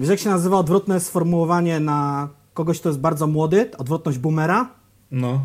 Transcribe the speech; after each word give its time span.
Wiesz, 0.00 0.08
jak 0.08 0.18
się 0.20 0.30
nazywa 0.30 0.58
odwrotne 0.58 1.00
sformułowanie 1.00 1.80
na 1.80 2.28
kogoś, 2.54 2.80
kto 2.80 2.88
jest 2.88 2.98
bardzo 3.00 3.26
młody? 3.26 3.70
Odwrotność 3.78 4.18
boomera? 4.18 4.70
No. 5.10 5.40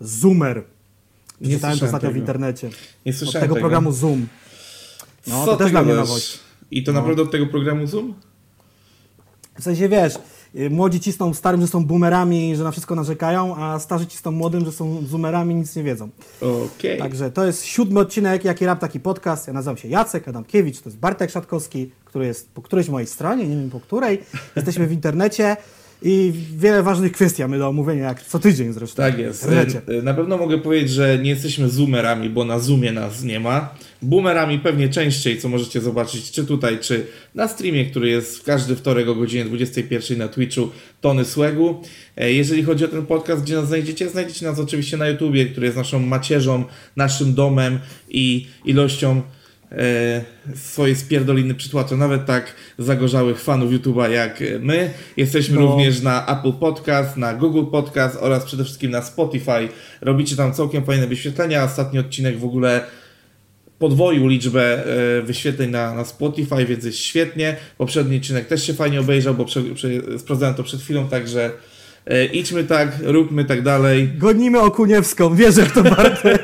Zoomer. 0.00 0.64
Czytałem 1.44 1.78
to 1.78 1.84
ostatnio 1.84 2.08
w 2.08 2.12
tego. 2.12 2.20
internecie. 2.20 2.70
Nie 3.06 3.12
Od 3.12 3.18
słyszałem 3.18 3.40
tego 3.42 3.54
tego. 3.54 3.62
programu 3.64 3.92
Zoom. 3.92 4.26
No, 5.26 5.44
Co 5.44 5.50
to 5.50 5.56
też 5.56 5.70
dla 5.70 5.82
mnie 5.82 5.94
nowość. 5.94 6.38
I 6.70 6.84
to 6.84 6.92
No. 6.92 7.00
naprawdę 7.00 7.22
od 7.22 7.30
tego 7.30 7.46
programu 7.46 7.86
Zoom? 7.86 8.14
W 9.58 9.62
sensie, 9.62 9.88
wiesz, 9.88 10.14
młodzi 10.70 11.00
cisną 11.00 11.34
starym, 11.34 11.60
że 11.60 11.66
są 11.66 11.84
boomerami, 11.84 12.56
że 12.56 12.64
na 12.64 12.70
wszystko 12.70 12.94
narzekają, 12.94 13.56
a 13.56 13.78
starzy 13.78 14.06
cisną 14.06 14.30
młodym, 14.30 14.64
że 14.64 14.72
są 14.72 15.06
zoomerami, 15.06 15.54
nic 15.54 15.76
nie 15.76 15.82
wiedzą. 15.82 16.08
Okej. 16.76 16.98
Także 16.98 17.30
to 17.30 17.46
jest 17.46 17.64
siódmy 17.64 18.00
odcinek 18.00 18.44
Jaki 18.44 18.66
Rap, 18.66 18.80
Taki 18.80 19.00
Podcast. 19.00 19.46
Ja 19.46 19.52
nazywam 19.52 19.76
się 19.76 19.88
Jacek 19.88 20.28
Adamkiewicz, 20.28 20.80
to 20.80 20.88
jest 20.88 20.98
Bartek 20.98 21.30
Szatkowski, 21.30 21.90
który 22.04 22.26
jest 22.26 22.50
po 22.50 22.62
którejś 22.62 22.88
mojej 22.88 23.06
stronie, 23.06 23.48
nie 23.48 23.56
wiem 23.56 23.70
po 23.70 23.80
której. 23.80 24.22
Jesteśmy 24.56 24.86
w 24.86 24.92
internecie 24.92 25.56
i 26.04 26.32
wiele 26.56 26.82
ważnych 26.82 27.12
kwestii 27.12 27.42
mamy 27.42 27.58
do 27.58 27.68
omówienia, 27.68 28.04
jak 28.04 28.22
co 28.22 28.38
tydzień 28.38 28.72
zresztą. 28.72 28.96
Tak 28.96 29.18
jest. 29.18 29.48
E, 29.88 30.02
Na 30.02 30.14
pewno 30.14 30.36
mogę 30.36 30.58
powiedzieć, 30.58 30.90
że 30.90 31.18
nie 31.22 31.30
jesteśmy 31.30 31.68
zoomerami, 31.68 32.30
bo 32.30 32.44
na 32.44 32.58
Zoomie 32.58 32.92
nas 32.92 33.22
nie 33.24 33.40
ma. 33.40 33.74
Boomerami 34.02 34.58
pewnie 34.58 34.88
częściej, 34.88 35.38
co 35.40 35.48
możecie 35.48 35.80
zobaczyć, 35.80 36.30
czy 36.30 36.44
tutaj, 36.46 36.78
czy 36.78 37.06
na 37.34 37.48
streamie, 37.48 37.84
który 37.86 38.08
jest 38.08 38.38
w 38.38 38.42
każdy 38.42 38.76
wtorek 38.76 39.08
o 39.08 39.14
godzinie 39.14 39.44
21 39.44 40.18
na 40.18 40.28
Twitchu 40.28 40.68
Tony 41.00 41.24
Słegu. 41.24 41.80
E, 42.16 42.32
Jeżeli 42.32 42.62
chodzi 42.62 42.84
o 42.84 42.88
ten 42.88 43.06
podcast, 43.06 43.42
gdzie 43.42 43.54
nas 43.54 43.68
znajdziecie, 43.68 44.08
znajdziecie 44.08 44.46
nas 44.46 44.58
oczywiście 44.58 44.96
na 44.96 45.08
YouTubie, 45.08 45.46
który 45.46 45.66
jest 45.66 45.76
naszą 45.78 45.98
macierzą, 45.98 46.64
naszym 46.96 47.34
domem 47.34 47.78
i 48.08 48.46
ilością 48.64 49.22
e, 49.72 50.56
swojej 50.56 50.96
spierdoliny 50.96 51.54
przytłacza 51.54 51.96
nawet 51.96 52.26
tak 52.26 52.54
zagorzałych 52.78 53.40
fanów 53.40 53.72
YouTube'a 53.72 54.10
jak 54.10 54.42
my. 54.60 54.90
Jesteśmy 55.16 55.54
No. 55.54 55.60
również 55.60 56.00
na 56.00 56.26
Apple 56.38 56.52
Podcast, 56.52 57.16
na 57.16 57.34
Google 57.34 57.64
Podcast 57.70 58.18
oraz 58.20 58.44
przede 58.44 58.64
wszystkim 58.64 58.90
na 58.90 59.02
Spotify. 59.02 59.68
Robicie 60.00 60.36
tam 60.36 60.52
całkiem 60.54 60.84
fajne 60.84 61.06
wyświetlenia. 61.06 61.64
Ostatni 61.64 61.98
odcinek 61.98 62.38
w 62.38 62.44
ogóle 62.44 62.80
podwoił 63.78 64.28
liczbę 64.28 64.84
e, 65.18 65.22
wyświetleń 65.22 65.70
na, 65.70 65.94
na 65.94 66.04
Spotify, 66.04 66.66
więc 66.66 66.84
jest 66.84 66.98
świetnie. 66.98 67.56
Poprzedni 67.78 68.16
odcinek 68.16 68.46
też 68.46 68.66
się 68.66 68.74
fajnie 68.74 69.00
obejrzał, 69.00 69.34
bo 69.34 69.44
prze, 69.44 69.62
prze, 69.62 69.88
sprawdzałem 70.18 70.54
to 70.54 70.62
przed 70.62 70.80
chwilą, 70.80 71.08
także 71.08 71.50
idźmy 72.32 72.64
tak, 72.64 72.88
róbmy 73.02 73.44
tak 73.44 73.62
dalej. 73.62 74.10
Gonimy 74.18 74.60
Okuniewską, 74.60 75.34
wierzę 75.34 75.62
w 75.66 75.72
to 75.72 75.82
Bartek. 75.82 76.42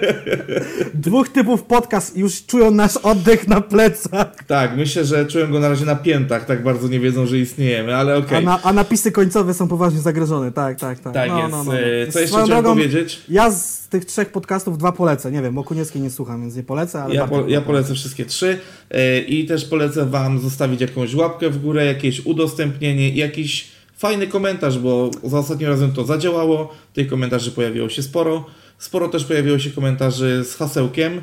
Dwóch 0.95 1.29
typów 1.29 1.63
podcast 1.63 2.17
już 2.17 2.47
czują 2.47 2.71
nasz 2.71 2.97
oddech 2.97 3.49
na 3.49 3.61
plecach, 3.61 4.45
Tak, 4.47 4.77
myślę, 4.77 5.05
że 5.05 5.27
czułem 5.27 5.53
go 5.53 5.61
na 5.61 5.69
razie 5.69 5.85
na 5.85 5.97
piętach, 5.97 6.45
tak 6.45 6.63
bardzo 6.63 6.89
nie 6.89 7.01
wiedzą, 7.01 7.27
że 7.27 7.39
istniejemy, 7.39 7.97
ale 7.97 8.17
okej. 8.17 8.39
a, 8.39 8.41
na, 8.41 8.63
a 8.63 8.73
napisy 8.73 9.13
końcowe 9.13 9.55
są 9.55 9.69
poważnie 9.69 10.01
zagrożone. 10.01 10.53
Tak, 10.53 10.81
tak, 10.81 10.99
tak. 10.99 11.15
Tak 11.15 11.29
no, 11.29 11.39
jest. 11.39 11.51
No, 11.51 11.65
no, 11.65 11.73
no. 11.73 11.79
E, 11.79 12.07
Co 12.07 12.21
jeszcze 12.21 12.45
chciałem 12.45 12.65
powiedzieć? 12.65 13.23
Ja 13.29 13.51
z 13.51 13.89
tych 13.89 14.05
trzech 14.05 14.33
podcastów 14.33 14.79
dwa 14.79 14.93
polecę. 14.93 15.33
Nie 15.33 15.43
wiem, 15.43 15.59
Okuniewskiej 15.59 16.03
nie 16.03 16.11
słucham, 16.11 16.41
więc 16.41 16.57
nie 16.57 16.63
polecę, 16.63 17.03
ale 17.03 17.15
Ja, 17.15 17.27
po, 17.27 17.49
ja 17.49 17.61
polecę 17.61 17.95
wszystkie 17.95 18.25
trzy 18.25 18.59
e, 18.91 19.21
i 19.21 19.47
też 19.47 19.65
polecę 19.65 20.07
Wam 20.07 20.39
zostawić 20.41 20.81
jakąś 20.81 21.15
łapkę 21.15 21.51
w 21.51 21.63
górę, 21.63 21.87
jakieś 21.87 22.27
udostępnienie 22.27 23.11
jakiś 23.11 23.78
fajny 23.99 24.27
komentarz, 24.27 24.79
bo 24.79 25.11
za 25.25 25.39
ostatnim 25.39 25.69
razem 25.69 25.93
to 25.93 26.05
zadziałało. 26.05 26.75
Tych 26.93 27.09
komentarzy 27.09 27.51
pojawiło 27.51 27.89
się 27.89 28.03
sporo. 28.03 28.47
Sporo 28.79 29.09
też 29.09 29.25
pojawiło 29.25 29.59
się 29.59 29.71
komentarzy 29.71 30.45
z 30.45 30.55
hasełkiem 30.55 31.23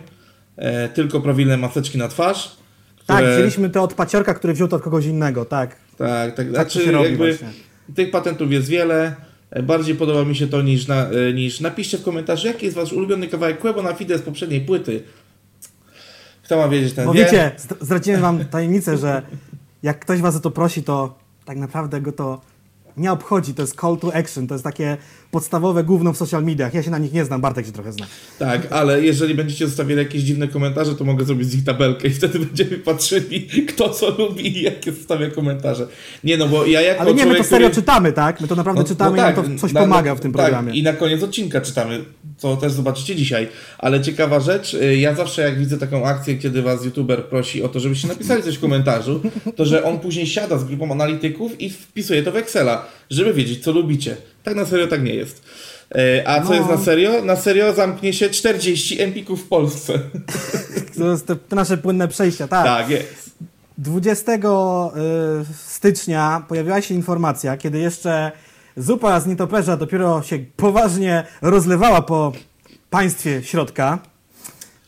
e, 0.58 0.90
tylko 0.90 1.22
prawilne 1.22 1.58
maseczki 1.58 1.98
na 1.98 2.08
twarz. 2.08 2.56
Tak, 3.06 3.18
które- 3.18 3.36
wzięliśmy 3.36 3.70
to 3.70 3.84
od 3.84 3.94
paciorka, 3.94 4.34
który 4.34 4.54
wziął 4.54 4.68
to 4.68 4.76
od 4.76 4.82
kogoś 4.82 5.06
innego, 5.06 5.46
tak. 5.46 5.76
Tak, 5.98 6.08
tak. 6.36 6.36
Tak 6.36 6.50
Znaczy, 6.50 6.80
się 6.86 6.92
robi 6.92 7.10
jakby 7.10 7.38
tych 7.96 8.12
patentów 8.12 8.52
jest 8.52 8.68
wiele. 8.68 9.16
E, 9.52 9.64
Bardziej 9.64 9.96
podoba 9.96 10.26
mi 10.26 10.36
się 10.36 10.48
to 10.48 10.62
niż, 10.62 10.88
na, 10.88 11.10
e, 11.10 11.34
niż 11.34 11.60
napiszcie 11.60 11.98
w 11.98 12.04
komentarzu, 12.04 12.48
jaki 12.48 12.66
jest 12.66 12.78
wasz 12.78 12.94
ulubiony 12.94 13.28
kawałek 13.28 13.60
Quebo 13.60 13.82
na 13.82 13.94
Fide 13.94 14.18
z 14.18 14.22
poprzedniej 14.22 14.62
płyty. 14.62 15.04
Kto 16.44 16.58
ma 16.58 16.68
wiedzieć, 16.70 16.94
ten 16.94 17.06
Bo 17.06 17.14
wie. 17.14 17.24
wiecie, 17.26 17.52
zd- 17.58 17.76
zdradziłem 17.86 18.22
wam 18.22 18.46
tajemnicę, 18.46 18.98
że 18.98 19.22
jak 19.84 20.00
ktoś 20.00 20.22
was 20.22 20.36
o 20.36 20.40
to 20.40 20.52
prosi, 20.52 20.84
to 20.84 21.18
tak 21.46 21.58
naprawdę 21.58 22.02
go 22.02 22.12
to 22.12 22.42
nie 22.98 23.12
obchodzi. 23.12 23.54
To 23.54 23.62
jest 23.62 23.82
call 23.82 23.98
to 23.98 24.16
action, 24.16 24.48
to 24.48 24.56
jest 24.56 24.64
takie 24.64 24.98
podstawowe 25.32 25.84
gówno 25.84 26.14
w 26.14 26.18
social 26.18 26.44
mediach. 26.44 26.74
Ja 26.74 26.84
się 26.84 26.92
na 26.92 26.98
nich 26.98 27.14
nie 27.14 27.26
znam, 27.26 27.42
Bartek 27.42 27.66
się 27.66 27.72
trochę 27.72 27.92
zna. 27.92 28.06
Tak, 28.40 28.72
ale 28.72 29.02
jeżeli 29.02 29.36
będziecie 29.36 29.68
zostawiali 29.68 30.00
jakieś 30.00 30.22
dziwne 30.24 30.48
komentarze, 30.48 30.96
to 30.96 31.04
mogę 31.04 31.26
zrobić 31.26 31.50
z 31.50 31.56
nich 31.56 31.64
tabelkę 31.64 32.08
i 32.08 32.12
wtedy 32.12 32.40
będziemy 32.40 32.78
patrzyli, 32.78 33.42
kto 33.68 33.90
co 33.90 34.10
lubi 34.18 34.58
i 34.58 34.62
jakie 34.62 34.92
zostawia 34.92 35.30
komentarze. 35.30 35.88
Nie 36.24 36.38
no, 36.38 36.48
bo 36.48 36.66
ja 36.66 36.82
jako 36.82 37.02
Ale 37.02 37.14
nie, 37.14 37.26
my 37.26 37.36
to 37.36 37.44
serio 37.44 37.70
który... 37.70 37.82
czytamy, 37.82 38.14
tak? 38.14 38.42
My 38.42 38.48
to 38.48 38.56
naprawdę 38.56 38.82
No- 38.82 38.88
czytamy 38.88 39.18
no 39.18 39.32
i 39.32 39.34
to 39.34 39.44
coś 39.62 39.74
na- 39.74 39.82
pomaga 39.82 40.16
w 40.16 40.20
tym 40.20 40.34
tak, 40.34 40.42
programie. 40.42 40.74
I 40.74 40.84
na 40.84 40.94
koniec 40.94 41.24
odcinka 41.24 41.62
czytamy, 41.62 42.06
co 42.38 42.58
też 42.58 42.72
zobaczycie 42.72 43.16
dzisiaj. 43.16 43.48
Ale 43.78 44.02
ciekawa 44.02 44.40
rzecz, 44.40 44.74
y, 44.74 44.98
ja 44.98 45.16
zawsze 45.16 45.42
jak 45.42 45.60
widzę 45.60 45.78
taką 45.78 46.06
akcję, 46.06 46.36
kiedy 46.38 46.62
was 46.62 46.86
youtuber 46.86 47.24
prosi 47.26 47.64
o 47.64 47.70
to, 47.70 47.80
żebyście 47.80 48.08
napisali 48.08 48.44
coś 48.44 48.56
w 48.58 48.62
komentarzu, 48.62 49.22
to 49.56 49.66
że 49.66 49.84
on 49.84 50.00
później 50.00 50.28
siada 50.28 50.58
z 50.58 50.64
grupą 50.64 50.92
analityków 50.92 51.62
i 51.62 51.70
wpisuje 51.70 52.24
to 52.24 52.32
w 52.32 52.36
Excela, 52.36 52.86
żeby 53.10 53.34
wiedzieć, 53.34 53.64
co 53.64 53.72
lubicie. 53.72 54.18
Tak 54.44 54.56
na 54.56 54.66
serio 54.66 54.88
tak 54.88 55.04
nie 55.04 55.14
jest. 55.14 55.44
Y, 55.96 56.28
A 56.28 56.42
co 56.42 56.50
No. 56.50 56.56
jest 56.56 56.70
na 56.70 56.78
serio? 56.78 57.26
Na 57.26 57.36
serio 57.36 57.74
zamknie 57.74 58.14
się 58.14 58.30
40 58.30 59.02
empików 59.02 59.42
w 59.44 59.48
Polsce. 59.48 60.00
To 60.98 61.12
jest 61.12 61.28
te, 61.28 61.56
nasze 61.56 61.78
płynne 61.78 62.08
przejścia, 62.08 62.48
tak. 62.48 62.66
Tak, 62.66 62.90
jest. 62.90 63.30
20 63.78 64.32
y, 64.34 64.38
stycznia 65.68 66.46
pojawiła 66.48 66.82
się 66.82 66.96
informacja, 66.96 67.58
kiedy 67.58 67.80
jeszcze 67.80 68.32
zupa 68.78 69.20
z 69.20 69.28
nietoperza 69.28 69.78
dopiero 69.78 70.24
się 70.24 70.40
poważnie 70.58 71.24
rozlewała 71.42 72.02
po 72.02 72.32
państwie 72.90 73.44
środka, 73.44 74.00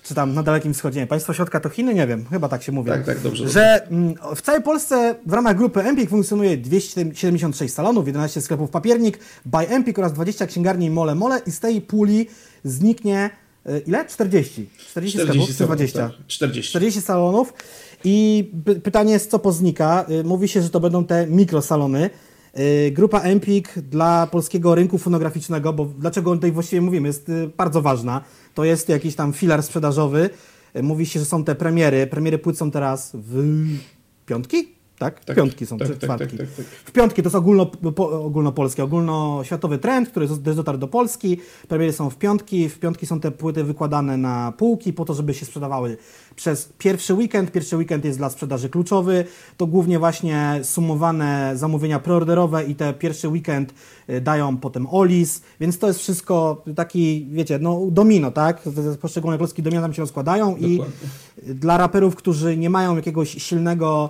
czy 0.03 0.15
tam 0.15 0.33
na 0.33 0.43
Dalekim 0.43 0.73
Wschodzie. 0.73 0.99
Nie, 0.99 1.07
państwo 1.07 1.33
środka 1.33 1.59
to 1.59 1.69
Chiny? 1.69 1.93
Nie 1.93 2.07
wiem, 2.07 2.25
chyba 2.29 2.49
tak 2.49 2.63
się 2.63 2.71
mówi. 2.71 2.89
Tak, 2.89 3.05
tak, 3.05 3.19
dobrze. 3.19 3.49
Że 3.49 3.87
mm, 3.87 4.15
w 4.35 4.41
całej 4.41 4.61
Polsce 4.63 5.15
w 5.25 5.33
ramach 5.33 5.57
grupy 5.57 5.81
Empik 5.81 6.09
funkcjonuje 6.09 6.57
276 6.57 7.73
salonów, 7.73 8.07
11 8.07 8.41
sklepów 8.41 8.69
papiernik, 8.69 9.19
by 9.45 9.57
Empik 9.57 9.99
oraz 9.99 10.13
20 10.13 10.47
księgarni 10.47 10.89
Mole 10.89 11.15
Mole 11.15 11.41
i 11.45 11.51
z 11.51 11.59
tej 11.59 11.81
puli 11.81 12.27
zniknie 12.63 13.29
y, 13.69 13.79
ile? 13.87 14.05
40. 14.05 14.69
40, 14.89 15.19
sklepów 15.19 15.47
czy 15.47 15.53
salonów, 15.53 15.77
20? 15.77 16.09
tak. 16.09 16.27
40. 16.27 16.69
40 16.69 17.01
salonów 17.01 17.53
i 18.03 18.49
py- 18.65 18.81
pytanie 18.81 19.13
jest, 19.13 19.31
co 19.31 19.39
poznika. 19.39 20.05
Y, 20.09 20.23
Mówi 20.23 20.47
się, 20.47 20.61
że 20.61 20.69
to 20.69 20.79
będą 20.79 21.05
te 21.05 21.27
mikrosalony. 21.27 22.09
Grupa 22.91 23.19
Empik 23.19 23.79
dla 23.79 24.27
polskiego 24.27 24.75
rynku 24.75 24.97
fonograficznego, 24.97 25.73
bo 25.73 25.85
dlaczego 25.85 26.31
o 26.31 26.37
tej 26.37 26.51
właściwie 26.51 26.81
mówimy, 26.81 27.07
jest 27.07 27.29
y, 27.29 27.51
bardzo 27.57 27.81
ważna. 27.81 28.21
To 28.53 28.63
jest 28.63 28.89
jakiś 28.89 29.15
tam 29.15 29.33
filar 29.33 29.63
sprzedażowy. 29.63 30.29
Y, 30.75 30.83
Mówi 30.83 31.05
się, 31.05 31.19
że 31.19 31.25
są 31.25 31.43
te 31.43 31.55
premiery. 31.55 32.07
Premiery 32.07 32.37
płyt 32.37 32.57
są 32.57 32.71
teraz 32.71 33.11
w 33.13 33.65
piątki? 34.25 34.76
Tak? 34.97 35.25
Tak, 35.25 35.35
piątki 35.35 35.65
są, 35.65 35.77
tak, 35.77 35.87
czy 35.87 35.93
tak, 35.93 36.03
czwartki. 36.03 36.37
tak, 36.37 36.47
tak, 36.47 36.55
tak. 36.55 36.65
W 36.65 36.91
piątki 36.91 37.21
to 37.21 37.27
jest 37.27 37.35
ogólno, 37.35 37.65
po, 37.65 38.25
ogólnopolski, 38.25 38.81
ogólnoświatowy 38.81 39.77
trend, 39.77 40.09
który 40.09 40.27
też 40.27 40.55
dotarł 40.55 40.77
do 40.77 40.87
Polski. 40.87 41.37
Premiery 41.67 41.93
są 41.93 42.09
w 42.09 42.17
piątki. 42.17 42.69
W 42.69 42.79
piątki 42.79 43.05
są 43.05 43.19
te 43.19 43.31
płyty 43.31 43.63
wykładane 43.63 44.17
na 44.17 44.53
półki 44.57 44.93
po 44.93 45.05
to, 45.05 45.13
żeby 45.13 45.33
się 45.33 45.45
sprzedawały 45.45 45.97
przez 46.35 46.69
pierwszy 46.77 47.13
weekend. 47.13 47.51
Pierwszy 47.51 47.77
weekend 47.77 48.05
jest 48.05 48.17
dla 48.17 48.29
sprzedaży 48.29 48.69
kluczowy. 48.69 49.25
To 49.57 49.67
głównie 49.67 49.99
właśnie 49.99 50.59
sumowane 50.63 51.51
zamówienia 51.55 51.99
preorderowe 51.99 52.63
i 52.63 52.75
te 52.75 52.93
pierwszy 52.93 53.27
weekend 53.27 53.73
y, 54.09 54.21
dają 54.21 54.57
potem 54.57 54.87
Olis, 54.91 55.41
więc 55.59 55.79
to 55.79 55.87
jest 55.87 55.99
wszystko 55.99 56.63
taki, 56.75 57.27
wiecie, 57.31 57.59
no 57.61 57.81
domino, 57.91 58.31
tak? 58.31 58.61
Poszczególne 59.01 59.37
polskie 59.37 59.63
domino 59.63 59.81
tam 59.81 59.93
się 59.93 60.01
rozkładają 60.01 60.55
i 60.55 60.77
Dokładnie. 60.77 61.53
dla 61.53 61.77
raperów, 61.77 62.15
którzy 62.15 62.57
nie 62.57 62.69
mają 62.69 62.95
jakiegoś 62.95 63.29
silnego 63.29 64.09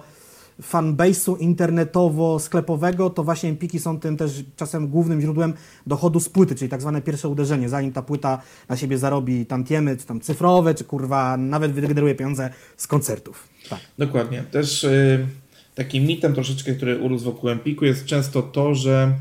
fanbase'u 0.62 1.36
internetowo-sklepowego, 1.38 3.10
to 3.14 3.24
właśnie 3.24 3.50
Empiki 3.50 3.80
są 3.80 4.00
tym 4.00 4.18
też 4.18 4.44
czasem 4.56 4.88
głównym 4.88 5.22
źródłem 5.22 5.54
dochodu 5.88 6.20
z 6.20 6.30
płyty, 6.30 6.56
czyli 6.56 6.70
tak 6.70 6.82
zwane 6.82 7.02
pierwsze 7.02 7.30
uderzenie, 7.30 7.70
zanim 7.70 7.92
ta 7.92 8.02
płyta 8.02 8.42
na 8.70 8.78
siebie 8.78 8.98
zarobi 8.98 9.46
tantiemy, 9.46 9.98
czy 9.98 10.06
tam 10.06 10.22
cyfrowe, 10.22 10.76
czy 10.76 10.84
kurwa 10.84 11.38
nawet 11.38 11.72
wygeneruje 11.72 12.16
pieniądze 12.16 12.50
z 12.78 12.88
koncertów. 12.88 13.48
Tak. 13.70 13.80
Dokładnie. 13.98 14.44
Też 14.52 14.84
y, 14.84 15.28
takim 15.76 16.04
mitem 16.06 16.34
troszeczkę, 16.34 16.74
który 16.76 17.00
urósł 17.00 17.26
wokół 17.26 17.50
Empiku 17.50 17.86
jest 17.86 18.06
często 18.06 18.42
to, 18.42 18.76
że 18.76 19.14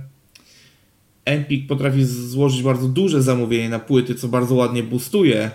Empik 1.24 1.66
potrafi 1.66 2.04
złożyć 2.04 2.62
bardzo 2.62 2.88
duże 2.88 3.22
zamówienie 3.22 3.68
na 3.68 3.78
płyty, 3.78 4.14
co 4.14 4.28
bardzo 4.28 4.54
ładnie 4.54 4.82
boostuje 4.82 5.50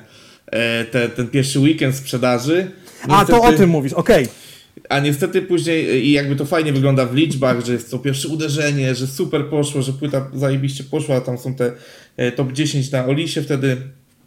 e, 0.46 0.86
te, 0.86 1.10
ten 1.10 1.28
pierwszy 1.28 1.60
weekend 1.60 1.96
sprzedaży. 1.96 2.72
A, 3.08 3.26
to 3.26 3.34
o 3.34 3.38
Niestety- 3.38 3.58
tym 3.58 3.70
mówisz, 3.70 3.94
okej. 3.94 4.28
A 4.92 5.00
niestety 5.00 5.42
później, 5.42 6.06
i 6.06 6.12
jakby 6.12 6.36
to 6.36 6.46
fajnie 6.46 6.74
wygląda 6.74 7.06
w 7.06 7.16
liczbach, 7.16 7.66
że 7.66 7.74
jest 7.74 7.92
to 7.92 8.00
pierwsze 8.00 8.28
uderzenie, 8.28 8.96
że 8.96 9.08
super 9.08 9.46
poszło, 9.46 9.82
że 9.82 9.94
płyta 9.94 10.28
zajebiście 10.34 10.84
poszła, 10.84 11.16
a 11.16 11.22
tam 11.22 11.38
są 11.38 11.54
te 11.54 11.72
e, 12.18 12.32
top 12.32 12.52
10 12.52 12.92
na 12.92 13.06
Olisie 13.06 13.42
wtedy, 13.42 13.78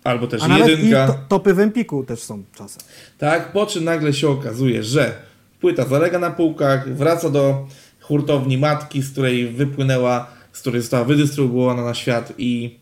albo 0.05 0.26
też 0.26 0.43
A 0.43 0.58
jedynka. 0.58 1.06
to, 1.06 1.19
topy 1.28 1.55
w 1.55 1.58
Empiku 1.58 2.05
też 2.05 2.20
są 2.20 2.43
czasem. 2.55 2.82
Tak, 3.19 3.52
po 3.52 3.66
czym 3.66 3.84
nagle 3.84 4.12
się 4.12 4.28
okazuje, 4.28 4.82
że 4.82 5.12
płyta 5.61 5.84
zalega 5.88 6.19
na 6.19 6.31
półkach, 6.31 6.94
wraca 6.94 7.31
do 7.31 7.69
hurtowni 8.00 8.58
matki, 8.58 9.02
z 9.02 9.11
której 9.11 9.49
wypłynęła, 9.49 10.31
z 10.52 10.61
której 10.61 10.81
została 10.81 11.05
wydystrybuowana 11.05 11.84
na 11.84 11.94
świat 11.94 12.32
i, 12.38 12.78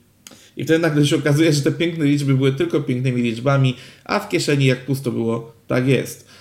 i 0.57 0.65
wtedy 0.65 0.79
nagle 0.79 1.07
się 1.07 1.17
okazuje, 1.17 1.53
że 1.53 1.63
te 1.63 1.73
piękne 1.73 2.05
liczby 2.05 2.35
były 2.35 2.53
tylko 2.53 2.81
pięknymi 2.81 3.23
liczbami, 3.23 3.77
a 4.05 4.21
w 4.21 4.29
kieszeni 4.29 4.67
jak 4.67 4.85
pusto 4.85 5.13
było, 5.13 5.53
tak 5.67 5.89
jest. 5.89 6.33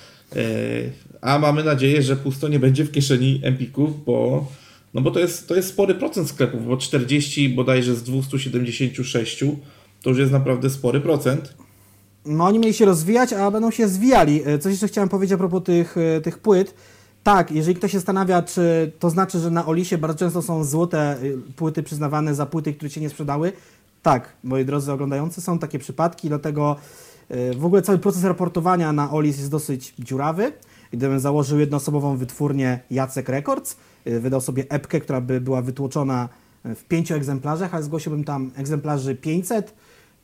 A 1.22 1.40
mamy 1.40 1.64
nadzieję, 1.64 2.02
że 2.02 2.16
pusto 2.16 2.48
nie 2.48 2.60
będzie 2.60 2.84
w 2.84 2.92
kieszeni 2.92 3.42
Empików, 3.44 4.06
bo, 4.06 4.48
no 4.94 5.02
bo 5.02 5.12
to, 5.12 5.20
jest, 5.20 5.48
to 5.48 5.56
jest 5.56 5.70
spory 5.70 5.96
procent 5.96 6.30
sklepów, 6.30 6.68
bo 6.68 6.78
40 6.78 7.50
bodajże 7.50 7.96
z 7.96 8.04
276 8.04 9.44
to 10.02 10.10
już 10.10 10.20
jest 10.20 10.32
naprawdę 10.32 10.70
spory 10.70 11.02
procent. 11.02 11.54
No 12.26 12.46
oni 12.46 12.60
mieli 12.60 12.74
się 12.74 12.86
rozwijać, 12.86 13.34
a 13.34 13.52
będą 13.52 13.72
się 13.72 13.88
zwijali. 13.88 14.42
E, 14.46 14.60
coś 14.60 14.72
jeszcze 14.72 14.88
chciałem 14.88 15.10
powiedzieć 15.10 15.34
a 15.34 15.38
propos 15.38 15.64
tych, 15.64 15.98
e, 15.98 16.22
tych 16.22 16.40
płyt. 16.40 16.74
Tak, 17.24 17.52
jeżeli 17.52 17.76
ktoś 17.76 17.92
się 17.92 17.98
zastanawia, 17.98 18.42
czy 18.42 18.92
to 19.00 19.10
znaczy, 19.10 19.40
że 19.40 19.52
na 19.52 19.66
Olisie 19.66 19.98
bardzo 19.98 20.20
często 20.20 20.42
są 20.42 20.64
złote 20.64 21.00
e, 21.00 21.18
płyty 21.56 21.84
przyznawane 21.84 22.36
za 22.36 22.46
płyty, 22.46 22.74
które 22.74 22.90
się 22.90 23.02
nie 23.02 23.10
sprzedały. 23.10 23.52
Tak, 24.02 24.34
moi 24.44 24.66
drodzy 24.66 24.92
oglądający, 24.92 25.42
są 25.42 25.60
takie 25.60 25.80
przypadki, 25.80 26.28
dlatego 26.28 26.76
w 27.58 27.66
ogóle 27.66 27.82
cały 27.82 27.98
proces 27.98 28.24
raportowania 28.24 28.94
na 28.94 29.12
Olis 29.12 29.38
jest 29.38 29.52
dosyć 29.52 29.94
dziurawy. 30.00 30.52
Gdybym 30.92 31.20
założył 31.20 31.60
jednoosobową 31.60 32.18
wytwórnię 32.18 32.80
Jacek 32.92 33.30
Records, 33.30 33.76
wydał 34.06 34.42
sobie 34.42 34.66
epkę, 34.70 35.00
która 35.00 35.22
by 35.22 35.42
była 35.42 35.62
wytłoczona 35.62 36.30
w 36.66 36.84
pięciu 36.84 37.16
egzemplarzach, 37.16 37.74
ale 37.74 37.84
zgłosiłbym 37.84 38.24
tam 38.24 38.52
egzemplarzy 38.56 39.16
500, 39.16 39.74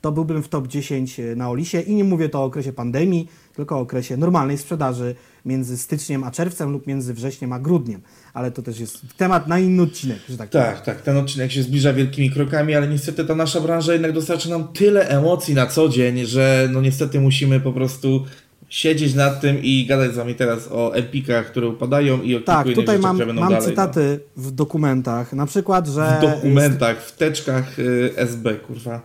to 0.01 0.11
byłbym 0.11 0.43
w 0.43 0.49
top 0.49 0.67
10 0.67 1.19
e, 1.19 1.35
na 1.35 1.49
Olisie. 1.49 1.81
I 1.81 1.95
nie 1.95 2.03
mówię 2.03 2.29
to 2.29 2.39
o 2.39 2.43
okresie 2.43 2.73
pandemii, 2.73 3.27
tylko 3.55 3.77
o 3.77 3.79
okresie 3.79 4.17
normalnej 4.17 4.57
sprzedaży 4.57 5.15
między 5.45 5.77
styczniem 5.77 6.23
a 6.23 6.31
czerwcem 6.31 6.71
lub 6.71 6.87
między 6.87 7.13
wrześniem 7.13 7.53
a 7.53 7.59
grudniem. 7.59 8.01
Ale 8.33 8.51
to 8.51 8.61
też 8.61 8.79
jest 8.79 8.97
temat 9.17 9.47
na 9.47 9.59
inny 9.59 9.81
odcinek, 9.81 10.19
że 10.29 10.37
tak 10.37 10.49
Tak, 10.49 10.81
tak, 10.81 11.01
ten 11.01 11.17
odcinek 11.17 11.51
się 11.51 11.63
zbliża 11.63 11.93
wielkimi 11.93 12.31
krokami, 12.31 12.75
ale 12.75 12.87
niestety 12.87 13.25
ta 13.25 13.35
nasza 13.35 13.61
branża 13.61 13.93
jednak 13.93 14.11
dostarcza 14.11 14.49
nam 14.49 14.67
tyle 14.67 15.09
emocji 15.09 15.53
na 15.53 15.67
co 15.67 15.89
dzień, 15.89 16.25
że 16.25 16.69
no 16.71 16.81
niestety 16.81 17.19
musimy 17.19 17.59
po 17.59 17.73
prostu 17.73 18.25
siedzieć 18.69 19.13
nad 19.13 19.41
tym 19.41 19.63
i 19.63 19.85
gadać 19.85 20.13
z 20.13 20.15
wami 20.15 20.35
teraz 20.35 20.67
o 20.71 20.95
epikach, 20.95 21.45
które 21.45 21.67
upadają 21.67 22.21
i 22.21 22.35
o 22.35 22.41
tak, 22.41 22.65
kilku 22.65 22.81
tutaj 22.81 22.99
mam, 22.99 23.15
które 23.15 23.25
będą 23.25 23.41
mam 23.41 23.51
dalej. 23.51 23.67
cytaty 23.67 24.19
no. 24.37 24.43
w 24.43 24.51
dokumentach, 24.51 25.33
na 25.33 25.45
przykład, 25.45 25.87
że... 25.87 26.17
W 26.17 26.21
dokumentach, 26.21 27.01
w 27.01 27.11
teczkach 27.11 27.79
y, 27.79 28.13
SB, 28.15 28.55
kurwa. 28.55 29.01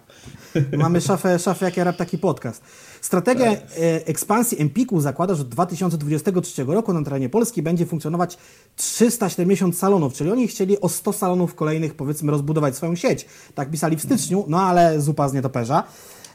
Mamy 0.79 1.00
szafę, 1.00 1.38
szafę 1.38 1.64
jak 1.64 1.76
ja 1.76 1.85
rap 1.85 1.97
taki 1.97 2.19
podcast. 2.19 2.62
Strategia 3.00 3.56
tak. 3.56 3.62
e, 3.79 4.06
ekspansji 4.06 4.61
Empiku 4.61 5.00
zakłada, 5.00 5.35
że 5.35 5.43
od 5.43 5.49
2023 5.49 6.64
roku 6.64 6.93
na 6.93 7.05
terenie 7.05 7.29
Polski 7.29 7.62
będzie 7.62 7.87
funkcjonować 7.87 8.38
370 8.76 9.79
salonów, 9.79 10.14
czyli 10.14 10.31
oni 10.31 10.49
chcieli 10.49 10.81
o 10.81 10.88
100 10.88 11.12
salonów 11.12 11.55
kolejnych 11.55 11.94
powiedzmy 11.94 12.31
rozbudować 12.31 12.76
swoją 12.76 12.97
sieć. 12.97 13.26
Tak 13.55 13.70
pisali 13.70 13.97
w 13.97 14.03
styczniu, 14.03 14.44
no 14.49 14.61
ale 14.61 15.00
zupa 15.00 15.29
z 15.29 15.32
nietoperza. 15.32 15.85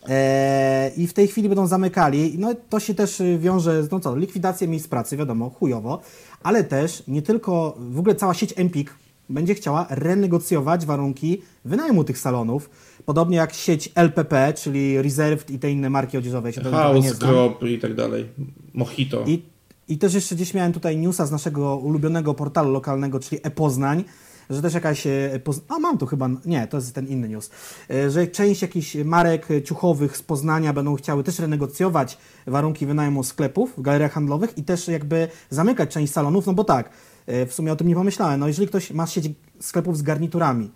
E, 0.07 0.92
I 0.98 1.07
w 1.07 1.13
tej 1.13 1.27
chwili 1.27 1.50
będą 1.50 1.68
zamykali. 1.68 2.36
No 2.38 2.54
to 2.69 2.80
się 2.80 2.94
też 2.95 3.21
wiąże 3.39 3.83
z 3.83 3.92
no 3.92 4.00
co, 4.00 4.15
likwidacją 4.15 4.68
miejsc 4.68 4.88
pracy, 4.88 5.18
wiadomo, 5.18 5.50
chujowo, 5.50 6.01
ale 6.44 6.63
też 6.63 7.04
nie 7.07 7.21
tylko, 7.21 7.77
w 7.80 8.00
ogóle 8.00 8.15
cała 8.15 8.33
sieć 8.33 8.54
Empik 8.57 8.94
będzie 9.30 9.56
chciała 9.56 9.88
renegocjować 9.89 10.86
warunki 10.86 11.42
wynajmu 11.65 12.04
tych 12.04 12.18
salonów. 12.18 12.69
Podobnie 13.06 13.38
jak 13.38 13.54
sieć 13.54 13.92
LPP, 13.95 14.54
czyli 14.54 15.01
Reserved 15.01 15.50
i 15.50 15.59
te 15.59 15.71
inne 15.71 15.89
marki 15.89 16.18
odzieżowe. 16.18 16.53
Się 16.53 16.62
House, 16.62 17.18
Crop 17.18 17.63
i 17.63 17.80
tak 17.80 17.95
dalej. 17.95 18.25
Mojito. 18.74 19.24
I, 19.27 19.42
I 19.88 19.98
też 19.98 20.13
jeszcze 20.13 20.36
gdzieś 20.36 20.53
miałem 20.53 20.74
tutaj 20.74 20.98
newsa 20.98 21.25
z 21.25 21.31
naszego 21.31 21.77
ulubionego 21.77 22.33
portalu 22.33 22.71
lokalnego, 22.71 23.19
czyli 23.19 23.42
e-Poznań, 23.44 24.03
że 24.49 24.61
też 24.61 24.73
jakaś. 24.73 25.07
E, 25.07 25.39
a 25.69 25.79
mam 25.79 25.97
tu 25.97 26.05
chyba. 26.05 26.29
Nie, 26.45 26.67
to 26.67 26.77
jest 26.77 26.95
ten 26.95 27.07
inny 27.07 27.29
news. 27.29 27.49
E, 27.89 28.09
że 28.09 28.27
część 28.27 28.61
jakichś 28.61 28.95
marek 28.95 29.47
ciuchowych 29.65 30.17
z 30.17 30.23
Poznania 30.23 30.73
będą 30.73 30.95
chciały 30.95 31.23
też 31.23 31.39
renegocjować 31.39 32.17
warunki 32.47 32.85
wynajmu 32.85 33.23
sklepów 33.23 33.73
w 33.77 33.81
galeriach 33.81 34.11
handlowych 34.11 34.57
i 34.57 34.63
też 34.63 34.88
jakby 34.88 35.27
zamykać 35.49 35.89
część 35.89 36.13
salonów, 36.13 36.45
no 36.45 36.53
bo 36.53 36.63
tak, 36.63 36.89
e, 37.25 37.45
w 37.45 37.53
sumie 37.53 37.71
o 37.71 37.75
tym 37.75 37.88
nie 37.88 37.95
pomyślałem. 37.95 38.39
No 38.39 38.47
jeżeli 38.47 38.67
ktoś 38.67 38.91
ma 38.91 39.07
sieć 39.07 39.29
sklepów 39.59 39.97
z 39.97 40.01
garniturami, 40.01 40.71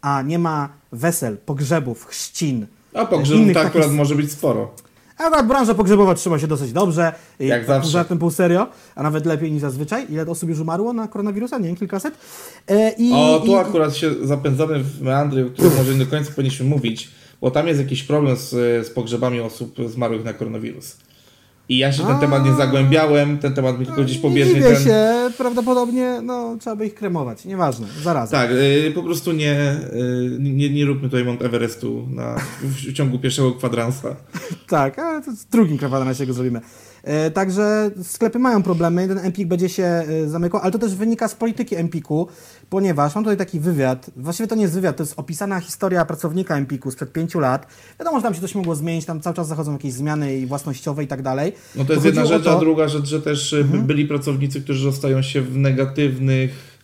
a 0.00 0.22
nie 0.22 0.38
ma 0.38 0.68
wesel, 0.92 1.36
pogrzebów, 1.36 2.06
chrzcin. 2.06 2.66
A 2.94 3.06
pogrzebów 3.06 3.54
tak 3.54 3.66
akurat 3.66 3.92
może 3.92 4.14
być 4.14 4.32
sporo. 4.32 4.70
Akurat 5.18 5.46
branża 5.46 5.74
pogrzebowa 5.74 6.14
trzyma 6.14 6.38
się 6.38 6.46
dosyć 6.46 6.72
dobrze. 6.72 7.12
Jak 7.40 7.66
zawsze. 7.66 7.90
Żartem 7.90 8.18
pół 8.18 8.30
serio, 8.30 8.66
a 8.94 9.02
nawet 9.02 9.26
lepiej 9.26 9.52
niż 9.52 9.60
zazwyczaj. 9.60 10.06
Ile 10.10 10.26
osób 10.26 10.48
już 10.48 10.58
umarło 10.58 10.92
na 10.92 11.08
koronawirusa? 11.08 11.58
Nie 11.58 11.66
wiem, 11.66 11.76
kilkaset? 11.76 12.14
E, 12.68 12.92
i, 12.98 13.12
o, 13.12 13.42
tu 13.46 13.52
i... 13.52 13.54
akurat 13.54 13.96
się 13.96 14.10
zapędzamy 14.22 14.84
w 14.84 15.02
meandry, 15.02 15.46
o 15.46 15.50
którym 15.50 15.76
może 15.76 15.92
nie 15.92 16.04
do 16.04 16.10
końca 16.10 16.30
powinniśmy 16.30 16.66
mówić, 16.66 17.10
bo 17.40 17.50
tam 17.50 17.66
jest 17.68 17.80
jakiś 17.80 18.02
problem 18.02 18.36
z, 18.36 18.50
z 18.86 18.90
pogrzebami 18.90 19.40
osób 19.40 19.76
zmarłych 19.88 20.24
na 20.24 20.32
koronawirus. 20.32 20.96
I 21.68 21.78
ja 21.78 21.92
się 21.92 22.02
w 22.02 22.06
ten 22.06 22.18
temat 22.18 22.44
nie 22.44 22.54
zagłębiałem, 22.54 23.38
ten 23.38 23.54
temat 23.54 23.78
mi 23.78 23.86
tylko 23.86 24.02
gdzieś 24.02 24.18
pobieżnie... 24.18 24.54
Nie 24.54 24.62
ten... 24.62 24.84
się, 24.84 25.06
prawdopodobnie 25.38 26.20
no, 26.22 26.56
trzeba 26.60 26.76
by 26.76 26.86
ich 26.86 26.94
kremować, 26.94 27.44
nieważne, 27.44 27.86
zaraz. 28.02 28.30
Tak, 28.30 28.50
y, 28.50 28.92
po 28.94 29.02
prostu 29.02 29.32
nie, 29.32 29.76
y, 29.92 30.36
nie, 30.40 30.70
nie 30.70 30.84
róbmy 30.84 31.08
tutaj 31.08 31.24
Mount 31.24 31.42
Everestu 31.42 32.06
na, 32.10 32.36
w, 32.62 32.90
w 32.90 32.92
ciągu 32.92 33.18
pierwszego 33.18 33.52
kwadransa. 33.52 34.16
tak, 34.68 34.98
ale 34.98 35.22
to 35.22 35.30
w 35.30 35.44
drugim 35.44 35.78
kwadransie 35.78 36.26
go 36.26 36.32
zrobimy. 36.32 36.60
E, 37.04 37.30
także 37.30 37.90
sklepy 38.02 38.38
mają 38.38 38.62
problemy, 38.62 39.08
ten 39.08 39.18
Empik 39.18 39.48
będzie 39.48 39.68
się 39.68 39.84
e, 39.84 40.28
zamykał, 40.28 40.60
ale 40.60 40.72
to 40.72 40.78
też 40.78 40.94
wynika 40.94 41.28
z 41.28 41.34
polityki 41.34 41.76
Empiku, 41.76 42.28
ponieważ 42.70 43.14
mam 43.14 43.24
tutaj 43.24 43.36
taki 43.36 43.60
wywiad, 43.60 44.10
właściwie 44.16 44.46
to 44.46 44.54
nie 44.54 44.62
jest 44.62 44.74
wywiad, 44.74 44.96
to 44.96 45.02
jest 45.02 45.14
opisana 45.16 45.60
historia 45.60 46.04
pracownika 46.04 46.56
Empiku 46.56 46.90
sprzed 46.90 47.12
pięciu 47.12 47.40
lat. 47.40 47.66
Wiadomo, 47.98 48.18
że 48.18 48.22
tam 48.22 48.34
się 48.34 48.40
coś 48.40 48.54
mogło 48.54 48.74
zmienić, 48.74 49.04
tam 49.04 49.20
cały 49.20 49.36
czas 49.36 49.48
zachodzą 49.48 49.72
jakieś 49.72 49.92
zmiany 49.92 50.38
i 50.38 50.46
własnościowe 50.46 51.04
i 51.04 51.06
tak 51.06 51.22
dalej. 51.22 51.52
No 51.76 51.84
to 51.84 51.92
jest 51.92 52.04
jedna 52.04 52.26
rzecz, 52.26 52.44
to... 52.44 52.56
a 52.56 52.60
druga 52.60 52.88
rzecz, 52.88 53.06
że 53.06 53.22
też 53.22 53.52
e, 53.52 53.58
mhm. 53.58 53.86
byli 53.86 54.06
pracownicy, 54.06 54.60
którzy 54.60 54.82
zostają 54.82 55.22
się 55.22 55.42
w 55.42 55.56
negatywnych 55.56 56.74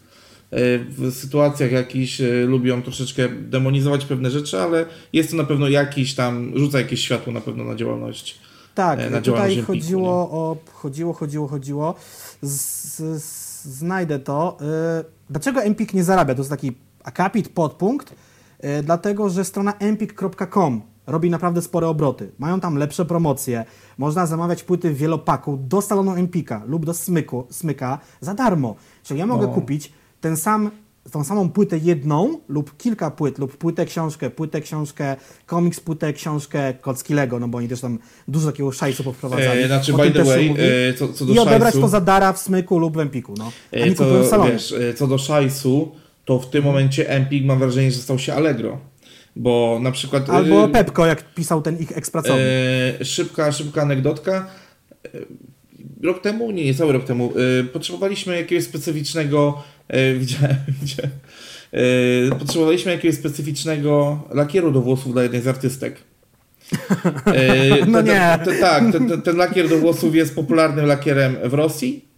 w 0.88 1.12
sytuacjach 1.12 1.72
jakichś 1.72 2.22
lubią 2.46 2.82
troszeczkę 2.82 3.28
demonizować 3.28 4.04
pewne 4.04 4.30
rzeczy, 4.30 4.60
ale 4.60 4.86
jest 5.12 5.30
to 5.30 5.36
na 5.36 5.44
pewno 5.44 5.68
jakiś 5.68 6.14
tam, 6.14 6.52
rzuca 6.54 6.78
jakieś 6.78 7.00
światło 7.00 7.32
na 7.32 7.40
pewno 7.40 7.64
na 7.64 7.74
działalność 7.74 8.38
tak, 8.80 9.00
e, 9.00 9.10
na 9.10 9.20
tutaj 9.20 9.62
chodziło 9.62 10.10
o, 10.12 10.56
chodziło, 10.72 11.12
chodziło, 11.12 11.48
chodziło. 11.48 11.94
Z, 12.42 12.96
z, 13.22 13.64
znajdę 13.64 14.18
to. 14.18 14.58
E, 14.60 15.04
dlaczego 15.30 15.62
Empik 15.62 15.94
nie 15.94 16.04
zarabia? 16.04 16.34
To 16.34 16.40
jest 16.40 16.50
taki 16.50 16.72
akapit, 17.04 17.48
podpunkt. 17.48 18.14
E, 18.58 18.82
dlatego, 18.82 19.30
że 19.30 19.44
strona 19.44 19.72
empik.com 19.78 20.82
robi 21.06 21.30
naprawdę 21.30 21.62
spore 21.62 21.88
obroty. 21.88 22.32
Mają 22.38 22.60
tam 22.60 22.76
lepsze 22.76 23.04
promocje. 23.04 23.64
Można 23.98 24.26
zamawiać 24.26 24.62
płyty 24.62 24.90
w 24.90 24.96
wielopaku 24.96 25.56
do 25.56 25.82
salonu 25.82 26.14
Empika 26.14 26.62
lub 26.66 26.86
do 26.86 26.94
smyku, 26.94 27.46
smyka 27.50 27.98
za 28.20 28.34
darmo. 28.34 28.76
Czyli 29.02 29.20
ja 29.20 29.26
mogę 29.26 29.46
no. 29.46 29.52
kupić 29.52 29.92
ten 30.20 30.36
sam 30.36 30.70
tą 31.12 31.24
samą 31.24 31.50
płytę 31.50 31.78
jedną 31.78 32.38
lub 32.48 32.76
kilka 32.76 33.10
płyt, 33.10 33.38
lub 33.38 33.56
płytę, 33.56 33.86
książkę, 33.86 34.30
płytę, 34.30 34.60
książkę, 34.60 35.16
komiks, 35.46 35.80
płytę, 35.80 36.12
książkę, 36.12 36.74
kocki 36.80 37.14
Lego, 37.14 37.40
no 37.40 37.48
bo 37.48 37.58
oni 37.58 37.68
też 37.68 37.80
tam 37.80 37.98
dużo 38.28 38.50
takiego 38.50 38.72
szajsu 38.72 39.04
powprowadzali. 39.04 39.62
E, 39.62 39.66
znaczy, 39.66 39.92
by 39.92 40.10
the 40.10 40.24
way, 40.24 40.54
e, 40.88 40.94
co, 40.94 41.08
co 41.08 41.26
do 41.26 41.32
I 41.32 41.38
odebrać 41.38 41.62
szajsu, 41.62 41.80
to 41.80 41.88
za 41.88 42.00
dara 42.00 42.32
w 42.32 42.38
smyku 42.38 42.78
lub 42.78 42.96
w 42.96 43.00
Empiku, 43.00 43.34
no. 43.38 43.52
A 43.72 43.76
nie 43.86 43.94
w 43.94 44.26
salonie. 44.26 44.52
Wiesz, 44.52 44.72
e, 44.72 44.94
co 44.94 45.06
do 45.06 45.18
szajsu, 45.18 45.92
to 46.24 46.38
w 46.38 46.50
tym 46.50 46.64
momencie 46.64 47.10
Empik 47.10 47.44
mam 47.44 47.58
wrażenie, 47.58 47.90
że 47.90 47.98
stał 47.98 48.18
się 48.18 48.34
Allegro. 48.34 48.78
Bo 49.36 49.78
na 49.82 49.92
przykład... 49.92 50.30
Albo 50.30 50.64
e, 50.64 50.68
Pepko, 50.68 51.06
jak 51.06 51.34
pisał 51.34 51.62
ten 51.62 51.78
ich 51.78 51.98
ekspracownik. 51.98 52.46
E, 53.00 53.04
szybka, 53.04 53.52
szybka 53.52 53.82
anegdotka. 53.82 54.46
E, 55.04 55.08
rok 56.02 56.20
temu, 56.20 56.50
nie, 56.50 56.64
nie 56.64 56.74
cały 56.74 56.92
rok 56.92 57.04
temu, 57.04 57.32
potrzebowaliśmy 57.72 58.36
jakiegoś 58.36 58.64
specyficznego 58.64 59.62
E, 59.79 59.79
widziałem, 60.18 60.56
widziałem. 60.82 61.10
E, 61.72 62.38
potrzebowaliśmy 62.38 62.92
jakiegoś 62.92 63.18
specyficznego 63.18 64.22
lakieru 64.30 64.72
do 64.72 64.80
włosów 64.80 65.12
dla 65.12 65.22
jednej 65.22 65.42
z 65.42 65.46
artystek. 65.46 65.96
E, 67.26 67.86
no 67.92 68.02
nie. 68.02 68.38
tak, 68.60 68.92
ten, 68.92 69.22
ten 69.22 69.36
lakier 69.36 69.68
do 69.68 69.78
włosów 69.78 70.14
jest 70.14 70.34
popularnym 70.34 70.86
lakierem 70.86 71.36
w 71.44 71.54
Rosji. 71.54 72.10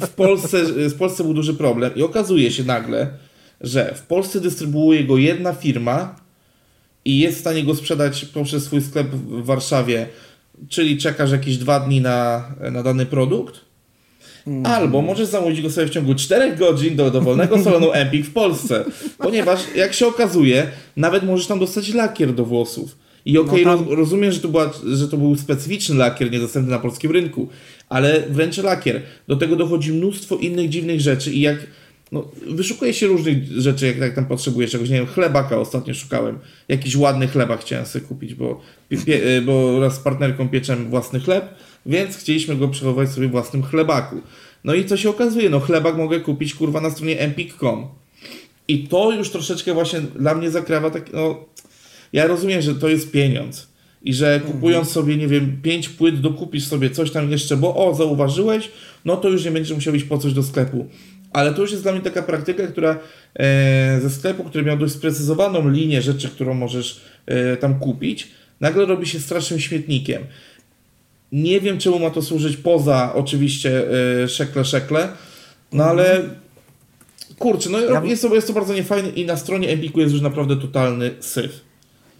W 0.00 0.08
Polsce, 0.16 0.64
w 0.64 0.94
Polsce 0.94 1.24
był 1.24 1.34
duży 1.34 1.54
problem 1.54 1.94
i 1.94 2.02
okazuje 2.02 2.50
się 2.50 2.64
nagle, 2.64 3.10
że 3.60 3.94
w 3.94 4.02
Polsce 4.02 4.40
dystrybuuje 4.40 5.04
go 5.04 5.16
jedna 5.16 5.52
firma 5.52 6.16
i 7.04 7.18
jest 7.18 7.36
w 7.36 7.40
stanie 7.40 7.64
go 7.64 7.74
sprzedać 7.74 8.24
poprzez 8.24 8.64
swój 8.64 8.80
sklep 8.80 9.06
w 9.08 9.44
Warszawie, 9.44 10.06
czyli 10.68 10.98
czekasz 10.98 11.32
jakieś 11.32 11.56
dwa 11.56 11.80
dni 11.80 12.00
na, 12.00 12.48
na 12.72 12.82
dany 12.82 13.06
produkt 13.06 13.71
Mm. 14.46 14.66
Albo 14.66 15.02
możesz 15.02 15.26
zamówić 15.26 15.62
go 15.62 15.70
sobie 15.70 15.86
w 15.86 15.90
ciągu 15.90 16.14
4 16.14 16.56
godzin 16.56 16.96
do 16.96 17.10
dowolnego 17.10 17.58
salonu 17.64 17.92
Empik 17.92 18.26
w 18.26 18.32
Polsce. 18.32 18.84
Ponieważ, 19.18 19.60
jak 19.76 19.92
się 19.92 20.06
okazuje, 20.06 20.66
nawet 20.96 21.22
możesz 21.22 21.46
tam 21.46 21.58
dostać 21.58 21.94
lakier 21.94 22.34
do 22.34 22.44
włosów. 22.44 22.96
I 23.24 23.38
okej, 23.38 23.64
No 23.64 23.76
roz, 23.76 23.80
rozumiem, 23.88 24.32
że 24.32 24.40
to, 24.40 24.48
była, 24.48 24.72
że 24.84 25.08
to 25.08 25.16
był 25.16 25.36
specyficzny 25.36 25.94
lakier, 25.94 26.30
niedostępny 26.30 26.70
na 26.70 26.78
polskim 26.78 27.10
rynku, 27.10 27.48
ale 27.88 28.22
wręcz 28.30 28.58
lakier. 28.58 29.02
Do 29.28 29.36
tego 29.36 29.56
dochodzi 29.56 29.92
mnóstwo 29.92 30.36
innych 30.36 30.68
dziwnych 30.68 31.00
rzeczy 31.00 31.32
i 31.32 31.40
jak 31.40 31.56
no, 32.12 32.28
wyszukuje 32.50 32.94
się 32.94 33.06
różnych 33.06 33.46
rzeczy, 33.46 33.86
jak, 33.86 33.98
jak 33.98 34.14
tam 34.14 34.26
potrzebujesz 34.26 34.70
czegoś, 34.70 34.90
nie 34.90 34.96
wiem, 34.96 35.06
chlebaka 35.06 35.56
ostatnio 35.56 35.94
szukałem, 35.94 36.38
jakiś 36.68 36.96
ładny 36.96 37.28
chlebak 37.28 37.60
chciałem 37.60 37.86
sobie 37.86 38.04
kupić, 38.04 38.34
bo, 38.34 38.60
pie, 38.88 39.42
bo 39.46 39.80
raz 39.80 39.94
z 39.94 39.98
partnerką 39.98 40.48
pieczemy 40.48 40.84
własny 40.84 41.20
chleb, 41.20 41.54
więc 41.86 42.16
chcieliśmy 42.16 42.56
go 42.56 42.68
przechowywać 42.68 43.14
sobie 43.14 43.28
w 43.28 43.30
własnym 43.30 43.62
chlebaku. 43.62 44.16
No 44.64 44.74
i 44.74 44.84
co 44.84 44.96
się 44.96 45.10
okazuje, 45.10 45.50
no 45.50 45.60
chlebak 45.60 45.96
mogę 45.96 46.20
kupić 46.20 46.54
kurwa 46.54 46.80
na 46.80 46.90
stronie 46.90 47.20
empik.com 47.20 47.88
i 48.68 48.88
to 48.88 49.12
już 49.12 49.30
troszeczkę 49.30 49.74
właśnie 49.74 50.00
dla 50.00 50.34
mnie 50.34 50.50
zakrawa 50.50 50.90
tak, 50.90 51.12
no 51.12 51.44
ja 52.12 52.26
rozumiem, 52.26 52.62
że 52.62 52.74
to 52.74 52.88
jest 52.88 53.10
pieniądz. 53.10 53.72
I 54.04 54.14
że 54.14 54.40
kupując 54.46 54.90
sobie, 54.90 55.16
nie 55.16 55.28
wiem, 55.28 55.60
pięć 55.62 55.88
płyt 55.88 56.20
dokupisz 56.20 56.64
sobie 56.64 56.90
coś 56.90 57.10
tam 57.10 57.30
jeszcze, 57.30 57.56
bo 57.56 57.86
o, 57.86 57.94
zauważyłeś, 57.94 58.70
no 59.04 59.16
to 59.16 59.28
już 59.28 59.44
nie 59.44 59.50
będziesz 59.50 59.76
musiał 59.76 59.94
iść 59.94 60.04
po 60.04 60.18
coś 60.18 60.32
do 60.32 60.42
sklepu. 60.42 60.88
Ale 61.32 61.54
to 61.54 61.62
już 61.62 61.70
jest 61.70 61.82
dla 61.82 61.92
mnie 61.92 62.00
taka 62.00 62.22
praktyka, 62.22 62.66
która 62.66 62.98
e, 63.34 64.00
ze 64.02 64.10
sklepu, 64.10 64.44
który 64.44 64.64
miał 64.64 64.76
dość 64.76 64.92
sprecyzowaną 64.94 65.68
linię 65.68 66.02
rzeczy, 66.02 66.28
którą 66.28 66.54
możesz 66.54 67.00
e, 67.26 67.56
tam 67.56 67.78
kupić, 67.78 68.28
nagle 68.60 68.86
robi 68.86 69.06
się 69.06 69.20
strasznym 69.20 69.60
śmietnikiem. 69.60 70.22
Nie 71.32 71.60
wiem, 71.60 71.78
czemu 71.78 71.98
ma 71.98 72.10
to 72.10 72.22
służyć 72.22 72.56
poza 72.56 73.12
oczywiście 73.14 73.82
e, 74.22 74.28
szekle, 74.28 74.64
szekle, 74.64 75.08
no 75.72 75.84
ale 75.84 76.22
kurczę, 77.38 77.70
no 77.70 77.80
Ja- 77.80 78.04
jest, 78.04 78.22
to, 78.22 78.34
jest 78.34 78.46
to 78.46 78.52
bardzo 78.52 78.74
niefajne 78.74 79.08
i 79.08 79.26
na 79.26 79.36
stronie 79.36 79.68
Empiku 79.68 80.00
jest 80.00 80.12
już 80.12 80.22
naprawdę 80.22 80.56
totalny 80.56 81.10
syf. 81.20 81.60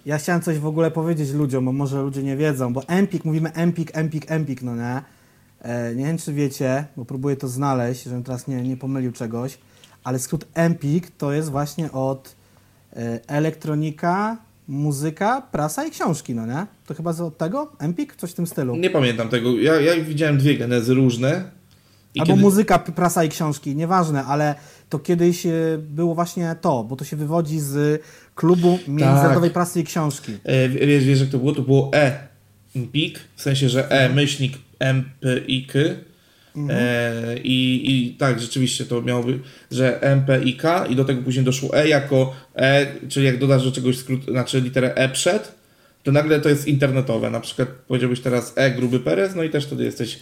Ja 0.07 0.19
chciałem 0.19 0.43
coś 0.43 0.59
w 0.59 0.67
ogóle 0.67 0.91
powiedzieć 0.91 1.31
ludziom, 1.31 1.65
bo 1.65 1.73
może 1.73 2.03
ludzie 2.03 2.23
nie 2.23 2.37
wiedzą, 2.37 2.73
bo 2.73 2.83
Empik, 2.89 3.25
mówimy 3.25 3.53
Empik, 3.53 3.91
Empik, 3.97 4.31
Empik, 4.31 4.63
no 4.63 4.77
nie? 4.77 5.03
E, 5.63 5.95
nie 5.95 6.05
wiem, 6.05 6.19
czy 6.19 6.33
wiecie, 6.33 6.85
bo 6.97 7.05
próbuję 7.05 7.37
to 7.37 7.49
znaleźć, 7.49 8.05
żebym 8.05 8.23
teraz 8.23 8.49
nie, 8.49 8.63
nie 8.63 8.77
pomylił 8.77 9.13
czegoś, 9.13 9.59
ale 10.05 10.19
skrót 10.19 10.45
Empik 10.55 11.11
to 11.11 11.33
jest 11.33 11.51
właśnie 11.51 11.93
od 11.93 12.35
e, 12.97 13.21
elektronika, 13.27 14.37
muzyka, 14.69 15.43
prasa 15.53 15.85
i 15.85 15.91
książki, 15.91 16.35
no 16.35 16.47
nie? 16.47 16.67
To 16.87 16.95
chyba 16.95 17.11
od 17.11 17.39
tego? 17.39 17.73
Empik? 17.79 18.17
Coś 18.17 18.31
w 18.31 18.35
tym 18.35 18.47
stylu. 18.47 18.77
Nie 18.77 18.91
pamiętam 18.91 19.29
tego. 19.29 19.59
Ja, 19.59 19.81
ja 19.81 20.05
widziałem 20.05 20.39
dwie 20.39 20.57
genezy 20.57 20.95
różne. 20.95 21.45
Albo 22.19 22.33
kiedy- 22.33 22.41
muzyka, 22.43 22.79
prasa 22.79 23.25
i 23.25 23.29
książki, 23.29 23.77
nieważne, 23.77 24.25
ale 24.25 24.55
to 24.89 24.99
kiedyś 24.99 25.47
e, 25.47 25.53
było 25.79 26.15
właśnie 26.15 26.57
to, 26.61 26.85
bo 26.85 26.97
to 26.97 27.05
się 27.05 27.17
wywodzi 27.17 27.61
z 27.61 28.03
klubu 28.35 28.79
Międzynarodowej 28.89 29.51
Prasy 29.51 29.81
i 29.81 29.85
Książki. 29.85 30.33
E, 30.45 30.69
wiesz, 30.69 31.05
wiesz, 31.05 31.21
jak 31.21 31.29
to 31.29 31.39
było? 31.39 31.53
To 31.53 31.63
było 31.63 31.91
E. 31.95 32.33
Pik, 32.93 33.21
w 33.37 33.43
sensie, 33.43 33.69
że 33.69 33.91
E 33.91 34.09
myślnik 34.09 34.59
MPIK. 34.83 35.73
E, 36.71 37.39
i, 37.39 37.91
I 37.91 38.15
tak, 38.15 38.41
rzeczywiście 38.41 38.85
to 38.85 39.03
miało 39.03 39.23
być, 39.25 39.37
że 39.71 40.01
MPIK 40.01 40.63
i 40.89 40.97
do 40.97 41.05
tego 41.05 41.23
później 41.23 41.45
doszło 41.45 41.77
E 41.77 41.89
jako 41.89 42.35
E, 42.57 42.87
czyli 43.09 43.27
jak 43.27 43.39
dodasz 43.39 43.65
do 43.65 43.73
czegoś 43.73 43.99
skrót, 43.99 44.25
znaczy 44.25 44.61
literę 44.61 44.95
E 44.95 45.09
przed, 45.09 45.55
to 46.03 46.13
nagle 46.13 46.41
to 46.41 46.49
jest 46.49 46.69
internetowe. 46.69 47.31
Na 47.31 47.41
przykład 47.41 47.69
powiedziałbyś 47.89 48.21
teraz 48.21 48.53
E 48.57 48.71
gruby 48.71 49.01
Perez, 49.01 49.35
no 49.35 49.43
i 49.43 49.51
też 49.51 49.67
wtedy 49.67 49.85
jesteś 49.85 50.21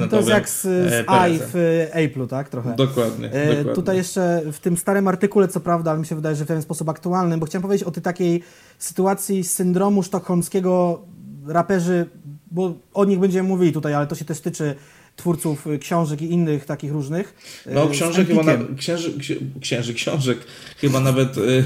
No 0.00 0.08
to 0.08 0.16
jest 0.16 0.28
jak 0.28 0.48
z, 0.48 0.62
z 0.62 0.92
e, 0.92 1.10
AI 1.10 1.38
Perezem. 1.38 1.48
w 1.52 1.88
Apple'u, 1.94 2.28
tak? 2.28 2.48
Trochę. 2.48 2.76
Dokładnie, 2.76 3.32
E, 3.32 3.46
dokładnie. 3.46 3.74
Tutaj 3.74 3.96
jeszcze 3.96 4.42
w 4.52 4.58
tym 4.60 4.76
starym 4.76 5.08
artykule, 5.08 5.48
co 5.48 5.60
prawda, 5.60 5.90
ale 5.90 6.00
mi 6.00 6.06
się 6.06 6.14
wydaje, 6.14 6.36
że 6.36 6.44
w 6.44 6.48
pewien 6.48 6.62
sposób 6.62 6.88
aktualnym, 6.88 7.40
bo 7.40 7.46
chciałem 7.46 7.62
powiedzieć 7.62 7.88
o 7.88 7.90
tej 7.90 8.02
takiej 8.02 8.42
sytuacji 8.78 9.44
syndromu 9.44 10.02
sztokholmskiego 10.02 11.02
raperzy, 11.46 12.06
bo 12.52 12.74
o 12.94 13.04
nich 13.04 13.18
będziemy 13.18 13.48
mówili 13.48 13.72
tutaj, 13.72 13.94
ale 13.94 14.06
to 14.06 14.14
się 14.14 14.24
też 14.24 14.40
tyczy 14.40 14.74
twórców 15.16 15.66
y, 15.66 15.78
książek 15.78 16.22
i 16.22 16.30
innych 16.30 16.64
takich 16.64 16.92
różnych. 16.92 17.34
y, 17.66 17.74
No, 17.74 17.88
książek 17.88 18.28
chyba 18.28 18.42
na, 18.42 18.52
księży, 18.76 19.18
księ, 19.18 19.36
księży, 19.60 19.94
książek 19.94 20.38
chyba 20.76 21.00
nawet. 21.00 21.38
y, 21.38 21.64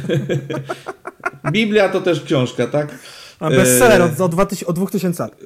Biblia 1.53 1.89
to 1.89 2.01
też 2.01 2.21
książka, 2.21 2.67
tak? 2.67 2.99
A 3.41 3.51
bestseller 3.51 4.03
od, 4.03 4.21
od, 4.21 4.31
2000, 4.33 4.67
od 4.67 4.77
2000 4.77 5.23
lat. 5.23 5.41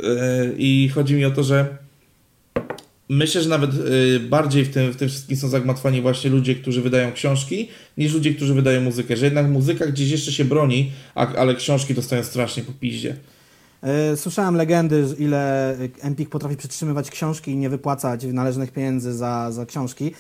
I 0.57 0.91
chodzi 0.95 1.15
mi 1.15 1.25
o 1.25 1.31
to, 1.31 1.43
że 1.43 1.79
myślę, 3.09 3.43
że 3.43 3.49
nawet 3.49 3.71
bardziej 4.29 4.65
w 4.65 4.71
tym, 4.71 4.93
w 4.93 4.97
tym 4.97 5.09
wszystkim 5.09 5.37
są 5.37 5.49
zagmatwani 5.49 6.01
właśnie 6.01 6.31
ludzie, 6.31 6.55
którzy 6.55 6.83
wydają 6.83 7.13
książki, 7.13 7.69
niż 7.99 8.15
ludzie, 8.15 8.35
którzy 8.35 8.55
wydają 8.55 8.81
muzykę. 8.81 9.17
Że 9.17 9.25
jednak 9.25 9.49
muzyka 9.49 9.87
gdzieś 9.87 10.11
jeszcze 10.11 10.33
się 10.33 10.45
broni, 10.45 10.93
a, 11.15 11.35
ale 11.35 11.55
książki 11.55 11.95
dostają 11.95 12.23
strasznie 12.23 12.63
po 12.63 12.73
piździe. 12.73 13.17
E, 13.83 14.17
Słyszałem 14.17 14.55
legendy, 14.55 15.07
ile 15.19 15.77
Empik 16.01 16.29
potrafi 16.29 16.57
przytrzymywać 16.57 17.11
książki 17.11 17.51
i 17.51 17.57
nie 17.57 17.71
wypłacać 17.71 18.25
należnych 18.25 18.73
pieniędzy 18.73 19.13
za, 19.13 19.53
za 19.53 19.67
książki. 19.67 20.15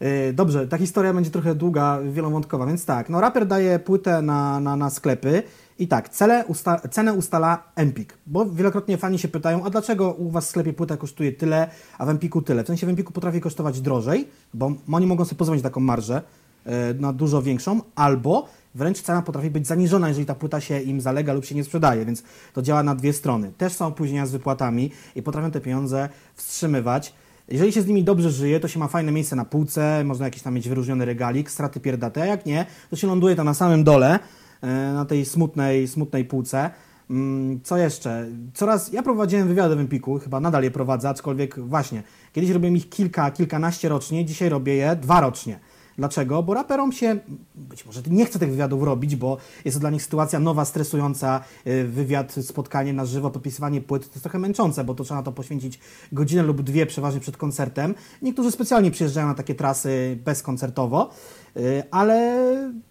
E, 0.00 0.32
Dobrze, 0.32 0.68
ta 0.68 0.78
historia 0.78 1.14
będzie 1.14 1.30
trochę 1.30 1.54
długa, 1.54 1.98
wielowątkowa, 2.12 2.66
więc 2.66 2.84
tak, 2.84 3.08
no 3.08 3.20
raper 3.20 3.46
daje 3.46 3.78
płytę 3.78 4.22
na, 4.22 4.60
na, 4.60 4.76
na 4.76 4.90
sklepy 4.90 5.42
i 5.78 5.88
tak, 5.88 6.08
cele 6.08 6.44
usta 6.46 6.80
cenę 6.90 7.12
ustala 7.12 7.62
Empik, 7.76 8.18
bo 8.26 8.46
wielokrotnie 8.46 8.98
fani 8.98 9.18
się 9.18 9.28
pytają, 9.28 9.64
a 9.64 9.70
dlaczego 9.70 10.12
u 10.12 10.30
Was 10.30 10.46
w 10.46 10.48
sklepie 10.48 10.72
płyta 10.72 10.96
kosztuje 10.96 11.32
tyle, 11.32 11.68
a 11.98 12.06
w 12.06 12.08
Empiku 12.08 12.42
tyle? 12.42 12.64
W 12.64 12.66
sensie 12.66 12.86
w 12.86 12.90
Empiku 12.90 13.12
potrafi 13.12 13.40
kosztować 13.40 13.80
drożej, 13.80 14.28
bo 14.54 14.72
oni 14.92 15.06
mogą 15.06 15.24
sobie 15.24 15.38
pozwolić 15.38 15.62
taką 15.62 15.80
marżę, 15.80 16.22
e, 16.64 16.94
na 16.94 17.12
dużo 17.12 17.42
większą, 17.42 17.80
albo 17.94 18.48
wręcz 18.74 19.02
cena 19.02 19.22
potrafi 19.22 19.50
być 19.50 19.66
zaniżona, 19.66 20.08
jeżeli 20.08 20.26
ta 20.26 20.34
płyta 20.34 20.60
się 20.60 20.80
im 20.80 21.00
zalega 21.00 21.32
lub 21.32 21.44
się 21.44 21.54
nie 21.54 21.64
sprzedaje, 21.64 22.04
więc 22.04 22.22
to 22.52 22.62
działa 22.62 22.82
na 22.82 22.94
dwie 22.94 23.12
strony. 23.12 23.52
Też 23.58 23.72
są 23.72 23.86
opóźnienia 23.86 24.26
z 24.26 24.32
wypłatami 24.32 24.90
i 25.14 25.22
potrafią 25.22 25.50
te 25.50 25.60
pieniądze 25.60 26.08
wstrzymywać. 26.34 27.14
Jeżeli 27.48 27.72
się 27.72 27.82
z 27.82 27.86
nimi 27.86 28.04
dobrze 28.04 28.30
żyje, 28.30 28.60
to 28.60 28.68
się 28.68 28.78
ma 28.78 28.88
fajne 28.88 29.12
miejsce 29.12 29.36
na 29.36 29.44
półce, 29.44 30.04
można 30.04 30.24
jakiś 30.24 30.42
tam 30.42 30.54
mieć 30.54 30.68
wyróżniony 30.68 31.04
regalik, 31.04 31.50
straty 31.50 31.80
pierdate, 31.80 32.22
a 32.22 32.26
jak 32.26 32.46
nie, 32.46 32.66
to 32.90 32.96
się 32.96 33.06
ląduje 33.06 33.36
tam 33.36 33.46
na 33.46 33.54
samym 33.54 33.84
dole, 33.84 34.18
e, 34.60 34.92
na 34.92 35.04
tej 35.04 35.24
smutnej, 35.24 35.88
smutnej 35.88 36.24
półce. 36.24 36.70
Mm, 37.10 37.60
Co 37.64 37.76
jeszcze? 37.76 38.26
Coraz, 38.54 38.92
ja 38.92 39.02
prowadziłem 39.02 39.48
wywiady 39.48 39.76
w 39.76 39.80
Empiku, 39.80 40.18
chyba 40.18 40.40
nadal 40.40 40.62
je 40.62 40.70
prowadzę, 40.70 41.08
aczkolwiek 41.08 41.60
właśnie, 41.60 42.02
kiedyś 42.32 42.50
robiłem 42.50 42.76
ich 42.76 42.88
kilka, 42.88 43.30
kilkanaście 43.30 43.88
rocznie, 43.88 44.24
dzisiaj 44.24 44.48
robię 44.48 44.74
je 44.74 44.96
dwa 44.96 45.20
rocznie. 45.20 45.60
Dlaczego? 45.98 46.42
Bo 46.42 46.54
raperom 46.54 46.92
się, 46.92 47.16
być 47.54 47.86
może 47.86 48.00
nie 48.10 48.26
chce 48.26 48.38
tych 48.38 48.50
wywiadów 48.50 48.82
robić, 48.82 49.16
bo 49.16 49.36
jest 49.64 49.76
to 49.76 49.80
dla 49.80 49.90
nich 49.90 50.02
sytuacja 50.02 50.38
nowa, 50.40 50.64
stresująca, 50.64 51.40
y, 51.66 51.84
wywiad, 51.84 52.32
spotkanie 52.42 52.92
na 52.92 53.04
żywo, 53.06 53.30
podpisywanie 53.30 53.80
płyt, 53.80 54.02
to 54.04 54.10
jest 54.10 54.22
trochę 54.22 54.38
męczące, 54.38 54.84
bo 54.84 54.94
to 54.94 55.04
trzeba 55.04 55.20
na 55.20 55.24
to 55.24 55.32
poświęcić 55.32 55.78
godzinę 56.12 56.42
lub 56.42 56.62
dwie, 56.62 56.86
przeważnie 56.86 57.20
przed 57.20 57.36
koncertem. 57.36 57.94
Niektórzy 58.22 58.50
specjalnie 58.50 58.90
przyjeżdżają 58.90 59.26
na 59.26 59.34
takie 59.34 59.54
trasy 59.54 60.18
bezkoncertowo, 60.24 61.10
y, 61.56 61.82
ale 61.90 62.46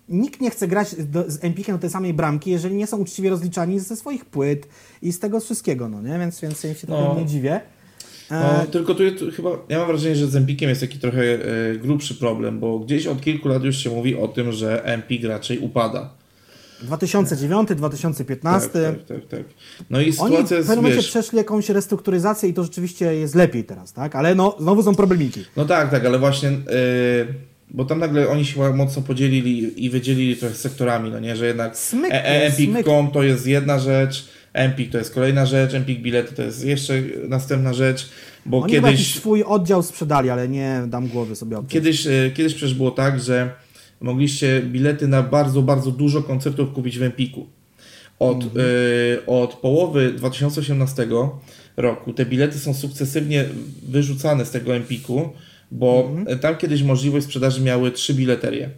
nikt 0.09 0.41
nie 0.41 0.49
chce 0.51 0.67
grać 0.67 0.95
do, 1.05 1.31
z 1.31 1.43
Empikiem 1.43 1.75
do 1.75 1.81
tej 1.81 1.89
samej 1.89 2.13
bramki, 2.13 2.51
jeżeli 2.51 2.75
nie 2.75 2.87
są 2.87 2.97
uczciwie 2.97 3.29
rozliczani 3.29 3.79
ze 3.79 3.95
swoich 3.95 4.25
płyt 4.25 4.67
i 5.01 5.11
z 5.13 5.19
tego 5.19 5.39
wszystkiego, 5.39 5.89
no 5.89 6.01
nie? 6.01 6.19
Więc, 6.19 6.39
więc 6.41 6.63
ja 6.63 6.73
się 6.75 6.87
No. 6.89 6.97
trochę 6.97 7.19
nie 7.21 7.25
dziwię. 7.25 7.61
No, 8.31 8.63
E, 8.63 8.67
tylko 8.67 8.95
tu, 8.95 9.11
tu 9.11 9.31
chyba, 9.31 9.49
ja 9.69 9.77
mam 9.77 9.87
wrażenie, 9.87 10.15
że 10.15 10.27
z 10.27 10.35
Empikiem 10.35 10.69
jest 10.69 10.81
taki 10.81 10.99
trochę 10.99 11.21
e, 11.21 11.77
grubszy 11.77 12.15
problem, 12.15 12.59
bo 12.59 12.79
gdzieś 12.79 13.07
od 13.07 13.21
kilku 13.21 13.47
lat 13.47 13.63
już 13.63 13.77
się 13.77 13.89
mówi 13.89 14.15
o 14.15 14.27
tym, 14.27 14.51
że 14.51 14.85
Empik 14.85 15.23
raczej 15.23 15.59
upada. 15.59 16.09
2009, 16.81 17.69
2015. 17.75 18.69
Tak, 18.69 18.81
tak, 18.81 19.05
tak, 19.05 19.27
tak. 19.29 19.43
No 19.89 20.01
i 20.01 20.03
Oni 20.03 20.11
w 20.11 20.15
sytuacja 20.15 20.57
pewnym 20.57 20.75
momencie 20.75 20.97
wiesz, 20.97 21.07
przeszli 21.07 21.37
jakąś 21.37 21.69
restrukturyzację 21.69 22.49
i 22.49 22.53
to 22.53 22.63
rzeczywiście 22.63 23.15
jest 23.15 23.35
lepiej 23.35 23.63
teraz, 23.63 23.93
tak? 23.93 24.15
Ale 24.15 24.35
no, 24.35 24.55
znowu 24.59 24.83
są 24.83 24.95
problemiki. 24.95 25.45
no 25.55 25.65
tak, 25.65 25.91
tak, 25.91 26.05
ale 26.05 26.19
właśnie, 26.19 26.49
e, 26.49 26.53
bo 27.69 27.85
tam 27.85 27.99
nagle 27.99 28.29
oni 28.29 28.45
się 28.45 28.73
mocno 28.73 29.01
podzielili 29.01 29.85
i 29.85 29.89
wydzielili 29.89 30.35
trochę 30.35 30.55
sektorami, 30.55 31.11
no 31.11 31.19
nie, 31.19 31.35
że 31.35 31.47
jednak 31.47 31.77
e, 32.03 32.25
e. 32.25 32.45
Empik.com 32.45 33.11
to 33.11 33.23
jest 33.23 33.47
jedna 33.47 33.79
rzecz, 33.79 34.25
Empik 34.57 34.91
to 34.91 34.97
jest 34.97 35.13
kolejna 35.13 35.45
rzecz, 35.45 35.73
Empik 35.73 36.01
bilety 36.01 36.35
to 36.35 36.41
jest 36.41 36.65
jeszcze 36.65 36.93
następna 37.27 37.73
rzecz, 37.73 38.09
bo 38.45 38.59
Oni 38.61 38.73
kiedyś... 38.73 39.15
swój 39.15 39.43
oddział 39.43 39.83
sprzedali, 39.83 40.29
ale 40.29 40.47
nie 40.47 40.83
dam 40.87 41.07
głowy 41.07 41.35
sobie 41.35 41.57
obciąć. 41.57 41.73
Kiedyś, 41.73 42.07
e, 42.07 42.31
kiedyś 42.33 42.53
przecież 42.53 42.73
było 42.73 42.91
tak, 42.91 43.19
że 43.19 43.51
mogliście 44.01 44.61
bilety 44.61 45.07
na 45.07 45.23
bardzo, 45.23 45.61
bardzo 45.61 45.91
dużo 45.91 46.23
koncertów 46.23 46.73
kupić 46.73 46.99
w 46.99 47.03
Empiku. 47.03 47.47
Od, 48.19 48.43
e, 48.43 48.47
od 49.27 49.53
połowy 49.53 50.13
2018 50.13 51.07
roku 51.77 52.13
te 52.13 52.25
bilety 52.25 52.59
są 52.59 52.73
sukcesywnie 52.73 53.45
wyrzucane 53.87 54.45
z 54.45 54.51
tego 54.51 54.75
Empiku, 54.75 55.29
bo 55.71 56.11
e, 56.25 56.35
tam 56.35 56.57
kiedyś 56.57 56.83
możliwość 56.83 57.25
sprzedaży 57.25 57.61
miały 57.61 57.91
trzy 57.91 58.13
bileterie. 58.13 58.69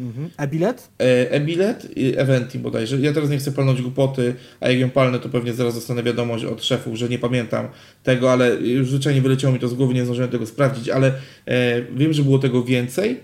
Mhm. 0.00 0.30
E-bilet? 0.36 0.90
E, 0.98 1.30
E-bilet 1.30 1.96
i 1.96 2.16
Eventi 2.16 2.58
bodajże. 2.58 3.00
Ja 3.00 3.12
teraz 3.12 3.30
nie 3.30 3.38
chcę 3.38 3.52
palnąć 3.52 3.82
głupoty, 3.82 4.34
a 4.60 4.68
jak 4.68 4.78
ją 4.78 4.90
palnę, 4.90 5.18
to 5.18 5.28
pewnie 5.28 5.52
zaraz 5.52 5.74
dostanę 5.74 6.02
wiadomość 6.02 6.44
od 6.44 6.64
szefów, 6.64 6.96
że 6.96 7.08
nie 7.08 7.18
pamiętam 7.18 7.68
tego, 8.02 8.32
ale 8.32 8.54
już 8.54 8.88
zwyczajnie 8.88 9.20
wyleciało 9.20 9.54
mi 9.54 9.60
to 9.60 9.68
z 9.68 9.74
głowy, 9.74 9.94
nie 9.94 10.04
zdążyłem 10.04 10.30
tego 10.30 10.46
sprawdzić, 10.46 10.88
ale 10.88 11.12
e, 11.46 11.82
wiem, 11.82 12.12
że 12.12 12.22
było 12.22 12.38
tego 12.38 12.64
więcej, 12.64 13.20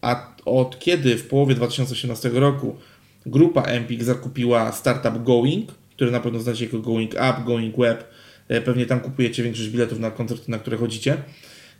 a 0.00 0.34
od 0.44 0.78
kiedy 0.78 1.16
w 1.16 1.26
połowie 1.26 1.54
2018 1.54 2.28
roku 2.28 2.76
grupa 3.26 3.62
Empik 3.62 4.04
zakupiła 4.04 4.72
startup 4.72 5.22
Going, 5.24 5.72
który 5.96 6.10
na 6.10 6.20
pewno 6.20 6.40
znacie 6.40 6.64
jako 6.64 6.78
Going 6.78 7.12
Up, 7.12 7.34
Going 7.46 7.76
Web. 7.76 8.04
E, 8.48 8.60
pewnie 8.60 8.86
tam 8.86 9.00
kupujecie 9.00 9.42
większość 9.42 9.68
biletów 9.68 9.98
na 9.98 10.10
koncerty, 10.10 10.50
na 10.50 10.58
które 10.58 10.76
chodzicie. 10.76 11.16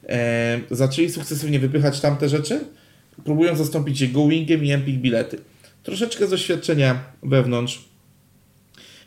E, 0.08 0.60
zaczęli 0.70 1.10
sukcesywnie 1.10 1.58
wypychać 1.58 2.00
tamte 2.00 2.28
rzeczy, 2.28 2.60
próbując 3.24 3.58
zastąpić 3.58 4.00
je 4.00 4.08
Goingiem 4.08 4.64
i 4.64 4.70
Empik 4.70 4.96
bilety. 4.96 5.38
Troszeczkę 5.82 6.26
z 6.26 6.30
doświadczenia 6.30 7.04
wewnątrz 7.22 7.94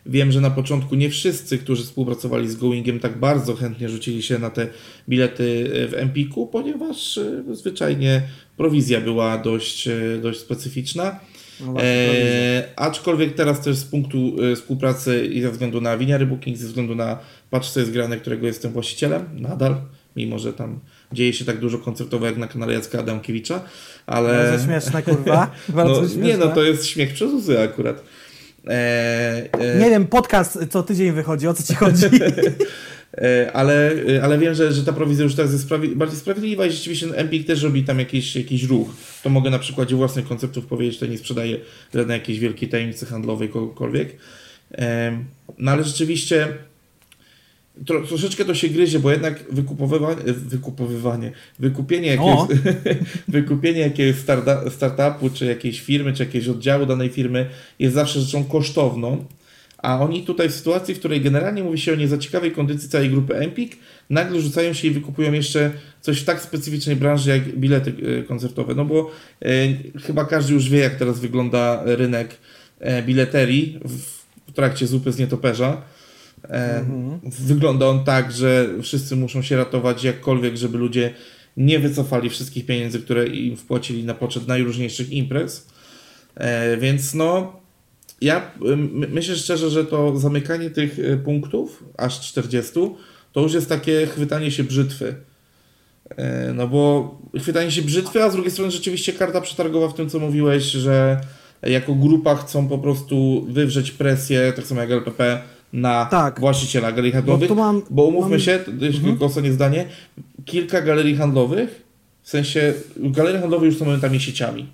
Wiem, 0.10 0.32
że 0.32 0.42
na 0.42 0.50
początku 0.50 0.96
nie 0.96 1.10
wszyscy, 1.10 1.58
którzy 1.58 1.84
współpracowali 1.84 2.50
z 2.50 2.56
Goingiem, 2.56 3.00
tak 3.00 3.20
bardzo 3.20 3.56
chętnie 3.56 3.90
rzucili 3.90 4.24
się 4.24 4.40
na 4.40 4.50
te 4.50 4.68
bilety 5.10 5.70
w 5.92 5.94
Empiku, 5.94 6.48
ponieważ 6.48 7.18
e, 7.18 7.44
zwyczajnie 7.52 8.22
prowizja 8.58 9.02
była 9.02 9.38
dość, 9.38 9.88
e, 9.88 10.18
dość 10.22 10.40
specyficzna. 10.40 11.20
No 11.60 11.72
właśnie, 11.72 11.90
e, 11.90 12.70
aczkolwiek 12.76 13.36
teraz 13.36 13.62
też 13.62 13.76
z 13.76 13.86
punktu 13.86 14.36
e, 14.52 14.56
współpracy 14.56 15.26
i 15.26 15.42
ze 15.42 15.52
względu 15.52 15.82
na 15.82 15.98
winiary 15.98 16.26
booking, 16.26 16.58
ze 16.58 16.68
względu 16.68 16.96
na 16.96 17.20
Patrz 17.50 17.70
co 17.70 17.80
jest 17.80 17.92
grane, 17.92 18.18
którego 18.18 18.48
jestem 18.48 18.72
właścicielem, 18.72 19.26
nadal, 19.34 19.76
mimo 20.16 20.40
że 20.40 20.54
tam 20.54 20.80
dzieje 21.14 21.34
się 21.34 21.46
tak 21.46 21.60
dużo 21.60 21.78
koncertowo 21.78 22.26
jak 22.26 22.38
na 22.38 22.48
kanale 22.48 22.74
Jacka 22.74 23.00
Adamkiewicza, 23.00 23.62
ale... 24.06 24.50
Bardzo 24.50 24.66
śmieszne, 24.66 25.04
kurwa. 25.04 25.52
Bardzo 25.70 26.02
no, 26.02 26.08
śmieszne. 26.08 26.24
Nie, 26.24 26.38
no 26.38 26.48
to 26.48 26.64
jest 26.64 26.86
śmiech 26.86 27.14
przez 27.14 27.34
łzy 27.34 27.62
akurat. 27.62 28.04
E, 28.68 29.50
e... 29.54 29.80
Nie 29.80 29.90
wiem, 29.90 30.08
podcast 30.08 30.60
co 30.70 30.84
tydzień 30.84 31.12
wychodzi, 31.12 31.48
o 31.48 31.54
co 31.54 31.64
ci 31.64 31.76
chodzi? 31.76 32.06
E, 33.14 33.52
ale, 33.54 33.92
e, 33.92 34.24
ale 34.24 34.38
wiem, 34.38 34.54
że, 34.54 34.72
że 34.72 34.84
ta 34.84 34.94
prowizja 34.94 35.24
już 35.24 35.36
teraz 35.36 35.52
jest 35.52 35.64
sprawi 35.64 35.96
bardziej 35.96 36.20
sprawiedliwa 36.20 36.66
i 36.66 36.72
rzeczywiście 36.72 37.08
Empik 37.16 37.48
też 37.48 37.64
robi 37.64 37.84
tam 37.84 38.00
jakiś, 38.00 38.36
jakiś 38.36 38.64
ruch. 38.64 38.88
To 39.24 39.30
mogę 39.30 39.50
na 39.50 39.60
przykładzie 39.60 39.96
własnych 39.96 40.28
konceptów 40.28 40.66
powiedzieć, 40.66 41.00
to 41.00 41.06
nie 41.06 41.18
sprzedaje 41.18 41.58
żadnej 41.94 42.20
jakiejś 42.20 42.40
wielkiej 42.40 42.70
tajemnicy 42.70 43.06
handlowej 43.06 43.50
kogokolwiek. 43.50 44.16
No 45.58 45.72
ale 45.72 45.84
rzeczywiście 45.84 46.48
Tro, 47.86 48.08
troszeczkę 48.08 48.46
to 48.46 48.56
się 48.56 48.68
gryzie, 48.68 49.00
bo 49.00 49.12
jednak 49.12 49.44
wykupowywanie, 49.52 50.24
wykupowywanie 50.26 51.32
wykupienie 51.60 52.08
jakiegoś, 52.08 52.58
wykupienie 53.28 53.80
jakiegoś 53.80 54.16
startupu, 54.70 55.30
czy 55.34 55.46
jakiejś 55.46 55.82
firmy, 55.82 56.14
czy 56.14 56.24
jakiegoś 56.24 56.48
oddziału 56.48 56.86
danej 56.86 57.10
firmy 57.10 57.50
jest 57.80 57.96
zawsze 57.96 58.20
rzeczą 58.22 58.44
kosztowną, 58.44 59.26
a 59.78 60.00
oni 60.00 60.24
tutaj 60.24 60.50
w 60.50 60.54
sytuacji, 60.54 60.96
w 60.96 61.00
której 61.00 61.22
generalnie 61.22 61.64
mówi 61.64 61.80
się 61.80 61.94
o 61.94 61.96
nie 61.96 62.08
za 62.08 62.18
ciekawej 62.18 62.52
kondycji 62.52 62.90
całej 62.90 63.10
grupy 63.10 63.36
Empik, 63.36 63.78
nagle 64.10 64.42
rzucają 64.42 64.74
się 64.74 64.88
i 64.88 64.92
wykupują 64.92 65.34
jeszcze 65.34 65.72
coś 66.02 66.22
w 66.22 66.26
tak 66.26 66.42
specyficznej 66.42 66.96
branży 66.96 67.30
jak 67.30 67.56
bilety 67.56 67.94
e, 68.20 68.24
koncertowe. 68.24 68.76
No 68.76 68.86
bo 68.86 69.12
e, 69.42 69.50
chyba 70.00 70.26
każdy 70.26 70.54
już 70.54 70.70
wie, 70.70 70.80
jak 70.80 70.96
teraz 70.96 71.20
wygląda 71.20 71.82
rynek 71.86 72.38
e, 72.80 73.04
bileterii 73.04 73.80
w, 73.86 74.02
w 74.48 74.54
trakcie 74.54 74.88
zupy 74.88 75.12
z 75.12 75.18
nietoperza. 75.18 75.82
E, 76.50 76.80
mhm. 76.80 77.20
Wygląda 77.24 77.88
on 77.88 78.04
tak, 78.04 78.32
że 78.32 78.70
wszyscy 78.82 79.16
muszą 79.16 79.42
się 79.42 79.58
ratować 79.58 80.04
jakkolwiek, 80.04 80.58
żeby 80.58 80.78
ludzie 80.78 81.14
nie 81.58 81.80
wycofali 81.80 82.30
wszystkich 82.30 82.66
pieniędzy, 82.66 83.00
które 83.00 83.28
im 83.28 83.58
wpłacili 83.58 84.04
na 84.04 84.14
poczet 84.14 84.48
najróżniejszych 84.48 85.12
imprez. 85.12 85.68
E, 86.36 86.78
więc 86.78 87.14
no, 87.14 87.60
ja 88.22 88.52
myślę 88.92 89.36
szczerze, 89.36 89.70
że 89.70 89.86
to 89.86 90.20
zamykanie 90.20 90.70
tych 90.70 91.00
e, 91.00 91.18
punktów, 91.18 91.84
aż 91.98 92.22
40, 92.22 92.74
to 93.32 93.42
już 93.42 93.54
jest 93.54 93.70
takie 93.70 94.08
chwytanie 94.08 94.52
się 94.52 94.64
brzytwy. 94.64 95.16
No 96.54 96.68
bo 96.68 97.12
chwytanie 97.40 97.72
się 97.72 97.82
brzytwy, 97.82 98.24
a 98.24 98.30
z 98.30 98.34
drugiej 98.34 98.52
strony 98.52 98.72
rzeczywiście 98.72 99.14
karta 99.14 99.42
przetargowa 99.42 99.88
w 99.88 99.94
tym, 99.94 100.10
co 100.10 100.20
mówiłeś, 100.20 100.64
że 100.64 101.22
jako 101.64 101.96
grupa 101.96 102.36
chcą 102.36 102.68
po 102.68 102.78
prostu 102.78 103.48
wywrzeć 103.50 103.92
presję, 103.92 104.54
tak 104.56 104.68
samo 104.68 104.82
jak 104.82 104.92
LPP, 104.92 105.42
na 105.74 106.06
tak. 106.06 106.40
właściciela 106.40 106.92
galerii 106.92 107.12
handlowych. 107.12 107.50
Bo, 107.50 107.56
mam, 107.56 107.82
bo 107.90 108.04
umówmy 108.04 108.30
mam... 108.30 108.40
się, 108.40 108.52
jeszcze 108.52 108.72
mhm. 108.72 109.04
tylko 109.04 109.26
ostatnie 109.26 109.54
zdanie, 109.54 109.86
kilka 110.46 110.82
galerii 110.82 111.16
handlowych, 111.16 111.84
w 112.22 112.30
sensie 112.30 112.74
galerie 112.98 113.40
handlowe 113.40 113.66
już 113.66 113.78
są 113.78 113.86
momentami 113.86 114.20
sieciami. 114.20 114.68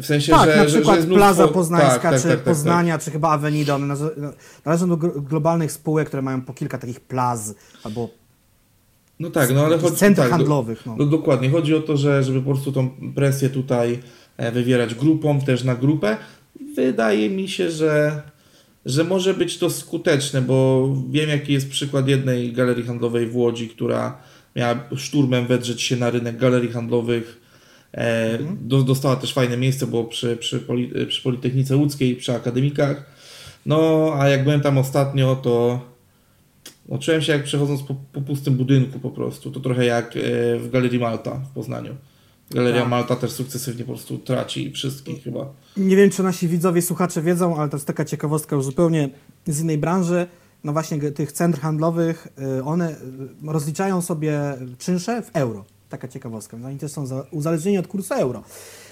W 0.00 0.06
sensie, 0.06 0.32
tak, 0.32 0.50
że, 0.50 0.56
na 0.56 0.64
przykład 0.64 1.00
że, 1.00 1.08
że 1.08 1.14
Plaza. 1.14 1.48
Poznańska, 1.48 1.90
tak, 1.92 2.02
tak, 2.02 2.22
czy 2.22 2.28
tak, 2.28 2.36
tak, 2.36 2.44
Poznania, 2.44 2.98
czy 2.98 3.10
chyba 3.10 3.30
Avenida, 3.30 3.74
one 3.74 3.94
należą 4.64 4.88
do 4.88 4.96
globalnych 4.96 5.72
spółek, 5.72 6.08
które 6.08 6.22
mają 6.22 6.42
po 6.42 6.52
kilka 6.52 6.78
takich 6.78 7.00
plaz, 7.00 7.54
albo 7.84 8.08
no 9.20 9.30
tak, 9.30 9.50
no 9.54 9.64
ale 9.64 9.78
chodzi, 9.78 9.96
centr 9.96 10.22
handlowych. 10.22 10.86
No. 10.86 10.96
no. 10.98 11.06
dokładnie, 11.06 11.50
chodzi 11.50 11.74
o 11.74 11.80
to, 11.80 11.96
że 11.96 12.22
żeby 12.22 12.40
po 12.40 12.50
prostu 12.50 12.72
tą 12.72 12.90
presję 13.14 13.48
tutaj 13.50 13.98
e, 14.36 14.52
wywierać 14.52 14.94
grupą, 14.94 15.40
też 15.40 15.64
na 15.64 15.74
grupę. 15.74 16.16
Wydaje 16.76 17.30
mi 17.30 17.48
się, 17.48 17.70
że 17.70 18.22
że 18.86 19.04
może 19.04 19.34
być 19.34 19.58
to 19.58 19.70
skuteczne, 19.70 20.42
bo 20.42 20.88
wiem 21.10 21.30
jaki 21.30 21.52
jest 21.52 21.70
przykład 21.70 22.08
jednej 22.08 22.52
galerii 22.52 22.84
handlowej 22.84 23.26
w 23.26 23.36
Łodzi, 23.36 23.68
która 23.68 24.18
miała 24.56 24.84
szturmem 24.96 25.46
wedrzeć 25.46 25.82
się 25.82 25.96
na 25.96 26.10
rynek 26.10 26.36
galerii 26.36 26.72
handlowych. 26.72 27.40
E, 27.94 28.32
mhm. 28.38 28.58
do, 28.60 28.82
dostała 28.82 29.16
też 29.16 29.32
fajne 29.34 29.56
miejsce, 29.56 29.86
bo 29.86 30.04
przy, 30.04 30.36
przy, 30.36 30.60
poli, 30.60 30.92
przy 31.08 31.22
Politechnice 31.22 31.76
Łódzkiej, 31.76 32.16
przy 32.16 32.32
akademikach. 32.32 33.14
No, 33.66 34.10
a 34.18 34.28
jak 34.28 34.44
byłem 34.44 34.60
tam 34.60 34.78
ostatnio, 34.78 35.36
to 35.36 35.80
no, 36.88 36.98
czułem 36.98 37.22
się 37.22 37.32
jak 37.32 37.44
przechodząc 37.44 37.82
po, 37.82 37.94
po 38.12 38.20
pustym 38.20 38.54
budynku 38.54 39.00
po 39.00 39.10
prostu. 39.10 39.50
To 39.50 39.60
trochę 39.60 39.84
jak 39.84 40.16
e, 40.16 40.20
w 40.58 40.70
Galerii 40.70 40.98
Malta 40.98 41.34
w 41.34 41.54
Poznaniu. 41.54 41.96
Galeria 42.50 42.80
tak. 42.80 42.90
Malta 42.90 43.16
też 43.16 43.32
sukcesywnie 43.32 43.84
po 43.84 43.92
prostu 43.92 44.18
traci 44.18 44.72
wszystkich 44.72 45.22
chyba. 45.22 45.52
Nie 45.76 45.96
wiem, 45.96 46.10
czy 46.10 46.22
nasi 46.22 46.48
widzowie, 46.48 46.82
słuchacze 46.82 47.22
wiedzą, 47.22 47.56
ale 47.56 47.70
to 47.70 47.76
jest 47.76 47.86
taka 47.86 48.04
ciekawostka 48.04 48.56
już 48.56 48.64
zupełnie 48.64 49.10
z 49.46 49.60
innej 49.60 49.78
branży. 49.78 50.26
No 50.64 50.72
właśnie 50.72 51.12
tych 51.12 51.32
centr 51.32 51.60
handlowych, 51.60 52.28
y, 52.58 52.64
one 52.64 52.90
y, 52.90 52.96
rozliczają 53.52 54.02
sobie 54.02 54.40
czynsze 54.78 55.22
w 55.22 55.30
euro. 55.32 55.64
Taka 55.88 56.08
ciekawostka. 56.08 56.56
Oni 56.66 56.78
też 56.78 56.92
są 56.92 57.06
uzależnieni 57.30 57.78
od 57.78 57.86
kursu 57.86 58.14
euro. 58.14 58.44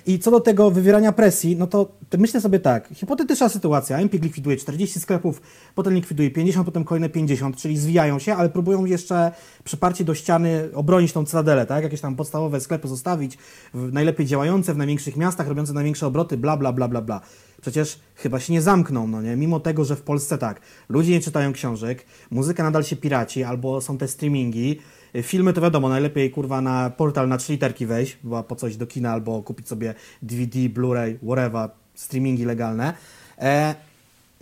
I 0.07 0.19
co 0.19 0.31
do 0.31 0.41
tego 0.41 0.71
wywierania 0.71 1.12
presji, 1.12 1.57
no 1.57 1.67
to, 1.67 1.93
myślę 2.19 2.41
sobie 2.41 2.61
tak, 2.61 2.88
hipotetyczna 2.95 3.49
sytuacja, 3.49 3.99
Empik 3.99 4.23
likwiduje 4.23 4.57
40 4.57 5.01
sklepów, 5.01 5.43
potem 5.75 5.95
likwiduje 5.95 6.31
50, 6.31 6.67
potem 6.67 6.85
kolejne 6.85 7.09
50, 7.09 7.57
czyli 7.57 7.79
zwijają 7.79 8.19
się, 8.19 8.35
ale 8.35 8.49
próbują 8.49 8.85
jeszcze 8.85 9.33
przyparcie 9.65 10.05
do 10.05 10.15
ściany 10.15 10.69
obronić 10.75 11.12
tą 11.12 11.25
cytadelę, 11.25 11.67
tak? 11.67 11.85
Jakieś 11.85 12.01
tam 12.01 12.17
podstawowe 12.17 12.61
sklepy 12.61 12.88
zostawić, 12.88 13.38
najlepiej 13.75 14.27
działające 14.27 14.75
w 14.75 14.77
największych 14.77 15.17
miastach, 15.17 15.49
robiące 15.49 15.73
największe 15.73 16.07
obroty, 16.07 16.37
bla, 16.37 16.57
bla, 16.57 16.73
bla, 16.73 16.88
bla, 16.88 17.03
bla. 17.03 17.21
Przecież 17.61 17.99
chyba 18.15 18.41
się 18.41 18.53
nie 18.53 18.62
zamkną, 18.62 19.07
no 19.07 19.23
nie? 19.23 19.37
Mimo 19.37 19.61
tego, 19.61 19.85
że 19.85 19.97
w 19.97 20.03
Polsce 20.03 20.38
tak, 20.38 20.61
ludzie 20.88 21.12
nie 21.12 21.21
czytają 21.21 21.53
książek, 21.53 22.07
muzyka 22.31 22.62
nadal 22.62 22.85
się 22.85 22.97
piraci, 22.97 23.45
albo 23.45 23.81
są 23.81 23.99
te 23.99 24.09
streamingi, 24.09 24.79
Filmy 25.22 25.53
to 25.53 25.61
wiadomo, 25.61 25.88
najlepiej 25.88 26.31
kurwa 26.31 26.61
na 26.61 26.90
portal 26.90 27.29
na 27.29 27.37
trzy 27.37 27.53
literki 27.53 27.87
wejść, 27.87 28.18
bo 28.22 28.42
po 28.42 28.57
coś 28.57 28.77
do 28.77 28.87
kina 28.87 29.12
albo 29.12 29.42
kupić 29.42 29.68
sobie 29.68 29.94
DVD, 30.22 30.59
Blu-ray, 30.68 31.18
whatever, 31.22 31.70
streamingi 31.94 32.44
legalne. 32.44 32.94
E, 33.38 33.75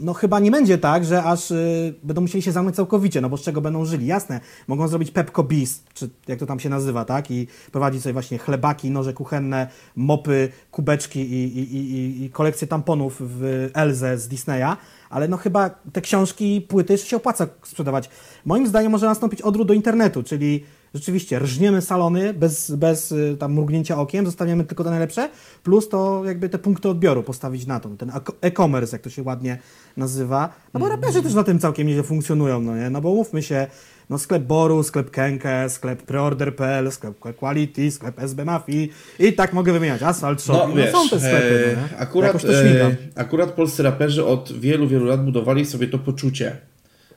no 0.01 0.15
chyba 0.15 0.41
nie 0.41 0.51
będzie 0.51 0.79
tak, 0.79 1.05
że 1.05 1.23
aż 1.23 1.51
y, 1.51 1.95
będą 2.03 2.21
musieli 2.21 2.43
się 2.43 2.53
zamknąć 2.53 2.77
całkowicie, 2.77 3.21
no 3.21 3.29
bo 3.29 3.37
z 3.37 3.43
czego 3.43 3.61
będą 3.61 3.85
żyli. 3.85 4.07
Jasne, 4.07 4.41
mogą 4.69 4.89
zrobić 4.89 5.11
Pepco 5.11 5.43
Bis, 5.43 5.83
czy 5.95 6.11
jak 6.29 6.39
to 6.39 6.47
tam 6.47 6.61
się 6.61 6.69
nazywa, 6.69 7.05
tak? 7.05 7.31
I 7.31 7.47
prowadzić 7.73 8.03
sobie 8.03 8.13
właśnie 8.13 8.39
chlebaki, 8.39 8.91
noże 8.91 9.13
kuchenne, 9.13 9.69
mopy, 9.97 10.49
kubeczki 10.71 11.21
i, 11.21 11.59
i, 11.59 11.77
i, 11.77 12.25
i 12.25 12.31
kolekcję 12.31 12.67
tamponów 12.67 13.17
w 13.21 13.71
Elze 13.75 14.19
z 14.19 14.29
Disneya, 14.29 14.77
ale 15.11 15.29
no 15.29 15.37
chyba 15.37 15.71
te 15.93 16.01
książki, 16.01 16.61
płyty 16.61 16.93
jeszcze 16.93 17.09
się 17.09 17.17
opłaca 17.17 17.47
sprzedawać. 17.63 18.11
Moim 18.45 18.67
zdaniem 18.67 18.93
może 18.93 19.07
nastąpić 19.07 19.43
odwrót 19.43 19.69
do 19.69 19.75
internetu, 19.75 20.23
czyli 20.23 20.65
rzeczywiście 20.95 21.39
rżniemy 21.39 21.83
salony 21.83 22.35
bez, 22.35 22.71
bez 22.71 23.13
y, 23.13 23.37
tam 23.39 23.55
mrugnięcia 23.55 23.99
okiem, 23.99 24.27
zostawiamy 24.27 24.65
tylko 24.65 24.85
te 24.85 24.91
najlepsze, 24.91 25.29
plus 25.63 25.89
to 25.89 26.23
jakby 26.25 26.49
te 26.49 26.59
punkty 26.59 26.89
odbioru 26.89 27.23
postawić 27.23 27.67
na 27.67 27.81
to, 27.81 27.89
ten 27.89 28.13
e-commerce, 28.41 28.95
jak 28.97 29.03
to 29.03 29.11
się 29.11 29.23
ładnie 29.23 29.59
nazywa. 29.97 30.53
No 30.75 30.81
bo 30.81 30.89
raperzy 30.89 31.23
też 31.23 31.35
na 31.35 31.45
tym 31.45 31.59
całkiem 31.59 31.87
nieźle 31.87 32.03
funkcjonują, 32.03 32.61
no 32.61 32.77
nie? 32.77 32.91
No 32.91 33.01
bo 33.01 33.15
mówmy 33.15 33.43
się, 33.43 33.67
no 34.11 34.19
sklep 34.19 34.43
Boru, 34.43 34.83
sklep 34.83 35.11
Kenke, 35.11 35.71
sklep 35.71 36.03
preorder.pl, 36.03 36.93
sklep 36.93 37.19
Quality, 37.37 37.91
sklep 37.91 38.21
SB 38.21 38.45
Mafii 38.45 38.93
i 39.19 39.33
tak 39.33 39.53
mogę 39.53 39.73
wymieniać, 39.73 40.03
Asphalt 40.03 40.43
Shop, 40.43 40.53
no, 40.53 40.69
no 40.69 40.75
wiesz, 40.75 40.93
są 40.93 41.09
te 41.09 41.19
sklepy, 41.19 41.77
no, 41.77 41.99
akurat, 41.99 42.45
e, 42.45 42.97
akurat 43.15 43.51
polscy 43.53 43.83
raperzy 43.83 44.25
od 44.25 44.53
wielu, 44.53 44.89
wielu 44.89 45.05
lat 45.05 45.25
budowali 45.25 45.67
sobie 45.67 45.87
to 45.87 45.99
poczucie, 45.99 46.57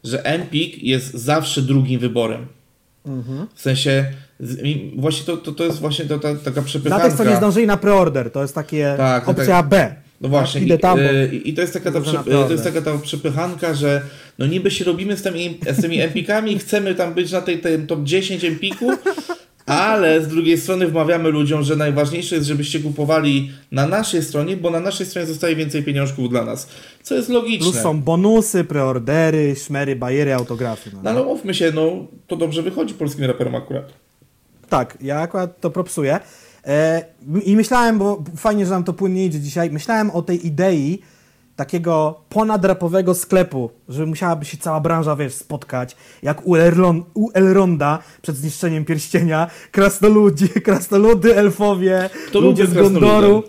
że 0.03 0.25
Empik 0.25 0.83
jest 0.83 1.13
zawsze 1.13 1.61
drugim 1.61 1.99
wyborem. 1.99 2.47
Mhm. 3.05 3.47
W 3.55 3.61
sensie, 3.61 4.05
właśnie 4.95 5.25
to, 5.25 5.37
to, 5.37 5.51
to 5.51 5.63
jest 5.63 5.79
właśnie 5.79 6.05
to, 6.05 6.19
ta, 6.19 6.35
taka 6.35 6.61
przepychanka. 6.61 7.03
Dla 7.03 7.09
tych, 7.09 7.25
co 7.25 7.31
nie 7.31 7.37
zdążyli 7.37 7.67
na 7.67 7.77
preorder, 7.77 8.31
to 8.31 8.41
jest 8.41 8.55
takie 8.55 8.93
tak, 8.97 9.29
opcja 9.29 9.45
tak. 9.45 9.67
B. 9.67 9.95
No 10.21 10.29
właśnie, 10.29 10.67
tak, 10.67 10.81
tam, 10.81 10.99
i, 11.31 11.49
i, 11.49 11.53
to 11.53 11.61
jest 11.61 11.73
taka 11.73 11.91
ta, 11.91 12.01
prze, 12.01 12.23
to 12.23 12.51
jest 12.51 12.63
taka 12.63 12.81
ta 12.81 12.97
przepychanka, 12.97 13.73
że 13.73 14.01
no 14.39 14.45
niby 14.45 14.71
się 14.71 14.85
robimy 14.85 15.17
z 15.17 15.21
tymi, 15.21 15.59
z 15.71 15.81
tymi 15.81 16.01
empikami, 16.01 16.59
chcemy 16.59 16.95
tam 16.95 17.13
być 17.13 17.31
na 17.31 17.41
tej, 17.41 17.59
tej 17.59 17.79
top 17.79 18.03
10 18.03 18.43
empiku, 18.43 18.91
Ale 19.65 20.21
z 20.21 20.27
drugiej 20.27 20.57
strony 20.57 20.87
wmawiamy 20.87 21.29
ludziom, 21.29 21.63
że 21.63 21.75
najważniejsze 21.75 22.35
jest, 22.35 22.47
żebyście 22.47 22.79
kupowali 22.79 23.51
na 23.71 23.87
naszej 23.87 24.23
stronie, 24.23 24.57
bo 24.57 24.69
na 24.69 24.79
naszej 24.79 25.05
stronie 25.05 25.27
zostaje 25.27 25.55
więcej 25.55 25.83
pieniążków 25.83 26.29
dla 26.29 26.45
nas. 26.45 26.67
Co 27.03 27.15
jest 27.15 27.29
logiczne. 27.29 27.71
Plus 27.71 27.83
są 27.83 28.01
bonusy, 28.01 28.63
preordery, 28.63 29.55
szmery, 29.55 29.95
bajery, 29.95 30.33
autografy. 30.33 30.89
No, 30.93 30.99
No 31.03 31.09
ale 31.09 31.23
mówmy 31.23 31.53
się, 31.53 31.71
no 31.75 32.07
to 32.27 32.35
dobrze 32.35 32.61
wychodzi 32.61 32.93
polskim 32.93 33.25
raperom 33.25 33.55
akurat. 33.55 33.93
Tak, 34.69 34.97
ja 35.01 35.19
akurat 35.19 35.59
to 35.61 35.69
propsuję. 35.71 36.19
E, 36.67 37.05
I 37.45 37.55
myślałem, 37.55 37.99
bo 37.99 38.23
fajnie, 38.37 38.65
że 38.65 38.71
nam 38.71 38.83
to 38.83 38.93
płynnie 38.93 39.25
idzie 39.25 39.39
dzisiaj, 39.39 39.71
myślałem 39.71 40.11
o 40.11 40.21
tej 40.21 40.47
idei 40.47 41.01
takiego 41.55 42.21
ponadrapowego 42.29 43.13
sklepu, 43.13 43.69
że 43.89 44.05
musiałaby 44.05 44.45
się 44.45 44.57
cała 44.57 44.79
branża, 44.79 45.15
wiesz, 45.15 45.33
spotkać, 45.33 45.95
jak 46.23 46.47
u, 46.47 46.55
Elron, 46.55 47.03
u 47.13 47.29
Elronda 47.33 47.99
przed 48.21 48.35
zniszczeniem 48.35 48.85
pierścienia, 48.85 49.47
krasnoludzi, 49.71 50.49
krasnoludy, 50.65 51.37
elfowie, 51.37 52.09
To 52.31 52.39
ludzie 52.39 52.67
z 52.67 52.73
Gondoru, 52.73 53.43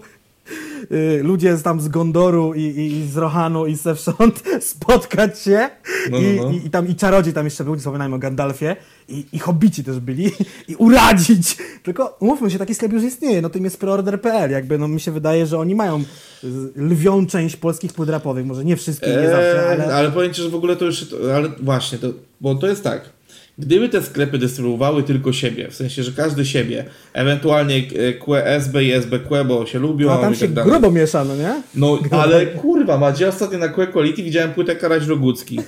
ludzie 1.23 1.57
z 1.57 1.63
tam 1.63 1.81
z 1.81 1.89
Gondoru 1.89 2.55
i, 2.55 2.63
i, 2.63 2.93
i 2.99 3.09
z 3.09 3.17
Rohanu 3.17 3.67
i 3.67 3.75
zewsząd 3.75 4.43
spotkać 4.61 5.41
się 5.41 5.71
No, 6.11 6.19
I, 6.19 6.37
no, 6.37 6.45
no. 6.45 6.51
I, 6.51 6.67
i 6.67 6.71
tam 6.71 6.89
i 6.89 6.95
czarodziej 6.95 7.33
tam 7.33 7.45
jeszcze 7.45 7.65
był, 7.65 7.77
wspominajmy 7.77 8.17
o 8.17 8.19
Gandalfie 8.19 8.77
i, 9.09 9.27
i 9.33 9.39
hobbici 9.39 9.85
też 9.85 10.01
byli 10.01 10.31
i 10.69 10.75
uradzić. 10.77 11.57
Tylko 11.83 12.17
mówmy 12.21 12.51
się, 12.51 12.59
taki 12.59 12.75
sklep 12.75 12.93
już 12.93 13.03
istnieje, 13.03 13.43
no 13.43 13.51
tym 13.51 13.65
jest 13.65 13.81
preorder.pl, 13.81 14.51
jakby 14.51 14.79
no 14.79 14.89
mi 14.89 15.01
się 15.01 15.13
wydaje, 15.13 15.47
że 15.47 15.59
oni 15.59 15.75
mają 15.75 16.01
y, 16.01 16.47
lwią 16.77 17.27
część 17.27 17.57
polskich 17.57 17.93
płyt 17.93 18.09
rapowych, 18.09 18.47
może 18.47 18.65
nie 18.65 18.77
wszystkie, 18.77 19.07
nie 19.07 19.29
zawsze, 19.29 19.71
Eee, 19.71 19.83
ale... 19.83 19.95
ale 19.95 20.11
powiem 20.11 20.35
Ci, 20.35 20.43
że 20.43 20.49
w 20.49 20.55
ogóle 20.55 20.77
to 20.77 20.85
już, 20.85 21.07
ale 21.37 21.49
właśnie, 21.63 21.99
to, 21.99 22.09
bo 22.41 22.55
to 22.55 22.67
jest 22.67 22.85
tak. 22.85 23.14
Gdyby 23.59 23.89
te 23.89 24.03
sklepy 24.03 24.39
dystrybuowały 24.39 25.03
tylko 25.03 25.33
siebie, 25.33 25.71
w 25.71 25.75
sensie, 25.75 26.03
że 26.03 26.13
każdy 26.13 26.47
siebie, 26.47 26.85
ewentualnie 27.13 27.77
e, 27.77 28.13
QE, 28.13 28.47
SB 28.47 28.85
i 28.85 28.93
SBQ, 28.93 29.45
bo 29.45 29.67
się 29.67 29.79
lubią 29.79 30.13
A 30.13 30.19
tam 30.19 30.35
się 30.35 30.49
tak 30.49 30.65
grubo 30.65 30.91
miesza, 30.91 31.25
no 31.25 31.37
nie? 31.37 31.63
No, 31.75 31.99
ale 32.11 32.47
kurwa, 32.47 32.99
Macie, 32.99 33.29
ostatnio 33.29 33.59
na 33.59 33.69
QE 33.69 33.87
Quality 33.87 34.23
widziałem 34.23 34.53
płytę 34.53 34.77
Karaś 34.77 35.07
Rogucki. 35.07 35.61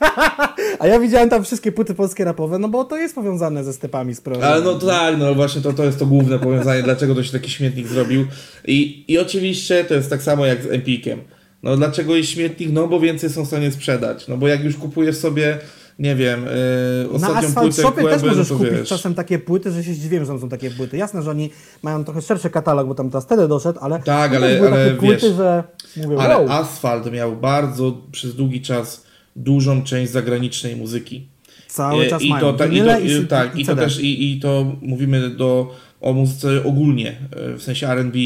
A 0.78 0.86
ja 0.86 1.00
widziałem 1.00 1.28
tam 1.28 1.44
wszystkie 1.44 1.72
płyty 1.72 1.94
polskie 1.94 2.24
rapowe, 2.24 2.58
no 2.58 2.68
bo 2.68 2.84
to 2.84 2.96
jest 2.96 3.14
powiązane 3.14 3.64
ze 3.64 3.72
stepami 3.72 4.14
z. 4.14 4.22
Ale 4.42 4.62
no 4.62 4.74
tak, 4.74 5.18
no 5.18 5.34
właśnie 5.34 5.62
to, 5.62 5.72
to 5.72 5.84
jest 5.84 5.98
to 5.98 6.06
główne 6.06 6.38
powiązanie, 6.38 6.82
dlaczego 6.82 7.14
to 7.14 7.22
się 7.22 7.32
taki 7.32 7.50
śmietnik 7.50 7.86
zrobił. 7.86 8.26
I, 8.64 9.04
I 9.08 9.18
oczywiście 9.18 9.84
to 9.84 9.94
jest 9.94 10.10
tak 10.10 10.22
samo 10.22 10.46
jak 10.46 10.62
z 10.62 10.66
Empikiem. 10.66 11.20
No 11.62 11.76
dlaczego 11.76 12.16
jest 12.16 12.30
śmietnik? 12.30 12.70
No 12.72 12.88
bo 12.88 13.00
więcej 13.00 13.30
są 13.30 13.44
w 13.44 13.46
stanie 13.46 13.70
sprzedać. 13.70 14.28
No 14.28 14.36
bo 14.36 14.48
jak 14.48 14.64
już 14.64 14.76
kupujesz 14.76 15.16
sobie, 15.16 15.58
nie 16.00 16.16
wiem, 16.16 16.44
yy, 16.44 17.18
Na 17.20 17.28
ostatnią 17.28 17.48
Asphalt 17.48 17.66
płytę 17.66 17.82
Shopie 17.82 18.02
też 18.02 18.22
no 18.22 18.28
możesz 18.28 18.48
kupić 18.48 18.70
wiesz. 18.70 18.88
czasem 18.88 19.14
takie 19.14 19.38
płyty, 19.38 19.70
że 19.72 19.84
się 19.84 19.94
zdziwiłem, 19.94 20.24
że 20.24 20.38
są 20.38 20.48
takie 20.48 20.70
płyty. 20.70 20.96
Jasne, 20.96 21.22
że 21.22 21.30
oni 21.30 21.50
mają 21.82 22.04
trochę 22.04 22.22
szerszy 22.22 22.50
katalog, 22.50 22.88
bo 22.88 22.94
tam 22.94 23.10
teraz 23.10 23.24
wtedy 23.24 23.48
doszedł, 23.48 23.78
ale 23.82 24.02
Tak, 24.02 24.30
to 24.30 24.36
ale- 24.36 24.56
były 24.56 24.68
ale 24.72 24.84
takie 24.86 24.96
płyty, 24.98 25.26
wiesz, 25.28 25.36
że 25.36 25.64
mówię, 25.96 26.16
Ale 26.18 26.36
wow. 26.38 26.48
Asfalt 26.52 27.12
miał 27.12 27.36
bardzo 27.36 27.92
przez 28.12 28.34
długi 28.34 28.60
czas 28.60 29.04
dużą 29.36 29.82
część 29.82 30.12
zagranicznej 30.12 30.76
muzyki. 30.76 31.28
Cały 31.68 32.04
E, 32.04 32.08
czas 32.08 32.22
I 32.22 32.28
mają. 32.30 32.40
to, 32.40 32.52
ta, 32.52 32.66
i 32.66 32.78
to, 32.82 32.98
i, 32.98 33.12
i, 33.12 33.26
tak, 33.26 33.56
i 33.58 33.64
to 33.66 33.76
też 33.76 34.00
i, 34.00 34.32
i 34.36 34.40
to 34.40 34.76
mówimy 34.82 35.30
do, 35.30 35.74
o 36.00 36.12
muzyce 36.12 36.64
ogólnie, 36.64 37.16
e, 37.36 37.54
w 37.56 37.62
sensie 37.62 37.88
R&B, 37.88 38.18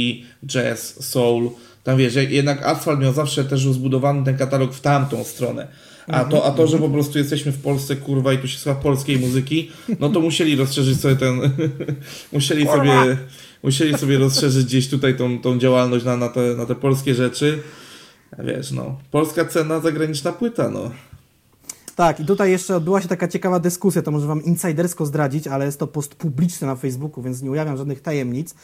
jazz, 0.46 1.04
soul. 1.10 1.50
Tam 1.84 1.98
wiesz, 1.98 2.14
jednak 2.14 2.62
Asfalt 2.66 3.00
miał 3.00 3.12
zawsze 3.12 3.44
też 3.44 3.64
rozbudowany 3.66 4.24
ten 4.24 4.36
katalog 4.36 4.74
w 4.74 4.80
tamtą 4.80 5.24
stronę. 5.24 5.68
A 6.06 6.24
to, 6.24 6.44
a 6.44 6.50
to, 6.50 6.66
że 6.66 6.78
po 6.78 6.88
prostu 6.88 7.18
jesteśmy 7.18 7.52
w 7.52 7.62
Polsce, 7.62 7.96
kurwa, 7.96 8.32
i 8.32 8.38
tu 8.38 8.48
się 8.48 8.58
słucha 8.58 8.80
polskiej 8.80 9.18
muzyki, 9.18 9.70
no 10.00 10.08
to 10.08 10.20
musieli 10.20 10.56
rozszerzyć 10.56 11.00
sobie 11.00 11.16
ten, 11.16 11.40
musieli 12.32 12.66
sobie, 12.66 13.16
musieli 13.62 13.98
sobie 13.98 14.18
rozszerzyć 14.18 14.66
gdzieś 14.66 14.88
tutaj 14.88 15.16
tą, 15.16 15.38
tą 15.38 15.58
działalność 15.58 16.04
na, 16.04 16.16
na, 16.16 16.28
te, 16.28 16.40
na 16.40 16.66
te 16.66 16.74
polskie 16.74 17.14
rzeczy. 17.14 17.62
Wiesz, 18.38 18.70
no, 18.70 18.98
polska 19.10 19.44
cena, 19.44 19.80
zagraniczna 19.80 20.32
płyta, 20.32 20.70
no. 20.70 20.90
Tak, 21.96 22.20
i 22.20 22.24
tutaj 22.24 22.50
jeszcze 22.50 22.76
odbyła 22.76 23.00
się 23.00 23.08
taka 23.08 23.28
ciekawa 23.28 23.60
dyskusja, 23.60 24.02
to 24.02 24.10
może 24.10 24.26
Wam 24.26 24.44
insidersko 24.44 25.06
zdradzić, 25.06 25.46
ale 25.46 25.64
jest 25.64 25.78
to 25.78 25.86
post 25.86 26.14
publiczny 26.14 26.66
na 26.66 26.76
Facebooku, 26.76 27.22
więc 27.22 27.42
nie 27.42 27.50
ujawniam 27.50 27.76
żadnych 27.76 28.02
tajemnic. 28.02 28.54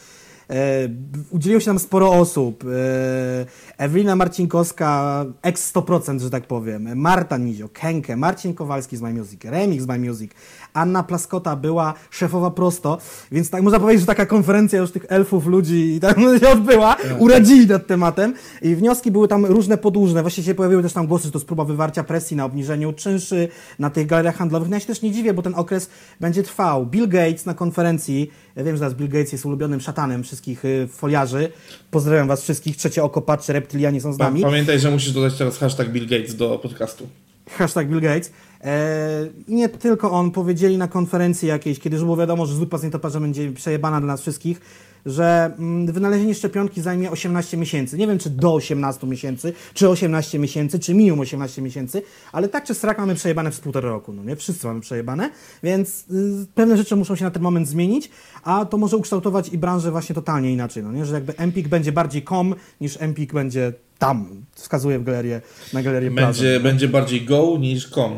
E, 0.51 0.89
udzieliło 1.31 1.61
się 1.61 1.71
nam 1.71 1.79
sporo 1.79 2.13
osób. 2.13 2.65
E, 2.65 3.47
Ewelina 3.79 4.17
Marcinkowska, 4.17 5.25
ex 5.43 5.73
100%, 5.75 6.21
że 6.21 6.31
tak 6.31 6.47
powiem. 6.47 6.97
Marta 6.97 7.37
Nizio, 7.37 7.69
Kenke, 7.69 8.17
Marcin 8.17 8.55
Kowalski 8.55 8.97
z 8.97 9.03
My 9.03 9.15
Music, 9.15 9.45
Remix 9.45 9.83
z 9.83 9.87
My 9.87 9.99
Music. 9.99 10.33
Anna 10.75 11.03
Plaskota 11.03 11.57
była 11.57 11.95
szefowa 12.11 12.51
prosto, 12.51 12.99
więc 13.33 13.51
tak 13.51 13.63
można 13.63 13.81
powiedzieć, 13.81 14.01
że 14.01 14.07
taka 14.07 14.27
konferencja 14.27 14.79
już 14.79 14.91
tych 14.91 15.07
elfów, 15.09 15.47
ludzi 15.47 15.95
i 15.95 16.01
tam 16.01 16.15
się 16.41 16.49
odbyła, 16.49 16.97
uradzili 17.19 17.67
nad 17.67 17.87
tematem 17.87 18.35
i 18.63 18.75
wnioski 18.75 19.11
były 19.11 19.29
tam 19.29 19.47
różne 19.47 19.79
podłużne. 19.79 20.23
Właściwie 20.23 20.47
się 20.47 20.55
pojawiły 20.55 20.83
też 20.83 20.93
tam 20.93 21.07
głosy, 21.07 21.25
że 21.25 21.33
to 21.33 21.39
jest 21.39 21.47
próba 21.47 21.65
wywarcia 21.65 22.05
presji 22.05 22.37
na 22.37 22.45
obniżeniu 22.45 22.93
czynszy 22.93 23.49
na 23.79 23.91
tych 23.91 24.07
galeriach 24.07 24.37
handlowych. 24.37 24.69
No 24.69 24.77
ja 24.77 24.81
się 24.81 24.87
też 24.87 25.03
nie 25.03 25.13
dziwię, 25.13 25.35
bo 25.35 25.43
ten 25.43 25.55
okres 25.55 25.91
będzie 26.21 26.43
trwał. 26.43 26.87
Bill 26.87 27.09
Gates 27.09 27.47
na 27.47 27.55
konferencji, 27.55 28.31
ja 28.57 28.65
wiem, 28.65 28.77
że 28.77 28.81
teraz 28.81 28.95
Bill 28.95 29.09
Gates 29.09 29.33
jest 29.33 29.47
ulubionym 29.47 29.81
szatanem 29.81 30.23
wszystkich 30.23 30.65
y, 30.65 30.89
foliarzy. 30.93 31.53
Pozdrawiam 31.91 32.29
was 32.29 32.43
wszystkich, 32.43 32.77
trzecie 32.77 33.05
oko 33.05 33.23
patrzy, 33.23 33.53
reptylianie 33.53 34.01
są 34.01 34.13
z 34.13 34.19
nami. 34.19 34.43
Pamiętaj, 34.43 34.81
że 34.81 34.91
musisz 34.91 35.13
dodać 35.13 35.39
teraz 35.39 35.59
hashtag 35.59 35.89
Bill 35.89 36.09
Gates 36.09 36.37
do 36.37 36.59
podcastu. 36.59 37.07
Hashtag 37.51 37.89
Bill 37.89 38.01
Gates. 38.01 38.33
E, 38.65 39.27
nie 39.49 39.69
tylko 39.69 40.11
on, 40.11 40.31
powiedzieli 40.31 40.79
na 40.79 40.89
konferencji 40.89 41.49
jakiejś, 41.49 41.79
kiedy 41.79 41.97
już 41.97 42.05
było 42.05 42.17
wiadomo, 42.17 42.47
że 42.47 42.55
zły 42.55 42.67
pacjent 42.67 42.93
toparza 42.93 43.21
będzie 43.21 43.53
przejebana 43.53 44.01
dla 44.01 44.07
nas 44.07 44.21
wszystkich, 44.21 44.61
że 45.07 45.55
mm, 45.59 45.93
wynalezienie 45.93 46.35
szczepionki 46.35 46.81
zajmie 46.81 47.11
18 47.11 47.57
miesięcy. 47.57 47.99
Nie 47.99 48.07
wiem, 48.07 48.19
czy 48.19 48.31
do 48.31 48.55
18 48.55 49.07
miesięcy, 49.07 49.53
czy 49.75 49.89
18 49.89 50.39
miesięcy, 50.39 50.79
czy 50.79 50.95
minimum 50.95 51.21
18 51.21 51.63
miesięcy, 51.63 52.03
ale 52.33 52.49
tak 52.49 52.65
czy 52.65 52.75
strak 52.75 52.99
mamy 52.99 53.15
przejebane 53.15 53.51
przez 53.51 53.63
półtora 53.63 53.89
roku, 53.89 54.13
no 54.13 54.25
nie? 54.25 54.37
Wszyscy 54.37 54.67
mamy 54.67 54.81
przejebane, 54.81 55.31
więc 55.63 56.05
y, 56.11 56.47
pewne 56.55 56.77
rzeczy 56.77 56.97
muszą 56.97 57.17
się 57.17 57.25
na 57.25 57.31
ten 57.31 57.43
moment 57.43 57.69
zmienić, 57.69 58.11
a 58.43 58.65
to 58.65 58.79
może 58.79 58.97
ukształtować 58.97 59.49
i 59.49 59.59
branżę 59.59 59.91
właśnie 59.91 60.15
totalnie 60.15 60.53
inaczej, 60.53 60.83
no 60.83 60.93
nie? 60.93 61.05
Że 61.05 61.15
jakby 61.15 61.37
Empik 61.37 61.69
będzie 61.69 61.93
bardziej 61.93 62.25
com, 62.25 62.55
niż 62.81 62.97
Empik 63.01 63.33
będzie 63.33 63.73
tam, 63.99 64.45
wskazuje 64.53 64.99
w 64.99 65.05
galerię, 65.05 65.41
na 65.73 65.83
galerię. 65.83 66.11
Będzie, 66.11 66.61
będzie 66.61 66.89
bardziej 66.89 67.25
go 67.25 67.57
niż 67.59 67.89
com. 67.91 68.13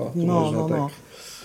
O, 0.00 0.10
tu 0.10 0.26
No, 0.26 0.40
można 0.40 0.58
no, 0.58 0.68
tak. 0.68 0.78
no. 0.78 0.90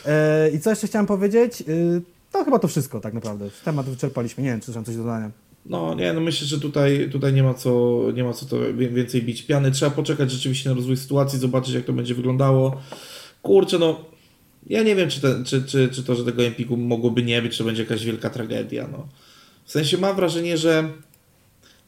E, 0.05 0.49
I 0.49 0.59
co 0.59 0.69
jeszcze 0.69 0.87
chciałem 0.87 1.05
powiedzieć? 1.05 1.61
Y, 1.61 2.01
to 2.31 2.43
chyba 2.45 2.59
to 2.59 2.67
wszystko 2.67 2.99
tak 2.99 3.13
naprawdę. 3.13 3.49
Temat 3.65 3.85
wyczerpaliśmy. 3.89 4.43
Nie 4.43 4.49
wiem, 4.49 4.61
czy 4.61 4.71
mam 4.71 4.85
coś 4.85 4.95
do 4.95 5.03
dodania. 5.03 5.31
No 5.65 5.93
nie, 5.95 6.13
no 6.13 6.21
myślę, 6.21 6.47
że 6.47 6.59
tutaj, 6.59 7.09
tutaj 7.11 7.33
nie 7.33 7.43
ma 7.43 7.53
co, 7.53 8.01
nie 8.13 8.23
ma 8.23 8.33
co 8.33 8.45
to 8.45 8.57
więcej 8.73 9.21
bić 9.21 9.41
piany. 9.41 9.71
Trzeba 9.71 9.91
poczekać 9.91 10.31
rzeczywiście 10.31 10.69
na 10.69 10.75
rozwój 10.75 10.97
sytuacji, 10.97 11.39
zobaczyć 11.39 11.73
jak 11.73 11.85
to 11.85 11.93
będzie 11.93 12.15
wyglądało. 12.15 12.81
Kurczę, 13.41 13.79
no 13.79 14.05
ja 14.67 14.83
nie 14.83 14.95
wiem, 14.95 15.09
czy, 15.09 15.21
te, 15.21 15.43
czy, 15.43 15.63
czy, 15.63 15.89
czy 15.89 16.03
to, 16.03 16.15
że 16.15 16.25
tego 16.25 16.43
Empiku 16.43 16.77
mogłoby 16.77 17.23
nie 17.23 17.41
być, 17.41 17.51
czy 17.51 17.57
to 17.57 17.63
będzie 17.63 17.83
jakaś 17.83 18.05
wielka 18.05 18.29
tragedia. 18.29 18.87
No. 18.91 19.07
W 19.65 19.71
sensie 19.71 19.97
mam 19.97 20.15
wrażenie, 20.15 20.57
że 20.57 20.89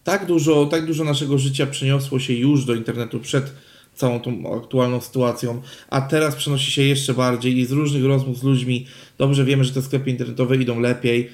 tak 0.04 0.26
dużo, 0.26 0.66
tak 0.66 0.86
dużo 0.86 1.04
naszego 1.04 1.38
życia 1.38 1.66
przeniosło 1.68 2.20
się 2.20 2.34
już 2.34 2.66
do 2.66 2.76
internetu 2.76 3.20
przed 3.20 3.54
całą 3.98 4.20
tą 4.20 4.58
aktualną 4.62 5.02
sytuacją, 5.02 5.62
a 5.90 6.02
teraz 6.02 6.36
przenosi 6.36 6.72
się 6.72 6.82
jeszcze 6.82 7.14
bardziej 7.14 7.58
i 7.58 7.66
z 7.66 7.72
różnych 7.72 8.06
rozmów 8.06 8.38
z 8.38 8.44
ludźmi 8.44 8.86
dobrze 9.18 9.46
wiemy, 9.46 9.64
że 9.64 9.74
te 9.74 9.82
sklepy 9.82 10.10
internetowe 10.10 10.58
idą 10.58 10.80
lepiej. 10.80 11.30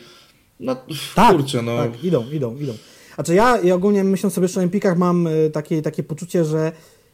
No 0.59 0.75
kurczę, 1.15 1.61
no. 1.61 1.77
tak, 1.77 2.03
idą, 2.03 2.31
idą, 2.31 2.57
idą. 2.57 2.73
Znaczy 3.15 3.35
ja, 3.35 3.61
ja 3.61 3.75
ogólnie 3.75 4.03
myśląc 4.03 4.33
sobie 4.33 4.47
o 4.57 4.61
Empikach 4.61 4.97
mam 4.97 5.27
y, 5.27 5.49
takie, 5.53 5.81
takie 5.81 6.03
poczucie, 6.03 6.45
że 6.45 6.71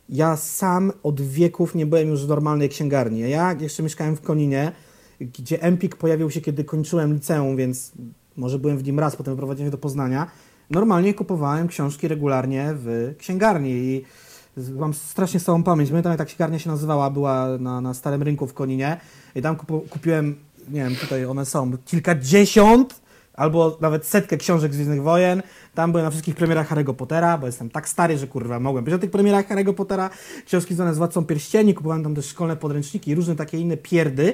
ja 0.09 0.35
sam 0.35 0.91
od 1.03 1.21
wieków 1.21 1.75
nie 1.75 1.85
byłem 1.85 2.07
już 2.09 2.25
w 2.25 2.27
normalnej 2.27 2.69
księgarni. 2.69 3.29
Ja 3.29 3.55
jeszcze 3.59 3.83
mieszkałem 3.83 4.15
w 4.15 4.21
Koninie, 4.21 4.71
gdzie 5.21 5.61
Empik 5.61 5.95
pojawił 5.95 6.31
się, 6.31 6.41
kiedy 6.41 6.63
kończyłem 6.63 7.13
liceum, 7.13 7.55
więc 7.55 7.91
może 8.37 8.59
byłem 8.59 8.77
w 8.77 8.83
nim 8.83 8.99
raz, 8.99 9.15
potem 9.15 9.33
wyprowadziłem 9.33 9.67
się 9.67 9.71
do 9.71 9.77
Poznania. 9.77 10.31
Normalnie 10.69 11.13
kupowałem 11.13 11.67
książki 11.67 12.07
regularnie 12.07 12.73
w 12.73 13.13
księgarni 13.17 13.69
i 13.69 14.03
mam 14.57 14.93
strasznie 14.93 15.39
słabą 15.39 15.63
pamięć. 15.63 15.89
Pamiętam, 15.89 16.11
jak 16.11 16.17
ta 16.17 16.25
księgarnia 16.25 16.59
się 16.59 16.69
nazywała, 16.69 17.09
była 17.09 17.47
na, 17.59 17.81
na 17.81 17.93
Starym 17.93 18.23
Rynku 18.23 18.47
w 18.47 18.53
Koninie 18.53 18.97
i 19.35 19.41
tam 19.41 19.55
kupiłem, 19.89 20.35
nie 20.69 20.83
wiem, 20.83 20.95
tutaj 20.95 21.25
one 21.25 21.45
są, 21.45 21.77
kilkadziesiąt 21.85 23.01
albo 23.33 23.77
nawet 23.81 24.05
setkę 24.05 24.37
książek 24.37 24.73
z 24.73 24.75
Gwiezdnych 24.75 25.03
Wojen. 25.03 25.41
Tam 25.75 25.91
byłem 25.91 26.05
na 26.05 26.09
wszystkich 26.11 26.35
premierach 26.35 26.69
Harry'ego 26.69 26.93
Pottera, 26.93 27.37
bo 27.37 27.45
jestem 27.45 27.69
tak 27.69 27.89
stary, 27.89 28.17
że 28.17 28.27
kurwa 28.27 28.59
mogłem 28.59 28.83
być 28.83 28.91
na 28.91 28.97
tych 28.97 29.11
premierach 29.11 29.49
Harry'ego 29.49 29.73
Pottera. 29.73 30.09
Książki 30.45 30.75
zwane 30.75 30.93
z 30.93 30.97
Władcą 30.97 31.25
Pierścieni, 31.25 31.73
kupowałem 31.73 32.03
tam 32.03 32.15
też 32.15 32.25
szkolne 32.25 32.55
podręczniki 32.55 33.11
i 33.11 33.15
różne 33.15 33.35
takie 33.35 33.57
inne 33.57 33.77
pierdy. 33.77 34.33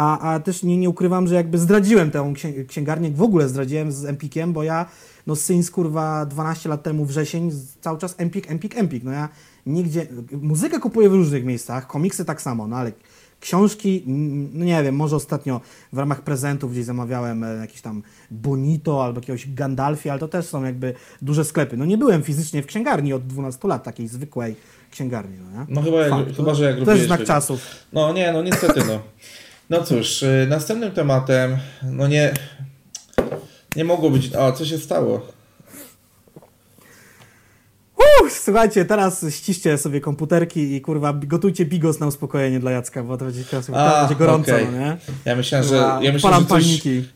A, 0.00 0.18
a 0.18 0.40
też 0.40 0.62
nie, 0.62 0.76
nie 0.76 0.88
ukrywam, 0.88 1.26
że 1.26 1.34
jakby 1.34 1.58
zdradziłem 1.58 2.10
tę 2.10 2.18
księ- 2.18 2.66
księgarnię, 2.66 3.10
w 3.10 3.22
ogóle 3.22 3.48
zdradziłem 3.48 3.92
z 3.92 4.04
Empikiem, 4.04 4.52
bo 4.52 4.62
ja, 4.62 4.86
no 5.26 5.36
Syns, 5.36 5.70
kurwa, 5.70 6.26
12 6.26 6.68
lat 6.68 6.82
temu 6.82 7.04
wrzesień, 7.04 7.50
cały 7.80 7.98
czas 7.98 8.14
Empik, 8.18 8.50
Empik, 8.50 8.78
Empik. 8.78 9.04
No 9.04 9.10
ja 9.12 9.28
nigdzie, 9.66 10.06
muzykę 10.32 10.78
kupuję 10.78 11.08
w 11.08 11.14
różnych 11.14 11.44
miejscach, 11.44 11.86
komiksy 11.86 12.24
tak 12.24 12.42
samo, 12.42 12.66
no 12.66 12.76
ale 12.76 12.92
książki, 13.40 14.04
no 14.52 14.64
nie 14.64 14.82
wiem, 14.82 14.96
może 14.96 15.16
ostatnio 15.16 15.60
w 15.92 15.98
ramach 15.98 16.22
prezentów 16.22 16.72
gdzieś 16.72 16.84
zamawiałem 16.84 17.44
e, 17.44 17.56
jakiś 17.56 17.80
tam 17.80 18.02
Bonito 18.30 19.04
albo 19.04 19.20
jakiegoś 19.20 19.54
Gandalfie, 19.54 20.10
ale 20.10 20.20
to 20.20 20.28
też 20.28 20.46
są 20.46 20.64
jakby 20.64 20.94
duże 21.22 21.44
sklepy. 21.44 21.76
No 21.76 21.84
nie 21.84 21.98
byłem 21.98 22.22
fizycznie 22.22 22.62
w 22.62 22.66
księgarni 22.66 23.12
od 23.12 23.26
12 23.26 23.68
lat, 23.68 23.84
takiej 23.84 24.08
zwykłej 24.08 24.56
księgarni. 24.90 25.36
No, 25.38 25.60
nie? 25.60 25.66
No 25.68 25.82
chyba, 25.82 25.96
jak, 26.06 26.36
chyba 26.36 26.54
że 26.54 26.64
jak 26.64 26.84
To 26.84 26.92
jest 26.92 27.06
znak 27.06 27.24
czasów. 27.24 27.60
No 27.92 28.12
nie, 28.12 28.32
no 28.32 28.42
niestety 28.42 28.80
no. 28.86 28.98
No 29.70 29.82
cóż, 29.82 30.22
y, 30.22 30.46
następnym 30.48 30.92
tematem, 30.92 31.56
no 31.82 32.08
nie, 32.08 32.34
nie 33.76 33.84
mogło 33.84 34.10
być, 34.10 34.34
a 34.34 34.52
co 34.52 34.64
się 34.64 34.78
stało? 34.78 35.26
Uff, 38.24 38.38
słuchajcie, 38.44 38.84
teraz 38.84 39.24
ściście 39.30 39.78
sobie 39.78 40.00
komputerki 40.00 40.74
i 40.74 40.80
kurwa 40.80 41.12
gotujcie 41.12 41.64
bigos 41.64 42.00
na 42.00 42.06
uspokojenie 42.06 42.60
dla 42.60 42.70
Jacka, 42.70 43.02
bo 43.02 43.16
to 43.16 43.24
będzie, 43.24 43.44
teraz, 43.44 43.66
teraz 43.66 44.00
będzie 44.00 44.18
gorąco, 44.18 44.52
okej. 44.52 44.66
no 44.72 44.78
nie? 44.78 44.96
Ja 45.24 45.36
myślałem, 45.36 45.66
że, 45.68 45.98
ja 46.02 46.12
myślałem, 46.12 46.40
że 46.40 46.46
coś, 46.48 46.64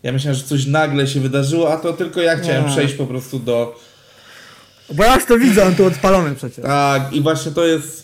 ja 0.02 0.12
myślałem, 0.12 0.38
że 0.40 0.44
coś 0.44 0.66
nagle 0.66 1.06
się 1.06 1.20
wydarzyło, 1.20 1.72
a 1.72 1.76
to 1.76 1.92
tylko 1.92 2.20
ja 2.20 2.36
chciałem 2.36 2.64
Nie. 2.64 2.70
przejść 2.70 2.94
po 2.94 3.06
prostu 3.06 3.38
do, 3.38 3.78
Bo 4.94 5.04
ja 5.04 5.14
już 5.14 5.24
to 5.24 5.38
widzę, 5.38 5.66
on 5.66 5.74
tu 5.74 5.84
odpalony 5.84 6.34
przecież. 6.34 6.64
tak 6.64 7.12
i 7.12 7.20
właśnie 7.20 7.52
to 7.52 7.66
jest, 7.66 8.03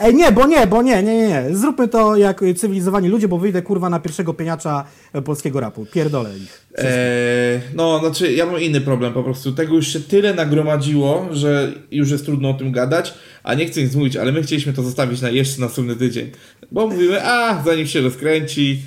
Ej, 0.00 0.14
nie, 0.14 0.32
bo 0.32 0.46
nie, 0.46 0.66
bo 0.66 0.82
nie, 0.82 1.02
nie, 1.02 1.16
nie, 1.18 1.28
nie. 1.28 1.44
Zróbmy 1.56 1.88
to 1.88 2.16
jak 2.16 2.40
cywilizowani 2.56 3.08
ludzie, 3.08 3.28
bo 3.28 3.38
wyjdę 3.38 3.62
kurwa 3.62 3.90
na 3.90 4.00
pierwszego 4.00 4.34
pieniacza 4.34 4.84
e, 5.12 5.22
polskiego 5.22 5.60
rapu. 5.60 5.86
Pierdolę 5.92 6.30
ich. 6.38 6.66
e, 6.78 7.60
no 7.74 7.98
znaczy 7.98 8.32
ja 8.32 8.46
mam 8.46 8.60
inny 8.60 8.80
problem 8.80 9.12
po 9.12 9.22
prostu, 9.22 9.52
tego 9.52 9.74
już 9.74 9.88
się 9.88 10.00
tyle 10.00 10.34
nagromadziło, 10.34 11.28
że 11.30 11.72
już 11.90 12.10
jest 12.10 12.24
trudno 12.24 12.50
o 12.50 12.54
tym 12.54 12.72
gadać, 12.72 13.14
a 13.42 13.54
nie 13.54 13.66
chcę 13.66 13.82
nic 13.82 13.94
mówić, 13.94 14.16
ale 14.16 14.32
my 14.32 14.42
chcieliśmy 14.42 14.72
to 14.72 14.82
zostawić 14.82 15.20
na 15.20 15.30
jeszcze 15.30 15.60
następny 15.60 15.96
tydzień, 15.96 16.30
bo 16.72 16.86
mówimy, 16.86 17.24
a 17.26 17.62
zanim 17.64 17.86
się 17.86 18.00
rozkręci, 18.00 18.82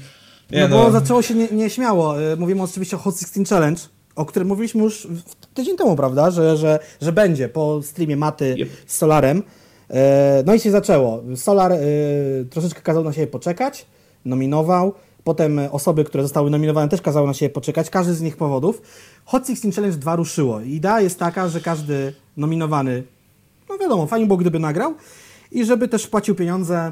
nie 0.52 0.68
no, 0.68 0.78
bo 0.86 0.92
zaczęło 0.92 1.22
się 1.22 1.34
nie- 1.36 1.48
nieśmiało. 1.52 2.16
Nie 2.20 2.36
Mówimy 2.36 2.64
oczywiście 2.64 2.96
o 2.96 3.00
Hot 3.00 3.20
16 3.20 3.56
Challenge, 3.56 3.82
o 4.16 4.26
którym 4.26 4.48
mówiliśmy 4.48 4.84
już 4.84 5.08
tydzień 5.54 5.78
temu, 5.78 5.96
prawda, 5.96 6.32
że, 6.32 6.58
że, 6.58 6.80
że 7.02 7.12
będzie 7.12 7.50
po 7.50 7.82
streamie 7.84 8.18
Maty 8.18 8.56
Yep. 8.60 8.70
z 8.88 8.98
Solarem. 8.98 9.44
E, 9.92 10.44
No 10.46 10.54
i 10.54 10.60
się 10.60 10.72
zaczęło. 10.72 11.24
Solar 11.36 11.72
e, 11.72 11.78
troszeczkę 12.50 12.82
kazał 12.82 13.04
na 13.04 13.14
siebie 13.14 13.28
poczekać, 13.28 13.86
nominował. 14.26 14.94
Potem 15.24 15.60
osoby, 15.72 16.04
które 16.04 16.24
zostały 16.24 16.50
nominowane 16.50 16.90
też 16.90 17.02
kazały 17.02 17.28
na 17.28 17.34
siebie 17.34 17.50
poczekać, 17.50 17.90
każdy 17.90 18.14
z 18.14 18.22
nich 18.22 18.38
powodów. 18.38 18.82
Hot 19.26 19.48
16 19.48 19.72
Challenge 19.72 19.98
2 19.98 20.16
ruszyło. 20.16 20.62
Idea 20.62 21.02
jest 21.02 21.20
taka, 21.20 21.50
że 21.50 21.62
każdy 21.62 22.14
nominowany, 22.38 23.04
no 23.70 23.78
wiadomo, 23.78 24.08
fajnie 24.08 24.26
było 24.28 24.38
gdyby 24.38 24.60
nagrał 24.60 24.94
i 25.52 25.66
żeby 25.66 25.88
też 25.88 26.04
wpłacił 26.04 26.36
pieniądze 26.36 26.92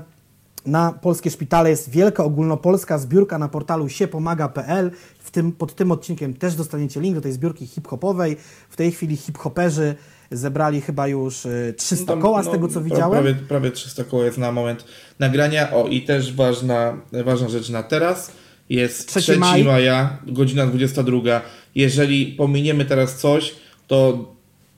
na 0.66 0.94
polskie 1.02 1.32
szpitale. 1.32 1.70
Jest 1.70 1.90
wielka 1.90 2.24
ogólnopolska 2.24 2.98
zbiórka 2.98 3.38
na 3.38 3.48
portalu 3.48 3.90
siepomaga.pl. 3.90 4.92
W 5.20 5.32
tym, 5.32 5.52
pod 5.52 5.76
tym 5.76 5.92
odcinkiem 5.92 6.34
też 6.34 6.56
dostaniecie 6.56 7.02
link 7.02 7.16
do 7.16 7.22
tej 7.22 7.32
zbiórki 7.32 7.68
hip-hopowej. 7.68 8.38
W 8.70 8.76
tej 8.76 8.92
chwili 8.92 9.18
hip-hoperzy 9.18 9.96
zebrali 10.32 10.82
chyba 10.82 11.08
już 11.08 11.46
y, 11.46 11.74
300 11.78 12.06
Tam, 12.06 12.22
koła 12.22 12.44
z 12.44 12.46
no, 12.46 12.52
tego 12.52 12.68
co 12.68 12.80
pra- 12.80 12.84
widziałem. 12.84 13.24
Prawie, 13.24 13.34
prawie 13.34 13.72
300 13.72 14.04
koła 14.04 14.26
jest 14.26 14.38
na 14.38 14.52
moment 14.52 14.86
nagrania. 15.20 15.72
O, 15.72 15.88
i 15.88 16.02
też 16.02 16.34
ważna, 16.34 16.98
ważna 17.26 17.50
rzecz 17.50 17.70
na 17.70 17.84
teraz. 17.84 18.32
Jest 18.70 19.08
3 19.08 19.22
3 19.22 19.38
maj. 19.38 19.64
maja, 19.64 20.18
godzina 20.28 20.68
22. 20.68 21.42
Jeżeli 21.76 22.26
pominiemy 22.26 22.86
teraz 22.86 23.18
coś, 23.18 23.56
to 23.88 24.26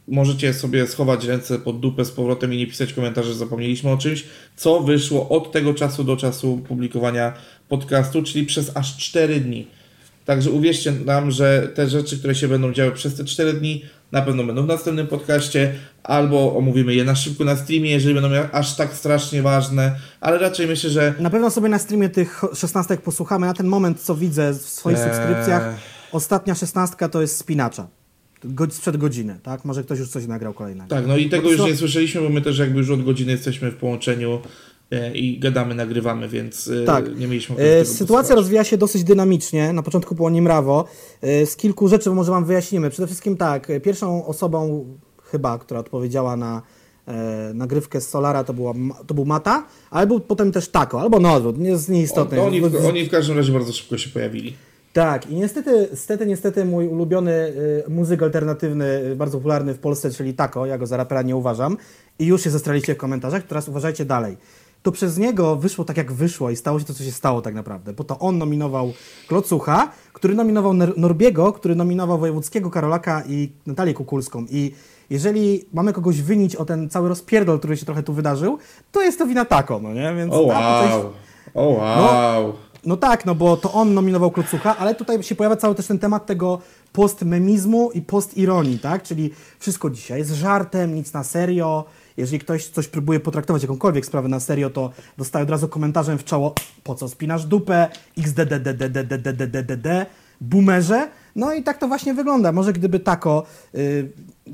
możecie 0.07 0.53
sobie 0.53 0.87
schować 0.87 1.25
ręce 1.25 1.59
pod 1.59 1.79
dupę 1.79 2.05
z 2.05 2.11
powrotem 2.11 2.53
i 2.53 2.57
nie 2.57 2.67
pisać 2.67 2.93
komentarzy, 2.93 3.29
że 3.29 3.35
zapomnieliśmy 3.35 3.89
o 3.89 3.97
czymś, 3.97 4.23
co 4.55 4.79
wyszło 4.79 5.29
od 5.29 5.51
tego 5.51 5.73
czasu 5.73 6.03
do 6.03 6.17
czasu 6.17 6.61
publikowania 6.67 7.33
podcastu, 7.69 8.23
czyli 8.23 8.45
przez 8.45 8.77
aż 8.77 8.97
4 8.97 9.39
dni. 9.39 9.67
Także 10.25 10.51
uwierzcie 10.51 10.91
nam, 10.91 11.31
że 11.31 11.71
te 11.75 11.89
rzeczy, 11.89 12.17
które 12.17 12.35
się 12.35 12.47
będą 12.47 12.73
działy 12.73 12.91
przez 12.91 13.15
te 13.15 13.25
4 13.25 13.53
dni, 13.53 13.85
na 14.11 14.21
pewno 14.21 14.43
będą 14.43 14.63
w 14.63 14.67
następnym 14.67 15.07
podcaście, 15.07 15.73
albo 16.03 16.57
omówimy 16.57 16.93
je 16.95 17.03
na 17.03 17.15
szybko 17.15 17.43
na 17.43 17.55
streamie, 17.55 17.91
jeżeli 17.91 18.13
będą 18.13 18.29
aż 18.51 18.75
tak 18.75 18.93
strasznie 18.93 19.41
ważne, 19.41 19.95
ale 20.21 20.37
raczej 20.37 20.67
myślę, 20.67 20.89
że 20.89 21.13
Na 21.19 21.29
pewno 21.29 21.49
sobie 21.51 21.69
na 21.69 21.79
streamie 21.79 22.09
tych 22.09 22.41
16 22.53 22.97
posłuchamy. 22.97 23.47
Na 23.47 23.53
ten 23.53 23.67
moment, 23.67 23.99
co 24.01 24.15
widzę 24.15 24.53
w 24.53 24.57
swoich 24.61 24.97
Eee. 24.97 25.03
subskrypcjach, 25.03 25.75
ostatnia 26.11 26.55
16 26.55 27.09
to 27.09 27.21
jest 27.21 27.37
spinacza. 27.37 27.87
Sprzed 28.69 28.97
godziny, 28.97 29.39
tak? 29.43 29.65
Może 29.65 29.83
ktoś 29.83 29.99
już 29.99 30.09
coś 30.09 30.27
nagrał 30.27 30.53
kolejnego. 30.53 30.89
tak, 30.95 31.07
no 31.07 31.17
i 31.17 31.29
tego 31.29 31.51
już 31.51 31.61
nie 31.61 31.75
słyszeliśmy, 31.75 32.21
bo 32.21 32.29
my 32.29 32.41
też 32.41 32.57
jakby 32.57 32.79
już 32.79 32.89
od 32.89 33.03
godziny 33.03 33.31
jesteśmy 33.31 33.71
w 33.71 33.75
połączeniu 33.75 34.39
i 35.13 35.39
gadamy, 35.39 35.75
nagrywamy, 35.75 36.27
więc 36.29 36.67
e, 36.83 36.85
Tak. 36.85 37.19
nie 37.19 37.27
mieliśmy 37.27 37.55
okazji 37.55 37.71
E, 37.71 37.83
tego 37.83 37.93
Sytuacja 37.95 38.35
rozwija 38.35 38.63
się 38.63 38.77
dosyć 38.77 39.03
dynamicznie. 39.03 39.73
Na 39.73 39.83
początku 39.83 40.15
było 40.15 40.29
niemrawo. 40.29 40.85
E, 41.21 41.45
Z 41.45 41.55
kilku 41.55 41.87
rzeczy 41.87 42.09
może 42.09 42.31
Wam 42.31 42.45
wyjaśnimy. 42.45 42.89
Przede 42.89 43.07
wszystkim 43.07 43.37
tak, 43.37 43.69
e, 43.69 43.79
pierwszą 43.79 44.25
osobą 44.25 44.85
chyba, 45.23 45.57
która 45.59 45.79
odpowiedziała 45.79 46.35
na 46.35 46.61
e, 47.07 47.51
nagrywkę 47.53 48.01
z 48.01 48.09
Solara 48.09 48.43
to, 48.43 48.53
była, 48.53 48.73
to 49.07 49.13
był 49.13 49.25
Mata, 49.25 49.65
ale 49.91 50.07
był 50.07 50.19
potem 50.19 50.51
też 50.51 50.69
Tako, 50.69 51.01
albo 51.01 51.19
na 51.19 51.33
odwrót, 51.33 51.57
nie 51.57 51.69
jest 51.69 51.89
nieistotne. 51.89 52.37
No, 52.37 52.43
oni, 52.45 52.61
W- 52.61 52.85
oni 52.85 53.05
w 53.05 53.09
każdym 53.11 53.37
razie 53.37 53.53
bardzo 53.53 53.73
szybko 53.73 53.97
się 53.97 54.09
pojawili. 54.09 54.53
Tak, 54.93 55.29
i 55.29 55.35
niestety, 55.35 55.87
niestety, 55.91 56.25
niestety 56.25 56.65
mój 56.65 56.87
ulubiony 56.87 57.31
y, 57.87 57.89
muzyk 57.89 58.23
alternatywny, 58.23 59.15
bardzo 59.15 59.37
popularny 59.37 59.73
w 59.73 59.79
Polsce, 59.79 60.11
czyli 60.11 60.33
Tako, 60.33 60.65
ja 60.65 60.77
go 60.77 60.85
za 60.85 60.97
rapera 60.97 61.21
nie 61.21 61.35
uważam, 61.35 61.77
i 62.19 62.25
już 62.25 62.41
się 62.43 62.49
zestraliście 62.49 62.95
w 62.95 62.97
komentarzach, 62.97 63.43
teraz 63.43 63.67
uważajcie 63.67 64.05
dalej. 64.05 64.37
To 64.83 64.91
przez 64.91 65.17
niego 65.17 65.55
wyszło 65.55 65.85
tak, 65.85 65.97
jak 65.97 66.11
wyszło 66.11 66.49
i 66.49 66.55
stało 66.55 66.79
się 66.79 66.85
to, 66.85 66.93
co 66.93 67.03
się 67.03 67.11
stało 67.11 67.41
tak 67.41 67.53
naprawdę, 67.55 67.93
bo 67.93 68.03
to 68.03 68.19
on 68.19 68.37
nominował 68.37 68.93
Klocucha, 69.27 69.91
który 70.13 70.35
nominował 70.35 70.73
Nor- 70.73 70.97
Norbiego, 70.97 71.53
który 71.53 71.75
nominował 71.75 72.17
Wojewódzkiego 72.19 72.69
Karolaka 72.69 73.23
i 73.27 73.51
Natalię 73.67 73.93
Kukulską 73.93 74.45
i 74.49 74.71
jeżeli 75.09 75.65
mamy 75.73 75.93
kogoś 75.93 76.21
wynić 76.21 76.55
o 76.55 76.65
ten 76.65 76.89
cały 76.89 77.09
rozpierdol, 77.09 77.59
który 77.59 77.77
się 77.77 77.85
trochę 77.85 78.03
tu 78.03 78.13
wydarzył, 78.13 78.57
to 78.91 79.01
jest 79.01 79.17
to 79.19 79.25
wina 79.27 79.45
Tako, 79.45 79.79
no 79.83 79.93
nie? 79.93 80.13
Więc 80.15 80.33
O 80.33 80.45
ta 80.47 80.81
część- 80.83 80.93
wow, 80.93 81.13
o 81.53 81.69
wow. 81.69 82.53
no 82.85 82.97
tak, 82.97 83.25
no 83.25 83.35
bo 83.35 83.57
to 83.57 83.73
on 83.73 83.93
nominował 83.93 84.31
Klocucha, 84.31 84.77
ale 84.77 84.95
tutaj 84.95 85.23
się 85.23 85.35
pojawia 85.35 85.55
cały 85.55 85.75
też 85.75 85.87
ten 85.87 85.99
temat 85.99 86.25
tego 86.25 86.59
postmemizmu 86.93 87.91
i 87.91 88.01
postironii, 88.01 88.79
tak? 88.79 89.03
Czyli 89.03 89.31
wszystko 89.59 89.89
dzisiaj 89.89 90.19
jest 90.19 90.31
żartem, 90.31 90.95
nic 90.95 91.13
na 91.13 91.23
serio. 91.23 91.85
Jeżeli 92.17 92.39
ktoś 92.39 92.67
coś 92.67 92.87
próbuje 92.87 93.19
potraktować 93.19 93.61
jakąkolwiek 93.61 94.05
sprawę 94.05 94.27
na 94.27 94.39
serio, 94.39 94.69
to 94.69 94.91
dostaje 95.17 95.43
od 95.43 95.49
razu 95.49 95.67
komentarzem 95.67 96.17
w 96.17 96.23
czoło 96.23 96.55
po 96.83 96.95
co 96.95 97.09
spinasz 97.09 97.45
dupę, 97.45 97.89
xdddddddddd, 98.17 99.87
boomerze. 100.41 101.09
No 101.35 101.53
i 101.53 101.63
tak 101.63 101.77
to 101.77 101.87
właśnie 101.87 102.13
wygląda. 102.13 102.51
Może 102.51 102.73
gdyby 102.73 102.99
tako, 102.99 103.45
yy, 103.73 104.11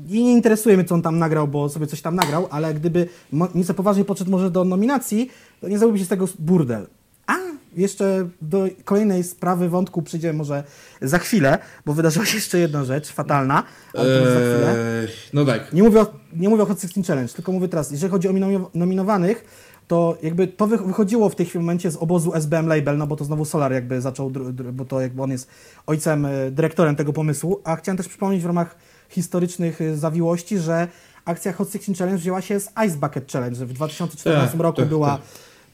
i 0.08 0.24
nie 0.24 0.32
interesuje 0.32 0.76
mnie, 0.76 0.84
co 0.84 0.94
on 0.94 1.02
tam 1.02 1.18
nagrał, 1.18 1.48
bo 1.48 1.68
sobie 1.68 1.86
coś 1.86 2.02
tam 2.02 2.14
nagrał, 2.14 2.46
ale 2.50 2.74
gdyby 2.74 3.08
nieco 3.54 3.74
poważniej 3.74 4.04
podszedł 4.04 4.30
może 4.30 4.50
do 4.50 4.64
nominacji, 4.64 5.30
to 5.60 5.68
nie 5.68 5.78
zrobiłby 5.78 5.98
się 5.98 6.04
z 6.04 6.08
tego 6.08 6.28
burdel. 6.38 6.86
A 7.28 7.36
jeszcze 7.76 8.28
do 8.42 8.68
kolejnej 8.84 9.24
sprawy 9.24 9.68
wątku 9.68 10.02
przyjdziemy 10.02 10.38
może 10.38 10.64
za 11.02 11.18
chwilę, 11.18 11.58
bo 11.86 11.92
wydarzyła 11.92 12.26
się 12.26 12.36
jeszcze 12.36 12.58
jedna 12.58 12.84
rzecz 12.84 13.08
fatalna. 13.12 13.62
Eee, 13.94 15.08
no 15.32 15.44
tak. 15.44 15.72
Nie 15.72 15.82
mówię, 15.82 16.00
o, 16.00 16.06
nie 16.36 16.48
mówię 16.48 16.62
o 16.62 16.66
Hot 16.66 16.80
16 16.80 17.02
Challenge, 17.12 17.32
tylko 17.32 17.52
mówię 17.52 17.68
teraz, 17.68 17.90
jeżeli 17.90 18.10
chodzi 18.10 18.28
o 18.28 18.32
nomino- 18.32 18.70
nominowanych, 18.74 19.44
to 19.88 20.18
jakby 20.22 20.46
to 20.48 20.66
wy, 20.66 20.78
wychodziło 20.78 21.28
w 21.28 21.34
tej 21.34 21.46
chwili 21.46 21.64
momencie 21.64 21.90
z 21.90 21.96
obozu 21.96 22.34
SBM 22.34 22.66
Label, 22.66 22.98
no 22.98 23.06
bo 23.06 23.16
to 23.16 23.24
znowu 23.24 23.44
Solar 23.44 23.72
jakby 23.72 24.00
zaczął, 24.00 24.30
bo 24.72 24.84
to 24.84 25.00
jakby 25.00 25.22
on 25.22 25.30
jest 25.30 25.48
ojcem, 25.86 26.26
e, 26.26 26.50
dyrektorem 26.50 26.96
tego 26.96 27.12
pomysłu, 27.12 27.60
a 27.64 27.76
chciałem 27.76 27.96
też 27.96 28.08
przypomnieć 28.08 28.42
w 28.42 28.46
ramach 28.46 28.76
historycznych 29.08 29.80
e, 29.80 29.96
zawiłości, 29.96 30.58
że 30.58 30.88
akcja 31.24 31.52
Hot 31.52 31.72
16 31.72 31.94
Challenge 31.94 32.20
wzięła 32.20 32.40
się 32.40 32.60
z 32.60 32.70
Ice 32.86 32.96
Bucket 32.96 33.32
Challenge, 33.32 33.66
w 33.66 33.72
2014 33.72 34.50
Tak, 34.50 34.60
roku 34.60 34.80
tak, 34.80 34.88
była 34.88 35.10
tak. 35.10 35.20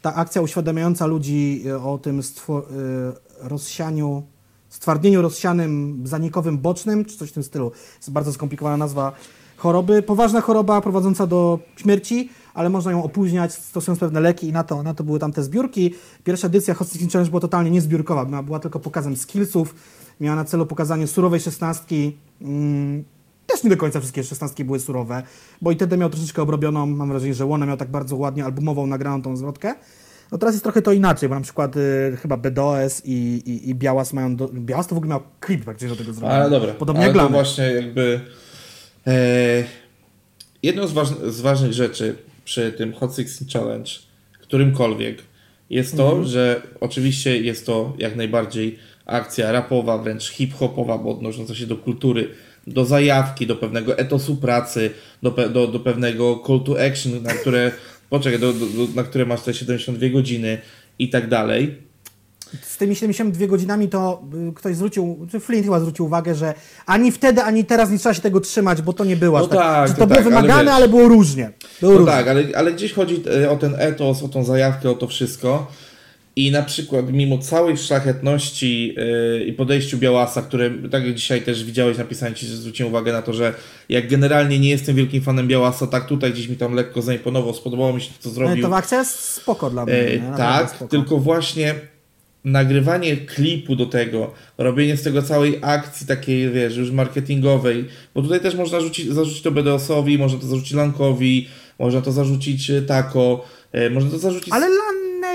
Ta 0.05 0.15
akcja 0.15 0.41
uświadamiająca 0.41 1.05
ludzi 1.05 1.63
e, 1.67 1.83
o 1.83 1.97
tym 1.97 2.19
e, 2.19 2.21
rozsianiu, 3.49 4.23
stwardnieniu 4.69 5.21
rozsianym 5.21 6.01
zanikowym 6.03 6.57
bocznym, 6.57 7.05
czy 7.05 7.17
coś 7.17 7.29
w 7.29 7.33
tym 7.33 7.43
stylu. 7.43 7.71
Jest 7.97 8.11
bardzo 8.11 8.33
skomplikowana 8.33 8.77
nazwa 8.77 9.11
choroby. 9.57 10.01
Poważna 10.01 10.41
choroba 10.41 10.81
prowadząca 10.81 11.27
do 11.27 11.59
śmierci, 11.75 12.29
ale 12.53 12.69
można 12.69 12.91
ją 12.91 13.03
opóźniać 13.03 13.53
stosując 13.53 13.99
pewne 13.99 14.19
leki 14.19 14.47
i 14.47 14.51
na 14.51 14.63
to, 14.63 14.83
na 14.83 14.93
to 14.93 15.03
były 15.03 15.19
tam 15.19 15.31
te 15.31 15.43
zbiórki. 15.43 15.93
Pierwsza 16.23 16.47
edycja 16.47 16.73
16 16.73 17.07
Challenge 17.11 17.29
była 17.29 17.41
totalnie 17.41 17.71
niezbiórkowa, 17.71 18.25
była, 18.25 18.43
była 18.43 18.59
tylko 18.59 18.79
pokazem 18.79 19.15
skillsów, 19.15 19.75
miała 20.19 20.35
na 20.35 20.45
celu 20.45 20.65
pokazanie 20.65 21.07
surowej 21.07 21.39
szesnastki. 21.39 22.17
Mm, 22.41 23.03
też 23.55 23.63
nie 23.63 23.69
do 23.69 23.77
końca 23.77 23.99
wszystkie 23.99 24.23
szesnastki 24.23 24.63
były 24.63 24.79
surowe, 24.79 25.23
bo 25.61 25.71
i 25.71 25.75
wtedy 25.75 25.97
miał 25.97 26.09
troszeczkę 26.09 26.41
obrobioną, 26.41 26.85
mam 26.85 27.09
wrażenie, 27.09 27.33
że 27.33 27.45
Łona 27.45 27.65
miał 27.65 27.77
tak 27.77 27.91
bardzo 27.91 28.15
ładnie 28.15 28.45
albumową, 28.45 28.87
nagraną 28.87 29.21
tą 29.21 29.37
zwrotkę. 29.37 29.75
No 30.31 30.37
teraz 30.37 30.55
jest 30.55 30.63
trochę 30.63 30.81
to 30.81 30.91
inaczej, 30.91 31.29
bo 31.29 31.35
na 31.35 31.41
przykład 31.41 31.75
y, 31.77 32.17
chyba 32.21 32.37
BDOS 32.37 33.01
i, 33.05 33.11
i, 33.45 33.69
i 33.69 33.75
Białas 33.75 34.13
mają... 34.13 34.35
Do, 34.35 34.47
Białas 34.47 34.87
to 34.87 34.95
w 34.95 34.97
ogóle 34.97 35.09
miał 35.09 35.21
klip 35.39 35.63
praktycznie 35.63 35.89
do 35.89 35.95
tego 35.95 36.13
zrobiony. 36.13 36.33
Ale 36.33 36.49
dobra, 36.49 36.73
Podobnie 36.73 37.03
ale 37.03 37.13
jak 37.13 37.27
to 37.27 37.29
właśnie 37.29 37.63
jakby 37.63 38.19
e, 39.07 39.63
jedną 40.63 40.87
z, 40.87 40.93
waż, 40.93 41.07
z 41.07 41.41
ważnych 41.41 41.73
rzeczy 41.73 42.15
przy 42.45 42.71
tym 42.71 42.93
Hot 42.93 43.15
16 43.15 43.45
Challenge, 43.53 43.91
którymkolwiek, 44.41 45.17
jest 45.69 45.97
to, 45.97 46.23
że 46.23 46.61
oczywiście 46.79 47.37
jest 47.37 47.65
to 47.65 47.93
jak 47.97 48.15
najbardziej 48.15 48.79
akcja 49.05 49.51
rapowa, 49.51 49.97
wręcz 49.97 50.29
hip-hopowa, 50.29 50.97
bo 50.97 51.11
odnosząca 51.11 51.55
się 51.55 51.67
do 51.67 51.77
kultury, 51.77 52.29
do 52.67 52.85
zajawki, 52.85 53.47
do 53.47 53.55
pewnego 53.55 53.97
etosu 53.97 54.35
pracy, 54.35 54.91
do, 55.23 55.31
pe- 55.31 55.49
do, 55.49 55.67
do 55.67 55.79
pewnego 55.79 56.43
call 56.47 56.59
to 56.63 56.85
action, 56.85 57.23
na 57.23 57.33
które, 57.33 57.71
poczekaj, 58.09 58.39
do, 58.39 58.53
do, 58.53 58.59
na 58.95 59.03
które 59.03 59.25
masz 59.25 59.41
te 59.41 59.53
72 59.53 60.09
godziny 60.09 60.57
i 60.99 61.09
tak 61.09 61.29
dalej. 61.29 61.85
Z 62.61 62.77
tymi 62.77 62.95
72 62.95 63.47
godzinami 63.47 63.89
to 63.89 64.23
y, 64.49 64.53
ktoś 64.53 64.75
zwrócił, 64.75 65.27
czy 65.31 65.39
Flint 65.39 65.65
chyba 65.65 65.79
zwrócił 65.79 66.05
uwagę, 66.05 66.35
że 66.35 66.53
ani 66.85 67.11
wtedy, 67.11 67.41
ani 67.41 67.65
teraz 67.65 67.89
nie 67.91 67.99
trzeba 67.99 68.13
się 68.13 68.21
tego 68.21 68.39
trzymać, 68.39 68.81
bo 68.81 68.93
to 68.93 69.05
nie 69.05 69.15
było 69.15 69.39
No 69.39 69.47
tak, 69.47 69.87
że 69.87 69.93
to 69.93 69.99
to 69.99 70.07
było 70.07 70.17
tak, 70.19 70.25
ale 70.27 70.35
wymagane, 70.41 70.63
wiesz- 70.63 70.73
ale, 70.73 70.87
było 70.89 71.07
różnie. 71.07 71.51
Było 71.81 71.91
No 71.93 71.97
różnie. 71.99 72.13
tak, 72.13 72.27
ale, 72.27 72.43
ale 72.55 72.73
gdzieś 72.73 72.93
chodzi 72.93 73.23
e, 73.43 73.49
o 73.49 73.55
ten 73.55 73.75
etos, 73.77 74.23
o 74.23 74.27
tą 74.27 74.43
zajawkę, 74.43 74.89
o 74.91 74.93
to 74.95 75.07
wszystko. 75.07 75.71
I 76.35 76.51
na 76.51 76.61
przykład 76.61 77.13
mimo 77.13 77.37
całej 77.37 77.77
szlachetności 77.77 78.95
yy, 78.97 79.45
i 79.45 79.53
podejściu 79.53 79.97
Białasa, 79.97 80.41
które 80.41 80.71
tak 80.91 81.05
jak 81.05 81.15
dzisiaj 81.15 81.41
też 81.41 81.63
widziałeś, 81.63 81.97
napisałem 81.97 82.35
Ci, 82.35 82.45
że 82.45 82.57
zwróciłem 82.57 82.91
uwagę 82.91 83.11
na 83.11 83.21
to, 83.21 83.33
że 83.33 83.53
jak 83.89 84.07
generalnie 84.07 84.59
nie 84.59 84.69
jestem 84.69 84.95
wielkim 84.95 85.21
fanem 85.21 85.47
Białasa, 85.47 85.87
tak 85.87 86.07
tutaj 86.07 86.33
gdzieś 86.33 86.47
mi 86.47 86.55
tam 86.55 86.73
lekko 86.73 87.01
zaimponował, 87.01 87.53
spodobało 87.53 87.93
mi 87.93 88.01
się 88.01 88.07
to, 88.13 88.23
co 88.23 88.29
zrobił. 88.29 88.63
to 88.63 88.75
akcja 88.75 88.99
jest 88.99 89.19
spoko 89.19 89.69
dla 89.69 89.85
mnie. 89.85 89.93
E, 89.93 90.37
tak, 90.37 90.77
tylko 90.89 91.17
właśnie 91.17 91.75
nagrywanie 92.45 93.17
klipu 93.17 93.75
do 93.75 93.85
tego, 93.85 94.31
robienie 94.57 94.97
z 94.97 95.03
tego 95.03 95.21
całej 95.21 95.59
akcji 95.61 96.07
takiej, 96.07 96.51
wiesz, 96.51 96.77
już 96.77 96.91
marketingowej, 96.91 97.85
bo 98.15 98.21
tutaj 98.21 98.39
też 98.39 98.55
można 98.55 98.79
rzucić, 98.79 99.13
zarzucić 99.13 99.41
to 99.41 99.51
BDOS-owi, 99.51 100.17
można 100.17 100.39
to 100.39 100.47
zarzucić 100.47 100.73
Lankowi, 100.73 101.47
można 101.79 102.01
to 102.01 102.11
zarzucić 102.11 102.69
e, 102.69 102.81
Tako, 102.81 103.45
e, 103.71 103.89
można 103.89 104.11
to 104.11 104.19
zarzucić... 104.19 104.53
Ale 104.53 104.69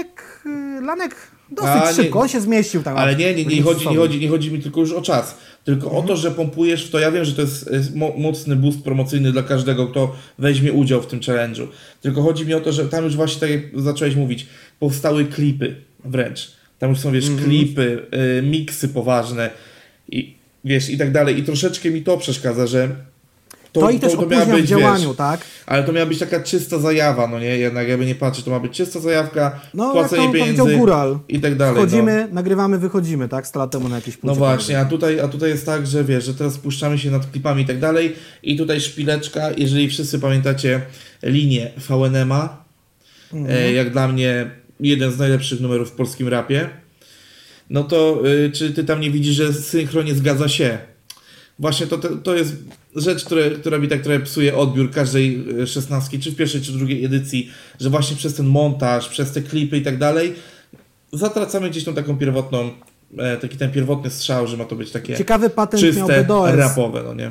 Lanek, 0.05 0.23
y, 0.47 0.81
Lanek 0.87 1.17
dosyć 1.51 1.71
A, 1.71 1.91
nie- 1.91 1.97
szybko, 1.97 2.21
on 2.21 2.29
się 2.29 2.41
zmieścił 2.41 2.83
tam. 2.83 2.97
Ale 2.97 3.17
nie, 3.17 3.35
nie, 3.35 3.45
nie, 3.45 3.63
chodzi, 3.63 3.89
nie, 3.89 3.97
chodzi, 3.97 4.21
nie 4.21 4.29
chodzi 4.29 4.53
mi 4.53 4.61
tylko 4.61 4.81
już 4.81 4.93
o 4.93 5.03
czas. 5.03 5.39
Tylko 5.65 5.87
Mhm. 5.87 6.05
o 6.05 6.09
to, 6.09 6.17
że 6.17 6.31
pompujesz 6.31 6.87
w 6.87 6.91
to. 6.91 6.99
Ja 6.99 7.11
wiem, 7.11 7.25
że 7.25 7.33
to 7.33 7.41
jest 7.43 7.73
jest 7.73 7.95
mo 7.95 8.13
mocny 8.19 8.57
boost 8.57 8.83
promocyjny 8.83 9.33
dla 9.33 9.43
każdego, 9.43 9.87
kto 9.89 10.17
weźmie 10.39 10.73
udział 10.73 11.03
w 11.03 11.07
tym 11.07 11.21
challenge'u. 11.21 11.67
Tylko 12.03 12.23
chodzi 12.23 12.47
mi 12.47 12.55
o 12.55 12.61
to, 12.61 12.73
że 12.73 12.89
tam 12.89 13.05
już 13.05 13.17
właśnie, 13.17 13.41
tak 13.41 13.51
jak 13.51 13.61
zacząłeś 13.75 14.15
mówić, 14.17 14.47
powstały 14.79 15.25
klipy 15.25 15.77
wręcz. 16.05 16.53
Tam 16.79 16.91
już 16.91 16.99
są, 16.99 17.13
wiesz, 17.13 17.29
Mhm. 17.29 17.49
klipy, 17.49 18.07
y, 18.39 18.43
miksy 18.43 18.89
poważne 18.89 19.51
i 20.09 20.35
wiesz, 20.65 20.91
i 20.91 20.99
tak 20.99 21.13
dalej. 21.13 21.39
I 21.39 21.43
troszeczkę 21.43 21.91
mi 21.91 22.03
to 22.03 22.17
przeszkadza, 22.17 22.67
że 22.67 22.89
To, 23.73 23.91
i 23.91 24.01
też 24.01 24.13
miała 24.13 24.25
opóźnia 24.25 24.57
w 24.57 24.63
działaniu, 24.63 25.09
wiesz, 25.09 25.17
tak? 25.17 25.41
ale 25.67 25.83
to 25.85 25.93
miała 25.93 26.07
być 26.07 26.19
taka 26.19 26.41
czysta 26.41 26.79
zajawa, 26.79 27.27
no 27.27 27.41
nie? 27.41 27.47
Jednak 27.59 27.89
jakby 27.89 28.07
nie 28.07 28.15
patrzeć, 28.15 28.45
to 28.45 28.51
ma 28.51 28.61
być 28.61 28.73
czysta 28.73 29.01
zajawka, 29.01 29.61
No, 29.75 29.85
jak 29.85 29.93
płacenie 29.93 30.27
to 30.27 30.33
pieniędzy 30.33 30.77
Góral. 30.77 31.19
i 31.29 31.41
tak 31.41 31.57
dalej. 31.57 31.75
no. 31.75 31.81
Wchodzimy, 31.81 32.29
nagrywamy, 32.33 32.79
wychodzimy, 32.79 33.29
tak? 33.29 33.47
100 33.47 33.59
lat 33.59 33.71
temu 33.71 33.89
na 33.89 33.97
jakieś 33.97 34.19
No 34.23 34.35
właśnie, 34.35 34.79
a 34.81 34.85
tutaj, 34.85 35.21
a 35.21 35.29
tutaj 35.29 35.51
jest 35.51 35.67
tak, 35.67 35.87
że 35.87 36.05
wiesz, 36.05 36.25
że 36.25 36.35
teraz 36.35 36.55
spuszczamy 36.55 36.99
się 36.99 37.11
nad 37.11 37.27
klipami 37.31 37.63
i 37.63 37.67
tak 37.67 37.79
dalej 37.79 38.17
i 38.43 38.57
tutaj 38.57 38.81
szpileczka, 38.81 39.51
jeżeli 39.57 39.89
wszyscy 39.89 40.19
pamiętacie 40.19 40.81
linię 41.23 41.71
VNM-a, 41.89 42.61
Mhm. 43.33 43.57
e, 43.59 43.73
jak 43.73 43.93
dla 43.93 44.09
mnie 44.09 44.51
jeden 44.81 45.13
z 45.13 45.19
najlepszych 45.19 45.61
numerów 45.61 45.89
w 45.89 45.93
polskim 45.93 46.29
rapie, 46.29 46.69
no 47.71 47.85
to 47.85 48.23
y, 48.27 48.51
czy 48.51 48.73
ty 48.73 48.85
tam 48.85 49.01
nie 49.01 49.11
widzisz, 49.11 49.35
że 49.35 49.53
synchron 49.53 50.05
nie 50.05 50.15
zgadza 50.15 50.49
się? 50.49 50.79
Właśnie 51.59 51.87
to, 51.87 51.99
to, 51.99 52.09
to 52.17 52.35
jest 52.35 52.57
rzecz, 52.97 53.25
które, 53.25 53.51
która 53.51 53.79
mi 53.79 53.89
tak 53.89 54.01
trochę 54.01 54.21
psuje 54.21 54.57
odbiór 54.57 54.91
każdej 54.91 55.45
y, 55.61 55.67
szesnastki, 55.67 56.19
czy 56.19 56.31
w 56.31 56.37
pierwszej, 56.37 56.61
czy 56.61 56.73
w 56.73 56.77
drugiej 56.77 57.05
edycji, 57.05 57.51
że 57.81 57.91
właśnie 57.91 58.17
przez 58.17 58.35
ten 58.35 58.47
montaż, 58.47 59.09
przez 59.09 59.33
te 59.33 59.43
klipy 59.43 59.79
i 59.79 59.83
tak 59.83 59.99
dalej, 59.99 60.35
zatracamy 61.13 61.71
gdzieś 61.71 61.85
tą 61.85 61.95
taką 61.95 62.19
pierwotną, 62.19 62.71
e, 63.19 63.37
taki 63.37 63.57
ten 63.57 63.71
pierwotny 63.73 64.11
strzał, 64.11 64.47
że 64.47 64.57
ma 64.57 64.65
to 64.65 64.77
być 64.77 64.91
takie 64.91 65.17
Ciekawy 65.17 65.51
patent 65.51 65.83
miał 65.83 65.93
czyste, 65.93 66.25
BDOS. 66.25 66.55
rapowe, 66.55 67.03
no 67.03 67.15
nie? 67.15 67.31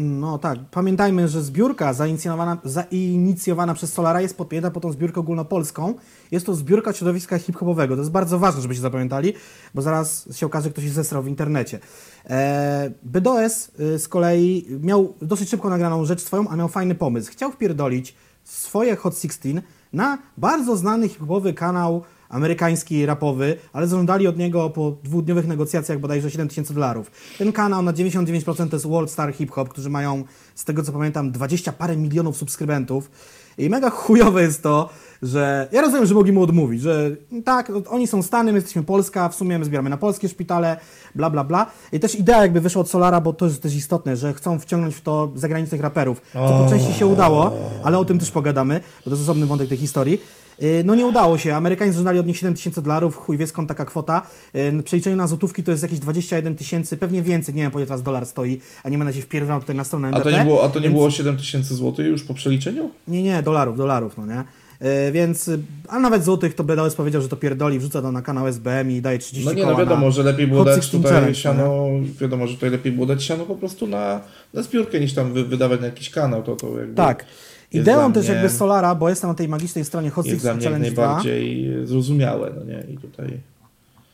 No 0.00 0.38
tak, 0.38 0.58
pamiętajmy, 0.70 1.28
że 1.28 1.42
zbiórka 1.42 1.92
zainicjowana, 1.92 2.58
zainicjowana 2.64 3.74
przez 3.74 3.92
Solara 3.92 4.20
jest 4.20 4.36
podpięta 4.36 4.70
po 4.70 4.80
tą 4.80 4.92
zbiórkę 4.92 5.20
ogólnopolską. 5.20 5.94
Jest 6.30 6.46
to 6.46 6.54
zbiórka 6.54 6.92
środowiska 6.92 7.38
hip-hopowego. 7.38 7.94
To 7.94 8.00
jest 8.00 8.10
bardzo 8.10 8.38
ważne, 8.38 8.62
żebyście 8.62 8.82
zapamiętali, 8.82 9.32
bo 9.74 9.82
zaraz 9.82 10.36
się 10.36 10.46
okaże, 10.46 10.64
że 10.64 10.70
ktoś 10.70 10.84
się 10.84 10.90
zesrał 10.90 11.22
w 11.22 11.28
internecie. 11.28 11.78
E, 12.24 12.90
BDOS 13.02 13.70
y, 13.80 13.98
z 13.98 14.08
kolei 14.08 14.66
miał 14.80 15.14
dosyć 15.22 15.50
szybko 15.50 15.70
nagraną 15.70 16.04
rzecz 16.04 16.22
swoją, 16.22 16.48
a 16.48 16.56
miał 16.56 16.68
fajny 16.68 16.94
pomysł. 16.94 17.32
Chciał 17.32 17.52
wpierdolić 17.52 18.14
swoje 18.44 18.96
Hot 18.96 19.14
16 19.14 19.62
na 19.92 20.18
bardzo 20.36 20.76
znany 20.76 21.08
hip-hopowy 21.08 21.54
kanał 21.54 22.02
amerykański, 22.28 23.06
rapowy, 23.06 23.56
ale 23.72 23.86
zażądali 23.86 24.26
od 24.26 24.38
niego 24.38 24.70
po 24.70 24.96
dwudniowych 25.02 25.46
negocjacjach 25.46 26.00
bodajże 26.00 26.30
7 26.30 26.48
tysięcy 26.48 26.74
dolarów. 26.74 27.10
Ten 27.38 27.52
kanał 27.52 27.82
na 27.82 27.92
99% 27.92 28.68
to 28.68 28.76
jest 28.76 28.86
World 28.86 29.10
Star 29.10 29.32
Hip 29.32 29.50
Hop, 29.50 29.68
którzy 29.68 29.90
mają, 29.90 30.24
z 30.54 30.64
tego 30.64 30.82
co 30.82 30.92
pamiętam, 30.92 31.32
20 31.32 31.72
parę 31.72 31.96
milionów 31.96 32.36
subskrybentów. 32.36 33.10
I 33.58 33.70
mega 33.70 33.90
chujowe 33.90 34.42
jest 34.42 34.62
to, 34.62 34.88
że 35.22 35.68
ja 35.72 35.80
rozumiem, 35.80 36.06
że 36.06 36.14
mogli 36.14 36.32
mu 36.32 36.42
odmówić, 36.42 36.82
że 36.82 37.10
tak, 37.44 37.72
oni 37.88 38.06
są 38.06 38.22
Stany, 38.22 38.52
my 38.52 38.58
jesteśmy 38.58 38.82
Polska, 38.82 39.28
w 39.28 39.34
sumie 39.34 39.58
my 39.58 39.64
zbieramy 39.64 39.90
na 39.90 39.96
polskie 39.96 40.28
szpitale, 40.28 40.76
bla, 41.14 41.30
bla, 41.30 41.44
bla. 41.44 41.66
I 41.92 42.00
też 42.00 42.14
idea 42.14 42.42
jakby 42.42 42.60
wyszła 42.60 42.80
od 42.80 42.90
Solara, 42.90 43.20
bo 43.20 43.32
to 43.32 43.46
jest 43.46 43.62
też 43.62 43.74
istotne, 43.74 44.16
że 44.16 44.34
chcą 44.34 44.58
wciągnąć 44.58 44.94
w 44.94 45.00
to 45.00 45.32
zagranicznych 45.34 45.80
raperów, 45.80 46.22
co 46.32 46.64
po 46.64 46.70
części 46.70 46.94
się 46.94 47.06
udało, 47.06 47.52
ale 47.84 47.98
o 47.98 48.04
tym 48.04 48.18
też 48.18 48.30
pogadamy, 48.30 48.80
bo 49.04 49.04
to 49.04 49.10
jest 49.10 49.22
osobny 49.22 49.46
wątek 49.46 49.68
tej 49.68 49.78
historii. 49.78 50.20
Yy, 50.60 50.82
No 50.84 50.94
nie 50.94 51.06
udało 51.06 51.38
się. 51.38 51.54
Amerykanie 51.54 51.92
zażądali 51.92 52.18
od 52.18 52.26
nich 52.26 52.36
7 52.36 52.54
tysięcy 52.54 52.82
dolarów, 52.82 53.16
chuj 53.16 53.36
wie 53.38 53.46
skąd 53.46 53.68
taka 53.68 53.84
kwota. 53.84 54.22
W 54.54 54.82
przeliczeniu 54.84 55.16
na 55.16 55.26
złotówki 55.26 55.62
to 55.62 55.70
jest 55.70 55.82
jakieś 55.82 55.98
21 55.98 56.54
tysięcy, 56.56 56.96
pewnie 56.96 57.22
więcej, 57.22 57.54
nie 57.54 57.62
wiem 57.62 57.70
po 57.70 57.78
ile 57.78 57.86
teraz 57.86 58.02
dolar 58.02 58.26
stoi, 58.26 58.60
a 58.84 58.88
nie 58.88 58.98
będę 58.98 59.12
się 59.12 59.22
wpierwał 59.22 59.60
tutaj 59.60 59.76
na 59.76 59.84
stronę 59.84 60.08
A 60.08 60.10
NBP. 60.10 60.30
to 60.30 60.38
nie 60.38 60.44
było, 60.44 60.64
a 60.64 60.68
to 60.68 60.78
nie 60.78 60.82
więc- 60.84 60.94
było 60.94 61.10
7 61.10 61.36
tysięcy 61.36 61.74
złotych 61.74 62.06
już 62.06 62.22
po 62.24 62.34
przeliczeniu? 62.34 62.90
Nie, 63.08 63.22
nie, 63.22 63.42
dolarów, 63.42 63.76
dolarów, 63.76 64.18
no 64.18 64.26
nie? 64.26 64.44
Yy, 64.80 65.12
więc, 65.12 65.50
a 65.88 65.98
nawet 65.98 66.24
złotych 66.24 66.54
to 66.54 66.64
BDOS 66.64 66.94
powiedział, 66.94 67.22
że 67.22 67.28
to 67.28 67.36
pierdoli, 67.36 67.78
wrzuca 67.78 68.02
to 68.02 68.12
na 68.12 68.22
kanał 68.22 68.46
SBM 68.46 68.90
i 68.90 69.00
daje 69.00 69.18
30 69.18 69.48
No 69.48 69.52
nie, 69.54 69.66
no 69.66 69.76
wiadomo, 69.76 70.06
na... 70.06 70.10
że 70.10 70.22
lepiej 70.22 70.46
było 70.46 70.58
Hot 70.64 70.68
dać 70.68 70.76
16 70.84 70.96
tutaj 70.98 71.12
Challenge, 71.12 71.34
siano, 71.34 71.86
wiadomo, 72.20 72.46
że 72.46 72.54
tutaj 72.54 72.70
lepiej 72.70 72.92
było 72.92 73.06
dać 73.06 73.24
siano 73.24 73.44
po 73.44 73.54
prostu 73.54 73.86
na, 73.86 74.20
na 74.54 74.62
zbiórkę 74.62 75.00
niż 75.00 75.14
tam 75.14 75.32
wy, 75.32 75.44
wydawać 75.44 75.80
na 75.80 75.86
jakiś 75.86 76.10
kanał, 76.10 76.42
to, 76.42 76.56
to 76.56 76.78
jakby 76.78 76.94
Tak. 76.94 77.24
Jest 77.72 77.82
Ideą 77.86 78.12
też 78.12 78.26
mnie- 78.26 78.34
jakby 78.34 78.50
Solara, 78.50 78.94
bo 78.94 79.08
jestem 79.08 79.30
na 79.30 79.34
tej 79.34 79.48
magicznej 79.48 79.84
stronie 79.84 80.10
Hot 80.10 80.26
jest 80.26 80.40
dla 80.42 80.52
16 80.52 80.70
mnie 80.70 80.86
jak 80.86 80.94
Challenge 80.94 80.94
2, 80.94 81.06
najbardziej 81.06 81.86
zrozumiałe, 81.86 82.52
no 82.56 82.64
nie, 82.64 82.84
i 82.94 82.98
tutaj... 82.98 83.40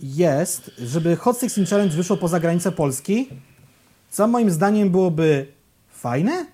jest, 0.01 0.71
żeby 0.79 1.17
Hot 1.17 1.41
16 1.41 1.67
Challenge 1.67 1.97
wyszło 1.97 2.17
poza 2.17 2.41
granicę 2.41 2.73
Polski, 2.73 3.29
co 4.11 4.29
moim 4.29 4.51
zdaniem 4.51 4.91
byłoby 4.91 5.47
fajne 5.91 6.47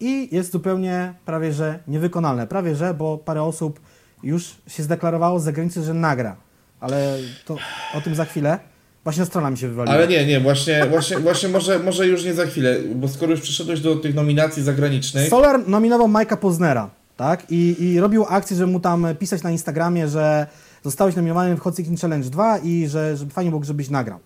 i 0.00 0.28
jest 0.32 0.52
zupełnie 0.52 1.14
prawie 1.24 1.52
że 1.52 1.78
niewykonalne. 1.88 2.46
Prawie 2.46 2.74
że, 2.76 2.94
bo 2.94 3.18
parę 3.18 3.42
osób 3.42 3.80
już 4.22 4.54
się 4.66 4.82
zdeklarowało 4.82 5.40
z 5.40 5.44
zagranicy, 5.44 5.82
że 5.82 5.94
nagra. 5.94 6.36
Ale 6.80 7.18
to 7.44 7.56
o 7.94 8.00
tym 8.00 8.14
za 8.14 8.24
chwilę. 8.24 8.58
Właśnie 9.04 9.24
strona 9.24 9.50
mi 9.50 9.58
się 9.58 9.68
wywaliła. 9.68 9.96
Ale 9.96 10.08
nie, 10.08 10.26
nie, 10.26 10.40
właśnie, 10.40 10.86
właśnie, 10.90 11.18
właśnie 11.18 11.48
może, 11.48 11.78
może 11.78 12.06
już 12.06 12.24
nie 12.24 12.34
za 12.34 12.46
chwilę, 12.46 12.76
bo 12.94 13.08
skoro 13.08 13.30
już 13.30 13.40
przyszedłeś 13.40 13.80
do 13.80 13.96
tych 13.96 14.14
nominacji 14.14 14.62
zagranicznych, 14.62 15.28
Solar 15.28 15.68
nominował 15.68 16.08
Majka 16.08 16.36
Poznera, 16.36 16.90
tak? 17.16 17.46
I, 17.50 17.76
I 17.78 18.00
robił 18.00 18.24
akcję, 18.28 18.56
żeby 18.56 18.72
mu 18.72 18.80
tam 18.80 19.06
pisać 19.18 19.42
na 19.42 19.50
Instagramie, 19.50 20.08
że 20.08 20.46
zostałeś 20.84 21.16
nominowany 21.16 21.56
w 21.56 21.60
Hot 21.60 21.76
16 21.76 22.00
Challenge 22.00 22.30
2 22.30 22.58
i 22.58 22.88
że, 22.88 23.16
że 23.16 23.26
fajnie 23.26 23.50
było, 23.50 23.64
żebyś 23.64 23.90
nagrał. 23.90 24.18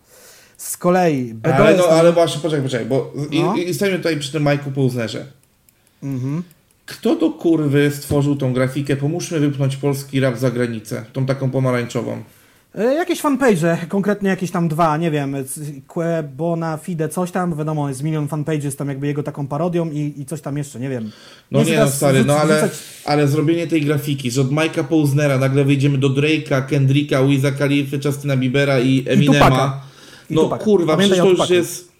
Z 0.56 0.76
kolei 0.76 1.34
ale, 1.42 1.76
no, 1.76 1.84
ale 1.84 2.12
właśnie, 2.12 2.40
poczekaj, 2.40 2.62
poczekaj, 2.62 2.86
bo 2.86 3.12
No. 3.32 3.56
i, 3.56 3.68
i 3.68 3.74
stoimy 3.74 3.96
tutaj 3.96 4.16
przy 4.16 4.32
tym 4.32 4.42
Majku 4.42 4.70
Pouznerze. 4.70 5.26
Mhm. 6.02 6.42
Kto 6.86 7.16
do 7.16 7.30
kurwy 7.30 7.90
stworzył 7.90 8.36
tą 8.36 8.52
grafikę? 8.52 8.96
Pomóżmy 8.96 9.40
wypchnąć 9.40 9.76
polski 9.76 10.20
rap 10.20 10.36
za 10.36 10.50
granicę, 10.50 11.04
tą 11.12 11.26
taką 11.26 11.50
pomarańczową. 11.50 12.22
E, 12.74 12.94
Jakieś 12.94 13.20
fanpage, 13.20 13.78
konkretnie 13.88 14.28
jakieś 14.28 14.50
tam 14.50 14.68
dwa, 14.68 14.96
nie 14.96 15.10
wiem, 15.10 15.36
Que 15.94 16.22
Bona 16.36 16.76
Fide, 16.76 17.08
coś 17.08 17.30
tam, 17.30 17.56
wiadomo, 17.56 17.88
jest 17.88 18.02
milion 18.02 18.28
fanpages 18.28 18.76
tam 18.76 18.88
jakby 18.88 19.06
jego 19.06 19.22
taką 19.22 19.46
parodią 19.46 19.90
i, 19.90 20.14
i 20.16 20.26
coś 20.26 20.40
tam 20.40 20.58
jeszcze, 20.58 20.80
nie 20.80 20.88
wiem. 20.88 21.10
No 21.50 21.58
nie, 21.58 21.64
chcę 21.64 21.84
no 21.84 21.90
stary, 21.90 22.24
no 22.24 22.36
ale, 22.36 22.70
ale 23.04 23.28
zrobienie 23.28 23.66
tej 23.66 23.82
grafiki, 23.82 24.30
że 24.30 24.40
od 24.40 24.50
Mike'a 24.50 24.84
Pouznera 24.84 25.38
nagle 25.38 25.64
wyjdziemy 25.64 25.98
do 25.98 26.08
Drake'a, 26.10 26.66
Kendricka, 26.66 27.24
Wiza 27.24 27.50
Khalify, 27.50 27.98
Justina 28.04 28.36
Biebera 28.36 28.80
i 28.80 29.04
Eminema. 29.06 29.80
I 30.30 30.34
no 30.34 30.48
kurwa, 30.48 30.96
Pamiętaj 30.96 31.18
przecież 31.18 31.36
to, 31.36 31.42
już 31.42 31.50
jest, 31.50 31.92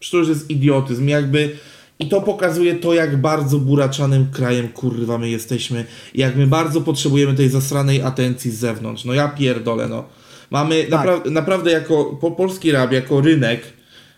przecież 0.00 0.10
to 0.10 0.16
już 0.16 0.28
jest 0.28 0.50
idiotyzm, 0.50 1.08
jakby... 1.08 1.56
I 1.98 2.08
to 2.08 2.20
pokazuje 2.20 2.74
to, 2.74 2.94
jak 2.94 3.16
bardzo 3.16 3.58
buraczanym 3.58 4.26
krajem 4.32 4.68
kurwa 4.68 5.18
my 5.18 5.30
jesteśmy. 5.30 5.84
Jak 6.14 6.36
my 6.36 6.46
bardzo 6.46 6.80
potrzebujemy 6.80 7.34
tej 7.34 7.48
zasranej 7.48 8.02
atencji 8.02 8.50
z 8.50 8.58
zewnątrz. 8.58 9.04
No 9.04 9.14
ja 9.14 9.28
pierdolę, 9.28 9.88
no. 9.88 10.04
Mamy 10.50 10.84
Tak. 10.84 11.06
napra- 11.06 11.30
naprawdę 11.30 11.70
jako 11.70 12.04
po, 12.04 12.30
polski 12.30 12.72
rap, 12.72 12.92
jako 12.92 13.20
rynek 13.20 13.62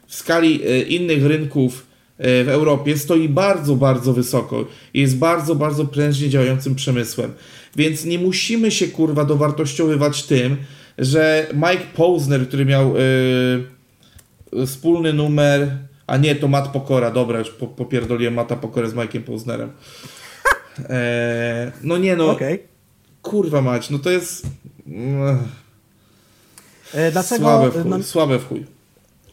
w 0.06 0.14
skali 0.14 0.62
e, 0.66 0.82
innych 0.82 1.26
rynków 1.26 1.86
e, 2.18 2.44
w 2.44 2.48
Europie 2.48 2.98
stoi 2.98 3.28
bardzo, 3.28 3.76
bardzo 3.76 4.12
wysoko. 4.12 4.64
Jest 4.94 5.18
bardzo, 5.18 5.54
bardzo 5.54 5.84
prężnie 5.84 6.28
działającym 6.28 6.74
przemysłem. 6.74 7.32
Więc 7.76 8.04
nie 8.04 8.18
musimy 8.18 8.70
się 8.70 8.88
kurwa 8.88 9.24
dowartościowywać 9.24 10.22
tym, 10.22 10.56
że 10.98 11.46
Mike 11.54 11.86
Posner, 11.94 12.48
który 12.48 12.64
miał 12.64 12.94
yy, 14.52 14.66
wspólny 14.66 15.12
numer, 15.12 15.76
a 16.10 16.16
nie, 16.16 16.34
to 16.34 16.48
Matt 16.48 16.68
Pokora, 16.68 17.10
dobra, 17.10 17.38
już 17.38 17.50
po, 17.50 17.66
popierdoliłem 17.66 18.34
Mata 18.34 18.56
Pokorę 18.56 18.88
z 18.88 18.94
Mike'iem 18.94 19.20
Posnerem. 19.22 19.72
E, 20.88 21.72
no 21.82 21.98
nie 21.98 22.16
no, 22.16 22.30
Okej. 22.30 22.62
kurwa 23.22 23.62
mać, 23.62 23.90
no 23.90 23.98
to 23.98 24.10
jest 24.10 24.46
E, 26.94 27.10
Dlaczego, 27.12 27.44
słabe 27.44 27.70
w 27.70 27.72
chuj, 27.82 27.90
no, 27.90 28.02
słabe 28.02 28.38
w 28.38 28.48
chuj. 28.48 28.66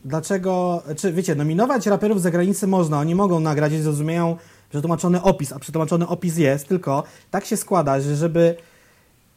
dlaczego, 0.06 0.84
czy 0.98 1.14
wiecie, 1.14 1.36
nominować 1.36 1.86
raperów 1.86 2.20
z 2.20 2.24
zagranicy 2.24 2.68
można, 2.68 3.00
oni 3.00 3.16
mogą 3.16 3.40
nagrać, 3.40 3.72
jeśli 3.72 3.84
zrozumieją 3.84 4.38
przetłumaczony 4.70 5.22
opis, 5.22 5.52
a 5.52 5.60
przetłumaczony 5.60 6.08
opis 6.08 6.38
jest, 6.38 6.68
tylko 6.68 7.04
tak 7.32 7.46
się 7.46 7.58
składa, 7.58 8.00
że 8.02 8.16
żeby 8.16 8.56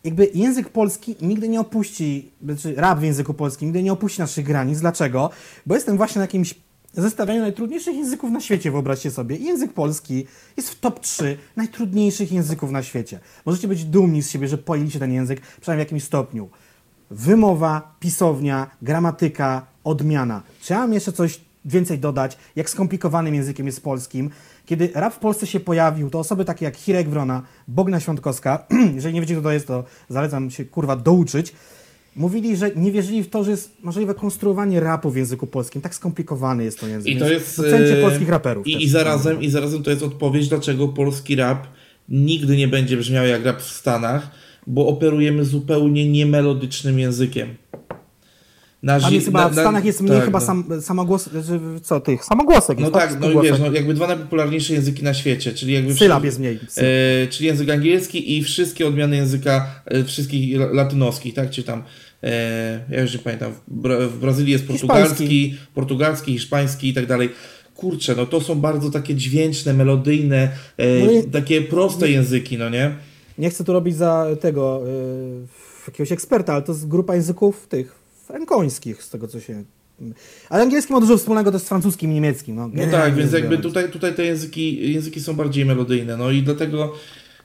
jakby 0.04 0.30
język 0.34 0.68
polski 0.68 1.16
nigdy 1.22 1.48
nie 1.48 1.60
opuści, 1.60 2.30
znaczy 2.44 2.74
rap 2.76 2.98
w 2.98 3.02
języku 3.02 3.34
polskim 3.34 3.68
nigdy 3.68 3.82
nie 3.82 3.92
opuści 3.92 4.20
naszych 4.20 4.44
granic. 4.46 4.80
Dlaczego? 4.80 5.30
Bo 5.66 5.74
jestem 5.74 5.96
właśnie 5.96 6.18
na 6.18 6.24
jakimś 6.24 6.54
zestawieniu 6.92 7.40
najtrudniejszych 7.40 7.96
języków 7.96 8.30
na 8.30 8.40
świecie, 8.40 8.70
wyobraźcie 8.70 9.10
sobie. 9.10 9.36
Język 9.36 9.72
polski 9.72 10.26
jest 10.56 10.70
w 10.70 10.80
top 10.80 11.00
3 11.00 11.38
najtrudniejszych 11.56 12.32
języków 12.32 12.70
na 12.70 12.82
świecie. 12.82 13.20
Możecie 13.46 13.68
być 13.68 13.84
dumni 13.84 14.22
z 14.22 14.30
siebie, 14.30 14.48
że 14.48 14.58
pojęliście 14.58 14.98
ten 14.98 15.12
język, 15.12 15.40
przynajmniej 15.40 15.86
w 15.86 15.88
jakimś 15.88 16.04
stopniu. 16.04 16.48
Wymowa, 17.10 17.94
pisownia, 18.00 18.70
gramatyka, 18.82 19.66
odmiana. 19.84 20.42
Czy 20.62 20.72
ja 20.72 20.78
mam 20.78 20.92
jeszcze 20.92 21.12
coś 21.12 21.40
więcej 21.64 21.98
dodać, 21.98 22.38
jak 22.56 22.70
skomplikowanym 22.70 23.34
językiem 23.34 23.66
jest 23.66 23.82
polskim? 23.82 24.30
Kiedy 24.66 24.90
rap 24.94 25.14
w 25.14 25.18
Polsce 25.18 25.46
się 25.46 25.60
pojawił, 25.60 26.10
to 26.10 26.18
osoby 26.18 26.44
takie 26.44 26.64
jak 26.64 26.76
Hirek 26.76 27.08
Wrona, 27.08 27.42
Bogna 27.68 28.00
Świątkowska, 28.00 28.66
jeżeli 28.94 29.14
nie 29.14 29.20
wiecie 29.20 29.34
kto 29.34 29.42
to 29.42 29.52
jest, 29.52 29.66
to 29.66 29.84
zalecam 30.08 30.50
się 30.50 30.64
kurwa 30.64 30.96
douczyć, 30.96 31.52
mówili, 32.16 32.56
że 32.56 32.70
nie 32.76 32.92
wierzyli 32.92 33.22
w 33.22 33.30
to, 33.30 33.44
że 33.44 33.50
jest 33.50 33.76
możliwe 33.82 34.14
konstruowanie 34.14 34.80
rapu 34.80 35.10
w 35.10 35.16
języku 35.16 35.46
polskim. 35.46 35.82
Tak 35.82 35.94
skomplikowany 35.94 36.64
jest 36.64 36.80
to 36.80 36.88
język. 36.88 37.12
I 37.12 37.16
to 37.16 37.28
jest. 37.28 37.56
docencie 37.56 37.98
e, 37.98 38.02
polskich 38.02 38.28
raperów. 38.28 38.66
I. 38.66 38.84
I, 38.84 38.88
zarazem, 38.88 39.42
I 39.42 39.50
zarazem 39.50 39.82
to 39.82 39.90
jest 39.90 40.02
odpowiedź, 40.02 40.48
dlaczego 40.48 40.88
polski 40.88 41.36
rap 41.36 41.66
nigdy 42.08 42.56
nie 42.56 42.68
będzie 42.68 42.96
brzmiał 42.96 43.26
jak 43.26 43.44
rap 43.44 43.60
w 43.62 43.70
Stanach, 43.70 44.30
bo 44.66 44.86
operujemy 44.86 45.44
zupełnie 45.44 46.10
niemelodycznym 46.10 46.98
językiem. 46.98 47.48
Na 48.82 49.00
Tam 49.00 49.08
zi- 49.10 49.14
jest 49.14 49.26
chyba, 49.26 49.40
na- 49.40 49.48
w 49.48 49.56
na- 49.56 49.62
Stanach 49.62 49.84
jest 49.84 50.00
mniej 50.00 50.16
tak, 50.16 50.24
chyba 50.24 50.38
no. 50.40 50.46
sam, 50.46 50.64
samogłos, 50.80 51.30
znaczy, 51.30 51.60
co 51.82 52.00
tych, 52.00 52.24
samogłosek 52.24 52.78
No 52.78 52.84
jest, 52.86 52.94
tak, 52.94 53.10
no 53.10 53.16
i 53.16 53.20
Samogłosek. 53.20 53.50
wiesz, 53.52 53.60
no 53.60 53.72
jakby 53.72 53.94
dwa 53.94 54.06
najpopularniejsze 54.06 54.72
języki 54.74 55.02
na 55.04 55.14
świecie, 55.14 55.52
czyli 55.52 55.72
jakby 55.72 55.94
Sylab 55.94 56.24
jest 56.24 56.38
mniej. 56.38 56.58
E, 56.76 57.26
czyli 57.26 57.46
język 57.46 57.70
angielski 57.70 58.38
i 58.38 58.42
wszystkie 58.44 58.86
odmiany 58.86 59.16
języka 59.16 59.66
e, 59.84 60.04
wszystkich 60.04 60.56
la- 60.56 60.72
latynoskich, 60.72 61.34
tak? 61.34 61.50
Czy 61.50 61.62
tam, 61.62 61.82
e, 62.22 62.80
ja 62.90 63.00
już 63.02 63.12
nie 63.12 63.18
pamiętam, 63.18 63.52
w, 63.68 63.82
Bra- 63.82 64.08
w 64.08 64.18
Brazylii 64.18 64.52
jest 64.52 64.66
portugalski, 64.66 65.54
portugalski, 65.74 66.32
hiszpański 66.32 66.88
i 66.88 66.94
tak 66.94 67.06
dalej. 67.06 67.28
Kurczę, 67.74 68.14
no 68.16 68.26
to 68.26 68.40
są 68.40 68.54
bardzo 68.60 68.90
takie 68.90 69.14
dźwięczne, 69.14 69.74
melodyjne, 69.74 70.48
e, 70.76 70.86
No 71.06 71.22
takie 71.32 71.62
proste 71.62 72.10
języki, 72.10 72.58
no 72.58 72.68
nie? 72.68 72.94
Nie 73.38 73.50
chcę 73.50 73.64
tu 73.64 73.72
robić 73.72 73.96
za 73.96 74.26
tego 74.40 74.82
y, 74.88 75.86
jakiegoś 75.86 76.12
eksperta, 76.12 76.52
ale 76.52 76.62
to 76.62 76.72
jest 76.72 76.88
grupa 76.88 77.14
języków 77.14 77.66
tych 77.66 77.99
frankońskich, 78.30 79.02
z 79.02 79.10
tego 79.10 79.28
co 79.28 79.40
się... 79.40 79.64
Ale 80.48 80.62
angielski 80.62 80.92
ma 80.92 81.00
dużo 81.00 81.18
wspólnego 81.18 81.52
też 81.52 81.62
z 81.62 81.68
francuskim 81.68 82.10
i 82.10 82.14
niemieckim. 82.14 82.56
No, 82.56 82.70
No 82.74 82.86
tak, 82.90 83.14
więc 83.14 83.32
jakby 83.32 83.58
tutaj, 83.58 83.90
tutaj 83.90 84.14
te 84.14 84.24
języki, 84.24 84.92
języki 84.92 85.20
są 85.20 85.34
bardziej 85.34 85.64
melodyjne, 85.64 86.16
no 86.16 86.30
i 86.30 86.42
dlatego, 86.42 86.92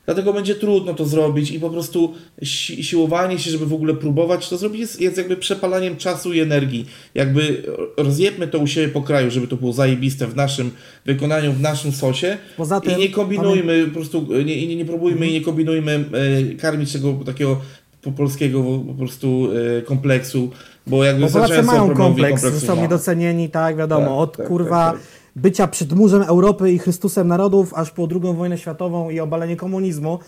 dlatego 0.05 0.33
będzie 0.33 0.55
trudno 0.55 0.93
to 0.93 1.05
zrobić 1.05 1.51
i 1.51 1.59
po 1.59 1.69
prostu 1.69 2.13
si 2.43 2.83
siłowanie 2.83 3.39
się, 3.39 3.51
żeby 3.51 3.65
w 3.65 3.73
ogóle 3.73 3.93
próbować 3.93 4.49
to 4.49 4.57
zrobić 4.57 4.81
jest, 4.81 5.01
jest 5.01 5.17
jakby 5.17 5.37
przepalaniem 5.37 5.97
czasu 5.97 6.33
i 6.33 6.39
energii. 6.39 6.85
Jakby 7.15 7.63
rozjebmy 7.97 8.47
to 8.47 8.59
u 8.59 8.67
siebie 8.67 8.87
po 8.87 9.01
kraju, 9.01 9.31
żeby 9.31 9.47
to 9.47 9.55
było 9.55 9.73
zajebiste 9.73 10.27
w 10.27 10.35
naszym 10.35 10.71
wykonaniu, 11.05 11.53
w 11.53 11.61
naszym 11.61 11.91
sosie 11.91 12.37
Poza 12.57 12.81
tym, 12.81 12.97
i 12.97 13.01
nie 13.01 13.09
kombinujmy, 13.09 13.85
po 13.85 13.93
prostu 13.93 14.27
nie, 14.45 14.67
nie, 14.67 14.75
nie 14.75 14.85
próbujmy 14.85 15.27
i 15.27 15.33
nie 15.33 15.41
kombinujmy 15.41 16.05
e, 16.51 16.55
karmić 16.55 16.93
tego 16.93 17.13
takiego 17.25 17.61
po 18.05 18.11
polskiego 18.11 18.63
po 18.87 18.93
prostu 18.93 19.49
e, 19.77 19.81
kompleksu, 19.81 20.51
bo 20.87 21.03
jakby 21.03 21.25
Bo 21.25 21.31
Polacy 21.31 21.63
mają 21.63 21.93
kompleks, 21.93 22.41
został 22.41 22.77
niedocenieni, 22.77 23.49
tak, 23.49 23.77
wiadomo, 23.77 24.05
Tak, 24.05 24.17
od 24.17 24.37
tak, 24.37 24.47
kurwa 24.47 24.91
tak, 24.91 25.01
tak. 25.01 25.07
bycia 25.35 25.67
przedmurzem 25.67 26.21
Europy 26.21 26.71
i 26.71 26.79
Chrystusem 26.79 27.27
narodów, 27.27 27.73
aż 27.73 27.91
po 27.91 28.07
II 28.11 28.35
wojnę 28.35 28.57
światową 28.57 29.09
i 29.09 29.19
obalenie 29.19 29.55
komunizmu. 29.55 30.19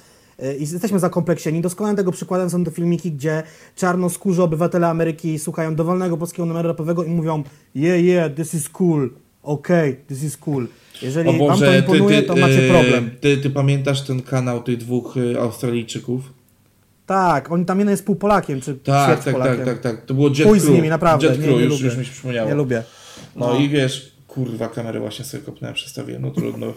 Y, 0.43 0.55
I 0.55 0.61
jesteśmy 0.61 0.99
zakompleksieni. 0.99 1.61
Doskonałym 1.61 1.97
tego 1.97 2.11
przykładem 2.11 2.49
są 2.49 2.63
te 2.63 2.71
filmiki, 2.71 3.11
gdzie 3.11 3.43
czarnoskórzy 3.75 4.43
obywatele 4.43 4.87
Ameryki 4.87 5.39
słuchają 5.39 5.75
dowolnego 5.75 6.17
polskiego 6.17 6.45
numeru 6.45 6.67
rapowego 6.67 7.03
i 7.03 7.09
mówią 7.09 7.43
yeah, 7.75 8.03
yeah, 8.03 8.33
this 8.35 8.53
is 8.53 8.69
cool, 8.69 9.09
okay, 9.43 9.97
this 10.07 10.23
is 10.23 10.37
cool. 10.37 10.67
Jeżeli 11.01 11.29
O 11.29 11.31
wam 11.31 11.39
to 11.39 11.47
Boże, 11.47 11.79
imponuje, 11.79 12.23
to 12.23 12.35
macie 12.35 12.65
e, 12.65 12.69
problem. 12.69 13.09
Ty, 13.21 13.37
ty 13.37 13.49
pamiętasz 13.49 14.01
ten 14.01 14.21
kanał 14.21 14.63
tych 14.63 14.77
dwóch 14.77 15.15
e, 15.17 15.39
Australijczyków? 15.39 16.36
Tak, 17.07 17.51
on 17.51 17.65
tam 17.65 17.79
jeden 17.79 17.91
jest 17.91 18.05
pół 18.05 18.15
Polakiem, 18.15 18.61
czy 18.61 18.75
Tak, 18.75 19.05
ćwierć 19.09 19.25
tak, 19.25 19.33
Polakiem. 19.33 19.57
tak, 19.65 19.65
tak, 19.65 19.79
tak. 19.95 20.05
To 20.05 20.13
było 20.13 20.27
Jet 20.27 20.37
z 20.37 20.43
Crew. 20.63 20.69
nimi, 20.69 20.89
naprawdę, 20.89 21.27
Jet 21.27 21.37
nie, 21.39 21.43
Crew, 21.43 21.57
nie 21.57 21.63
już, 21.63 21.73
lubię. 21.73 21.85
już 21.85 21.97
mi 21.97 22.05
się 22.05 22.11
przypomniało. 22.11 22.49
Nie 22.49 22.55
lubię. 22.55 22.83
No, 23.35 23.55
i 23.57 23.69
wiesz, 23.69 24.11
kurwa, 24.27 24.67
kamerę 24.67 24.99
właśnie 24.99 25.25
sobie 25.25 25.43
kopnąłem, 25.43 25.75
przestawiłem, 25.75 26.21
no 26.21 26.31
trudno. 26.31 26.73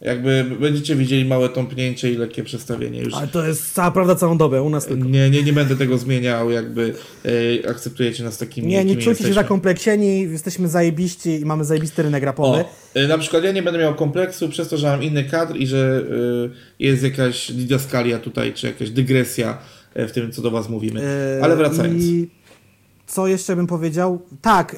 Jakby 0.00 0.44
będziecie 0.60 0.96
widzieli 0.96 1.24
małe 1.24 1.48
tąpnięcie 1.48 2.12
i 2.12 2.16
lekkie 2.16 2.44
przestawienie 2.44 3.00
już. 3.00 3.14
Ale 3.14 3.28
to 3.28 3.46
jest 3.46 3.74
cała 3.74 3.90
prawda 3.90 4.14
całą 4.14 4.38
dobę, 4.38 4.62
u 4.62 4.70
nas 4.70 4.86
tylko. 4.86 5.04
Nie, 5.04 5.30
nie, 5.30 5.42
nie 5.42 5.52
będę 5.52 5.76
tego 5.76 5.98
zmieniał, 5.98 6.50
jakby 6.50 6.94
e, 7.64 7.70
akceptujecie 7.70 8.24
nas 8.24 8.38
takimi, 8.38 8.68
Nie, 8.68 8.84
nie 8.84 8.96
czujcie 8.96 9.24
się 9.24 9.32
zakompleksieni, 9.32 10.20
jesteśmy 10.20 10.68
zajebiści 10.68 11.40
i 11.40 11.44
mamy 11.44 11.64
zajebisty 11.64 12.02
rynek 12.02 12.22
rapowy. 12.22 12.58
O, 12.58 12.64
e, 12.94 13.08
na 13.08 13.18
przykład 13.18 13.44
ja 13.44 13.52
nie 13.52 13.62
będę 13.62 13.80
miał 13.80 13.94
kompleksu 13.94 14.48
przez 14.48 14.68
to, 14.68 14.76
że 14.76 14.86
mam 14.86 15.02
inny 15.02 15.24
kadr 15.24 15.56
i 15.56 15.66
że 15.66 16.02
e, 16.50 16.84
jest 16.84 17.02
jakaś 17.02 17.52
didaskalia 17.52 18.18
tutaj, 18.18 18.52
czy 18.52 18.66
jakaś 18.66 18.90
dygresja 18.90 19.58
e, 19.94 20.08
w 20.08 20.12
tym, 20.12 20.32
co 20.32 20.42
do 20.42 20.50
was 20.50 20.68
mówimy. 20.68 21.00
Yy, 21.00 21.44
Ale 21.44 21.56
wracając. 21.56 22.04
I 22.04 22.30
co 23.06 23.26
jeszcze 23.26 23.56
bym 23.56 23.66
powiedział? 23.66 24.22
Tak, 24.42 24.76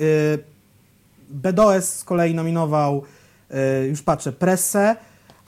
BDOS 1.31 1.95
z 1.95 2.05
kolei 2.05 2.35
nominował, 2.35 3.05
już 3.89 4.03
patrzę, 4.03 4.33
Pressę, 4.33 4.97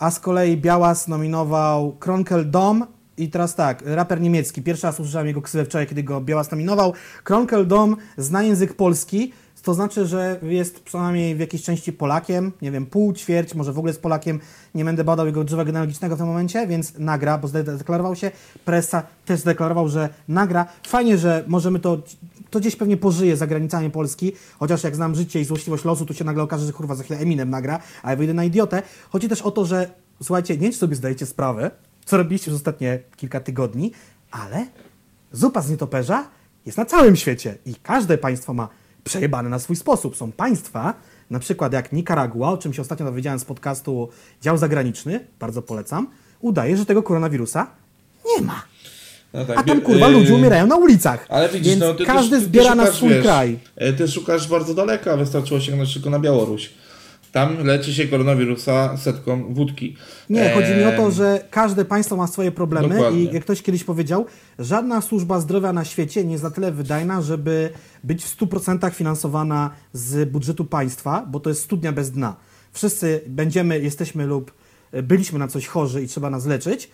a 0.01 0.11
z 0.11 0.21
kolei 0.21 0.57
Białas 0.57 1.09
nominował 1.09 1.93
Kronkel 1.93 2.51
Dom 2.51 2.87
i 3.17 3.31
teraz 3.31 3.55
tak, 3.55 3.83
raper 3.87 4.21
niemiecki, 4.21 4.63
pierwszy 4.63 4.87
raz 4.87 5.01
usłyszałem 5.01 5.27
jego 5.27 5.43
ksywę 5.43 5.65
wczoraj, 5.65 5.87
kiedy 5.87 6.03
go 6.03 6.21
Białas 6.21 6.51
nominował. 6.51 6.93
Kronkel 7.25 7.67
Dom 7.67 7.97
zna 8.17 8.43
język 8.43 8.75
polski, 8.75 9.33
to 9.63 9.75
znaczy, 9.75 10.07
że 10.07 10.41
jest 10.43 10.81
przynajmniej 10.81 11.35
w 11.35 11.41
jakiejś 11.41 11.63
części 11.63 11.93
Polakiem, 11.93 12.53
nie 12.63 12.71
wiem, 12.71 12.87
pół, 12.87 13.13
ćwierć, 13.13 13.55
może 13.55 13.73
w 13.73 13.79
ogóle 13.79 13.91
jest 13.91 14.03
Polakiem, 14.03 14.41
nie 14.75 14.85
będę 14.85 15.05
badał 15.05 15.27
jego 15.27 15.45
drzewa 15.45 15.65
genealogicznego 15.65 16.15
w 16.15 16.19
tym 16.19 16.27
momencie, 16.27 16.67
więc 16.67 16.99
nagra, 16.99 17.39
bo 17.39 17.49
zdeklarował 17.49 18.17
się, 18.17 18.31
Pressa 18.65 19.03
też 19.27 19.41
zdeklarował, 19.41 19.89
że 19.89 20.09
nagra. 20.29 20.67
Fajnie, 20.87 21.19
że 21.19 21.45
możemy 21.47 21.79
to, 21.79 21.99
to 22.51 22.61
gdzieś 22.61 22.77
pewnie 22.77 22.97
pożyje 22.97 23.37
za 23.37 23.47
granicami 23.47 23.91
Polski, 23.91 24.33
chociaż 24.59 24.85
jak 24.85 24.97
znam 24.97 25.15
życie 25.15 25.41
i 25.41 25.45
złośliwość 25.45 25.85
losu, 25.85 26.07
to 26.07 26.15
się 26.15 26.25
nagle 26.25 26.43
okaże, 26.43 26.67
że 26.67 26.73
kurwa 26.73 26.95
za 26.95 27.05
chwilę 27.05 27.21
Eminem 27.21 27.51
nagra, 27.51 27.79
a 28.03 28.11
ja 28.11 28.17
wyjdę 28.17 28.35
na 28.35 28.45
idiotę. 28.45 28.83
Chodzi 29.11 29.29
też 29.29 29.43
o 29.43 29.51
to, 29.51 29.65
że 29.65 29.91
słuchajcie, 30.23 30.55
nie 30.55 30.61
wiem, 30.61 30.73
sobie 30.73 30.97
zdajecie 30.97 31.27
sprawę, 31.27 31.71
co 32.05 32.17
robiliście 32.17 32.45
przez 32.45 32.57
ostatnie 32.57 32.99
kilka 33.17 33.41
tygodni, 33.41 33.93
ale 34.31 34.67
zupa 35.33 35.63
z 35.63 35.71
nietoperza 35.71 36.29
jest 36.67 36.79
na 36.79 36.85
całym 36.85 37.17
świecie 37.17 37.59
i 37.67 37.75
każde 37.75 38.19
państwo 38.19 38.55
ma 38.55 38.69
przejebane 39.05 39.49
na 39.49 39.59
swój 39.59 39.77
sposób. 39.77 40.17
Są 40.17 40.33
państwa, 40.33 40.95
na 41.31 41.39
przykład 41.39 41.73
jak 41.73 41.93
Nikaragua, 41.93 42.51
o 42.53 42.59
czym 42.59 42.73
się 42.75 42.83
ostatnio 42.83 43.07
dowiedziałem 43.07 43.39
z 43.39 43.45
podcastu 43.45 44.09
Dział 44.43 44.57
Zagraniczny, 44.57 45.21
bardzo 45.41 45.63
polecam, 45.63 46.07
udaje, 46.41 46.77
że 46.77 46.87
tego 46.87 47.03
koronawirusa 47.03 47.67
nie 48.37 48.47
ma. 48.47 48.63
No 49.33 49.45
tak, 49.45 49.59
A 49.59 49.63
tam 49.63 49.81
kurwa 49.81 50.07
e, 50.07 50.11
ludzie 50.11 50.35
umierają 50.35 50.67
na 50.67 50.77
ulicach. 50.77 51.27
Ale 51.29 51.49
widzisz, 51.49 51.69
Więc 51.69 51.81
no, 51.81 51.95
ty, 51.95 52.05
każdy 52.05 52.37
ty, 52.37 52.43
ty, 52.43 52.49
zbiera 52.49 52.71
ty 52.71 52.77
na 52.77 52.83
szukasz, 52.85 52.97
swój 52.97 53.09
wiesz, 53.09 53.23
kraj. 53.23 53.59
e, 53.77 53.93
Ty 53.93 54.09
szukasz 54.09 54.49
bardzo 54.49 54.75
daleko, 54.75 55.13
a 55.13 55.17
wystarczyło 55.17 55.61
sięgnąć 55.61 55.95
tylko 55.95 56.11
na 56.11 56.19
Białoruś. 56.19 56.71
Tam 57.33 57.67
leczy 57.67 57.95
się 57.95 58.09
koronawirusa 58.09 58.97
setką 58.97 59.55
wódki. 59.55 59.97
Nie, 60.31 60.51
chodzi 60.51 60.75
mi 60.75 60.85
o 60.85 60.93
to, 60.93 61.11
że 61.11 61.45
każde 61.51 61.85
państwo 61.85 62.17
ma 62.17 62.27
swoje 62.27 62.53
problemy 62.53 62.89
Dokładnie. 62.89 63.23
i 63.23 63.35
jak 63.35 63.45
ktoś 63.45 63.63
kiedyś 63.63 63.85
powiedział, 63.85 64.27
żadna 64.59 65.01
służba 65.01 65.41
zdrowia 65.41 65.73
na 65.73 65.85
świecie 65.85 66.25
nie 66.25 66.33
jest 66.33 66.45
na 66.45 66.51
tyle 66.51 66.73
wydajna, 66.73 67.23
żeby 67.23 67.71
być 68.05 68.25
w 68.25 68.37
100% 68.39 68.91
finansowana 68.91 69.71
z 69.93 70.31
budżetu 70.31 70.65
państwa, 70.65 71.27
bo 71.31 71.41
to 71.41 71.51
jest 71.51 71.63
studnia 71.63 71.93
bez 71.93 72.11
dna. 72.11 72.37
Wszyscy 72.73 73.21
będziemy, 73.27 73.81
jesteśmy 73.81 74.27
lub 74.27 74.53
byliśmy 75.03 75.39
na 75.39 75.49
coś 75.49 75.67
chorzy 75.67 76.03
i 76.03 76.09
trzeba 76.09 76.31
nas 76.31 76.47
leczyć 76.47 76.91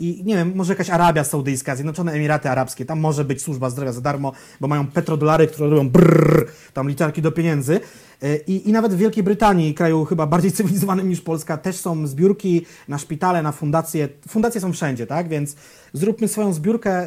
I 0.00 0.22
nie 0.24 0.34
wiem, 0.34 0.52
może 0.54 0.72
jakaś 0.72 0.90
Arabia 0.90 1.24
Saudyjska, 1.24 1.76
Zjednoczone 1.76 2.12
Emiraty 2.12 2.50
Arabskie, 2.50 2.84
tam 2.84 3.00
może 3.00 3.24
być 3.24 3.42
służba 3.42 3.70
zdrowia 3.70 3.92
za 3.92 4.00
darmo, 4.00 4.32
bo 4.60 4.68
mają 4.68 4.86
petrodolary, 4.86 5.46
które 5.46 5.70
robią 5.70 5.88
brrr, 5.88 6.46
tam 6.74 6.88
literki 6.88 7.22
do 7.22 7.32
pieniędzy. 7.32 7.80
E, 8.22 8.36
I, 8.36 8.68
I 8.68 8.72
nawet 8.72 8.94
w 8.94 8.96
Wielkiej 8.96 9.22
Brytanii, 9.22 9.74
kraju 9.74 10.04
chyba 10.04 10.26
bardziej 10.26 10.52
cywilizowanym 10.58 11.08
niż 11.08 11.20
Polska, 11.20 11.56
też 11.56 11.76
są 11.76 12.06
zbiórki 12.06 12.66
na 12.88 12.98
szpitale, 12.98 13.42
na 13.42 13.52
fundacje. 13.52 14.08
Fundacje 14.28 14.60
są 14.60 14.72
wszędzie, 14.72 15.06
tak? 15.06 15.28
Więc 15.28 15.56
zróbmy 15.92 16.28
swoją 16.28 16.52
zbiórkę. 16.52 17.06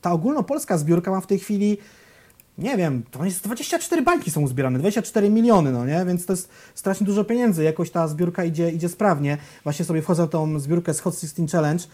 Ta 0.00 0.12
ogólnopolska 0.12 0.78
zbiórka 0.78 1.10
ma 1.10 1.20
w 1.20 1.26
tej 1.26 1.38
chwili 1.38 1.78
nie 2.62 2.76
wiem, 2.76 3.02
to 3.10 3.24
jest 3.24 3.44
24 3.44 4.02
bańki 4.02 4.30
są 4.30 4.40
uzbierane, 4.40 4.78
24 4.78 5.30
miliony, 5.30 5.72
no 5.72 5.86
nie? 5.86 6.04
Więc 6.06 6.26
to 6.26 6.32
jest 6.32 6.48
strasznie 6.74 7.06
dużo 7.06 7.24
pieniędzy. 7.24 7.64
Jakoś 7.64 7.90
ta 7.90 8.08
zbiórka 8.08 8.44
idzie, 8.44 8.70
idzie 8.70 8.88
sprawnie. 8.88 9.38
Właśnie 9.64 9.84
sobie 9.84 10.02
wchodzę 10.02 10.22
na 10.22 10.28
tą 10.28 10.58
zbiórkę 10.58 10.94
z 10.94 11.00
Hot 11.00 11.14
16 11.20 11.46
Challenge. 11.46 11.84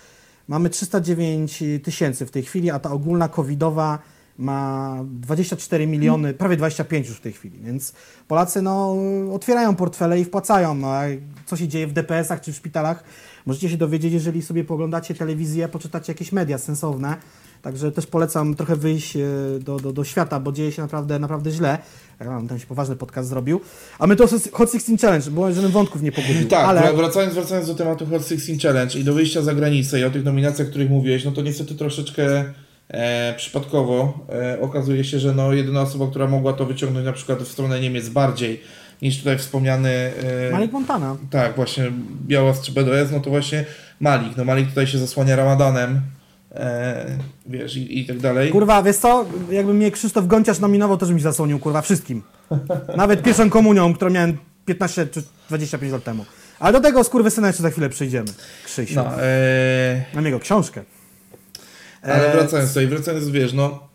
Mamy 0.49 0.71
309 0.71 1.63
tysięcy 1.83 2.27
w 2.27 2.31
tej 2.31 2.43
chwili, 2.43 2.71
a 2.71 2.79
ta 2.79 2.91
ogólna 2.91 3.29
covidowa 3.29 3.99
ma 4.39 4.97
24 5.05 5.87
miliony, 5.87 6.35
prawie 6.35 6.57
25 6.57 7.09
już 7.09 7.17
w 7.17 7.21
tej 7.21 7.33
chwili, 7.33 7.59
więc 7.59 7.93
Polacy 8.29 8.63
no, 8.63 8.97
otwierają 9.33 9.77
portfele 9.77 10.21
i 10.21 10.25
wpłacają. 10.25 10.75
No, 10.75 10.93
co 11.47 11.57
się 11.57 11.69
dzieje 11.69 11.87
w 11.87 11.93
DPS-ach 11.93 12.41
czy 12.41 12.53
w 12.53 12.57
szpitalach, 12.57 13.05
możecie 13.47 13.71
się 13.71 13.77
dowiedzieć, 13.77 14.13
jeżeli 14.13 14.43
sobie 14.43 14.65
poglądacie 14.65 15.15
telewizję, 15.15 15.69
poczytacie 15.69 16.13
jakieś 16.13 16.33
media 16.33 16.59
sensowne, 16.59 17.17
Także 17.63 17.93
też 17.93 18.07
polecam 18.07 18.55
trochę 18.55 18.77
wyjść 18.77 19.17
e, 19.17 19.21
do, 19.61 19.77
do, 19.77 19.93
do 19.93 20.05
świata, 20.05 20.41
bo 20.41 20.53
dzieje 20.53 20.73
się 20.73 20.83
naprawdę, 20.83 21.19
naprawdę 21.19 21.51
źle. 21.51 21.79
Tam 22.49 22.59
się 22.59 22.67
poważny 22.67 22.97
podcast 22.97 23.29
zrobił. 23.29 23.61
A 23.99 24.07
my 24.07 24.17
to 24.17 24.27
Hot 24.53 24.73
16 24.73 24.97
Challenge, 24.97 25.31
bo 25.31 25.53
żebym 25.53 25.71
wątków 25.71 26.03
nie 26.03 26.13
pogubił. 26.13 26.49
Tak, 26.49 26.69
ale... 26.69 26.95
wracając, 26.95 27.35
wracając 27.35 27.67
do 27.67 27.75
tematu 27.75 28.07
Hot 28.07 28.29
16 28.29 28.69
Challenge 28.69 28.99
i 28.99 29.05
do 29.05 29.15
wyjścia 29.15 29.43
za 29.43 29.55
granicę 29.55 30.01
i 30.01 30.05
o 30.05 30.11
tych 30.11 30.25
nominacjach, 30.25 30.69
o 30.69 30.71
których 30.71 30.91
mówiłeś, 30.91 31.25
no 31.25 31.33
to 31.33 31.43
niestety 31.43 31.75
troszeczkę 31.75 32.45
e, 32.89 33.35
przypadkowo 33.37 34.27
e, 34.33 34.61
okazuje 34.61 35.05
się, 35.05 35.19
że 35.19 35.35
no 35.35 35.53
jedyna 35.53 35.81
osoba, 35.81 36.07
która 36.07 36.27
mogła 36.27 36.53
to 36.53 36.67
wyciągnąć 36.67 37.07
na 37.07 37.13
przykład 37.13 37.39
w 37.39 37.49
stronę 37.49 37.81
Niemiec 37.81 38.09
bardziej 38.09 38.61
niż 39.03 39.19
tutaj 39.19 39.39
wspomniany... 39.39 39.91
E, 40.49 40.53
Malik 40.53 40.73
Montana. 40.73 41.17
Tak, 41.31 41.57
właśnie 41.57 41.93
Biała 42.27 42.55
z 42.55 42.71
BDS, 42.71 43.13
no 43.13 43.21
to 43.21 43.31
właśnie 43.31 43.65
Malik. 44.01 44.37
No 44.37 44.45
Malik 44.45 44.69
tutaj 44.69 44.87
się 44.87 44.99
zasłania 44.99 45.37
Ramadanem, 45.37 46.01
e, 46.59 47.19
wiesz, 47.47 47.77
i, 47.77 47.99
i 47.99 48.07
tak 48.07 48.19
dalej. 48.19 48.51
Kurwa, 48.51 48.83
wiesz 48.83 48.97
co, 48.97 49.27
jakby 49.51 49.75
mnie 49.75 49.91
Krzysztof 49.91 50.27
Gonciarz 50.27 50.59
nominował, 50.59 50.97
też 50.97 51.11
mi 51.11 51.21
zasłonił, 51.21 51.59
kurwa, 51.59 51.83
wszystkim. 51.83 52.23
Nawet 52.97 53.23
pierwszą 53.23 53.51
komunią, 53.51 53.95
którą 53.95 54.11
miałem 54.11 54.39
15 54.65 55.07
czy 55.07 55.23
25 55.49 55.93
lat 55.93 56.05
temu. 56.05 56.25
Ale 56.61 56.73
do 56.73 56.81
tego 56.81 57.05
skurwysyna 57.05 57.47
jeszcze 57.47 57.63
za 57.63 57.71
chwilę 57.71 57.89
przyjdziemy. 57.89 58.29
Krzysiu. 58.65 58.95
No, 58.95 59.23
e... 59.23 60.05
Mam 60.15 60.25
jego 60.25 60.41
książkę. 60.41 60.83
Ale 62.03 62.33
wracając 62.33 62.71
tutaj, 62.71 62.87
wracając, 62.87 63.29
wiesz, 63.29 63.53
no... 63.53 63.89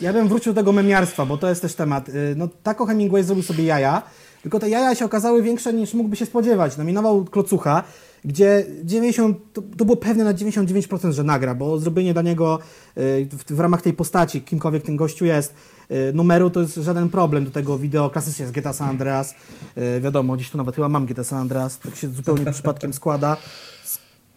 Ja 0.00 0.12
bym 0.12 0.28
wrócił 0.28 0.52
do 0.52 0.60
tego 0.60 0.72
memiarstwa, 0.72 1.26
bo 1.26 1.38
to 1.38 1.48
jest 1.48 1.62
też 1.62 1.74
temat. 1.74 2.08
Y, 2.08 2.34
no, 2.36 2.48
Taco 2.62 2.86
Hemingway 2.86 3.22
zrobił 3.22 3.44
sobie 3.44 3.64
jaja, 3.64 4.02
tylko 4.42 4.58
te 4.58 4.68
jaja 4.68 4.94
się 4.94 5.04
okazały 5.04 5.42
większe 5.42 5.72
niż 5.72 5.94
mógłby 5.94 6.16
się 6.16 6.26
spodziewać. 6.26 6.76
Nominował 6.76 7.24
Klocucha, 7.24 7.84
gdzie 8.24 8.66
90, 8.84 9.38
to, 9.52 9.62
to, 9.76 9.84
było 9.84 9.96
pewne 9.96 10.24
na 10.24 10.34
99%, 10.34 11.12
że 11.12 11.24
nagra, 11.24 11.54
bo 11.54 11.78
zrobienie 11.78 12.12
dla 12.12 12.22
niego 12.22 12.58
y, 12.98 13.28
w, 13.32 13.54
w, 13.54 13.60
ramach 13.60 13.82
tej 13.82 13.92
postaci, 13.92 14.42
kimkolwiek 14.42 14.82
ten 14.82 14.96
gościu 14.96 15.24
jest, 15.24 15.54
y, 15.90 16.12
numeru 16.14 16.50
to 16.50 16.60
jest 16.60 16.74
żaden 16.74 17.08
problem 17.08 17.44
do 17.44 17.50
tego 17.50 17.78
wideo. 17.78 18.10
Klasycznie 18.10 18.42
jest 18.42 18.54
GTA 18.54 18.72
San 18.72 18.88
Andreas. 18.88 19.34
Y, 19.78 20.00
wiadomo, 20.00 20.36
gdzieś 20.36 20.50
tu 20.50 20.58
nawet 20.58 20.74
chyba 20.74 20.88
mam 20.88 21.06
GTA 21.06 21.24
San 21.24 21.38
Andreas, 21.38 21.78
tak 21.78 21.96
się 21.96 22.08
zupełnie 22.08 22.52
przypadkiem 22.52 22.92
składa. 22.92 23.36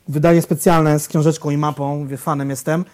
Wydanie 0.07 0.41
specjalne 0.41 0.99
z 0.99 1.07
książeczką 1.07 1.49
i 1.49 1.57
mapą, 1.57 2.07
wie, 2.07 2.17
fanem 2.17 2.49
jestem. 2.49 2.85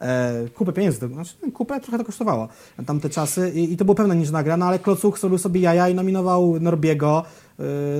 E, 0.00 0.32
kupę 0.54 0.72
pieniędzy, 0.72 1.08
znaczy 1.08 1.34
kupę 1.52 1.80
trochę 1.80 1.98
to 1.98 2.04
kosztowało 2.04 2.48
tamte 2.86 3.10
czasy 3.10 3.52
i, 3.54 3.72
i 3.72 3.76
to 3.76 3.84
było 3.84 3.94
pewne 3.94 4.16
niż 4.16 4.30
nagra, 4.30 4.56
no 4.56 4.66
ale 4.66 4.78
Klocuch 4.78 5.18
zrobił 5.18 5.38
sobie 5.38 5.60
jaja 5.60 5.88
i 5.88 5.94
nominował 5.94 6.60
Norbiego, 6.60 7.22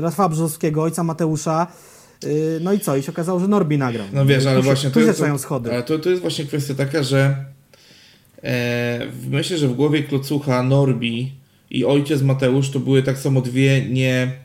Rafała 0.01 0.29
Brzozowskiego, 0.29 0.83
ojca 0.83 1.05
Mateusza, 1.05 1.67
no 2.61 2.73
i 2.73 2.81
co? 2.81 2.97
I 2.97 3.03
się 3.03 3.13
okazało, 3.13 3.41
że 3.41 3.49
Norbi 3.49 3.79
nagrał. 3.79 4.07
No 4.13 4.27
wiesz, 4.27 4.47
ale 4.47 4.57
tu 4.57 4.63
właśnie 4.63 4.91
tu 4.91 5.01
to, 5.01 5.39
schody. 5.39 5.73
Ale 5.73 5.83
to, 5.83 5.99
to 5.99 6.11
jest 6.11 6.23
właśnie 6.23 6.45
kwestia 6.45 6.75
taka, 6.75 7.03
że 7.03 7.37
e, 8.43 9.07
myślę, 9.31 9.59
że 9.59 9.69
w 9.69 9.75
głowie 9.75 10.03
Klocucha 10.03 10.63
Norbi 10.63 11.33
i 11.71 11.85
ojciec 11.85 12.23
Mateusz 12.23 12.71
to 12.71 12.81
były 12.81 13.03
tak 13.03 13.19
samo 13.19 13.41
dwie 13.41 13.89
nie 13.89 14.45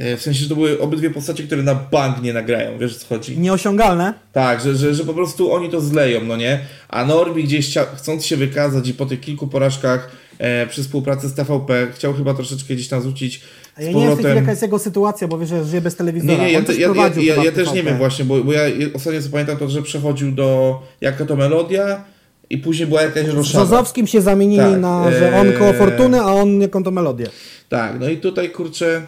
E, 0.00 0.16
w 0.16 0.22
sensie, 0.22 0.42
że 0.42 0.48
to 0.48 0.54
były 0.54 0.80
obydwie 0.80 1.10
postacie, 1.10 1.44
które 1.44 1.62
na 1.62 1.74
bank 1.74 2.22
nie 2.22 2.32
nagrają, 2.32 2.78
wiesz 2.78 2.96
o 2.96 2.98
co 2.98 3.06
chodzi? 3.06 3.38
Nieosiągalne? 3.38 4.14
Tak, 4.32 4.60
że, 4.60 4.74
że, 4.74 4.94
że 4.94 5.04
po 5.04 5.14
prostu 5.14 5.52
oni 5.52 5.70
to 5.70 5.80
zleją, 5.80 6.24
no 6.24 6.36
nie? 6.36 6.60
A 6.88 7.04
Norbi 7.04 7.44
gdzieś 7.44 7.74
chcąc 7.96 8.26
się 8.26 8.36
wykazać 8.36 8.88
i 8.88 8.94
po 8.94 9.06
tych 9.06 9.20
kilku 9.20 9.46
porażkach 9.46 10.10
e, 10.40 10.66
przy 10.66 10.82
współpracy 10.82 11.28
z 11.28 11.34
TVP 11.34 11.88
chciał 11.94 12.14
chyba 12.14 12.34
troszeczkę 12.34 12.74
gdzieś 12.74 12.88
tam 12.88 13.00
zwrócić 13.00 13.40
a 13.76 13.82
ja 13.82 13.92
nie 13.92 14.16
wiem 14.16 14.36
jaka 14.36 14.50
jest 14.50 14.62
jego 14.62 14.78
sytuacja, 14.78 15.28
bo 15.28 15.38
wiesz, 15.38 15.48
że 15.48 15.64
żyje 15.64 15.80
bez 15.80 15.96
telewizora. 15.96 16.32
Nie, 16.32 16.44
nie, 16.44 16.52
ja, 16.52 16.62
te, 16.62 16.74
ja, 16.74 16.88
ja, 17.16 17.44
ja, 17.44 17.52
też 17.52 17.72
nie 17.72 17.82
wiem 17.82 17.98
właśnie, 17.98 18.24
bo, 18.24 18.44
bo 18.44 18.52
ja 18.52 18.62
ostatnio 18.94 19.22
co 19.22 19.28
pamiętam 19.28 19.56
to, 19.56 19.68
że 19.68 19.82
przechodził 19.82 20.32
do 20.32 20.80
jaka 21.00 21.24
to 21.24 21.36
melodia 21.36 22.04
i 22.50 22.58
później 22.58 22.88
była 22.88 23.02
jakaś 23.02 23.26
roszada. 23.26 23.42
Z 23.42 23.68
Żozowskim 23.68 24.06
się 24.06 24.20
zamienili 24.20 24.62
tak, 24.62 24.80
na, 24.80 25.10
że 25.10 25.36
on 25.36 25.52
koło 25.52 25.72
Fortuny, 25.72 26.20
a 26.20 26.26
on 26.26 26.60
jaką 26.60 26.82
to 26.82 26.90
melodię. 26.90 27.26
Tak, 27.68 28.00
no 28.00 28.08
i 28.08 28.16
tutaj 28.16 28.50
kurczę 28.50 29.02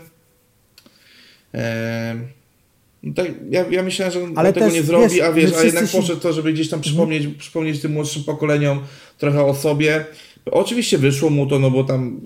no 3.03 3.13
tak, 3.15 3.27
ja, 3.51 3.65
ja 3.71 3.83
myślałem, 3.83 4.13
że 4.13 4.23
on 4.25 4.53
tego 4.53 4.69
nie 4.69 4.83
zrobi, 4.83 5.15
wiesz, 5.15 5.23
a 5.23 5.33
wiesz, 5.33 5.53
a 5.61 5.63
jednak 5.63 5.87
się... 5.89 5.99
poszedł 5.99 6.21
to, 6.21 6.33
żeby 6.33 6.53
gdzieś 6.53 6.69
tam 6.69 6.79
mhm. 6.79 6.83
przypomnieć, 6.83 7.23
mhm. 7.23 7.39
przypomnieć 7.39 7.81
tym 7.81 7.93
młodszym 7.93 8.25
pokoleniom 8.25 8.81
trochę 9.19 9.45
o 9.45 9.55
sobie. 9.55 10.05
Oczywiście 10.51 10.99
wyszło 10.99 11.31
mu 11.31 11.47
to, 11.47 11.59
no 11.59 11.71
bo 11.71 11.85
tam 11.85 12.21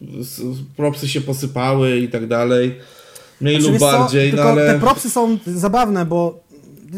propsy 0.76 1.08
się 1.08 1.20
posypały 1.20 1.98
i 1.98 2.08
tak 2.08 2.26
dalej. 2.26 2.74
Mniej 3.40 3.60
znaczy, 3.60 3.72
lub 3.72 3.80
bardziej, 3.80 4.30
co, 4.30 4.36
no 4.36 4.42
ale... 4.42 4.66
Te 4.66 4.80
propsy 4.80 5.10
są 5.10 5.38
zabawne, 5.46 6.06
bo 6.06 6.46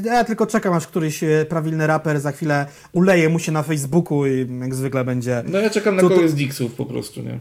ja 0.04 0.24
tylko 0.24 0.46
czekam, 0.46 0.74
aż 0.74 0.86
któryś 0.86 1.22
e, 1.22 1.46
prawilny 1.48 1.86
raper 1.86 2.20
za 2.20 2.32
chwilę 2.32 2.66
uleje 2.92 3.28
mu 3.28 3.38
się 3.38 3.52
na 3.52 3.62
Facebooku 3.62 4.26
i 4.26 4.46
jak 4.60 4.74
zwykle 4.74 5.04
będzie... 5.04 5.42
No 5.48 5.58
ja 5.58 5.70
czekam 5.70 5.96
na 5.96 6.02
tu, 6.02 6.08
kogoś 6.08 6.30
z 6.30 6.34
Dixów 6.34 6.74
po 6.74 6.86
prostu, 6.86 7.22
nie? 7.22 7.38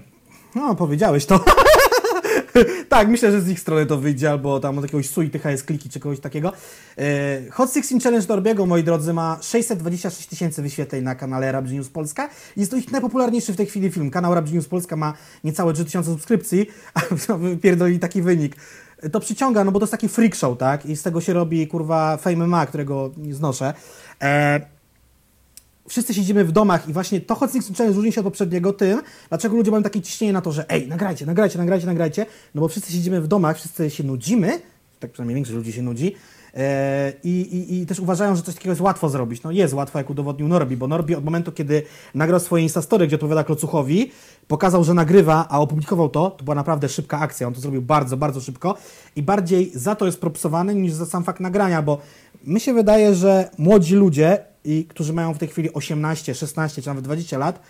No, 0.55 0.75
powiedziałeś 0.75 1.25
to. 1.25 1.39
tak, 2.89 3.08
myślę, 3.08 3.32
że 3.32 3.41
z 3.41 3.49
ich 3.49 3.60
strony 3.60 3.86
to 3.86 3.97
wyjdzie, 3.97 4.30
albo 4.30 4.60
tam 4.60 4.78
od 4.78 4.84
jakiegoś 4.84 5.10
sui 5.10 5.30
THS 5.30 5.64
kliki 5.64 5.89
czy 5.89 5.99
kogoś 5.99 6.20
takiego. 6.20 6.53
E, 6.97 7.49
Hot 7.51 7.74
16 7.74 7.99
Challenge 7.99 8.28
Norbiego, 8.28 8.66
moi 8.66 8.84
drodzy, 8.84 9.14
ma 9.14 9.39
626 9.41 10.30
tysięcy 10.30 10.62
wyświetleń 10.62 11.03
na 11.03 11.16
kanale 11.16 11.51
Rap 11.51 11.72
News 11.72 11.89
Polska. 11.89 12.30
Jest 12.58 12.72
to 12.72 12.78
ich 12.78 12.91
najpopularniejszy 12.91 13.53
w 13.53 13.55
tej 13.55 13.66
chwili 13.66 13.91
film. 13.91 14.12
Kanał 14.12 14.36
Rap 14.36 14.51
News 14.51 14.68
Polska 14.68 14.95
ma 14.95 15.14
niecałe 15.43 15.74
3000 15.74 16.12
subskrypcji, 16.12 16.68
a 16.93 17.01
wypierdoli 17.38 17.99
taki 17.99 18.22
wynik 18.22 18.55
to 19.12 19.20
przyciąga, 19.20 19.64
no 19.64 19.72
bo 19.72 19.80
to 19.80 19.84
jest 19.84 19.91
taki 19.91 20.10
freak 20.10 20.36
show, 20.36 20.58
tak? 20.58 20.86
I 20.86 20.95
z 20.95 21.03
tego 21.03 21.22
się 21.22 21.34
robi, 21.34 21.68
kurwa, 21.68 22.18
Fame 22.18 22.47
Ma, 22.47 22.66
którego 22.66 23.12
znoszę. 23.32 23.74
E, 24.22 24.76
wszyscy 25.89 26.13
siedzimy 26.13 26.45
w 26.45 26.51
domach 26.51 26.89
i 26.89 26.93
właśnie 26.93 27.21
to 27.21 27.35
Hot 27.35 27.51
Six 27.51 27.77
Challenge 27.77 27.95
różni 27.95 28.11
się 28.11 28.21
od 28.21 28.25
poprzedniego 28.25 28.73
tym, 28.73 29.01
dlaczego 29.29 29.55
ludzie 29.55 29.71
mają 29.71 29.83
takie 29.83 30.01
ciśnienie 30.01 30.33
na 30.33 30.41
to, 30.41 30.51
że 30.51 30.69
ej, 30.69 30.88
nagrajcie, 30.88 31.25
nagrajcie, 31.25 31.57
nagrajcie, 31.57 31.85
nagrajcie, 31.85 32.25
no 32.55 32.61
bo 32.61 32.67
wszyscy 32.67 32.91
siedzimy 32.91 33.21
w 33.21 33.27
domach, 33.27 33.57
wszyscy 33.57 33.89
się 33.89 34.03
nudzimy, 34.03 34.59
tak 34.99 35.11
przynajmniej 35.11 35.35
większość 35.35 35.55
ludzi 35.55 35.73
się 35.73 35.81
nudzi, 35.81 36.15
e, 36.53 37.13
i, 37.23 37.41
i, 37.41 37.81
I, 37.81 37.85
też 37.85 37.99
uważają, 37.99 38.35
że 38.35 38.41
coś 38.41 38.55
takiego 38.55 38.71
jest 38.71 38.81
łatwo 38.81 39.09
zrobić. 39.09 39.43
No 39.43 39.51
jest 39.51 39.73
łatwo, 39.73 39.97
jak 39.97 40.09
udowodnił 40.09 40.47
Norbi, 40.47 40.77
bo 40.77 40.88
Norbi 40.88 41.15
od 41.15 41.25
momentu, 41.25 41.51
kiedy 41.51 41.83
nagrał 42.15 42.39
swoje 42.39 42.63
Instastory, 42.63 43.07
gdzie 43.07 43.15
odpowiada 43.15 43.43
Klocuchowi, 43.43 44.11
pokazał, 44.47 44.83
że 44.83 44.93
nagrywa, 44.93 45.47
a 45.49 45.59
opublikował 45.59 46.09
to, 46.09 46.29
to 46.29 46.43
była 46.43 46.55
naprawdę 46.55 46.89
szybka 46.89 47.19
akcja. 47.19 47.47
On 47.47 47.53
to 47.53 47.61
zrobił 47.61 47.81
bardzo, 47.81 48.17
bardzo 48.17 48.41
szybko 48.41 48.75
i 49.15 49.23
bardziej 49.23 49.71
za 49.75 49.95
to 49.95 50.05
jest 50.05 50.21
propsowany 50.21 50.75
niż 50.75 50.93
za 50.93 51.05
sam 51.05 51.23
fakt 51.23 51.39
nagrania, 51.39 51.81
bo 51.81 51.97
mi 52.43 52.59
się 52.59 52.73
wydaje, 52.73 53.15
że 53.15 53.49
młodzi 53.57 53.95
ludzie 53.95 54.39
i 54.68 54.86
którzy 54.86 55.13
mają 55.13 55.34
w 55.34 55.38
tej 55.38 55.47
chwili 55.47 55.74
18, 55.74 56.36
16 56.36 56.82
czy 56.82 56.88
nawet 56.88 57.03
20 57.03 57.38
lat, 57.38 57.61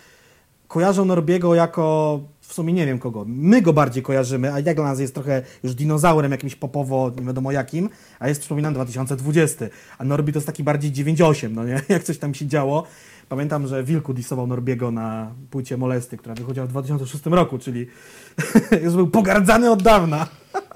kojarzą 0.68 1.04
Norbiego 1.04 1.54
jako 1.54 2.20
w 2.40 2.54
sumie 2.54 2.72
nie 2.72 2.86
wiem 2.86 2.98
kogo. 2.98 3.24
My 3.28 3.62
go 3.62 3.72
bardziej 3.72 4.02
kojarzymy, 4.02 4.52
a 4.52 4.60
nas 4.82 5.00
jest 5.00 5.14
trochę 5.14 5.42
już 5.62 5.74
dinozaurem 5.74 6.32
jakimś 6.32 6.54
popowo, 6.54 7.12
nie 7.20 7.26
wiadomo 7.26 7.52
jakim, 7.52 7.88
a 8.18 8.28
jest 8.28 8.40
przypominam 8.40 8.74
2020. 8.74 9.66
A 9.98 10.04
Norbi 10.04 10.32
to 10.32 10.38
jest 10.38 10.46
taki 10.46 10.64
bardziej 10.64 10.92
98, 10.92 11.54
no 11.54 11.64
nie? 11.64 11.80
Jak 11.88 12.04
coś 12.04 12.18
tam 12.18 12.34
się 12.34 12.46
działo. 12.46 12.84
Pamiętam, 13.28 13.66
że 13.66 13.84
Wilku 13.84 14.14
disował 14.14 14.46
Norbiego 14.46 14.90
na 14.90 15.34
płycie 15.50 15.76
Molesty, 15.76 16.16
która 16.16 16.34
wychodziła 16.34 16.66
w 16.66 16.68
2006 16.68 17.26
roku, 17.26 17.58
czyli 17.58 17.86
już 18.84 18.94
był 18.94 19.08
pogardzany 19.08 19.70
od 19.70 19.82
dawna. 19.82 20.26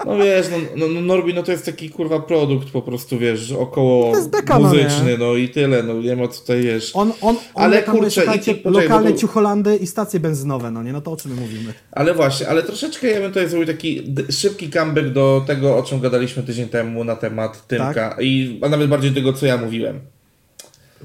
No 0.05 0.17
wiesz, 0.17 0.47
no, 0.51 0.57
no, 0.77 0.93
no 0.93 1.01
Norbi 1.01 1.33
no 1.33 1.43
to 1.43 1.51
jest 1.51 1.65
taki 1.65 1.89
kurwa 1.89 2.19
produkt 2.19 2.69
po 2.71 2.81
prostu, 2.81 3.19
wiesz, 3.19 3.51
około 3.51 4.13
beka, 4.31 4.59
no 4.59 4.67
muzyczny, 4.67 5.11
nie? 5.11 5.17
no 5.17 5.35
i 5.35 5.49
tyle, 5.49 5.83
no 5.83 5.93
nie 5.93 6.15
ma 6.15 6.27
co 6.27 6.41
tutaj, 6.41 6.61
wiesz. 6.61 6.91
On, 6.93 7.11
on, 7.21 7.35
on 7.53 7.63
Ale 7.63 7.83
kurczę, 7.83 8.21
i- 8.23 8.25
poczekaj, 8.25 8.61
lokalne 8.73 9.11
to- 9.11 9.17
ciucholandy 9.17 9.75
i 9.75 9.87
stacje 9.87 10.19
benzynowe, 10.19 10.71
no 10.71 10.83
nie? 10.83 10.93
No 10.93 11.01
to 11.01 11.11
o 11.11 11.17
czym 11.17 11.33
my 11.35 11.41
mówimy? 11.41 11.73
Ale 11.91 12.13
właśnie, 12.13 12.47
ale 12.49 12.63
troszeczkę 12.63 13.07
ja 13.07 13.19
bym 13.19 13.29
tutaj 13.31 13.49
zrobił 13.49 13.67
taki 13.67 14.15
szybki 14.29 14.69
comeback 14.69 15.07
do 15.09 15.43
tego, 15.47 15.77
o 15.77 15.83
czym 15.83 15.99
gadaliśmy 15.99 16.43
tydzień 16.43 16.69
temu 16.69 17.03
na 17.03 17.15
temat 17.15 17.67
Tymka 17.67 17.93
Tak. 17.93 18.17
i 18.21 18.59
a 18.61 18.69
nawet 18.69 18.89
bardziej 18.89 19.11
tego, 19.11 19.33
co 19.33 19.45
ja 19.45 19.57
mówiłem. 19.57 19.99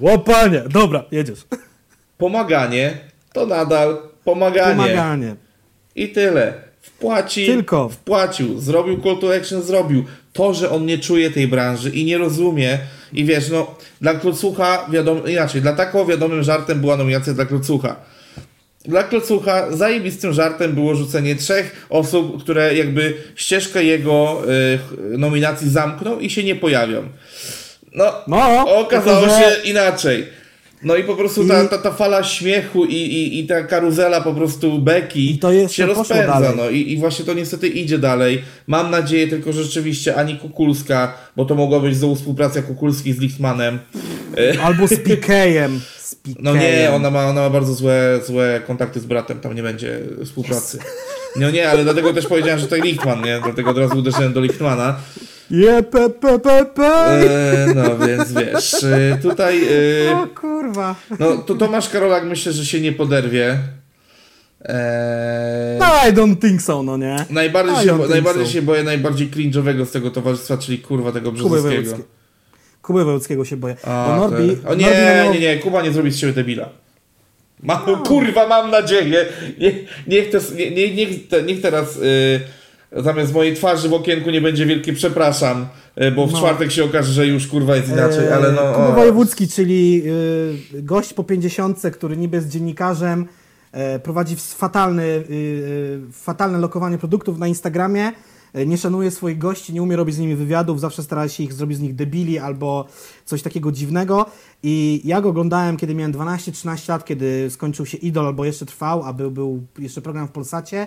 Łopanie! 0.00 0.62
Dobra, 0.70 1.04
jedziesz. 1.10 1.38
Pomaganie 2.18 2.98
to 3.32 3.46
nadal 3.46 3.96
pomaganie. 4.24 4.76
Pomaganie. 4.76 5.36
I 5.94 6.08
tyle. 6.08 6.54
Wpłaci, 6.80 7.46
Tylko. 7.46 7.88
wpłacił, 7.88 8.60
zrobił 8.60 9.02
call 9.02 9.18
to 9.18 9.36
action, 9.36 9.62
zrobił. 9.62 10.04
To, 10.32 10.54
że 10.54 10.70
on 10.70 10.86
nie 10.86 10.98
czuje 10.98 11.30
tej 11.30 11.48
branży 11.48 11.90
i 11.90 12.04
nie 12.04 12.18
rozumie 12.18 12.78
i 13.12 13.24
wiesz, 13.24 13.50
no 13.50 13.74
dla 14.00 14.14
Klocucha, 14.14 14.86
wiadomo, 14.90 15.26
inaczej, 15.26 15.62
dla 15.62 15.72
taką 15.72 16.06
wiadomym 16.06 16.42
żartem 16.42 16.80
była 16.80 16.96
nominacja 16.96 17.34
dla 17.34 17.44
Klocucha. 17.46 17.96
Dla 18.84 19.02
Klocucha 19.02 19.76
zajebistym 19.76 20.32
żartem 20.32 20.72
było 20.72 20.94
rzucenie 20.94 21.36
trzech 21.36 21.86
osób, 21.90 22.42
które 22.42 22.74
jakby 22.74 23.14
ścieżkę 23.36 23.84
jego 23.84 24.42
y, 25.14 25.18
nominacji 25.18 25.70
zamkną 25.70 26.18
i 26.18 26.30
się 26.30 26.44
nie 26.44 26.56
pojawią. 26.56 27.02
No, 27.94 28.12
No, 28.28 28.76
okazało 28.78 29.28
że- 29.28 29.30
się 29.30 29.70
inaczej. 29.70 30.26
No 30.82 30.96
i 30.96 31.04
po 31.04 31.16
prostu 31.16 31.48
ta, 31.48 31.64
ta, 31.64 31.78
ta 31.78 31.90
fala 31.92 32.24
śmiechu 32.24 32.84
i, 32.84 32.94
i, 32.94 33.38
i 33.40 33.46
ta 33.46 33.62
karuzela 33.62 34.20
po 34.20 34.34
prostu 34.34 34.78
beki 34.78 35.38
się 35.70 35.86
rozpędza. 35.86 36.52
No 36.56 36.70
i, 36.70 36.92
i 36.92 36.96
właśnie 36.98 37.24
to 37.24 37.34
niestety 37.34 37.68
idzie 37.68 37.98
dalej. 37.98 38.42
Mam 38.66 38.90
nadzieję 38.90 39.28
tylko, 39.28 39.52
że 39.52 39.64
rzeczywiście 39.64 40.14
ani 40.16 40.36
Kukulska, 40.38 41.14
bo 41.36 41.44
to 41.44 41.54
mogła 41.54 41.80
być 41.80 41.96
znowu 41.96 42.14
współpraca 42.16 42.62
Kukulski 42.62 43.12
z 43.12 43.18
Lichtmanem. 43.18 43.78
Albo 44.64 44.86
z 44.88 44.96
Pikejem. 45.02 45.80
Z 45.98 46.14
Pikejem. 46.14 46.44
No 46.44 46.56
nie, 46.56 46.90
ona 46.94 47.10
ma, 47.10 47.26
ona 47.26 47.40
ma 47.40 47.50
bardzo 47.50 47.74
złe, 47.74 48.20
złe 48.26 48.60
kontakty 48.66 49.00
z 49.00 49.04
bratem, 49.04 49.40
tam 49.40 49.54
nie 49.54 49.62
będzie 49.62 50.00
współpracy. 50.24 50.78
No 51.36 51.50
nie, 51.50 51.70
ale 51.70 51.84
dlatego 51.84 52.12
też 52.14 52.26
powiedziałem, 52.26 52.58
że 52.58 52.66
to 52.66 52.76
Lichtman, 52.76 53.22
nie? 53.24 53.40
Dlatego 53.44 53.70
od 53.70 53.78
razu 53.78 53.98
uderzyłem 53.98 54.32
do 54.32 54.40
Lichtmana. 54.40 54.96
Je, 55.50 55.82
pe, 55.82 56.10
pe, 56.10 56.38
pe, 56.38 56.64
pe. 56.64 56.86
E, 56.86 57.66
no 57.74 57.98
więc 58.06 58.32
wiesz, 58.32 58.84
e, 58.84 59.18
tutaj... 59.22 59.60
E, 60.08 60.16
O 60.16 60.26
kurwa. 60.26 60.94
No 61.18 61.36
to 61.38 61.54
Tomasz 61.54 61.88
Karolak 61.88 62.24
myślę, 62.24 62.52
że 62.52 62.66
się 62.66 62.80
nie 62.80 62.92
poderwie. 62.92 63.58
Eee, 64.64 65.78
No, 65.78 65.86
I 66.08 66.12
don't 66.12 66.36
think 66.40 66.62
so, 66.62 66.82
no 66.82 66.96
nie? 66.96 67.16
najbardziej 67.30 67.74
I 67.76 67.88
się, 67.88 67.98
najbardziej 68.08 68.46
so. 68.46 68.52
się 68.52 68.62
boję 68.62 68.82
najbardziej 68.82 69.28
cringe'owego 69.30 69.86
z 69.86 69.90
tego 69.90 70.10
towarzystwa, 70.10 70.58
czyli 70.58 70.78
kurwa 70.78 71.12
tego. 71.12 71.32
Wojewódzkiego. 71.32 71.96
Kuby 72.82 73.04
Wojewódzkiego 73.04 73.44
się 73.44 73.56
boję. 73.56 73.76
A, 73.84 74.06
Bo 74.08 74.16
Norbi... 74.16 74.50
O 74.66 74.68
Norbi 74.68 74.84
nie, 74.84 74.90
miał- 75.24 75.34
nie, 75.34 75.40
nie, 75.40 75.56
Kuba 75.58 75.82
nie 75.82 75.92
zrobi 75.92 76.10
z 76.10 76.18
siebie 76.18 76.32
debila. 76.32 76.68
Ma, 77.62 77.76
Kurwa, 78.06 78.46
mam 78.48 78.70
nadzieję. 78.70 79.26
Nie, 79.58 79.72
niech, 80.06 80.30
te, 80.30 80.38
nie, 80.56 80.70
nie, 80.70 80.94
niech, 80.94 81.08
niech 81.46 81.60
teraz 81.62 81.96
y, 81.96 82.40
zamiast 82.92 83.34
mojej 83.34 83.54
twarzy 83.56 83.88
w 83.88 83.92
okienku 83.94 84.30
nie 84.30 84.40
będzie 84.40 84.66
wielkie 84.66 84.92
przepraszam, 84.92 85.66
y, 86.02 86.10
bo 86.10 86.26
w 86.26 86.32
No. 86.32 86.38
czwartek 86.38 86.70
się 86.72 86.84
okaże, 86.84 87.12
że 87.12 87.26
już 87.26 87.46
kurwa 87.46 87.76
jest 87.76 87.88
inaczej, 87.88 88.32
ale 88.32 88.52
no... 88.52 88.60
Kuba. 88.72 88.92
Wojewódzki, 88.92 89.48
czyli 89.48 90.02
y, 90.74 90.82
gość 90.82 91.14
po 91.14 91.24
50, 91.24 91.82
który 91.92 92.16
niby 92.16 92.36
jest 92.36 92.48
dziennikarzem, 92.48 93.26
e, 93.72 93.98
prowadzi 93.98 94.36
fatalny, 94.36 95.02
y, 95.02 95.26
y, 95.30 96.00
fatalne 96.12 96.58
lokowanie 96.58 96.98
produktów 96.98 97.38
na 97.38 97.46
Instagramie, 97.46 98.12
e, 98.54 98.66
nie 98.66 98.78
szanuje 98.78 99.10
swoich 99.10 99.38
gości, 99.38 99.72
nie 99.72 99.82
umie 99.82 99.96
robić 99.96 100.14
z 100.14 100.18
nimi 100.18 100.34
wywiadów, 100.36 100.80
zawsze 100.80 101.02
stara 101.02 101.28
się 101.28 101.42
ich 101.42 101.52
zrobić 101.52 101.78
z 101.78 101.80
nich 101.80 101.94
debili 101.94 102.38
albo 102.38 102.86
coś 103.24 103.42
takiego 103.42 103.72
dziwnego. 103.72 104.26
I 104.62 105.00
ja 105.04 105.20
go 105.20 105.28
oglądałem, 105.28 105.76
kiedy 105.76 105.94
miałem 105.94 106.12
12-13 106.12 106.88
lat, 106.88 107.04
kiedy 107.04 107.50
skończył 107.50 107.86
się 107.86 107.98
Idol 107.98 108.26
albo 108.26 108.44
jeszcze 108.44 108.66
trwał, 108.66 109.02
a 109.02 109.12
był, 109.12 109.30
był 109.30 109.66
jeszcze 109.78 110.00
program 110.02 110.28
w 110.28 110.30
Polsacie. 110.30 110.86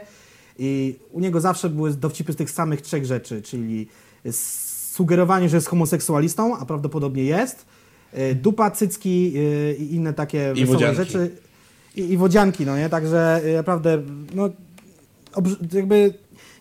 I 0.64 0.96
u 1.12 1.20
niego 1.20 1.42
zawsze 1.42 1.70
były 1.70 1.94
dowcipy 1.94 2.34
z 2.34 2.36
tych 2.36 2.52
samych 2.52 2.82
trzech 2.82 3.06
rzeczy, 3.06 3.42
czyli 3.42 3.88
sugerowanie, 4.32 5.50
że 5.50 5.58
jest 5.58 5.68
homoseksualistą, 5.68 6.58
a 6.58 6.66
prawdopodobnie 6.66 7.24
jest, 7.24 7.66
y, 8.18 8.36
dupa, 8.36 8.72
cycki 8.72 9.34
y, 9.36 9.76
i 9.80 9.96
inne 9.96 10.14
takie 10.14 10.54
I 10.56 10.66
wesołe 10.66 10.96
rzeczy. 10.96 11.32
I, 11.96 12.02
I 12.02 12.18
wodzianki, 12.18 12.66
no 12.66 12.78
nie? 12.78 12.90
Także 12.90 13.42
y, 13.46 13.54
naprawdę, 13.54 14.02
no, 14.36 14.50
jakby 15.74 16.14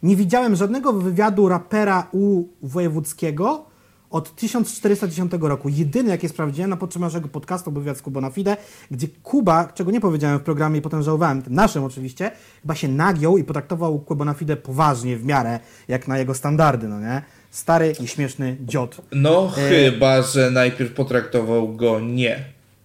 nie 0.03 0.17
widziałem 0.17 0.57
żadnego 0.57 0.93
wywiadu 0.93 1.49
rapera 1.49 2.07
u 2.13 2.45
Wojewódzkiego 2.63 3.65
od 4.11 4.37
1410 4.37 5.33
roku. 5.41 5.69
Jedyny, 5.69 6.11
jaki 6.11 6.29
sprawdziłem 6.29 6.71
na 6.71 6.77
potrzeby 6.77 7.05
naszego 7.05 7.29
podcastu, 7.29 7.73
był 7.73 7.83
wywiad 7.83 7.99
z 7.99 8.03
Kubą 8.03 8.21
na 8.21 8.31
Fide, 8.31 8.57
gdzie 8.91 9.09
Kuba, 9.23 9.73
czego 9.75 9.91
nie 9.91 10.01
powiedziałem 10.01 10.39
w 10.39 10.43
programie 10.43 10.79
i 10.79 10.83
potem 10.83 11.03
żałowałem, 11.03 11.43
tym 11.43 11.55
naszym 11.55 11.85
oczywiście, 11.85 12.31
chyba 12.63 12.75
się 12.75 12.89
nagiął 12.89 13.39
i 13.39 13.45
potraktował 13.45 13.99
Kubę 13.99 14.25
na 14.25 14.35
Fide 14.35 14.57
poważnie, 14.57 15.17
w 15.17 15.25
miarę, 15.25 15.61
jak 15.89 16.09
na 16.09 16.19
jego 16.19 16.35
standardy, 16.35 16.89
no 16.89 17.01
nie? 17.01 17.23
Stary 17.51 17.95
i 18.01 18.09
śmieszny 18.09 18.57
dziot. 18.61 19.01
No 19.13 19.53
E, 19.57 19.69
chyba, 19.69 20.23
że 20.23 20.51
najpierw 20.51 20.93
potraktował 20.93 21.77
go 21.77 22.01
nie 22.01 22.45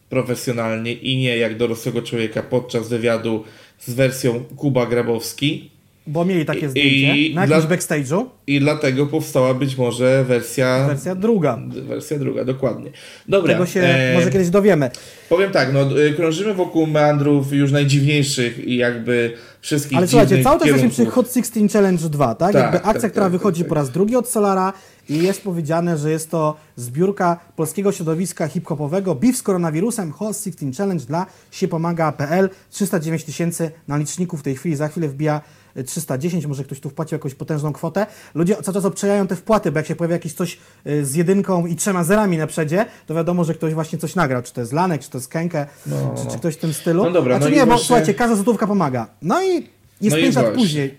profesjonalnie 0.09 0.93
i 0.93 1.17
nie 1.17 1.37
jak 1.37 1.57
dorosłego 1.57 2.01
człowieka 2.01 2.43
podczas 2.43 2.89
wywiadu 2.89 3.43
z 3.79 3.93
wersją 3.93 4.43
Kuba 4.55 4.85
Grabowski 4.85 5.71
Bo 6.07 6.25
mieli 6.25 6.45
takie 6.45 6.69
zdjęcie 6.69 7.17
i 7.17 7.35
na 7.35 7.47
dla- 7.47 7.55
jakimś 7.57 7.71
backstage'u. 7.77 8.25
i 8.47 8.59
dlatego 8.59 9.05
powstała 9.05 9.53
być 9.53 9.77
może 9.77 10.23
wersja 10.27 10.87
Wersja 10.87 11.15
druga. 11.15 11.59
wersja 11.87 12.19
druga, 12.19 12.45
dokładnie. 12.45 12.91
Dobra, 13.29 13.53
Tego 13.53 13.65
się 13.65 13.79
e, 13.81 14.13
może 14.15 14.31
kiedyś 14.31 14.49
dowiemy. 14.49 14.89
powiem 15.29 15.51
tak, 15.51 15.73
no 15.73 15.99
y, 16.01 16.13
krążymy 16.13 16.53
wokół 16.53 16.87
meandrów 16.87 17.53
już 17.53 17.71
najdziwniejszych 17.71 18.67
i 18.67 18.75
jakby 18.77 19.33
wszystkich 19.61 19.97
Ale 19.97 20.07
słuchajcie, 20.07 20.43
cały 20.43 20.59
czas 20.59 20.67
jesteśmy 20.67 20.89
przy. 20.89 21.05
Hot 21.05 21.33
16 21.33 21.67
Challenge 21.73 22.09
2, 22.09 22.35
tak? 22.35 22.53
Tak, 22.53 22.61
Jakby 22.63 22.77
tak, 22.77 22.87
akcja, 22.87 23.01
tak, 23.01 23.11
która 23.11 23.25
tak, 23.25 23.31
wychodzi 23.33 23.61
tak. 23.61 23.69
po 23.69 23.75
raz 23.75 23.89
drugi 23.91 24.15
od 24.15 24.29
Solara 24.29 24.73
i 25.09 25.23
jest 25.23 25.41
powiedziane, 25.43 25.97
że 25.97 26.11
jest 26.11 26.31
to 26.31 26.55
zbiórka 26.75 27.39
polskiego 27.55 27.91
środowiska 27.91 28.47
hip-hopowego 28.47 29.15
Beef 29.15 29.37
z 29.37 29.41
koronawirusem 29.43 30.11
Hot 30.11 30.37
16 30.37 30.71
Challenge 30.77 31.05
dla 31.05 31.25
siepomaga.pl 31.51 32.49
309 32.71 33.23
tysięcy 33.23 33.71
na 33.87 33.97
liczniku 33.97 34.37
w 34.37 34.43
tej 34.43 34.55
chwili, 34.55 34.75
za 34.75 34.87
chwilę 34.87 35.07
wbija 35.07 35.41
310, 35.83 36.45
może 36.45 36.63
ktoś 36.63 36.79
tu 36.79 36.89
wpłacił 36.89 37.15
jakąś 37.15 37.35
potężną 37.35 37.73
kwotę. 37.73 38.07
Ludzie 38.35 38.55
cały 38.55 38.73
czas 38.73 38.85
obczajają 38.85 39.27
te 39.27 39.35
wpłaty, 39.35 39.71
bo 39.71 39.79
jak 39.79 39.87
się 39.87 39.95
pojawia 39.95 40.15
jakieś 40.15 40.33
coś 40.33 40.57
y, 40.87 41.05
z 41.05 41.15
jedynką 41.15 41.65
i 41.65 41.75
trzema 41.75 42.03
zerami 42.03 42.37
na 42.37 42.47
przedzie, 42.47 42.85
to 43.05 43.15
wiadomo, 43.15 43.43
że 43.43 43.53
ktoś 43.53 43.73
właśnie 43.73 43.99
coś 43.99 44.15
nagrał, 44.15 44.41
czy 44.41 44.53
to 44.53 44.61
jest 44.61 44.73
Lanek, 44.73 45.01
czy 45.01 45.09
to 45.09 45.17
jest 45.17 45.27
Kenke, 45.27 45.67
No, 45.85 46.13
czy, 46.17 46.25
no. 46.25 46.31
czy 46.31 46.37
ktoś 46.37 46.55
w 46.55 46.57
tym 46.57 46.73
stylu. 46.73 47.03
No 47.03 47.11
dobra, 47.11 47.37
znaczy 47.37 47.51
no 47.51 47.55
nie, 47.57 47.61
bo 47.61 47.67
właśnie- 47.67 47.85
słuchajcie, 47.85 48.13
każda 48.13 48.35
złotówka 48.35 48.67
pomaga. 48.67 49.07
No 49.21 49.43
i 49.43 49.53
jest 50.01 50.15
No 50.15 50.17
i 50.17 50.21
5 50.21 50.35
lat 50.35 50.53
później. 50.55 50.97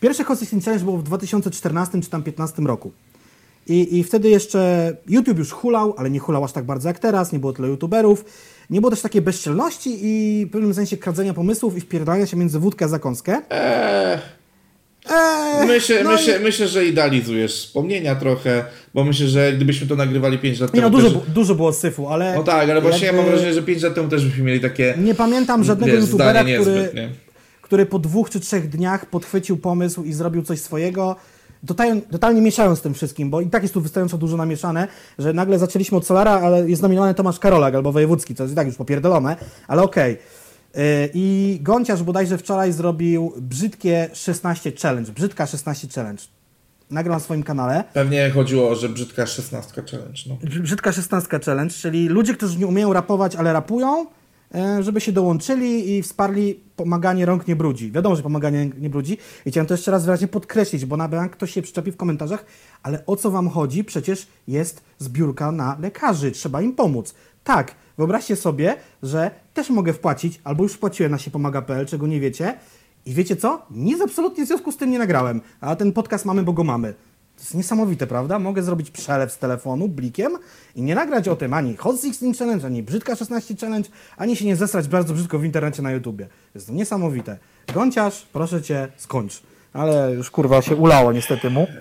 Pierwsze 0.00 0.24
16 0.24 0.60
Challenge 0.60 0.84
było 0.84 0.98
w 0.98 1.02
2014 1.02 2.00
czy 2.02 2.10
tam 2.10 2.22
2015 2.22 2.62
roku. 2.62 2.92
I, 3.66 3.98
I 3.98 4.04
wtedy 4.04 4.28
jeszcze 4.28 4.92
YouTube 5.08 5.38
już 5.38 5.52
hulał, 5.52 5.94
ale 5.96 6.10
nie 6.10 6.18
hulał 6.18 6.44
aż 6.44 6.52
tak 6.52 6.64
bardzo 6.64 6.88
jak 6.88 6.98
teraz, 6.98 7.32
nie 7.32 7.38
było 7.38 7.52
tyle 7.52 7.68
YouTuberów. 7.68 8.24
Nie 8.70 8.80
było 8.80 8.90
też 8.90 9.00
takiej 9.00 9.22
bezczelności 9.22 9.98
i 10.02 10.46
w 10.46 10.50
pewnym 10.50 10.74
sensie 10.74 10.96
kradzenia 10.96 11.34
pomysłów 11.34 11.76
i 11.76 11.80
wpierdania 11.80 12.26
się 12.26 12.36
między 12.36 12.58
wódkę 12.58 12.84
a 12.84 12.88
zakąskę. 12.88 13.42
Eee, 13.50 14.18
Eee, 15.10 15.66
myślę, 15.66 16.04
no 16.04 16.10
myślę, 16.12 16.38
i- 16.38 16.42
myślę, 16.42 16.68
że 16.68 16.86
idealizujesz 16.86 17.54
wspomnienia 17.66 18.14
trochę, 18.14 18.64
bo 18.94 19.04
myślę, 19.04 19.26
że 19.26 19.52
gdybyśmy 19.52 19.86
to 19.86 19.96
nagrywali 19.96 20.38
5 20.38 20.60
lat 20.60 20.74
Nie 20.74 20.80
no, 20.80 20.90
temu... 20.90 21.02
dużo, 21.02 21.20
też... 21.20 21.30
dużo 21.30 21.54
było 21.54 21.72
syfu, 21.72 22.08
ale... 22.08 22.34
No 22.34 22.42
tak, 22.42 22.70
ale 22.70 22.80
właśnie 22.80 23.00
ja 23.00 23.06
jakby 23.06 23.22
mam 23.22 23.30
wrażenie, 23.30 23.54
że 23.54 23.62
5 23.62 23.82
lat 23.82 23.94
temu 23.94 24.08
też 24.08 24.24
byśmy 24.26 24.44
mieli 24.44 24.60
takie 24.60 24.94
Nie 24.98 25.14
pamiętam 25.14 25.64
żadnego 25.64 25.92
wiesz, 25.92 26.04
YouTubera, 26.04 26.40
który, 26.44 26.58
niezbyt, 26.58 26.92
który 27.62 27.86
po 27.86 27.98
dwóch 27.98 28.30
czy 28.30 28.40
trzech 28.40 28.68
dniach 28.68 29.06
podchwycił 29.06 29.56
pomysł 29.56 30.02
i 30.04 30.12
zrobił 30.12 30.42
coś 30.42 30.60
swojego. 30.60 31.16
Totalnie, 31.66 32.02
totalnie 32.02 32.40
mieszając 32.40 32.78
z 32.78 32.82
tym 32.82 32.94
wszystkim, 32.94 33.30
bo 33.30 33.40
i 33.40 33.50
tak 33.50 33.62
jest 33.62 33.74
tu 33.74 33.80
wystarczająco 33.80 34.18
dużo 34.18 34.36
namieszane, 34.36 34.88
że 35.18 35.32
nagle 35.32 35.58
zaczęliśmy 35.58 35.98
od 35.98 36.06
Solara, 36.06 36.30
ale 36.30 36.70
jest 36.70 36.82
nominowany 36.82 37.14
Tomasz 37.14 37.38
Karolak 37.38 37.74
albo 37.74 37.92
Wojewódzki, 37.92 38.34
co 38.34 38.42
jest 38.42 38.52
i 38.52 38.56
tak 38.56 38.66
już 38.66 38.76
popierdolone, 38.76 39.36
ale 39.68 39.82
okej. 39.82 40.18
Yy, 40.74 40.82
I 41.14 41.58
Gąciarz 41.62 42.02
bodajże 42.02 42.38
wczoraj 42.38 42.72
zrobił 42.72 43.32
brzydkie 43.36 44.10
16 44.12 44.72
challenge, 44.82 45.12
brzydka 45.12 45.46
16 45.46 45.88
challenge. 45.94 46.22
Nagrał 46.90 47.16
na 47.16 47.20
swoim 47.20 47.42
kanale. 47.42 47.84
Pewnie 47.92 48.30
chodziło 48.30 48.70
o, 48.70 48.74
że 48.74 48.88
brzydka 48.88 49.26
16 49.26 49.82
challenge, 49.90 50.22
no. 50.26 50.36
Brzydka 50.62 50.92
16 50.92 51.38
challenge, 51.44 51.74
czyli 51.74 52.08
ludzie, 52.08 52.34
którzy 52.34 52.58
nie 52.58 52.66
umieją 52.66 52.92
rapować, 52.92 53.36
ale 53.36 53.52
rapują, 53.52 54.06
żeby 54.80 55.00
się 55.00 55.12
dołączyli 55.12 55.96
i 55.96 56.02
wsparli 56.02 56.60
pomaganie 56.76 57.26
rąk 57.26 57.48
nie 57.48 57.56
brudzi. 57.56 57.92
Wiadomo, 57.92 58.16
że 58.16 58.22
pomaganie 58.22 58.70
nie 58.78 58.90
brudzi 58.90 59.18
i 59.46 59.50
chciałem 59.50 59.66
to 59.66 59.74
jeszcze 59.74 59.90
raz 59.90 60.04
wyraźnie 60.04 60.28
podkreślić, 60.28 60.86
bo 60.86 60.96
na 60.96 61.08
bank 61.08 61.32
ktoś 61.32 61.52
się 61.52 61.62
przyczepi 61.62 61.92
w 61.92 61.96
komentarzach, 61.96 62.44
ale 62.82 63.06
o 63.06 63.16
co 63.16 63.30
wam 63.30 63.48
chodzi? 63.48 63.84
Przecież 63.84 64.26
jest 64.48 64.82
zbiórka 64.98 65.52
na 65.52 65.76
lekarzy, 65.80 66.30
trzeba 66.30 66.62
im 66.62 66.72
pomóc. 66.72 67.14
Tak, 67.44 67.74
wyobraźcie 67.96 68.36
sobie, 68.36 68.76
że 69.02 69.30
też 69.54 69.70
mogę 69.70 69.92
wpłacić, 69.92 70.40
albo 70.44 70.62
już 70.62 70.72
wpłaciłem 70.72 71.12
na 71.12 71.18
siepomaga.pl, 71.18 71.86
czego 71.86 72.06
nie 72.06 72.20
wiecie, 72.20 72.54
I 73.06 73.14
wiecie 73.14 73.36
co? 73.36 73.66
Nic 73.70 74.00
absolutnie 74.00 74.44
w 74.44 74.48
związku 74.48 74.72
z 74.72 74.76
tym 74.76 74.90
nie 74.90 74.98
nagrałem, 74.98 75.40
a 75.60 75.76
ten 75.76 75.92
podcast 75.92 76.24
mamy, 76.24 76.42
bo 76.42 76.52
go 76.52 76.64
mamy. 76.64 76.94
To 77.38 77.42
jest 77.42 77.54
niesamowite, 77.54 78.06
prawda? 78.06 78.38
Mogę 78.38 78.62
zrobić 78.62 78.90
przelew 78.90 79.32
z 79.32 79.38
telefonu 79.38 79.88
blikiem 79.88 80.32
i 80.74 80.82
nie 80.82 80.94
nagrać 80.94 81.28
o 81.28 81.36
tym 81.36 81.54
ani 81.54 81.76
Hot 81.76 82.00
16 82.00 82.32
Challenge, 82.38 82.66
ani 82.66 82.82
Brzydka 82.82 83.16
16 83.16 83.56
Challenge, 83.56 83.88
ani 84.16 84.36
się 84.36 84.44
nie 84.44 84.56
zesrać 84.56 84.88
bardzo 84.88 85.14
brzydko 85.14 85.38
w 85.38 85.44
internecie 85.44 85.82
na 85.82 85.92
YouTubie. 85.92 86.28
Jest 86.54 86.66
to 86.66 86.72
niesamowite. 86.72 87.38
Gąciarz, 87.74 88.26
proszę 88.32 88.62
Cię, 88.62 88.88
skończ. 88.96 89.42
Ale 89.72 90.14
już 90.14 90.30
kurwa 90.30 90.62
się 90.62 90.76
ulało 90.76 91.12
niestety 91.12 91.50
mu. 91.50 91.66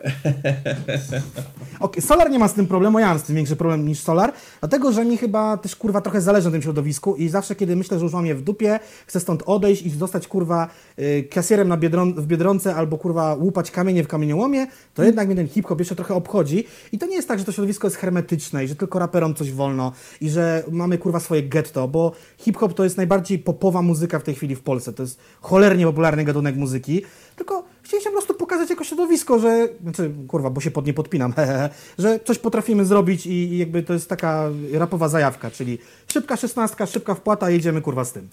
Okay, 1.80 2.02
Solar 2.02 2.32
nie 2.32 2.40
ma 2.40 2.48
z 2.48 2.54
tym 2.54 2.68
problemu, 2.68 3.00
ja 3.00 3.08
mam 3.08 3.20
z 3.20 3.24
tym 3.24 3.36
większy 3.36 3.56
problem 3.56 3.88
niż 3.88 4.00
Solar, 4.00 4.34
dlatego 4.60 4.92
że 4.92 5.06
mi 5.06 5.18
chyba 5.18 5.58
też 5.58 5.76
kurwa 5.76 6.02
trochę 6.02 6.22
zależy 6.22 6.48
na 6.48 6.52
tym 6.52 6.62
środowisku 6.62 7.16
i 7.16 7.30
zawsze 7.30 7.56
kiedy 7.56 7.76
myślę, 7.76 8.00
że 8.00 8.06
już 8.06 8.14
mam 8.14 8.26
je 8.26 8.36
w 8.36 8.42
dupie, 8.42 8.80
chcę 9.08 9.20
stąd 9.20 9.44
odejść 9.46 9.86
i 9.86 9.90
zostać 9.90 10.28
kurwa 10.28 10.68
y, 11.00 11.28
kasjerem 11.32 11.68
na 11.68 11.78
biedron 11.78 12.14
w 12.14 12.28
Biedronce 12.28 12.76
albo 12.76 12.98
kurwa 12.98 13.36
łupać 13.36 13.72
kamienie 13.72 14.04
w 14.04 14.08
kamieniołomie, 14.08 14.68
to 14.94 15.04
jednak 15.04 15.28
mnie 15.28 15.36
ten 15.36 15.48
hip-hop 15.48 15.80
jeszcze 15.80 15.96
trochę 15.96 16.14
obchodzi. 16.14 16.64
I 16.92 16.98
to 16.98 17.06
nie 17.06 17.16
jest 17.16 17.28
tak, 17.28 17.40
że 17.40 17.46
to 17.46 17.52
środowisko 17.52 17.88
jest 17.88 17.98
hermetyczne 17.98 18.64
i 18.64 18.68
że 18.68 18.76
tylko 18.76 19.00
raperom 19.00 19.36
coś 19.36 19.52
wolno 19.52 19.92
i 20.22 20.30
że 20.30 20.64
mamy 20.72 20.98
kurwa 20.98 21.20
swoje 21.20 21.44
getto, 21.44 21.88
bo 21.88 22.12
hip-hop 22.38 22.74
to 22.74 22.84
jest 22.84 22.98
najbardziej 22.98 23.40
popowa 23.40 23.82
muzyka 23.82 24.20
w 24.20 24.24
tej 24.24 24.36
chwili 24.36 24.56
w 24.56 24.62
Polsce, 24.62 24.94
to 24.94 25.04
jest 25.04 25.20
cholernie 25.42 25.86
popularny 25.86 26.24
gatunek 26.24 26.56
muzyki, 26.56 27.02
tylko 27.38 27.64
chcieliśmy 27.82 28.12
po 28.12 28.18
prostu 28.18 28.34
pokazać 28.34 28.70
jako 28.70 28.84
środowisko, 28.84 29.40
że, 29.40 29.70
znaczy, 29.84 30.12
kurwa, 30.28 30.50
bo 30.50 30.62
się 30.62 30.72
pod 30.72 30.86
nie 30.86 30.94
podpinam, 30.94 31.34
że 31.98 32.20
coś 32.20 32.40
potrafimy 32.40 32.86
zrobić 32.86 33.26
i, 33.26 33.58
jakby 33.58 33.84
to 33.84 33.94
jest 33.94 34.10
taka 34.10 34.50
rapowa 34.74 35.10
zajawka, 35.10 35.52
czyli 35.52 35.78
szybka 36.08 36.38
szesnastka, 36.38 36.86
szybka 36.86 37.16
wpłata, 37.16 37.50
jedziemy 37.50 37.82
kurwa 37.82 38.06
z 38.06 38.14
tym. 38.14 38.30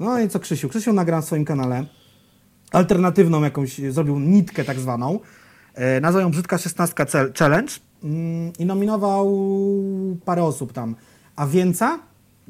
No 0.00 0.20
i 0.20 0.28
co 0.28 0.40
Krzysiu? 0.40 0.68
Krzysiu 0.68 0.92
nagrał 0.92 1.18
na 1.18 1.26
swoim 1.26 1.44
kanale 1.44 1.86
alternatywną 2.72 3.42
jakąś, 3.42 3.78
zrobił 3.78 4.18
nitkę 4.18 4.64
tak 4.64 4.78
zwaną, 4.78 5.20
e, 5.74 6.00
nazwał 6.00 6.22
ją 6.22 6.30
Brzydka 6.30 6.58
szesnastka 6.58 7.06
Challenge 7.38 7.72
mm, 8.04 8.52
i 8.58 8.66
nominował 8.66 9.36
parę 10.24 10.44
osób 10.44 10.72
tam, 10.72 10.96
a 11.36 11.46
Więca, 11.46 11.98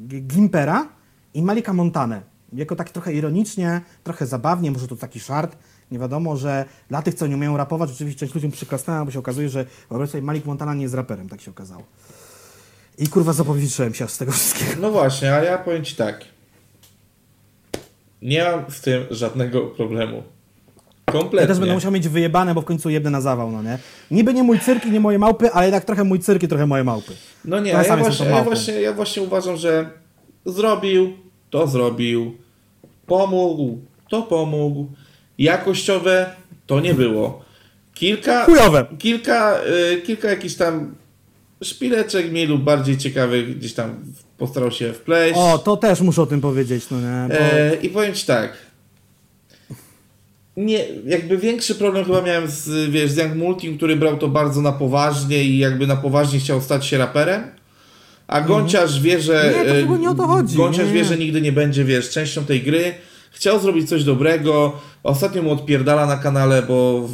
Gimpera 0.00 0.88
i 1.34 1.42
Malika 1.42 1.72
Montanę. 1.72 2.22
Jako 2.52 2.76
tak 2.76 2.90
trochę 2.90 3.12
ironicznie, 3.12 3.80
trochę 4.04 4.26
zabawnie, 4.26 4.70
może 4.70 4.88
to 4.88 4.96
taki 4.96 5.20
żart, 5.20 5.56
nie 5.90 5.98
wiadomo, 5.98 6.36
że 6.36 6.64
dla 6.88 7.02
tych, 7.02 7.14
co 7.14 7.26
nie 7.26 7.34
umieją 7.34 7.56
rapować, 7.56 7.90
oczywiście 7.90 8.20
część 8.20 8.34
ludziom 8.34 8.50
przyklasnęła, 8.50 9.04
bo 9.04 9.10
się 9.10 9.18
okazuje, 9.18 9.48
że 9.48 9.66
wyobraź 9.88 10.10
sobie, 10.10 10.22
Malik 10.22 10.44
Montana 10.44 10.74
nie 10.74 10.82
jest 10.82 10.94
raperem, 10.94 11.28
tak 11.28 11.40
się 11.40 11.50
okazało. 11.50 11.82
I 12.98 13.08
kurwa 13.08 13.32
zapowietrzyłem 13.32 13.94
się 13.94 14.08
z 14.08 14.18
tego 14.18 14.32
wszystkiego. 14.32 14.72
No 14.80 14.90
właśnie, 14.90 15.34
a 15.34 15.44
ja 15.44 15.58
powiem 15.58 15.84
Ci 15.84 15.96
tak. 15.96 16.24
Nie 18.22 18.44
mam 18.44 18.70
z 18.70 18.80
tym 18.80 19.06
żadnego 19.10 19.66
problemu. 19.66 20.22
Kompletnie. 21.04 21.40
Ja 21.40 21.46
też 21.46 21.58
będę 21.58 21.74
musiał 21.74 21.92
mieć 21.92 22.08
wyjebane, 22.08 22.54
bo 22.54 22.62
w 22.62 22.64
końcu 22.64 22.90
jebnę 22.90 23.10
na 23.10 23.20
zawał, 23.20 23.52
no 23.52 23.62
nie? 23.62 23.78
Niby 24.10 24.34
nie 24.34 24.42
mój 24.42 24.60
cyrk 24.60 24.86
i 24.86 24.90
nie 24.90 25.00
moje 25.00 25.18
małpy, 25.18 25.52
ale 25.52 25.66
jednak 25.66 25.84
trochę 25.84 26.04
mój 26.04 26.20
cyrk 26.20 26.42
i 26.42 26.48
trochę 26.48 26.66
moje 26.66 26.84
małpy. 26.84 27.12
No 27.44 27.60
nie, 27.60 27.70
ja 27.70 27.96
właśnie, 27.96 28.26
ja, 28.26 28.44
właśnie, 28.44 28.74
ja 28.80 28.92
właśnie 28.92 29.22
uważam, 29.22 29.56
że 29.56 29.90
zrobił, 30.46 31.12
to 31.50 31.66
zrobił, 31.66 32.36
pomógł, 33.06 33.78
to 34.08 34.22
pomógł 34.22 34.86
jakościowe 35.38 36.30
to 36.66 36.80
nie 36.80 36.94
było. 36.94 37.44
Kilka, 37.94 38.44
Chujowe. 38.44 38.86
kilka, 38.98 39.60
y, 39.92 40.02
kilka 40.02 40.30
jakichś 40.30 40.54
tam 40.54 40.94
szpileczek 41.62 42.30
mniej 42.30 42.46
lub 42.46 42.62
bardziej 42.62 42.98
ciekawych 42.98 43.58
gdzieś 43.58 43.74
tam 43.74 43.94
postarał 44.38 44.70
się 44.70 44.92
wpleść. 44.92 45.34
O, 45.38 45.58
to 45.58 45.76
też 45.76 46.00
muszę 46.00 46.22
o 46.22 46.26
tym 46.26 46.40
powiedzieć, 46.40 46.84
no 46.90 47.00
nie? 47.00 47.28
Bo... 47.28 47.34
E, 47.34 47.74
I 47.82 47.88
powiem 47.88 48.14
Ci 48.14 48.26
tak. 48.26 48.52
Nie, 50.56 50.84
jakby 51.06 51.38
większy 51.38 51.74
problem 51.74 52.04
chyba 52.04 52.22
miałem 52.22 52.48
z, 52.48 52.90
wiesz, 52.90 53.10
z 53.10 53.16
Young 53.16 53.34
Multim, 53.34 53.76
który 53.76 53.96
brał 53.96 54.18
to 54.18 54.28
bardzo 54.28 54.62
na 54.62 54.72
poważnie 54.72 55.44
i 55.44 55.58
jakby 55.58 55.86
na 55.86 55.96
poważnie 55.96 56.38
chciał 56.38 56.60
stać 56.60 56.86
się 56.86 56.98
raperem. 56.98 57.42
A 58.26 58.38
mhm. 58.38 58.48
Gąciarz 58.48 59.00
wie, 59.00 59.20
że. 59.20 59.54
Nie, 59.66 59.86
to 59.86 59.96
nie 59.96 60.10
o 60.10 60.14
to 60.14 60.26
chodzi. 60.26 60.56
Gąciarz 60.56 60.86
nie. 60.86 60.92
wie, 60.92 61.04
że 61.04 61.16
nigdy 61.16 61.40
nie 61.40 61.52
będzie, 61.52 61.84
wiesz, 61.84 62.10
częścią 62.10 62.44
tej 62.44 62.62
gry 62.62 62.94
chciał 63.30 63.60
zrobić 63.60 63.88
coś 63.88 64.04
dobrego. 64.04 64.72
Ostatnio 65.02 65.42
mu 65.42 65.52
odpierdala 65.52 66.06
na 66.06 66.16
kanale, 66.16 66.62
bo 66.62 67.08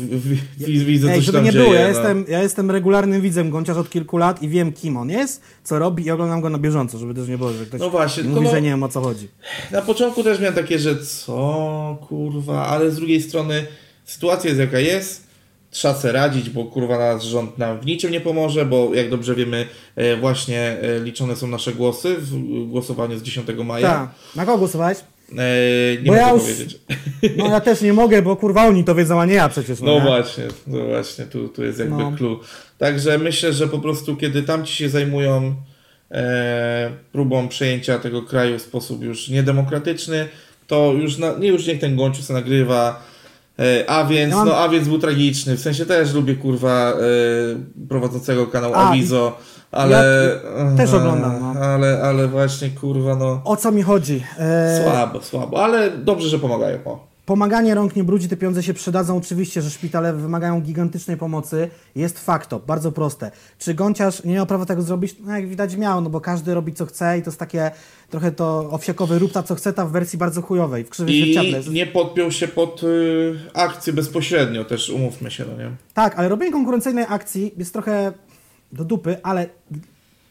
widzę 0.59 1.13
Ej, 1.13 1.23
coś 1.23 1.35
tam 1.35 1.45
nie 1.45 1.53
dzieje, 1.53 1.65
było, 1.65 1.75
ja, 1.75 1.83
no. 1.83 1.89
jestem, 1.89 2.25
ja 2.29 2.43
jestem 2.43 2.71
regularnym 2.71 3.21
widzem 3.21 3.51
Gąciarz 3.51 3.77
od 3.77 3.91
kilku 3.91 4.17
lat 4.17 4.43
i 4.43 4.49
wiem 4.49 4.73
kim 4.73 4.97
on 4.97 5.11
jest, 5.11 5.43
co 5.65 5.79
robi 5.79 6.05
i 6.05 6.11
oglądam 6.11 6.41
go 6.41 6.51
na 6.51 6.59
bieżąco, 6.59 6.99
żeby 6.99 7.15
też 7.15 7.29
nie 7.29 7.39
było, 7.39 7.53
że 7.53 7.67
ktoś 7.67 7.81
no 7.81 7.91
właśnie, 7.91 8.23
mówi, 8.23 8.45
no, 8.45 8.51
że 8.51 8.63
nie 8.63 8.69
wiem 8.69 8.83
o 8.83 8.89
co 8.89 9.01
chodzi. 9.01 9.29
Na 9.73 9.83
początku 9.83 10.23
też 10.23 10.41
miałem 10.41 10.55
takie, 10.55 10.79
że 10.79 10.97
co 11.07 11.99
kurwa, 12.09 12.67
ale 12.67 12.91
z 12.91 12.97
drugiej 12.97 13.23
strony 13.23 13.67
sytuacja 14.05 14.49
jest 14.49 14.61
jaka 14.61 14.79
jest, 14.79 15.27
trzeba 15.71 15.95
sobie 15.95 16.13
radzić, 16.13 16.51
bo 16.51 16.65
kurwa 16.65 16.99
nas 16.99 17.23
rząd 17.23 17.59
nam 17.59 17.81
w 17.81 17.87
niczym 17.87 18.13
nie 18.13 18.21
pomoże, 18.21 18.67
bo 18.67 18.95
jak 18.95 19.11
dobrze 19.11 19.35
wiemy, 19.35 19.67
e, 19.97 20.17
właśnie 20.17 20.61
e, 20.61 21.01
liczone 21.01 21.37
są 21.37 21.47
nasze 21.47 21.73
głosy 21.73 22.17
w 22.19 22.67
głosowaniu 22.69 23.19
z 23.19 23.23
10 23.23 23.49
maja. 23.65 23.89
Tak. 23.89 24.09
Na 24.37 24.47
kogo 24.47 24.59
głosowałeś? 24.59 24.99
Eee, 25.39 25.99
nie 26.03 26.05
bo 26.05 26.13
mogę 26.13 26.21
ja 26.21 26.29
powiedzieć. 26.29 26.79
No 27.37 27.49
ja 27.49 27.61
też 27.61 27.81
nie 27.81 27.93
mogę, 27.93 28.23
bo 28.23 28.37
kurwa 28.37 28.67
oni 28.67 28.85
to 28.85 28.95
wiedzą, 28.95 29.21
a 29.21 29.27
nie 29.27 29.35
ja 29.35 29.49
przecież. 29.49 29.81
No, 29.81 29.95
no 29.95 30.01
właśnie, 30.01 30.45
no 30.67 30.85
właśnie, 30.85 31.25
tu, 31.25 31.49
tu 31.49 31.65
jest 31.65 31.79
jakby 31.79 31.97
no. 31.97 32.13
clue. 32.17 32.41
Także 32.79 33.19
myślę, 33.19 33.53
że 33.53 33.69
po 33.69 33.79
prostu 33.79 34.17
kiedy 34.17 34.43
tamci 34.43 34.77
się 34.77 34.89
zajmują 34.89 35.55
e, 36.11 36.91
próbą 37.13 37.49
przejęcia 37.49 37.99
tego 37.99 38.23
kraju 38.23 38.59
w 38.59 38.63
sposób 38.63 39.03
już 39.03 39.29
niedemokratyczny, 39.29 40.29
to 40.67 40.93
już, 40.93 41.19
na, 41.19 41.39
nie 41.39 41.49
już 41.49 41.67
niech 41.67 41.81
ten 41.81 41.97
Gonciu 41.97 42.33
nagrywa, 42.33 43.03
e, 43.59 43.91
a 43.91 44.05
więc, 44.05 44.31
ja 44.31 44.37
mam... 44.37 44.49
no 44.49 44.57
a 44.57 44.69
więc 44.69 44.89
był 44.89 44.99
tragiczny, 44.99 45.57
w 45.57 45.61
sensie 45.61 45.87
też 45.87 46.15
lubię 46.15 46.35
kurwa 46.35 46.93
e, 46.93 47.87
prowadzącego 47.89 48.47
kanał 48.47 48.75
a, 48.75 48.91
Avizo, 48.91 49.39
ale... 49.75 50.31
Ja 50.59 50.77
też 50.77 50.93
oglądam, 50.93 51.41
no. 51.41 51.61
Ale, 51.61 52.03
ale 52.03 52.29
właśnie, 52.29 52.71
kurwa, 52.71 53.17
no... 53.17 53.41
O 53.45 53.57
co 53.57 53.73
mi 53.73 53.83
chodzi? 53.83 54.25
E... 54.39 54.83
Słabo, 54.85 55.23
słabo, 55.23 55.65
ale 55.65 55.91
dobrze, 55.91 56.29
że 56.29 56.39
pomagają, 56.39 56.79
o. 56.85 57.15
Pomaganie 57.27 57.75
rąk 57.75 57.97
nie 57.97 58.05
brudzi, 58.05 58.29
te 58.29 58.37
pieniądze 58.37 58.63
się 58.63 58.75
przydadzą. 58.75 59.17
Oczywiście, 59.17 59.63
że 59.63 59.71
szpitale 59.71 60.13
wymagają 60.13 60.61
gigantycznej 60.61 61.17
pomocy. 61.17 61.69
Jest 61.97 62.19
fakto, 62.19 62.59
bardzo 62.59 62.93
proste. 62.93 63.31
Czy 63.59 63.75
Gąciarz 63.75 64.25
nie 64.25 64.35
miał 64.35 64.47
prawa 64.47 64.67
tego 64.67 64.83
zrobić? 64.83 65.17
No 65.27 65.37
jak 65.37 65.49
widać 65.49 65.77
miał, 65.77 66.01
no 66.01 66.11
bo 66.11 66.21
każdy 66.21 66.55
robi 66.55 66.73
co 66.73 66.87
chce 66.87 67.19
i 67.19 67.23
to 67.23 67.31
jest 67.31 67.39
takie 67.39 67.71
trochę 68.11 68.33
to 68.33 68.69
owsiakowy 68.71 69.19
rób 69.19 69.33
ta 69.33 69.43
co 69.43 69.55
chce, 69.55 69.73
ta 69.73 69.87
w 69.87 69.91
wersji 69.91 70.19
bardzo 70.19 70.43
chujowej, 70.43 70.85
w 70.85 70.91
krzywej 70.91 71.31
I 71.31 71.71
nie 71.71 71.87
podpiął 71.87 72.31
się 72.31 72.49
pod 72.49 72.83
y, 72.83 73.35
akcję 73.55 73.93
bezpośrednio 73.93 74.65
też, 74.65 74.91
umówmy 74.91 75.31
się, 75.31 75.45
no 75.51 75.63
nie? 75.63 75.71
Tak, 75.95 76.19
ale 76.19 76.29
robienie 76.29 76.53
konkurencyjnej 76.53 77.05
akcji 77.09 77.55
jest 77.57 77.73
trochę 77.73 78.13
do 78.75 78.85
dupy, 78.85 79.17
ale 79.23 79.47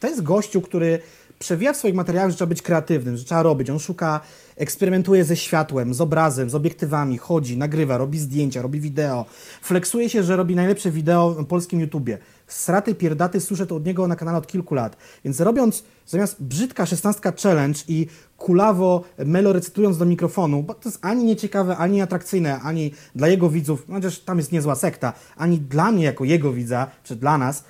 to 0.00 0.08
jest 0.08 0.22
gościu, 0.22 0.60
który 0.60 0.98
przewija 1.38 1.72
w 1.72 1.76
swoich 1.76 1.94
materiałach, 1.94 2.30
że 2.30 2.36
trzeba 2.36 2.48
być 2.48 2.62
kreatywnym, 2.62 3.16
że 3.16 3.24
trzeba 3.24 3.42
robić. 3.42 3.70
On 3.70 3.78
szuka, 3.78 4.20
eksperymentuje 4.56 5.24
ze 5.24 5.36
światłem, 5.36 5.94
z 5.94 6.00
obrazem, 6.00 6.50
z 6.50 6.54
obiektywami, 6.54 7.18
chodzi, 7.18 7.56
nagrywa, 7.56 7.98
robi 7.98 8.18
zdjęcia, 8.18 8.62
robi 8.62 8.80
wideo. 8.80 9.24
Flexuje 9.62 10.08
się, 10.08 10.22
że 10.22 10.36
robi 10.36 10.56
najlepsze 10.56 10.90
wideo 10.90 11.30
w 11.30 11.46
polskim 11.46 11.80
YouTubie. 11.80 12.18
Sraty, 12.46 12.94
pierdaty 12.94 13.40
słyszę 13.40 13.66
to 13.66 13.76
od 13.76 13.86
niego 13.86 14.08
na 14.08 14.16
kanale 14.16 14.38
od 14.38 14.46
kilku 14.46 14.74
lat. 14.74 14.96
Więc 15.24 15.40
robiąc 15.40 15.84
zamiast 16.06 16.42
brzydka 16.42 16.86
szesnastka 16.86 17.32
challenge 17.42 17.80
i 17.88 18.06
kulawo 18.38 19.04
melo 19.18 19.52
recytując 19.52 19.98
do 19.98 20.04
mikrofonu, 20.04 20.62
bo 20.62 20.74
to 20.74 20.88
jest 20.88 20.98
ani 21.02 21.24
nieciekawe, 21.24 21.76
ani 21.76 22.02
atrakcyjne, 22.02 22.60
ani 22.60 22.92
dla 23.14 23.28
jego 23.28 23.50
widzów, 23.50 23.86
chociaż 23.92 24.18
tam 24.18 24.38
jest 24.38 24.52
niezła 24.52 24.74
sekta, 24.74 25.12
ani 25.36 25.58
dla 25.58 25.92
mnie 25.92 26.04
jako 26.04 26.24
jego 26.24 26.52
widza, 26.52 26.86
czy 27.04 27.16
dla 27.16 27.38
nas, 27.38 27.64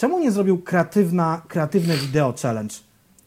Czemu 0.00 0.18
nie 0.18 0.32
zrobił 0.32 0.58
kreatywna, 0.58 1.42
kreatywne 1.48 1.96
wideo 1.96 2.34
challenge? 2.42 2.74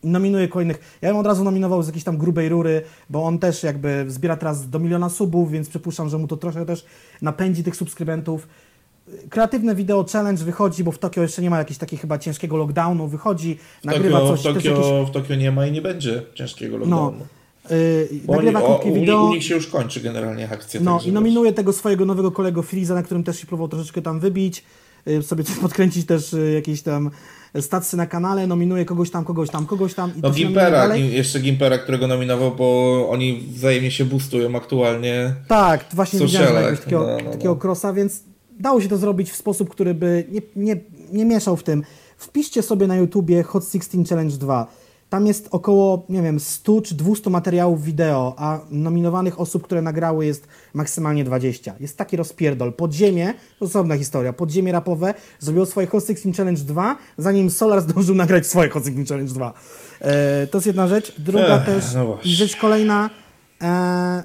I 0.03 0.07
nominuje 0.07 0.47
kolejnych. 0.47 0.97
Ja 1.01 1.09
bym 1.09 1.17
od 1.17 1.25
razu 1.25 1.43
nominował 1.43 1.83
z 1.83 1.87
jakiejś 1.87 2.03
tam 2.03 2.17
grubej 2.17 2.49
rury, 2.49 2.81
bo 3.09 3.23
on 3.23 3.39
też 3.39 3.63
jakby 3.63 4.05
zbiera 4.07 4.37
teraz 4.37 4.69
do 4.69 4.79
miliona 4.79 5.09
subów, 5.09 5.51
więc 5.51 5.69
przypuszczam, 5.69 6.09
że 6.09 6.17
mu 6.17 6.27
to 6.27 6.37
trochę 6.37 6.65
też 6.65 6.85
napędzi 7.21 7.63
tych 7.63 7.75
subskrybentów. 7.75 8.47
Kreatywne 9.29 9.75
wideo 9.75 10.05
challenge 10.11 10.43
wychodzi, 10.43 10.83
bo 10.83 10.91
w 10.91 10.99
Tokio 10.99 11.21
jeszcze 11.21 11.41
nie 11.41 11.49
ma 11.49 11.57
jakiegoś 11.57 11.77
takiego 11.77 12.01
chyba 12.01 12.17
ciężkiego 12.17 12.57
lockdownu, 12.57 13.07
wychodzi, 13.07 13.57
w 13.81 13.85
nagrywa 13.85 14.19
Tokio, 14.19 14.37
coś. 14.37 14.41
W 14.41 14.43
Tokio, 14.43 14.69
jakieś... 14.69 15.09
w 15.09 15.11
Tokio 15.11 15.35
nie 15.35 15.51
ma 15.51 15.67
i 15.67 15.71
nie 15.71 15.81
będzie 15.81 16.23
ciężkiego 16.33 16.77
no, 16.77 16.85
lockdownu. 16.85 17.25
No. 17.69 17.75
Yy, 17.75 18.09
nagrywa 18.27 18.59
oni, 18.59 18.67
krótkie 18.67 18.91
o, 18.91 18.93
wideo. 18.93 19.23
U 19.23 19.33
nich 19.33 19.43
się 19.43 19.55
już 19.55 19.67
kończy 19.67 20.01
generalnie 20.01 20.49
akcja. 20.49 20.81
No 20.83 20.99
i 21.05 21.11
nominuje 21.11 21.53
tego 21.53 21.73
swojego 21.73 22.05
nowego 22.05 22.31
kolego 22.31 22.63
Freeza, 22.63 22.93
na 22.93 23.03
którym 23.03 23.23
też 23.23 23.39
się 23.39 23.47
próbował 23.47 23.67
troszeczkę 23.67 24.01
tam 24.01 24.19
wybić. 24.19 24.63
Y, 25.07 25.23
sobie 25.23 25.43
podkręcić 25.61 26.05
też 26.05 26.33
y, 26.33 26.51
jakieś 26.51 26.81
tam 26.81 27.11
stacje 27.61 27.97
na 27.97 28.05
kanale, 28.05 28.47
nominuje 28.47 28.85
kogoś 28.85 29.11
tam, 29.11 29.25
kogoś 29.25 29.49
tam, 29.49 29.65
kogoś 29.65 29.93
tam. 29.93 30.11
I 30.15 30.21
no 30.21 30.31
Gimpera, 30.31 30.95
jeszcze 30.95 31.39
Gimpera, 31.39 31.77
którego 31.77 32.07
nominował, 32.07 32.55
bo 32.55 33.09
oni 33.09 33.47
wzajemnie 33.53 33.91
się 33.91 34.05
boostują 34.05 34.55
aktualnie. 34.55 35.35
Tak, 35.47 35.85
właśnie 35.93 36.19
widziałem 36.19 36.55
jakiegoś 36.55 36.79
takiego, 36.79 37.07
no, 37.07 37.17
no, 37.17 37.23
no. 37.23 37.31
takiego 37.31 37.59
crossa, 37.63 37.93
więc 37.93 38.23
dało 38.59 38.81
się 38.81 38.89
to 38.89 38.97
zrobić 38.97 39.31
w 39.31 39.35
sposób, 39.35 39.69
który 39.69 39.93
by 39.93 40.25
nie, 40.31 40.41
nie, 40.55 40.79
nie 41.11 41.25
mieszał 41.25 41.57
w 41.57 41.63
tym. 41.63 41.83
Wpiszcie 42.17 42.61
sobie 42.61 42.87
na 42.87 42.95
YouTubie 42.95 43.43
Hot 43.43 43.63
16 43.63 44.03
Challenge 44.09 44.37
2 44.37 44.67
tam 45.13 45.27
jest 45.27 45.47
około, 45.51 46.05
nie 46.09 46.21
wiem, 46.21 46.39
100 46.39 46.81
czy 46.81 46.95
200 46.95 47.29
materiałów 47.29 47.83
wideo, 47.83 48.35
a 48.37 48.59
nominowanych 48.69 49.39
osób, 49.39 49.63
które 49.63 49.81
nagrały 49.81 50.25
jest 50.25 50.47
maksymalnie 50.73 51.23
20. 51.23 51.73
Jest 51.79 51.97
taki 51.97 52.17
rozpierdol. 52.17 52.73
Podziemie, 52.73 53.33
to 53.59 53.65
osobna 53.65 53.97
historia, 53.97 54.33
podziemie 54.33 54.71
rapowe 54.71 55.13
zrobiło 55.39 55.65
swoje 55.65 55.87
Hot 55.87 56.07
16 56.07 56.33
Challenge 56.33 56.61
2, 56.61 56.95
zanim 57.17 57.49
Solar 57.49 57.81
zdążył 57.81 58.15
nagrać 58.15 58.47
swoje 58.47 58.69
Hot 58.69 58.83
16 58.83 59.05
Challenge 59.13 59.33
2. 59.33 59.53
E, 60.01 60.47
to 60.47 60.57
jest 60.57 60.67
jedna 60.67 60.87
rzecz. 60.87 61.15
Druga 61.17 61.57
Ech, 61.57 61.65
też, 61.65 61.93
no 61.93 62.17
rzecz 62.23 62.55
kolejna, 62.55 63.09
e, 63.61 64.23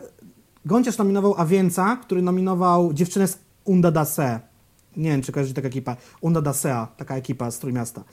Gąciarz 0.65 0.99
nominował 0.99 1.35
Awieńca, 1.39 1.97
który 1.97 2.23
nominował 2.23 2.93
dziewczynę 2.93 3.29
z 3.29 3.39
Unda 3.65 3.91
da 3.91 4.05
Se. 4.05 4.41
Nie 4.97 5.11
wiem, 5.11 5.23
czy 5.23 5.33
kojarzycie 5.33 5.55
taka 5.55 5.69
ekipa. 5.69 5.97
Unda 6.21 6.41
da 6.41 6.53
Sea, 6.53 6.89
taka 6.97 7.17
ekipa 7.17 7.51
z 7.51 7.59
Trójmiasta. 7.59 8.05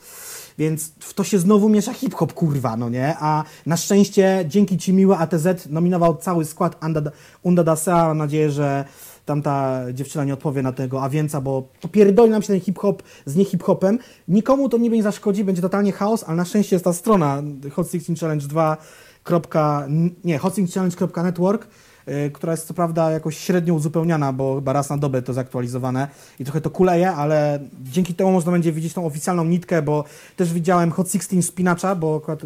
Więc 0.58 0.92
w 1.00 1.14
to 1.14 1.24
się 1.24 1.38
znowu 1.38 1.68
miesza 1.68 1.92
hip-hop, 1.92 2.32
kurwa, 2.32 2.76
no 2.76 2.88
nie? 2.88 3.14
A 3.20 3.44
na 3.66 3.76
szczęście 3.76 4.44
dzięki 4.48 4.78
Ci 4.78 4.92
miły 4.92 5.16
ATZ 5.16 5.46
nominował 5.70 6.16
cały 6.16 6.44
skład 6.44 6.84
Unda, 6.84 7.00
da- 7.00 7.10
Unda 7.42 7.64
da 7.64 7.76
Sea. 7.76 8.06
Mam 8.06 8.18
nadzieję, 8.18 8.50
że 8.50 8.84
tamta 9.24 9.80
dziewczyna 9.92 10.24
nie 10.24 10.34
odpowie 10.34 10.62
na 10.62 10.72
tego 10.72 11.02
Awieńca, 11.02 11.40
bo 11.40 11.68
popierdoli 11.80 12.30
nam 12.30 12.42
się 12.42 12.48
ten 12.48 12.60
hip-hop 12.60 13.02
z 13.26 13.36
nie 13.36 13.44
hip-hopem. 13.44 13.98
Nikomu 14.28 14.68
to 14.68 14.78
niby 14.78 14.96
nie 14.96 15.02
zaszkodzi, 15.02 15.44
będzie 15.44 15.62
totalnie 15.62 15.92
chaos, 15.92 16.24
ale 16.26 16.36
na 16.36 16.44
szczęście 16.44 16.76
jest 16.76 16.84
ta 16.84 16.92
strona 16.92 17.42
Hot 17.72 17.90
16 17.90 18.14
Challenge 18.20 18.46
2. 18.46 18.76
Kropka, 19.24 19.86
nie, 20.24 20.38
hot16challenge.network 20.38 21.64
y, 21.64 21.66
która 22.32 22.52
jest 22.52 22.66
co 22.66 22.74
prawda 22.74 23.10
jakoś 23.10 23.38
średnio 23.38 23.74
uzupełniana, 23.74 24.32
bo 24.32 24.54
chyba 24.54 24.72
raz 24.72 24.90
na 24.90 24.98
dobę 24.98 25.22
to 25.22 25.32
zaktualizowane 25.32 26.08
i 26.40 26.44
trochę 26.44 26.60
to 26.60 26.70
kuleje, 26.70 27.10
ale 27.10 27.60
dzięki 27.82 28.14
temu 28.14 28.32
można 28.32 28.52
będzie 28.52 28.72
widzieć 28.72 28.92
tą 28.92 29.06
oficjalną 29.06 29.44
nitkę, 29.44 29.82
bo 29.82 30.04
też 30.36 30.52
widziałem 30.52 30.90
Hot 30.90 31.12
16 31.12 31.42
spinacza, 31.42 31.94
bo 31.94 32.16
akurat 32.16 32.40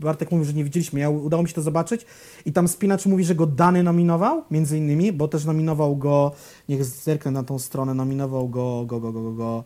Bartek 0.00 0.30
mówił, 0.30 0.44
że 0.46 0.52
nie 0.52 0.64
widzieliśmy, 0.64 1.00
ja 1.00 1.10
udało 1.10 1.42
mi 1.42 1.48
się 1.48 1.54
to 1.54 1.62
zobaczyć 1.62 2.06
i 2.46 2.52
tam 2.52 2.68
spinacz 2.68 3.06
mówi, 3.06 3.24
że 3.24 3.34
go 3.34 3.46
Dany 3.46 3.82
nominował, 3.82 4.44
między 4.50 4.78
innymi, 4.78 5.12
bo 5.12 5.28
też 5.28 5.44
nominował 5.44 5.96
go, 5.96 6.32
niech 6.68 6.84
zerknę 6.84 7.30
na 7.30 7.42
tą 7.42 7.58
stronę, 7.58 7.94
nominował 7.94 8.48
go, 8.48 8.84
go, 8.86 9.00
go, 9.00 9.12
go, 9.12 9.22
go, 9.22 9.32
go 9.32 9.64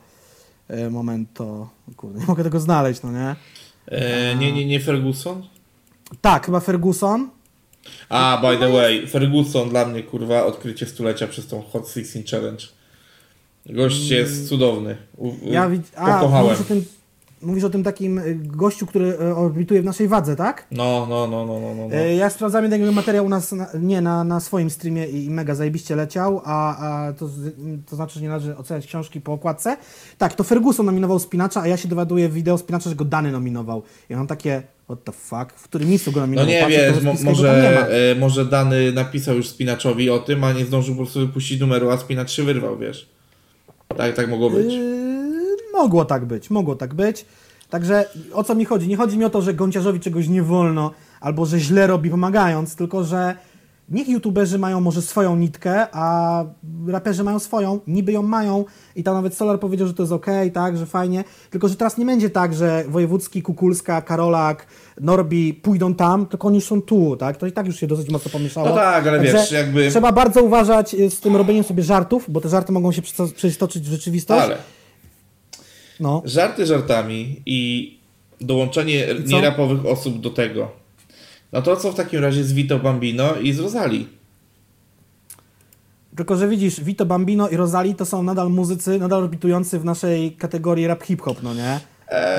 e, 0.68 0.90
momento, 0.90 1.68
kurde, 1.96 2.20
nie 2.20 2.26
mogę 2.26 2.44
tego 2.44 2.60
znaleźć, 2.60 3.02
no 3.02 3.12
nie? 3.12 3.36
E, 3.86 4.36
nie, 4.36 4.52
nie, 4.52 4.66
nie 4.66 4.80
Ferguson? 4.80 5.42
Tak, 6.20 6.46
chyba 6.46 6.60
Ferguson, 6.60 7.28
A, 8.08 8.38
by 8.42 8.58
the 8.58 8.68
way, 8.72 9.06
Ferguson 9.06 9.68
dla 9.70 9.84
mnie, 9.86 10.02
kurwa, 10.02 10.44
odkrycie 10.46 10.86
stulecia 10.86 11.26
przez 11.26 11.46
tą 11.46 11.62
Hot 11.62 11.88
16 11.88 12.22
Challenge. 12.30 12.64
Gość 13.66 14.08
jest 14.08 14.48
cudowny. 14.48 14.96
U, 15.16 15.28
Mm. 15.32 15.52
Ja 15.52 15.68
widz... 15.68 15.86
A, 15.96 16.18
pokochałem. 16.20 16.56
o, 16.60 16.64
tym, 16.64 16.84
mówisz 17.42 17.64
o 17.64 17.70
tym 17.70 17.82
takim 17.84 18.18
y, 18.18 18.38
gościu, 18.44 18.86
który 18.86 19.06
y, 19.06 19.34
orbituje 19.34 19.82
w 19.82 19.84
naszej 19.84 20.08
wadze, 20.08 20.36
tak? 20.36 20.66
No, 20.70 21.06
no, 21.10 21.26
no, 21.26 21.46
no, 21.46 21.60
no, 21.60 21.74
no. 21.74 21.88
no. 21.88 21.96
Y, 21.96 22.14
Ja 22.14 22.30
sprawdzałem 22.30 22.72
jeden 22.72 22.92
materiał 22.92 23.26
u 23.26 23.28
nas, 23.28 23.52
na, 23.52 23.66
nie, 23.80 24.00
na, 24.00 24.24
na 24.24 24.40
swoim 24.40 24.70
streamie 24.70 25.06
i 25.06 25.30
mega 25.30 25.54
zajebiście 25.54 25.96
leciał, 25.96 26.40
a, 26.44 26.76
a 26.76 27.12
to, 27.12 27.28
to 27.90 27.96
znaczy, 27.96 28.14
że 28.14 28.20
nie 28.20 28.28
należy 28.28 28.56
oceniać 28.56 28.86
książki 28.86 29.20
po 29.20 29.32
okładce. 29.32 29.76
Tak, 30.18 30.34
to 30.34 30.44
Ferguson 30.44 30.86
nominował 30.86 31.18
Spinacza, 31.18 31.60
a 31.62 31.66
ja 31.66 31.76
się 31.76 31.88
dowiaduję 31.88 32.28
w 32.28 32.32
wideo 32.32 32.58
Spinacza, 32.58 32.90
że 32.90 32.96
go 32.96 33.04
Dany 33.04 33.32
nominował. 33.32 33.82
I 34.10 34.16
mam 34.16 34.26
takie, 34.26 34.62
what 34.84 35.04
the 35.04 35.12
fuck, 35.12 35.52
w 35.56 35.62
którym 35.64 35.88
miejscu 35.88 36.12
go 36.12 36.20
No 36.20 36.26
nominował? 36.26 36.50
nie 36.50 36.60
Patrzę, 36.60 36.92
wiesz, 36.92 37.22
może, 37.24 37.88
e, 38.10 38.14
może 38.14 38.44
Dany 38.44 38.92
napisał 38.92 39.36
już 39.36 39.48
Spinaczowi 39.48 40.10
o 40.10 40.18
tym, 40.18 40.44
a 40.44 40.52
nie 40.52 40.64
zdążył 40.64 40.94
po 40.94 41.02
prostu 41.02 41.20
wypuścić 41.20 41.60
numeru, 41.60 41.90
a 41.90 41.98
Spinacz 41.98 42.30
się 42.30 42.42
wyrwał, 42.42 42.78
wiesz. 42.78 43.08
Tak, 43.96 44.14
tak 44.14 44.28
mogło 44.28 44.50
być. 44.50 44.72
Yy, 44.74 45.07
mogło 45.82 46.04
tak 46.04 46.24
być, 46.24 46.50
mogło 46.50 46.76
tak 46.76 46.94
być. 46.94 47.26
Także 47.70 48.08
o 48.34 48.44
co 48.44 48.54
mi 48.54 48.64
chodzi? 48.64 48.88
Nie 48.88 48.96
chodzi 48.96 49.18
mi 49.18 49.24
o 49.24 49.30
to, 49.30 49.42
że 49.42 49.54
gąciarzowi 49.54 50.00
czegoś 50.00 50.28
nie 50.28 50.42
wolno, 50.42 50.90
albo 51.20 51.46
że 51.46 51.58
źle 51.60 51.86
robi 51.86 52.10
pomagając, 52.10 52.76
tylko 52.76 53.04
że 53.04 53.34
niech 53.88 54.08
youtuberzy 54.08 54.58
mają 54.58 54.80
może 54.80 55.02
swoją 55.02 55.36
nitkę, 55.36 55.86
a 55.92 56.44
raperzy 56.88 57.24
mają 57.24 57.38
swoją, 57.38 57.80
niby 57.86 58.12
ją 58.12 58.22
mają 58.22 58.64
i 58.96 59.02
tam 59.02 59.14
nawet 59.14 59.34
Solar 59.34 59.60
powiedział, 59.60 59.88
że 59.88 59.94
to 59.94 60.02
jest 60.02 60.12
okej, 60.12 60.52
tak, 60.52 60.76
że 60.76 60.86
fajnie, 60.86 61.24
tylko 61.50 61.68
że 61.68 61.76
teraz 61.76 61.98
nie 61.98 62.06
będzie 62.06 62.30
tak, 62.30 62.54
że 62.54 62.84
Wojewódzki, 62.88 63.42
Kukulska, 63.42 64.02
Karolak, 64.02 64.66
Norbi 65.00 65.54
pójdą 65.54 65.94
tam, 65.94 66.26
tylko 66.26 66.48
oni 66.48 66.56
już 66.56 66.64
są 66.64 66.82
tu, 66.82 67.16
tak, 67.16 67.36
to 67.36 67.46
i 67.46 67.52
tak 67.52 67.66
już 67.66 67.76
się 67.76 67.86
dosyć 67.86 68.10
mocno 68.10 68.30
pomieszało. 68.30 68.68
No 68.68 68.74
tak, 68.74 69.06
ale 69.06 69.18
Także 69.18 69.38
wiesz, 69.38 69.52
jakby- 69.52 69.90
Trzeba 69.90 70.12
bardzo 70.12 70.42
uważać 70.42 70.94
y, 70.94 71.10
z 71.10 71.20
tym 71.20 71.36
robieniem 71.36 71.64
sobie 71.64 71.82
żartów, 71.82 72.24
bo 72.28 72.40
te 72.40 72.48
żarty 72.48 72.72
mogą 72.72 72.92
się 72.92 73.02
przeistoczyć 73.36 73.82
w 73.88 73.90
rzeczywistość. 73.90 74.44
Ale 74.44 74.56
No. 76.00 76.22
żarty 76.24 76.66
żartami 76.66 77.42
i 77.46 77.92
dołączenie 78.40 79.06
I 79.26 79.34
nierapowych 79.34 79.86
osób 79.86 80.20
do 80.20 80.30
tego. 80.30 80.70
No 81.52 81.62
to 81.62 81.76
co 81.76 81.92
w 81.92 81.94
takim 81.94 82.22
razie 82.22 82.44
z 82.44 82.52
Vito 82.52 82.78
Bambino 82.78 83.34
i 83.34 83.52
z 83.52 83.58
Rosali? 83.58 84.08
Tylko, 86.16 86.36
że 86.36 86.48
widzisz, 86.48 86.80
Vito 86.80 87.06
Bambino 87.06 87.48
i 87.48 87.56
Rosali 87.56 87.94
to 87.94 88.04
są 88.06 88.22
nadal 88.22 88.50
muzycy, 88.50 88.98
nadal 88.98 89.22
orbitujący 89.22 89.78
w 89.78 89.84
naszej 89.84 90.32
kategorii 90.32 90.86
rap 90.86 91.02
hip-hop, 91.02 91.42
no 91.42 91.54
nie? 91.54 91.80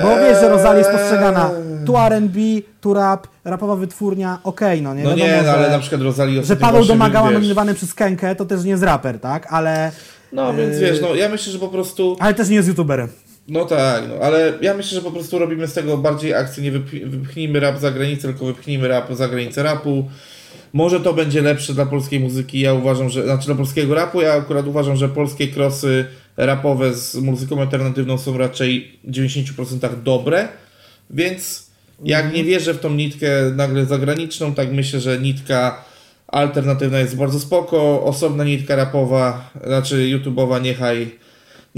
Bo 0.03 0.15
wiesz, 0.15 0.39
że 0.41 0.49
Rosali 0.49 0.77
jest 0.77 0.91
postrzegana 0.91 1.51
tu 1.85 1.97
R&B, 1.97 2.39
tu 2.81 2.93
rap, 2.93 3.27
rapowa 3.43 3.75
wytwórnia, 3.75 4.39
okej, 4.43 4.81
no 4.81 4.93
nie? 4.93 5.03
No 5.03 5.09
Wiadomo, 5.09 5.31
nie, 5.31 5.37
no, 5.37 5.43
że, 5.43 5.53
ale 5.53 5.69
na 5.69 5.79
przykład 5.79 6.01
Rosali 6.01 6.45
że 6.45 6.55
Paweł 6.55 6.85
Domagała 6.85 7.31
nominowany 7.31 7.73
przez 7.73 7.93
Kenkę, 7.93 8.35
to 8.35 8.45
też 8.45 8.63
nie 8.63 8.71
jest 8.71 8.83
raper, 8.83 9.19
tak? 9.19 9.53
Ale, 9.53 9.91
No 10.31 10.53
więc 10.53 10.75
Yy. 10.75 10.81
wiesz, 10.81 11.01
no 11.01 11.15
ja 11.15 11.29
myślę, 11.29 11.53
że 11.53 11.59
po 11.59 11.67
prostu... 11.67 12.17
ale 12.19 12.33
też 12.33 12.49
nie 12.49 12.55
jest 12.55 12.67
youtuberem. 12.67 13.09
No 13.49 13.65
tak, 13.65 14.03
no, 14.09 14.15
ale 14.15 14.53
ja 14.61 14.73
myślę, 14.73 14.95
że 14.95 15.01
po 15.01 15.11
prostu 15.11 15.39
robimy 15.39 15.67
z 15.67 15.73
tego 15.73 15.97
bardziej 15.97 16.33
akcję, 16.33 16.63
nie 16.63 16.71
wyp- 16.71 17.09
wypchnijmy 17.09 17.59
rap 17.59 17.79
za 17.79 17.91
granicę, 17.91 18.27
tylko 18.27 18.45
wypchnijmy 18.45 18.87
rap 18.87 19.13
za 19.13 19.27
granicę 19.27 19.63
rapu. 19.63 20.09
Może 20.73 20.99
to 20.99 21.13
będzie 21.13 21.41
lepsze 21.41 21.73
dla 21.73 21.85
polskiej 21.85 22.19
muzyki, 22.19 22.59
ja 22.59 22.73
uważam, 22.73 23.09
że, 23.09 23.23
znaczy 23.23 23.45
dla 23.45 23.55
polskiego 23.55 23.95
rapu, 23.95 24.21
ja 24.21 24.33
akurat 24.33 24.67
uważam, 24.67 24.95
że 24.95 25.09
polskie 25.09 25.47
krosy 25.47 26.05
rapowe 26.37 26.93
z 26.93 27.15
muzyką 27.15 27.61
alternatywną 27.61 28.17
są 28.17 28.37
raczej 28.37 28.99
w 29.03 29.11
90% 29.11 30.03
dobre, 30.03 30.47
więc 31.09 31.69
jak 32.03 32.33
nie 32.33 32.43
wierzę 32.43 32.73
w 32.73 32.79
tą 32.79 32.89
nitkę 32.89 33.27
nagle 33.55 33.85
zagraniczną, 33.85 34.53
tak 34.53 34.71
myślę, 34.71 34.99
że 34.99 35.19
nitka 35.19 35.83
alternatywna 36.27 36.99
jest 36.99 37.15
bardzo 37.15 37.39
spoko, 37.39 38.03
osobna 38.03 38.43
nitka 38.43 38.75
rapowa, 38.75 39.51
znaczy 39.67 39.95
YouTube'owa 39.95 40.61
niechaj, 40.61 41.11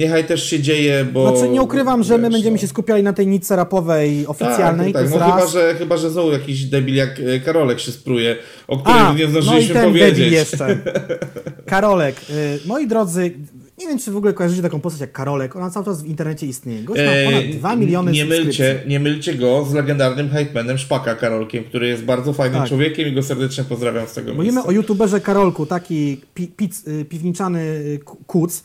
niechaj 0.01 0.25
też 0.25 0.43
się 0.49 0.59
dzieje, 0.59 1.05
bo... 1.13 1.31
Znaczy 1.37 1.49
nie 1.51 1.61
ukrywam, 1.61 2.03
że 2.03 2.17
my 2.17 2.23
wiesz, 2.23 2.33
będziemy 2.33 2.55
no. 2.55 2.61
się 2.61 2.67
skupiali 2.67 3.03
na 3.03 3.13
tej 3.13 3.27
nitce 3.27 3.55
rapowej 3.55 4.27
oficjalnej, 4.27 4.93
tak, 4.93 5.03
to 5.03 5.09
tak. 5.09 5.19
jest 5.19 5.19
No 5.19 5.19
raz. 5.19 5.35
chyba, 5.35 5.47
że, 5.51 5.75
chyba, 5.75 5.97
że 5.97 6.09
znowu 6.09 6.31
jakiś 6.31 6.65
debil 6.65 6.95
jak 6.95 7.19
e, 7.19 7.39
Karolek 7.39 7.79
się 7.79 7.91
spruje, 7.91 8.35
o 8.67 8.77
którym 8.77 8.97
A, 8.99 9.13
nie 9.13 9.23
no 9.23 9.29
i 9.29 9.31
zdążyliśmy 9.31 9.73
ten 9.73 9.83
powiedzieć. 9.85 10.17
debil 10.17 10.31
jeszcze. 10.33 10.77
Karolek. 11.65 12.15
Y, 12.29 12.59
moi 12.67 12.87
drodzy, 12.87 13.31
nie 13.77 13.87
wiem, 13.87 13.99
czy 13.99 14.11
w 14.11 14.17
ogóle 14.17 14.33
kojarzycie 14.33 14.61
taką 14.61 14.79
postać 14.79 15.01
jak 15.01 15.11
Karolek. 15.11 15.55
Ona 15.55 15.69
cały 15.69 15.85
czas 15.85 16.03
w 16.03 16.05
internecie 16.05 16.45
istnieje. 16.47 16.83
Gość 16.83 17.01
ma 17.01 17.31
ponad 17.31 17.45
2 17.45 17.75
miliony 17.75 18.11
E, 18.11 18.13
nie 18.13 18.25
mylcie, 18.25 18.83
nie 18.87 18.99
mylcie 18.99 19.33
go 19.35 19.65
z 19.69 19.73
legendarnym 19.73 20.29
hypemanem 20.29 20.77
Szpaka 20.77 21.15
Karolkiem, 21.15 21.63
który 21.63 21.87
jest 21.87 22.03
bardzo 22.03 22.33
fajnym 22.33 22.59
Tak. 22.59 22.69
człowiekiem 22.69 23.07
i 23.07 23.11
go 23.11 23.23
serdecznie 23.23 23.63
pozdrawiam 23.63 24.07
z 24.07 24.13
tego 24.13 24.33
Mówimy 24.33 24.53
miejsca. 24.53 24.69
o 24.69 24.71
youtuberze 24.71 25.21
Karolku, 25.21 25.65
taki 25.65 26.21
pi, 26.33 26.47
pic, 26.47 26.87
y, 26.87 27.05
piwniczany 27.05 27.59
y, 27.61 27.99
ku- 28.05 28.17
kuc, 28.27 28.63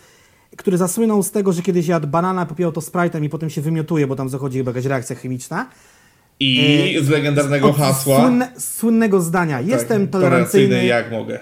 który 0.56 0.78
zasłynął 0.78 1.22
z 1.22 1.30
tego, 1.30 1.52
że 1.52 1.62
kiedyś 1.62 1.86
jadł 1.86 2.06
banana, 2.06 2.46
popijał 2.46 2.72
to 2.72 2.80
Sprite'em 2.80 3.24
i 3.24 3.28
potem 3.28 3.50
się 3.50 3.60
wymiotuje, 3.60 4.06
bo 4.06 4.16
tam 4.16 4.28
zachodzi 4.28 4.58
chyba 4.58 4.70
jakaś 4.70 4.84
reakcja 4.84 5.16
chemiczna. 5.16 5.66
I 6.40 6.98
z 7.02 7.08
legendarnego 7.08 7.68
Od 7.68 7.76
hasła 7.76 8.20
Słynne, 8.20 8.52
słynnego 8.58 9.20
zdania. 9.20 9.60
Jestem 9.60 10.02
tak, 10.02 10.10
tolerancyjny 10.10 10.86
jak 10.86 11.10
mogę. 11.10 11.38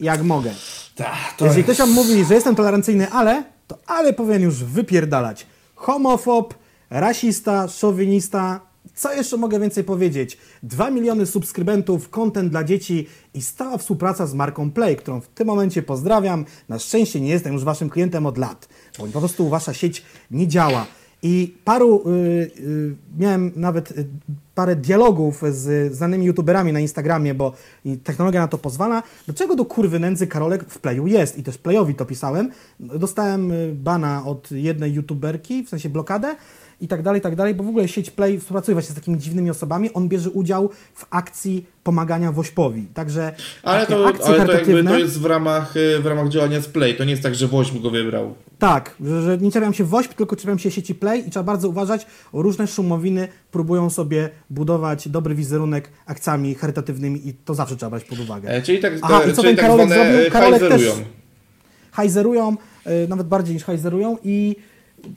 jak 0.00 0.22
mogę. 0.22 0.50
Ta, 0.94 1.10
Jeżeli 1.40 1.64
ktoś 1.64 1.76
wam 1.76 1.90
mówi, 1.90 2.24
że 2.24 2.34
jestem 2.34 2.54
tolerancyjny, 2.56 3.10
ale, 3.10 3.42
to 3.66 3.78
ale 3.86 4.12
powinien 4.12 4.42
już 4.42 4.64
wypierdalać. 4.64 5.46
Homofob, 5.74 6.54
rasista, 6.90 7.68
szowinista. 7.68 8.60
Co 9.00 9.12
jeszcze 9.12 9.36
mogę 9.36 9.60
więcej 9.60 9.84
powiedzieć? 9.84 10.38
2 10.62 10.90
miliony 10.90 11.26
subskrybentów, 11.26 12.10
content 12.10 12.50
dla 12.50 12.64
dzieci 12.64 13.06
i 13.34 13.42
stała 13.42 13.78
współpraca 13.78 14.26
z 14.26 14.34
marką 14.34 14.70
Play, 14.70 14.96
którą 14.96 15.20
w 15.20 15.28
tym 15.28 15.46
momencie 15.46 15.82
pozdrawiam. 15.82 16.44
Na 16.68 16.78
szczęście 16.78 17.20
nie 17.20 17.30
jestem 17.30 17.52
już 17.52 17.64
waszym 17.64 17.90
klientem 17.90 18.26
od 18.26 18.38
lat, 18.38 18.68
bo 18.98 19.06
po 19.06 19.18
prostu 19.18 19.48
wasza 19.48 19.74
sieć 19.74 20.04
nie 20.30 20.48
działa. 20.48 20.86
I 21.22 21.54
paru, 21.64 22.02
y, 22.06 22.10
y, 22.60 22.96
miałem 23.18 23.52
nawet 23.56 23.90
y, 23.90 24.06
parę 24.54 24.76
dialogów 24.76 25.42
z 25.50 25.94
znanymi 25.94 26.26
youtuberami 26.26 26.72
na 26.72 26.80
Instagramie, 26.80 27.34
bo 27.34 27.52
technologia 28.04 28.40
na 28.40 28.48
to 28.48 28.58
pozwala. 28.58 29.02
Do 29.26 29.32
czego 29.32 29.56
do 29.56 29.64
kurwy 29.64 29.98
nędzy 29.98 30.26
Karolek 30.26 30.64
w 30.68 30.78
Playu 30.78 31.06
jest? 31.06 31.38
I 31.38 31.42
też 31.42 31.58
Playowi 31.58 31.94
to 31.94 32.04
pisałem. 32.04 32.50
Dostałem 32.80 33.52
y, 33.52 33.72
bana 33.74 34.26
od 34.26 34.50
jednej 34.52 34.92
youtuberki, 34.92 35.64
w 35.64 35.68
sensie 35.68 35.88
blokadę 35.88 36.36
i 36.80 36.88
tak 36.88 37.02
dalej, 37.02 37.18
i 37.18 37.22
tak 37.22 37.36
dalej, 37.36 37.54
bo 37.54 37.64
w 37.64 37.68
ogóle 37.68 37.88
sieć 37.88 38.10
Play 38.10 38.38
współpracuje 38.38 38.74
właśnie 38.74 38.92
z 38.92 38.94
takimi 38.94 39.18
dziwnymi 39.18 39.50
osobami. 39.50 39.92
On 39.92 40.08
bierze 40.08 40.30
udział 40.30 40.70
w 40.94 41.06
akcji 41.10 41.66
pomagania 41.84 42.32
Wośpowi. 42.32 42.86
Także 42.94 43.32
Ale 43.62 43.86
to, 43.86 44.08
akcje 44.08 44.26
ale 44.26 44.46
to 44.46 44.52
jakby 44.52 44.84
to 44.84 44.98
jest 44.98 45.20
w 45.20 45.24
ramach, 45.24 45.76
y, 45.76 46.00
w 46.00 46.06
ramach 46.06 46.28
działania 46.28 46.60
z 46.60 46.66
Play. 46.68 46.94
To 46.96 47.04
nie 47.04 47.10
jest 47.10 47.22
tak, 47.22 47.34
że 47.34 47.46
Woźm 47.46 47.82
go 47.82 47.90
wybrał. 47.90 48.34
Tak, 48.58 48.96
że, 49.04 49.22
że 49.22 49.38
nie 49.38 49.50
czepiam 49.52 49.74
się 49.74 49.84
WOŚP, 49.84 50.14
tylko 50.14 50.36
czepiam 50.36 50.58
się 50.58 50.70
sieci 50.70 50.94
Play 50.94 51.26
i 51.28 51.30
trzeba 51.30 51.42
bardzo 51.44 51.68
uważać, 51.68 52.06
różne 52.32 52.66
szumowiny 52.66 53.28
próbują 53.52 53.90
sobie 53.90 54.28
budować 54.50 55.08
dobry 55.08 55.34
wizerunek 55.34 55.90
akcjami 56.06 56.54
charytatywnymi 56.54 57.28
i 57.28 57.34
to 57.34 57.54
zawsze 57.54 57.76
trzeba 57.76 57.90
brać 57.90 58.04
pod 58.04 58.18
uwagę. 58.20 58.48
E, 58.48 58.62
czyli 58.62 58.78
tak, 58.78 58.92
Aha, 59.02 59.20
i 59.30 59.32
co 59.32 59.42
ten 59.42 59.56
tak 59.56 59.64
Karolek 59.64 59.88
zrobił? 59.88 60.20
e, 60.26 60.30
Karolek 60.30 60.60
też- 60.60 60.70
hajzerują. 61.92 62.56
y, 63.04 63.08
nawet 63.08 63.26
bardziej 63.26 63.54
niż 63.54 63.64
hajzerują 63.64 64.16
i 64.24 64.56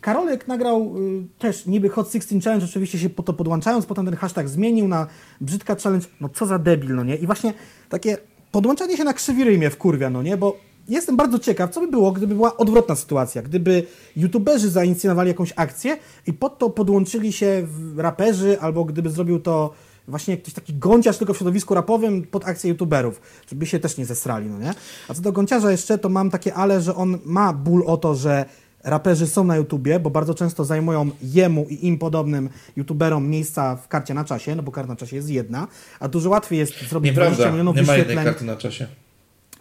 Karolek 0.02 0.48
nagrał 0.48 0.96
y, 0.98 1.40
też 1.40 1.66
niby 1.66 1.90
Hot 1.90 2.12
16 2.12 2.42
Challenge, 2.42 2.66
oczywiście 2.66 3.00
się 3.00 3.10
po 3.10 3.24
to 3.24 3.34
podłączając, 3.34 3.86
potem 3.86 4.06
ten 4.06 4.16
hashtag 4.16 4.50
zmienił 4.50 4.88
na 4.88 5.08
Brzydka 5.42 5.76
Challenge, 5.76 6.08
no 6.22 6.30
co 6.30 6.46
za 6.46 6.60
debil, 6.60 6.96
no 6.96 7.04
nie? 7.04 7.16
I 7.16 7.26
właśnie 7.26 7.54
takie 7.90 8.18
podłączanie 8.52 8.98
się 8.98 9.04
na 9.04 9.14
krzywi 9.14 9.44
ryj 9.44 9.58
mnie 9.58 9.70
wkurwia, 9.70 10.10
no 10.10 10.24
nie? 10.24 10.38
Bo 10.38 10.58
jestem 10.88 11.18
bardzo 11.18 11.40
ciekaw, 11.40 11.72
co 11.72 11.80
by 11.80 11.88
było, 11.88 12.12
gdyby 12.12 12.36
była 12.36 12.58
odwrotna 12.58 12.96
sytuacja, 12.96 13.42
gdyby 13.42 13.84
youtuberzy 14.16 14.70
zainicjowali 14.70 15.28
jakąś 15.28 15.54
akcję 15.56 15.98
i 16.28 16.34
pod 16.34 16.58
to 16.58 16.70
podłączyli 16.70 17.34
się 17.34 17.68
raperzy, 17.98 18.60
albo 18.60 18.86
gdyby 18.86 19.10
zrobił 19.10 19.40
to 19.40 19.74
właśnie 20.08 20.36
jakiś 20.36 20.54
taki 20.54 20.74
gąciarz 20.74 21.18
tylko 21.18 21.34
w 21.34 21.38
środowisku 21.38 21.74
rapowym 21.74 22.24
pod 22.24 22.46
akcję 22.46 22.70
youtuberów, 22.70 23.22
żeby 23.48 23.66
się 23.66 23.80
też 23.80 23.98
nie 23.98 24.06
zesrali, 24.06 24.50
no 24.50 24.60
nie? 24.60 24.74
A 25.08 25.14
co 25.14 25.22
do 25.22 25.32
gąciarza 25.32 25.72
jeszcze, 25.72 25.98
to 25.98 26.10
mam 26.10 26.30
takie 26.30 26.54
ale, 26.54 26.82
że 26.82 26.96
on 26.96 27.20
ma 27.26 27.54
ból 27.54 27.84
o 27.86 27.98
to, 27.98 28.16
że 28.16 28.46
raperzy 28.84 29.28
są 29.28 29.44
na 29.44 29.56
YouTubie, 29.58 30.00
bo 30.00 30.10
bardzo 30.10 30.34
często 30.34 30.66
zajmują 30.66 31.10
jemu 31.22 31.68
i 31.70 31.88
im 31.88 31.98
podobnym 31.98 32.50
youtuberom 32.78 33.30
miejsca 33.30 33.76
w 33.76 33.88
karcie 33.88 34.14
na 34.14 34.26
czasie, 34.26 34.56
no 34.56 34.64
bo 34.64 34.72
karta 34.72 34.90
na 34.90 34.96
czasie 34.96 35.16
jest 35.16 35.30
jedna, 35.30 35.68
a 36.00 36.08
dużo 36.08 36.30
łatwiej 36.30 36.60
jest 36.60 36.90
zrobić 36.90 37.12
20 37.12 37.32
Nieprawda, 37.32 37.52
milionów 37.52 37.76
nie 37.76 37.84
ma 37.84 37.98
jednej 37.98 38.16
karty 38.16 38.46
na 38.46 38.56
czasie. 38.56 38.88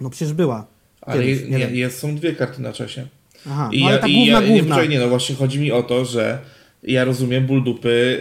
No 0.01 0.11
przecież 0.11 0.33
była. 0.33 0.67
Ale 1.01 1.25
Kiedyś, 1.25 1.49
nie 1.49 1.59
jest, 1.59 1.99
są 1.99 2.17
dwie 2.17 2.33
karty 2.33 2.63
na 2.63 2.73
czasie. 2.73 3.07
Aha, 3.51 3.69
I 3.73 3.81
no 3.81 3.87
ale 3.87 3.97
ja, 3.97 4.03
ta 4.03 4.07
i 4.09 4.15
główna, 4.15 4.33
ja, 4.33 4.41
nie, 4.41 4.61
główna. 4.61 4.85
nie, 4.85 4.99
no 4.99 5.09
właśnie 5.09 5.35
chodzi 5.35 5.61
mi 5.61 5.73
o 5.73 5.83
to, 5.83 6.05
że 6.05 6.39
ja 6.83 7.05
rozumiem 7.05 7.47
ból 7.47 7.65
dupy 7.65 8.19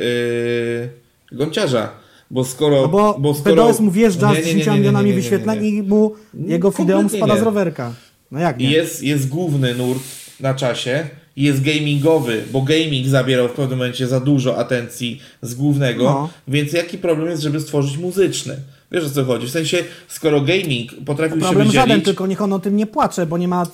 yy, 1.31 1.37
gąciarza. 1.37 1.89
Bo 2.31 2.43
skoro. 2.43 2.81
No 2.81 2.87
bo, 2.87 3.17
bo 3.19 3.33
skoro... 3.33 3.55
PDOS 3.55 3.79
mu 3.79 3.91
wjeżdża 3.91 4.33
Nie, 4.33 4.43
z 4.43 4.45
nie, 4.45 4.53
nie, 4.53 4.59
10 4.59 4.65
nie, 4.65 4.73
nie, 4.73 4.79
milionami 4.79 5.13
wyświetleń 5.13 5.65
i 5.65 5.83
mu 5.83 6.15
jego 6.33 6.71
fideum 6.71 6.99
Kompletnie 6.99 7.19
spada 7.19 7.33
nie. 7.33 7.39
z 7.39 7.43
rowerka. 7.43 7.93
No 8.31 8.39
jak 8.39 8.57
nie? 8.57 8.71
Jest, 8.71 9.03
jest 9.03 9.29
główny 9.29 9.75
nurt 9.75 10.03
na 10.41 10.53
czasie, 10.53 11.07
jest 11.35 11.61
gamingowy, 11.63 12.43
bo 12.51 12.61
gaming 12.61 13.07
zabierał 13.07 13.47
w 13.47 13.51
pewnym 13.51 13.77
momencie 13.79 14.07
za 14.07 14.19
dużo 14.19 14.57
atencji 14.57 15.21
z 15.41 15.53
głównego, 15.53 16.03
No. 16.03 16.29
więc 16.47 16.73
jaki 16.73 16.97
problem 16.97 17.29
jest, 17.29 17.41
żeby 17.43 17.59
stworzyć 17.59 17.97
muzyczny? 17.97 18.57
Wiesz 18.91 19.05
o 19.05 19.09
co 19.09 19.25
chodzi? 19.25 19.47
W 19.47 19.51
sensie, 19.51 19.77
skoro 20.07 20.41
gaming 20.41 20.91
potrafił 21.05 21.35
się 21.37 21.41
Problem 21.41 21.67
wydzielić... 21.67 21.89
żaden, 21.89 22.01
tylko 22.01 22.27
niech 22.27 22.41
on 22.41 22.53
o 22.53 22.59
tym 22.59 22.75
nie 22.75 22.85
płacze, 22.87 23.25
bo 23.25 23.37
nie 23.37 23.47
ma 23.47 23.67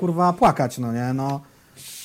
kurwa 0.00 0.32
płakać, 0.32 0.78
no 0.78 0.92
nie? 0.92 1.12
No, 1.14 1.40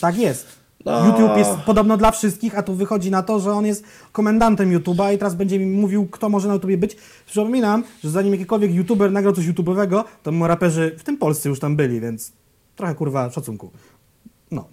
tak 0.01 0.17
jest. 0.17 0.47
No. 0.85 1.05
YouTube 1.07 1.37
jest 1.37 1.51
podobno 1.51 1.97
dla 1.97 2.11
wszystkich, 2.11 2.57
a 2.57 2.63
tu 2.63 2.73
wychodzi 2.73 3.11
na 3.11 3.23
to, 3.23 3.39
że 3.39 3.51
on 3.51 3.65
jest 3.65 3.83
komendantem 4.11 4.79
YouTube'a 4.79 5.15
i 5.15 5.17
teraz 5.17 5.35
będzie 5.35 5.59
mi 5.59 5.65
mówił, 5.65 6.07
kto 6.07 6.29
może 6.29 6.47
na 6.47 6.53
YouTubie 6.53 6.77
być. 6.77 6.95
Przypominam, 7.25 7.83
że 8.03 8.09
zanim 8.09 8.33
jakikolwiek 8.33 8.73
YouTuber 8.73 9.11
nagrał 9.11 9.33
coś 9.33 9.45
YouTube'owego, 9.47 10.03
to 10.23 10.31
mu 10.31 10.47
raperzy, 10.47 10.95
w 10.97 11.03
tym 11.03 11.17
Polsce 11.17 11.49
już 11.49 11.59
tam 11.59 11.75
byli, 11.75 12.01
więc 12.01 12.31
trochę 12.75 12.95
kurwa 12.95 13.31
szacunku. 13.31 13.71
No. 14.51 14.67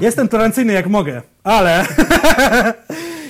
Jestem 0.00 0.28
tolerancyjny 0.28 0.72
jak 0.72 0.86
mogę, 0.86 1.22
ale... 1.44 1.84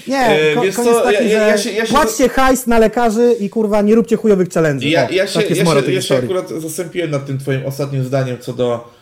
Nie, 0.08 0.18
E, 0.50 0.54
ko- 0.54 0.62
wiesz 0.62 0.74
koniec 0.76 0.92
co, 0.92 1.00
taki, 1.00 1.14
ja- 1.14 1.22
ja- 1.22 1.28
że 1.40 1.48
ja 1.48 1.58
się- 1.58 1.70
ja 1.70 1.86
się- 1.86 1.92
płaćcie 1.92 2.28
hajs 2.28 2.66
na 2.66 2.78
lekarzy 2.78 3.36
i 3.40 3.50
kurwa 3.50 3.82
nie 3.82 3.94
róbcie 3.94 4.16
chujowych 4.16 4.48
challenge'ów. 4.48 4.86
Ja, 4.88 5.08
O, 5.08 5.12
ja, 5.12 5.26
się, 5.26 5.40
tak 5.40 5.50
ja, 5.50 5.64
się, 5.64 5.92
ja 5.92 6.02
się 6.02 6.16
akurat 6.16 6.48
zastąpiłem 6.48 7.10
nad 7.10 7.26
tym 7.26 7.38
twoim 7.38 7.66
ostatnim 7.66 8.04
zdaniem 8.04 8.38
co 8.38 8.52
do 8.52 8.94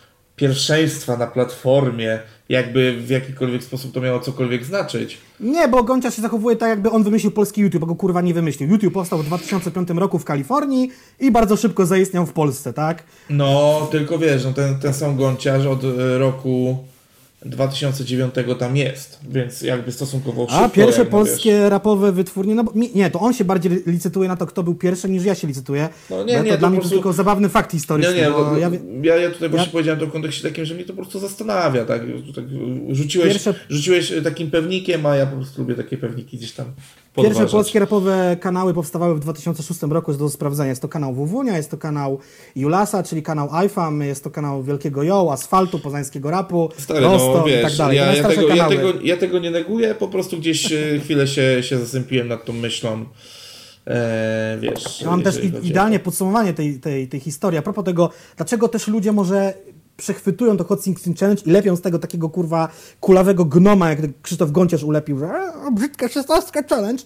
pierwszeństwa 0.42 1.16
na 1.16 1.26
platformie, 1.26 2.18
jakby 2.48 2.96
w 3.00 3.10
jakikolwiek 3.10 3.64
sposób 3.64 3.92
to 3.94 4.00
miało 4.00 4.20
cokolwiek 4.20 4.64
znaczyć. 4.64 5.18
Nie, 5.40 5.68
bo 5.68 5.82
Goncia 5.82 6.10
się 6.10 6.22
zachowuje 6.22 6.56
tak, 6.56 6.68
jakby 6.68 6.90
on 6.90 7.02
wymyślił 7.02 7.32
polski 7.32 7.60
YouTube, 7.60 7.82
a 7.82 7.86
go 7.86 7.94
kurwa 7.94 8.20
nie 8.20 8.34
wymyślił. 8.34 8.70
YouTube 8.70 8.94
powstał 8.94 9.18
w 9.18 9.26
2005 9.26 9.88
roku 9.90 10.18
w 10.18 10.24
Kalifornii 10.24 10.90
i 11.20 11.30
bardzo 11.30 11.56
szybko 11.56 11.86
zaistniał 11.86 12.26
w 12.26 12.32
Polsce, 12.32 12.72
tak? 12.72 13.02
No, 13.30 13.88
tylko 13.90 14.18
wiesz, 14.18 14.44
no 14.44 14.52
ten, 14.52 14.78
ten 14.78 14.94
sam 14.94 15.16
gąciarz 15.16 15.66
od 15.66 15.84
e, 15.84 16.18
roku 16.18 16.78
2009 17.44 18.34
tam 18.58 18.76
jest, 18.76 19.18
więc 19.30 19.62
jakby 19.62 19.92
stosunkowo 19.92 20.42
szybko. 20.42 20.64
A 20.64 20.68
pierwsze 20.68 21.04
no, 21.04 21.10
polskie 21.10 21.68
rapowe 21.68 22.12
wytwórnie, 22.12 22.54
no 22.54 22.64
bo 22.64 22.72
nie, 22.94 23.10
to 23.10 23.20
on 23.20 23.32
się 23.34 23.44
bardziej 23.44 23.82
licytuje 23.86 24.28
na 24.28 24.36
to, 24.36 24.46
kto 24.46 24.62
był 24.62 24.74
pierwszy, 24.74 25.08
niż 25.10 25.24
ja 25.24 25.34
się 25.34 25.48
licytuję. 25.48 25.88
No 26.10 26.24
nie, 26.24 26.32
nie, 26.32 26.44
to 26.44 26.50
to 26.50 26.58
dla 26.58 26.58
po 26.58 26.70
mnie 26.70 26.76
to 26.76 26.80
prostu- 26.80 26.96
tylko 26.96 27.12
zabawny 27.12 27.48
fakt 27.48 27.72
Wiesz, 27.72 27.80
historyczny. 27.80 28.14
nie, 28.14 28.20
nie, 28.20 28.30
bo 28.30 28.44
bo 28.44 28.56
ja, 28.56 28.70
ja, 29.02 29.16
ja 29.16 29.30
tutaj 29.30 29.48
właśnie 29.48 29.66
ja- 29.66 29.72
powiedziałem 29.72 30.00
to 30.00 30.06
w 30.06 30.12
kontekście 30.12 30.48
takim, 30.48 30.64
że 30.64 30.74
mnie 30.74 30.84
to 30.84 30.92
po 30.92 31.02
prostu 31.02 31.18
zastanawia, 31.18 31.84
tak? 31.84 32.02
tak 32.34 32.44
rzuciłeś, 32.90 33.28
Pierwsze- 33.32 33.54
rzuciłeś 33.68 34.12
takim 34.24 34.50
pewnikiem, 34.50 35.06
a 35.06 35.16
ja 35.16 35.26
po 35.26 35.36
prostu 35.36 35.62
lubię 35.62 35.74
takie 35.74 35.96
pewniki 35.98 36.36
gdzieś 36.36 36.52
tam 36.52 36.66
Pierwsze 37.16 37.30
podważać. 37.32 37.52
polskie 37.52 37.78
rapowe 37.78 38.36
kanały 38.40 38.74
powstawały 38.74 39.14
w 39.14 39.20
2006 39.20 39.82
roku, 39.82 40.10
jest 40.10 40.18
do 40.20 40.30
sprawdzenia. 40.30 40.68
Jest 40.70 40.82
to 40.82 40.88
kanał 40.88 41.14
WWnia, 41.14 41.56
jest 41.56 41.70
to 41.70 41.78
kanał 41.78 42.18
Julasa, 42.56 43.02
czyli 43.02 43.22
kanał 43.22 43.48
iFam, 43.66 44.00
jest 44.02 44.24
to 44.24 44.30
kanał 44.30 44.62
Wielkiego 44.62 45.02
Jo, 45.02 45.28
Asfaltu, 45.32 45.78
Poznańskiego 45.78 46.30
Rapu, 46.30 46.68
Stary, 46.78 47.00
Rosto 47.00 47.38
no 47.40 47.46
i 47.46 47.50
wiesz, 47.50 47.62
tak 47.62 47.76
dalej. 47.76 47.96
ja, 47.96 48.14
ja, 48.14 48.28
tego, 48.28 48.48
ja, 48.48 48.68
tego, 48.68 48.92
ja 49.02 49.16
tego 49.16 49.38
nie 49.38 49.50
neguję, 49.50 49.94
po 49.94 50.08
prostu 50.08 50.36
gdzieś 50.38 50.72
e, 50.72 50.98
chwilę 51.00 51.26
się, 51.26 51.62
się 51.62 51.78
zasępiłem 51.78 52.28
nad 52.28 52.44
tą 52.44 52.52
myślą. 52.52 53.04
E, 53.86 54.58
wiesz, 54.60 55.00
Ja 55.00 55.10
mam 55.10 55.22
też 55.22 55.44
i- 55.44 55.66
idealnie 55.66 55.98
podsumowanie 55.98 56.54
tej, 56.54 56.80
tej, 56.80 57.08
tej 57.08 57.20
historii. 57.20 57.58
A 57.58 57.62
propos 57.62 57.84
tego, 57.84 58.10
dlaczego 58.36 58.68
też 58.68 58.88
ludzie 58.88 59.12
może 59.12 59.54
przechwytują 59.96 60.56
to 60.56 60.64
Hot 60.64 60.84
Sixteen 60.84 61.14
Challenge 61.16 61.42
i 61.46 61.50
lepią 61.50 61.76
z 61.76 61.80
tego 61.80 61.98
takiego 61.98 62.28
kurwa 62.28 62.68
kulawego 63.00 63.44
gnoma, 63.44 63.90
jak 63.90 63.98
Krzysztof 64.22 64.50
Gonciarz 64.50 64.82
ulepił, 64.82 65.18
że 65.18 65.26
"E, 65.26 65.52
brzydka 65.72 66.08
szesnastka 66.08 66.62
challenge. 66.62 67.02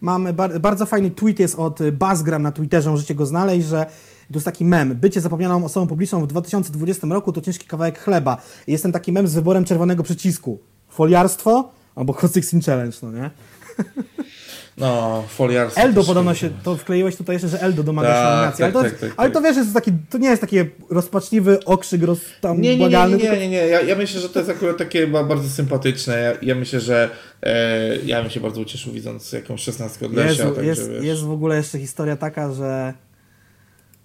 Mam 0.00 0.32
bar 0.34 0.60
bardzo 0.60 0.86
fajny 0.86 1.10
tweet 1.10 1.38
jest 1.40 1.54
od 1.58 1.80
y, 1.80 1.92
Bazgram 1.92 2.42
na 2.42 2.52
Twitterze, 2.52 2.90
możecie 2.90 3.14
go 3.14 3.26
znaleźć, 3.26 3.66
że 3.68 3.86
to 4.28 4.34
jest 4.34 4.44
taki 4.44 4.64
mem. 4.64 4.94
Bycie 4.94 5.20
zapomnianą 5.20 5.64
osobą 5.64 5.86
publiczną 5.86 6.20
w 6.20 6.26
2020 6.26 7.06
roku 7.06 7.32
to 7.32 7.40
ciężki 7.40 7.66
kawałek 7.66 7.98
chleba. 7.98 8.36
Jest 8.66 8.82
ten 8.82 8.92
taki 8.92 9.12
mem 9.12 9.28
z 9.28 9.34
wyborem 9.34 9.64
czerwonego 9.64 10.02
przycisku. 10.02 10.58
Foliarstwo 10.88 11.70
albo 11.94 12.12
Hot 12.12 12.32
Sixteen 12.34 12.62
Challenge, 12.62 12.96
no 13.02 13.12
nie? 13.12 13.30
No, 14.78 15.22
foliarstwo. 15.28 15.82
Eldo 15.82 16.04
podobno 16.04 16.34
się, 16.34 16.50
to 16.62 16.76
wkleiłeś 16.76 17.16
tutaj 17.16 17.34
jeszcze, 17.34 17.48
że 17.48 17.60
Eldo 17.62 17.82
domaga 17.82 18.08
Tak, 18.08 18.18
się 18.18 18.30
nominacji, 18.30 18.64
ale, 18.64 18.72
tak, 18.72 18.82
to, 18.82 18.90
tak, 18.90 19.00
tak, 19.00 19.10
ale 19.16 19.30
tak. 19.30 19.34
to 19.42 19.48
wiesz, 19.48 19.56
jest 19.56 19.74
taki, 19.74 19.92
to 20.10 20.18
nie 20.18 20.28
jest 20.28 20.40
taki 20.40 20.56
rozpaczliwy 20.90 21.64
okrzyk 21.64 22.02
roz, 22.02 22.18
tam 22.40 22.56
Nie, 22.60 22.62
nie, 22.62 22.70
nie, 22.70 22.78
błagalny, 22.78 23.16
nie, 23.16 23.24
nie, 23.30 23.38
nie, 23.38 23.48
nie. 23.48 23.56
Ja, 23.56 23.80
ja 23.80 23.96
myślę, 23.96 24.20
że 24.20 24.28
to 24.28 24.38
jest 24.38 24.50
akurat 24.50 24.76
takie 24.76 25.06
ba- 25.06 25.24
bardzo 25.24 25.48
sympatyczne. 25.48 26.18
Ja, 26.18 26.32
ja 26.42 26.54
myślę, 26.54 26.80
że 26.80 27.10
e, 27.42 27.96
ja 27.96 28.22
bym 28.22 28.30
się 28.30 28.40
bardzo 28.40 28.60
ucieszył 28.60 28.92
widząc 28.92 29.32
jakąś 29.32 29.60
szesnastkę 29.62 30.06
od 30.06 30.12
Lesia. 30.14 30.28
Jezu, 30.30 30.54
także, 30.54 30.64
jest, 30.64 30.90
wiesz. 30.90 31.04
jest 31.04 31.22
w 31.22 31.30
ogóle 31.30 31.56
jeszcze 31.56 31.78
historia 31.78 32.16
taka, 32.16 32.52
że 32.52 32.94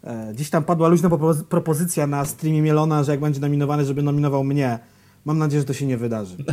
e, 0.03 0.31
gdzieś 0.33 0.49
tam 0.49 0.63
padła 0.63 0.87
luźna 0.87 1.09
propozy- 1.09 1.43
propozycja 1.43 2.07
na 2.07 2.25
streamie 2.25 2.61
Mielona, 2.61 3.03
że 3.03 3.11
jak 3.11 3.19
będzie 3.19 3.39
nominowany, 3.39 3.85
żeby 3.85 4.03
nominował 4.03 4.43
mnie. 4.43 4.79
Mam 5.25 5.37
nadzieję, 5.37 5.61
że 5.61 5.65
to 5.65 5.73
się 5.73 5.85
nie 5.85 5.97
wydarzy. 5.97 6.35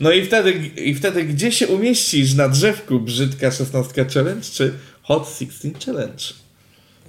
No 0.00 0.12
i 0.12 0.24
wtedy, 0.24 0.52
i 0.76 0.94
wtedy 0.94 1.24
gdzie 1.24 1.52
się 1.52 1.68
umieścisz 1.68 2.34
na 2.34 2.48
drzewku 2.48 3.00
brzydka 3.00 3.50
16 3.50 4.04
challenge 4.04 4.42
czy 4.42 4.74
Hot 5.02 5.28
16 5.38 5.70
challenge? 5.86 6.24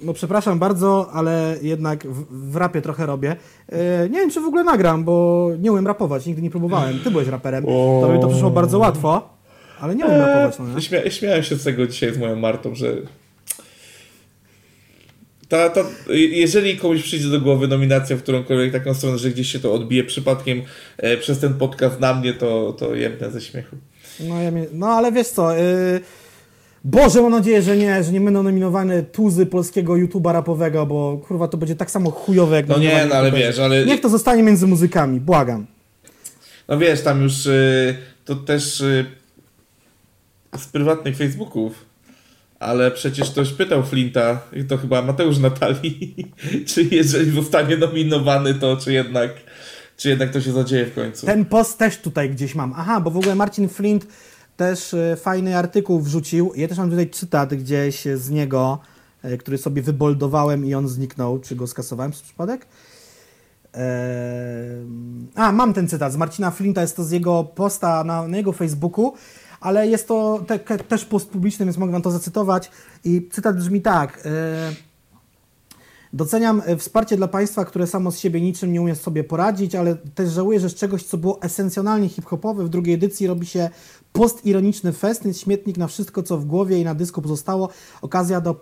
No 0.02 0.12
przepraszam 0.12 0.58
bardzo, 0.58 1.10
ale 1.12 1.56
jednak 1.62 2.06
w, 2.06 2.50
w 2.52 2.56
rapie 2.56 2.82
trochę 2.82 3.06
robię. 3.06 3.36
E, 3.68 4.08
nie 4.08 4.18
wiem, 4.18 4.30
czy 4.30 4.40
w 4.40 4.44
ogóle 4.44 4.64
nagram, 4.64 5.04
bo 5.04 5.48
nie 5.58 5.72
umiem 5.72 5.86
rapować, 5.86 6.26
nigdy 6.26 6.42
nie 6.42 6.50
próbowałem. 6.50 6.98
Ty 6.98 7.10
byłeś 7.10 7.28
raperem, 7.28 7.64
to 7.64 8.10
by 8.12 8.18
to 8.18 8.28
przyszło 8.28 8.50
bardzo 8.50 8.78
łatwo, 8.78 9.28
ale 9.80 9.94
nie 9.94 10.06
umiem 10.06 10.20
rapować. 10.20 10.58
No, 10.58 10.74
nie? 10.74 10.82
Śmia 10.82 11.10
śmiałem 11.10 11.42
się 11.42 11.56
z 11.56 11.64
tego 11.64 11.86
dzisiaj 11.86 12.14
z 12.14 12.18
moją 12.18 12.36
Martą, 12.36 12.74
że 12.74 12.96
ta, 15.50 15.68
ta, 15.70 15.80
jeżeli 16.14 16.76
komuś 16.76 17.02
przyjdzie 17.02 17.28
do 17.28 17.40
głowy 17.40 17.68
nominacja 17.68 18.16
w 18.16 18.22
którąkolwiek 18.22 18.72
taką 18.72 18.94
stronę, 18.94 19.18
że 19.18 19.30
gdzieś 19.30 19.52
się 19.52 19.58
to 19.58 19.72
odbije 19.72 20.04
przypadkiem 20.04 20.62
e, 20.96 21.16
przez 21.16 21.38
ten 21.38 21.54
podcast 21.54 22.00
na 22.00 22.14
mnie, 22.14 22.34
to, 22.34 22.72
to 22.72 22.94
jebnę 22.94 23.30
ze 23.30 23.40
śmiechu. 23.40 23.76
No, 24.20 24.42
ja 24.42 24.50
mnie, 24.50 24.66
no 24.72 24.86
ale 24.86 25.12
wiesz 25.12 25.28
co, 25.28 25.56
yy, 25.56 26.00
Boże, 26.84 27.22
mam 27.22 27.30
nadzieję, 27.30 27.62
że 27.62 27.76
nie, 27.76 28.04
że 28.04 28.12
nie 28.12 28.20
będą 28.20 28.42
nominowane 28.42 29.02
tuzy 29.02 29.46
polskiego 29.46 29.92
YouTube'a 29.92 30.32
rapowego, 30.32 30.86
bo 30.86 31.20
kurwa 31.28 31.48
to 31.48 31.56
będzie 31.56 31.76
tak 31.76 31.90
samo 31.90 32.10
chujowe 32.10 32.56
jak 32.56 32.68
No 32.68 32.78
nie, 32.78 33.06
no 33.08 33.14
ale 33.14 33.32
wiesz, 33.32 33.58
ale- 33.58 33.86
Niech 33.86 34.00
to 34.00 34.08
zostanie 34.08 34.42
między 34.42 34.66
muzykami, 34.66 35.20
błagam. 35.20 35.66
No 36.68 36.78
wiesz, 36.78 37.02
tam 37.02 37.22
już 37.22 37.46
y, 37.46 37.96
to 38.24 38.36
też 38.36 38.80
y, 38.80 39.06
z 40.58 40.66
prywatnych 40.66 41.16
Facebooków, 41.16 41.89
ale 42.60 42.90
przecież 42.90 43.30
ktoś 43.30 43.52
pytał 43.52 43.82
Flinta, 43.82 44.40
to 44.68 44.78
chyba 44.78 45.02
Mateusz 45.02 45.38
Natalii, 45.38 46.32
czy 46.68 46.82
jeżeli 46.82 47.30
zostanie 47.30 47.76
nominowany, 47.76 48.54
to 48.54 48.76
czy 48.76 48.92
jednak, 48.92 49.30
czy 49.96 50.08
jednak 50.08 50.30
to 50.30 50.40
się 50.40 50.52
zadzieje 50.52 50.86
w 50.86 50.94
końcu. 50.94 51.26
Ten 51.26 51.44
post 51.44 51.78
też 51.78 51.98
tutaj 51.98 52.30
gdzieś 52.30 52.54
mam. 52.54 52.74
Aha, 52.76 53.00
bo 53.00 53.10
w 53.10 53.16
ogóle 53.16 53.34
Marcin 53.34 53.68
Flint 53.68 54.06
też 54.56 54.94
y, 54.94 55.16
fajny 55.20 55.56
artykuł 55.56 56.00
wrzucił. 56.00 56.52
Ja 56.56 56.68
też 56.68 56.78
mam 56.78 56.90
tutaj 56.90 57.10
cytat 57.10 57.54
gdzieś 57.54 58.04
z 58.14 58.30
niego. 58.30 58.78
e, 59.22 59.36
który 59.36 59.58
sobie 59.58 59.82
wyboldowałem 59.82 60.66
i 60.66 60.74
on 60.74 60.88
zniknął, 60.88 61.38
czy 61.38 61.56
go 61.56 61.66
skasowałem 61.66 62.12
przez 62.12 62.22
przypadek. 62.22 62.66
A, 65.34 65.52
mam 65.52 65.72
ten 65.72 65.88
cytat 65.88 66.12
z 66.12 66.16
Marcina 66.16 66.50
Flinta, 66.50 66.80
jest 66.80 66.96
to 66.96 67.04
z 67.04 67.10
jego 67.10 67.44
posta 67.44 68.04
na, 68.04 68.28
na 68.28 68.36
jego 68.36 68.52
Facebooku, 68.52 69.14
ale 69.60 69.88
jest 69.88 70.08
to 70.08 70.44
te, 70.46 70.58
też 70.78 71.04
post 71.04 71.28
publiczny, 71.28 71.66
więc 71.66 71.78
mogę 71.78 71.92
wam 71.92 72.02
to 72.02 72.10
zacytować. 72.10 72.70
I 73.04 73.28
cytat 73.32 73.56
brzmi 73.56 73.82
tak. 73.82 74.22
E, 74.26 74.90
Doceniam 76.12 76.62
e, 76.66 76.76
wsparcie 76.76 77.16
dla 77.16 77.28
państwa, 77.28 77.64
które 77.64 77.86
samo 77.86 78.10
z 78.10 78.18
siebie 78.18 78.40
niczym 78.40 78.72
nie 78.72 78.82
umie 78.82 78.94
sobie 78.94 79.24
poradzić, 79.24 79.74
ale 79.74 79.96
też 80.14 80.30
żałuję, 80.30 80.60
że 80.60 80.68
z 80.68 80.74
czegoś, 80.74 81.02
co 81.02 81.18
było 81.18 81.42
esencjonalnie 81.42 82.08
hip-hopowe, 82.08 82.64
w 82.64 82.68
drugiej 82.68 82.94
edycji 82.94 83.26
robi 83.26 83.46
się 83.46 83.70
postironiczny 84.12 84.92
festyn, 84.92 85.34
śmietnik 85.34 85.76
na 85.76 85.86
wszystko, 85.86 86.22
co 86.22 86.38
w 86.38 86.44
głowie 86.44 86.78
i 86.78 86.84
na 86.84 86.94
dysku 86.94 87.22
pozostało, 87.22 87.68
okazja 88.02 88.40
do 88.40 88.54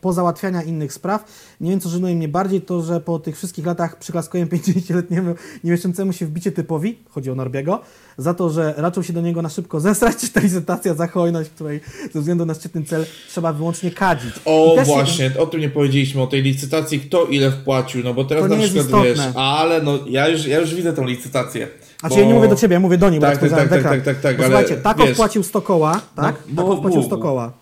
pozałatwiania 0.00 0.62
innych 0.62 0.92
spraw. 0.92 1.24
Nie 1.60 1.70
wiem, 1.70 1.80
co 1.80 1.88
żenuje 1.88 2.14
mnie 2.14 2.28
bardziej, 2.28 2.60
to, 2.60 2.82
że 2.82 3.00
po 3.00 3.18
tych 3.18 3.36
wszystkich 3.36 3.66
latach 3.66 3.98
przyklaskuję 3.98 4.46
50-letniemu 4.52 5.34
niemieszczącemu 5.64 6.12
się 6.12 6.26
wbicie 6.26 6.52
typowi, 6.52 6.98
chodzi 7.08 7.30
o 7.30 7.34
Norbiego, 7.34 7.80
za 8.18 8.34
to, 8.34 8.50
że 8.50 8.74
raczył 8.76 9.02
się 9.02 9.12
do 9.12 9.20
niego 9.20 9.42
na 9.42 9.48
szybko 9.48 9.80
zesrać, 9.90 10.16
czy 10.16 10.28
ta 10.28 10.40
licytacja 10.40 10.94
za 10.94 11.06
hojność, 11.06 11.50
której 11.50 11.80
ze 12.12 12.20
względu 12.20 12.46
na 12.46 12.54
szczytny 12.54 12.84
cel 12.84 13.06
trzeba 13.28 13.52
wyłącznie 13.52 13.90
kadzić. 13.90 14.34
O, 14.44 14.76
właśnie, 14.84 15.24
je... 15.24 15.40
o 15.40 15.46
tym 15.46 15.60
nie 15.60 15.70
powiedzieliśmy, 15.70 16.22
o 16.22 16.26
tej 16.26 16.42
licytacji, 16.42 17.00
kto 17.00 17.24
ile 17.24 17.50
wpłacił, 17.50 18.04
no 18.04 18.14
bo 18.14 18.24
teraz 18.24 18.50
na 18.50 18.56
przykład 18.56 19.04
wiesz, 19.04 19.18
ale 19.34 19.82
no 19.82 19.98
ja 20.06 20.28
już, 20.28 20.46
ja 20.46 20.60
już 20.60 20.74
widzę 20.74 20.92
tą 20.92 21.04
licytację. 21.04 21.68
Znaczy 22.00 22.14
bo... 22.14 22.20
ja 22.20 22.26
nie 22.26 22.34
mówię 22.34 22.48
do 22.48 22.56
ciebie, 22.56 22.74
ja 22.74 22.80
mówię 22.80 22.98
do 22.98 23.10
niej, 23.10 23.20
tak, 23.20 23.38
tak, 23.38 23.50
tak, 23.50 23.68
tak, 23.68 23.82
tak, 23.82 24.02
tak, 24.02 24.20
tak, 24.20 24.36
bo 24.36 24.44
ale 24.44 24.52
słuchajcie, 24.52 24.82
Tako 24.82 25.06
wpłacił 25.06 25.42
100 25.42 25.62
koła, 25.62 26.00
tak? 26.16 26.36
No, 26.48 26.62
Tako 26.62 26.76
wpłacił 26.76 27.02
100 27.02 27.18
koła. 27.18 27.52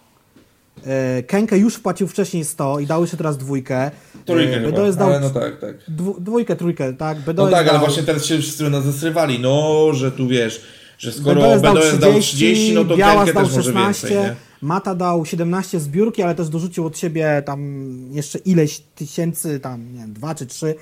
E, 0.86 1.22
Kenke 1.22 1.58
już 1.58 1.74
wpłacił 1.74 2.08
wcześniej 2.08 2.44
100 2.44 2.80
i 2.80 2.86
dał 2.86 3.00
jeszcze 3.00 3.16
teraz 3.16 3.38
dwójkę. 3.38 3.90
Trójkę 4.24 4.56
e, 4.56 4.60
chyba, 4.60 4.92
dał 4.92 5.08
ale 5.08 5.20
no 5.20 5.30
tak, 5.30 5.60
tak. 5.60 5.74
dwójkę, 6.18 6.56
trójkę, 6.56 6.92
tak. 6.92 7.18
no 7.26 7.50
tak, 7.50 7.66
dał... 7.66 7.74
ale 7.74 7.78
właśnie 7.78 8.02
teraz 8.02 8.24
się 8.24 8.38
wszyscy 8.38 8.70
nas 8.70 8.84
zesrywali, 8.84 9.40
no, 9.40 9.88
że 9.92 10.12
tu 10.12 10.28
wiesz, 10.28 10.62
że 10.98 11.12
skoro 11.12 11.40
BDS 11.40 11.62
dał 11.62 11.76
30, 11.76 11.98
dał 11.98 12.20
30 12.20 12.74
no 12.74 12.84
to 12.84 12.96
Białas 12.96 13.24
Kenke 13.26 13.40
też 13.40 13.52
16, 13.52 13.74
może 13.74 13.86
więcej, 13.86 14.16
nie? 14.16 14.36
Mata 14.62 14.94
dał 14.94 15.26
17 15.26 15.80
zbiórki, 15.80 16.22
ale 16.22 16.34
też 16.34 16.48
dorzucił 16.48 16.86
od 16.86 16.98
siebie 16.98 17.42
tam 17.46 17.88
jeszcze 18.10 18.38
ileś 18.38 18.80
tysięcy, 18.94 19.60
tam 19.60 19.92
nie 19.92 20.00
wiem, 20.00 20.12
dwa 20.12 20.34
czy 20.34 20.46
trzy 20.46 20.74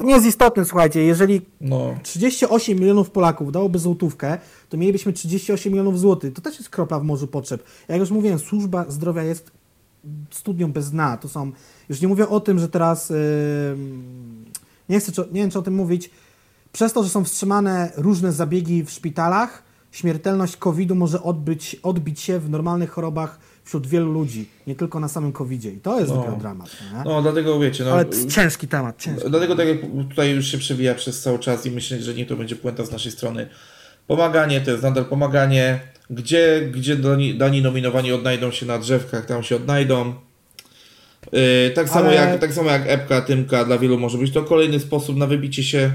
to 0.00 0.06
nie 0.06 0.14
jest 0.14 0.26
istotne, 0.26 0.64
słuchajcie, 0.64 1.04
jeżeli 1.04 1.40
no. 1.60 1.94
38 2.02 2.78
milionów 2.78 3.10
Polaków 3.10 3.52
dałoby 3.52 3.78
złotówkę, 3.78 4.38
to 4.68 4.76
mielibyśmy 4.76 5.12
38 5.12 5.72
milionów 5.72 5.98
złotych. 5.98 6.34
To 6.34 6.42
też 6.42 6.58
jest 6.58 6.70
kropla 6.70 7.00
w 7.00 7.04
morzu 7.04 7.26
potrzeb. 7.26 7.64
Jak 7.88 8.00
już 8.00 8.10
mówiłem, 8.10 8.38
służba 8.38 8.84
zdrowia 8.88 9.22
jest 9.22 9.50
studnią 10.30 10.72
bez 10.72 10.90
dna. 10.90 11.16
To 11.16 11.28
są, 11.28 11.52
już 11.88 12.00
nie 12.00 12.08
mówię 12.08 12.28
o 12.28 12.40
tym, 12.40 12.58
że 12.58 12.68
teraz, 12.68 13.10
yy, 13.10 13.16
nie, 14.88 15.00
chcę, 15.00 15.12
nie 15.32 15.40
wiem 15.40 15.50
czy 15.50 15.58
o 15.58 15.62
tym 15.62 15.74
mówić, 15.74 16.10
przez 16.72 16.92
to, 16.92 17.02
że 17.04 17.10
są 17.10 17.24
wstrzymane 17.24 17.92
różne 17.96 18.32
zabiegi 18.32 18.84
w 18.84 18.90
szpitalach, 18.90 19.62
śmiertelność 19.90 20.56
COVID-u 20.56 20.94
może 20.94 21.22
odbyć, 21.22 21.74
odbić 21.82 22.20
się 22.20 22.38
w 22.38 22.50
normalnych 22.50 22.90
chorobach 22.90 23.38
wśród 23.64 23.86
wielu 23.86 24.12
ludzi, 24.12 24.48
nie 24.66 24.74
tylko 24.74 25.00
na 25.00 25.08
samym 25.08 25.32
COVID-zie. 25.32 25.70
I 25.70 25.78
to 25.78 26.00
jest 26.00 26.12
no. 26.12 26.16
dopiero 26.16 26.36
dramat. 26.36 26.76
Nie? 26.92 27.04
No, 27.04 27.22
dlatego 27.22 27.60
wiecie. 27.60 27.84
No, 27.84 27.92
Ale 27.92 28.06
ciężki 28.28 28.68
temat. 28.68 29.02
Ciężki. 29.02 29.30
Dlatego 29.30 29.56
tak 29.56 29.68
jak 29.68 29.78
tutaj 30.08 30.30
już 30.30 30.46
się 30.46 30.58
przewija 30.58 30.94
przez 30.94 31.20
cały 31.20 31.38
czas 31.38 31.66
i 31.66 31.70
myślę, 31.70 32.02
że 32.02 32.14
nie 32.14 32.26
to 32.26 32.36
będzie 32.36 32.56
puenta 32.56 32.84
z 32.84 32.92
naszej 32.92 33.12
strony. 33.12 33.48
Pomaganie 34.06 34.60
to 34.60 34.70
jest 34.70 34.82
nadal 34.82 35.04
pomaganie. 35.04 35.80
Gdzie, 36.10 36.68
gdzie 36.72 36.96
dani, 36.96 37.34
dani 37.34 37.62
nominowani 37.62 38.12
odnajdą 38.12 38.50
się 38.50 38.66
na 38.66 38.78
drzewkach, 38.78 39.26
tam 39.26 39.42
się 39.42 39.56
odnajdą. 39.56 40.14
Yy, 41.32 41.70
tak, 41.74 41.88
samo 41.88 42.06
Ale... 42.06 42.14
jak, 42.14 42.40
tak 42.40 42.52
samo 42.52 42.70
jak 42.70 42.82
epka, 42.86 43.20
tymka, 43.20 43.64
dla 43.64 43.78
wielu 43.78 43.98
może 43.98 44.18
być 44.18 44.32
to 44.32 44.42
kolejny 44.42 44.80
sposób 44.80 45.16
na 45.16 45.26
wybicie 45.26 45.62
się. 45.64 45.92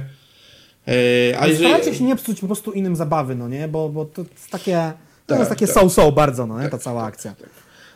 Yy, 0.87 0.93
a 1.39 1.47
jeżeli... 1.47 1.69
Starajcie 1.69 1.95
się 1.95 2.03
nie 2.03 2.15
psuć 2.15 2.39
po 2.39 2.45
prostu 2.45 2.71
innym 2.71 2.95
zabawy, 2.95 3.35
no 3.35 3.49
nie? 3.49 3.67
Bo, 3.67 3.89
bo 3.89 4.05
to 4.05 4.21
jest 4.21 4.49
takie, 4.51 4.93
to 5.25 5.33
tak, 5.33 5.39
jest 5.39 5.49
takie 5.49 5.67
tak. 5.67 5.75
so-so 5.75 6.11
bardzo, 6.11 6.47
no 6.47 6.57
nie? 6.57 6.63
Ta 6.63 6.69
tak, 6.69 6.81
cała 6.81 7.01
tak, 7.01 7.13
akcja. 7.13 7.35
Tak, 7.35 7.49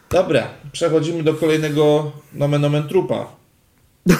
Dobra, 0.09 0.47
przechodzimy 0.71 1.23
do 1.23 1.33
kolejnego 1.33 2.11
nomen 2.33 2.65
omen 2.65 2.87
trupa. 2.87 3.39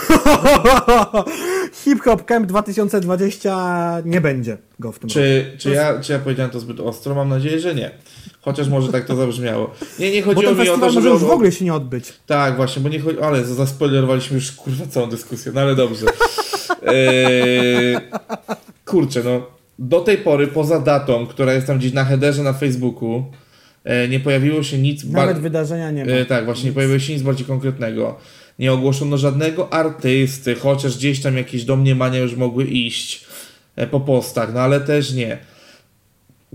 Hip 1.84 2.02
Hop 2.02 2.26
Camp 2.26 2.48
2020 2.48 4.02
nie 4.06 4.22
będzie 4.22 4.58
go 4.80 4.92
w 4.92 5.00
tym 5.00 5.10
czy, 5.10 5.46
roku. 5.46 5.58
Czy 5.58 5.70
ja, 5.70 6.00
czy 6.02 6.12
ja 6.14 6.20
powiedziałem 6.20 6.52
to 6.52 6.60
zbyt 6.60 6.80
ostro? 6.80 7.16
Mam 7.16 7.30
nadzieję, 7.30 7.60
że 7.60 7.76
nie. 7.76 7.92
Chociaż 8.42 8.68
może 8.68 8.92
tak 8.92 9.06
to 9.06 9.16
zabrzmiało. 9.16 9.72
Nie, 10.00 10.12
nie 10.12 10.22
chodziło 10.22 10.54
mi 10.56 10.70
o 10.70 10.78
to, 10.78 10.90
że... 10.90 10.96
może 10.96 11.10
już 11.10 11.24
w 11.24 11.32
ogóle 11.32 11.52
się 11.52 11.66
nie 11.66 11.74
odbyć. 11.74 12.14
Tak, 12.28 12.56
właśnie, 12.56 12.82
bo 12.82 12.90
nie 12.90 13.00
chodzi... 13.00 13.20
Ale 13.20 13.46
zaspoilerowaliśmy 13.46 14.36
już 14.36 14.52
kurwa 14.52 14.86
całą 14.88 15.10
dyskusję, 15.10 15.52
no 15.56 15.62
ale 15.62 15.76
dobrze. 15.76 16.06
eee... 16.86 17.98
Kurczę, 18.86 19.24
no. 19.24 19.59
Do 19.82 20.00
tej 20.00 20.18
pory, 20.18 20.48
poza 20.48 20.80
datą, 20.80 21.28
która 21.28 21.54
jest 21.54 21.68
tam 21.68 21.78
gdzieś 21.78 21.94
na 21.94 22.06
headerze 22.06 22.44
na 22.44 22.54
Facebooku, 22.54 23.24
E, 23.84 24.08
nie 24.08 24.20
pojawiło 24.20 24.64
się 24.64 24.78
nic... 24.78 25.04
Nawet 25.04 25.40
wydarzenia 25.40 25.92
nie 25.92 26.06
ma. 26.06 26.12
E, 26.12 26.26
tak, 26.26 26.46
właśnie 26.46 26.64
nic. 26.64 26.72
nie 26.72 26.74
pojawiło 26.74 27.00
się 27.00 27.14
nic 27.14 27.22
bardziej 27.22 27.46
konkretnego. 27.46 28.18
Nie 28.60 28.74
ogłoszono 28.74 29.18
żadnego 29.18 29.74
artysty, 29.74 30.56
chociaż 30.56 30.98
gdzieś 30.98 31.22
tam 31.22 31.38
jakieś 31.38 31.64
domniemania 31.64 32.20
już 32.20 32.36
mogły 32.36 32.66
iść 32.66 33.26
e, 33.76 33.88
po 33.88 34.00
postach, 34.00 34.54
no 34.54 34.60
ale 34.60 34.82
też 34.82 35.14
nie. 35.14 35.38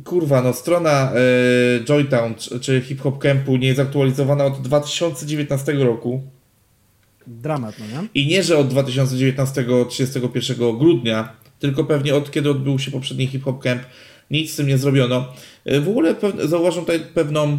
Kurwa, 0.05 0.43
no 0.43 0.53
strona 0.53 1.13
e, 1.13 1.85
Joytown 1.85 2.35
czy 2.61 2.81
Hip 2.81 3.01
Hop 3.01 3.19
Campu 3.19 3.57
nie 3.57 3.69
jest 3.69 3.81
aktualizowana 3.81 4.45
od 4.45 4.63
2019 4.63 5.73
roku. 5.73 6.23
Dramat, 7.27 7.75
no 7.79 8.03
nie? 8.03 8.09
I 8.15 8.27
nie, 8.27 8.43
że 8.43 8.59
od 8.59 8.69
2019 8.69 9.65
31 9.89 10.79
grudnia, 10.79 11.33
tylko 11.65 11.85
pewnie 11.85 12.15
od 12.15 12.31
kiedy 12.31 12.51
odbył 12.51 12.79
się 12.79 12.91
poprzedni 12.91 13.27
Hip 13.27 13.45
Hop 13.45 13.63
Camp 13.63 13.83
nic 14.31 14.53
z 14.53 14.57
tym 14.57 14.67
nie 14.67 14.79
zrobiono. 14.79 15.29
E, 15.65 15.81
w 15.81 15.89
ogóle 15.89 16.15
zauważam 16.45 16.85
tutaj 16.85 17.01
pewną 17.15 17.59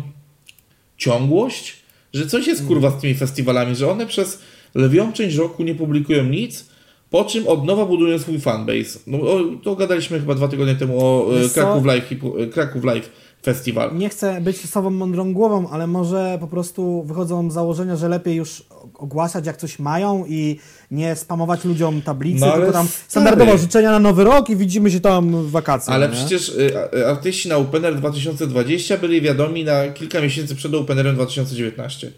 ciągłość, 0.97 1.75
że 2.13 2.27
coś 2.27 2.47
jest 2.47 2.67
kurwa 2.67 2.89
z 2.91 3.01
tymi 3.01 3.15
festiwalami, 3.15 3.75
że 3.75 3.91
one 3.91 4.05
przez 4.05 4.41
lwią 4.75 5.13
część 5.13 5.35
roku 5.35 5.63
nie 5.63 5.75
publikują 5.75 6.23
nic, 6.23 6.69
po 7.09 7.25
czym 7.25 7.47
od 7.47 7.65
nowa 7.65 7.85
budują 7.85 8.19
swój 8.19 8.39
fanbase. 8.39 8.99
No, 9.07 9.17
o, 9.21 9.41
to 9.63 9.75
gadaliśmy 9.75 10.19
chyba 10.19 10.35
dwa 10.35 10.47
tygodnie 10.47 10.75
temu 10.75 11.05
o 11.05 11.39
e, 11.39 11.49
Kraków 11.49 11.85
Live, 11.85 12.11
e, 12.11 12.47
Kraków 12.47 12.83
Live 12.83 13.09
Festival. 13.45 13.97
Nie 13.97 14.09
chcę 14.09 14.41
być 14.41 14.69
sobą 14.69 14.89
mądrą 14.89 15.33
głową, 15.33 15.69
ale 15.69 15.87
może 15.87 16.37
po 16.39 16.47
prostu 16.47 17.03
wychodzą 17.03 17.51
z 17.51 17.53
założenia, 17.53 17.95
że 17.95 18.09
lepiej 18.09 18.35
już 18.35 18.63
ogłaszać 18.93 19.45
jak 19.45 19.57
coś 19.57 19.79
mają 19.79 20.25
i 20.27 20.59
nie 20.91 21.15
spamować 21.15 21.65
ludziom 21.65 22.01
tablicy, 22.01 22.39
no, 22.39 22.51
tylko 22.51 22.71
tam 22.71 22.87
standardowo 23.07 23.57
życzenia 23.57 23.91
na 23.91 23.99
nowy 23.99 24.23
rok 24.23 24.49
i 24.49 24.55
widzimy 24.55 24.91
się 24.91 24.99
tam 24.99 25.43
w 25.43 25.51
wakacje. 25.51 25.93
Ale 25.93 26.09
nie? 26.09 26.13
przecież 26.13 26.49
y, 26.49 27.07
artyści 27.07 27.49
na 27.49 27.57
Opener 27.57 27.95
2020 27.95 28.97
byli 28.97 29.21
wiadomi 29.21 29.63
na 29.63 29.87
kilka 29.87 30.21
miesięcy 30.21 30.55
przed 30.55 30.73
Openerem 30.73 31.15
2019. 31.15 32.11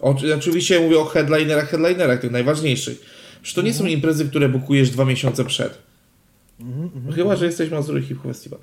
O, 0.00 0.14
oczywiście 0.36 0.80
mówię 0.80 0.98
o 0.98 1.04
headlinerach, 1.04 1.68
headlinerach, 1.68 2.20
tych 2.20 2.30
najważniejszych. 2.30 3.00
Przecież 3.42 3.54
to 3.54 3.62
nie 3.62 3.74
są 3.74 3.86
imprezy, 3.86 4.28
które 4.28 4.48
bukujesz 4.48 4.90
dwa 4.90 5.04
miesiące 5.04 5.44
przed. 5.44 5.78
Mm 6.60 6.88
-hmm, 6.88 7.14
Chyba, 7.14 7.36
że 7.36 7.46
jesteś 7.46 7.70
Mazury 7.70 8.02
Hip 8.02 8.22
Festival. 8.22 8.60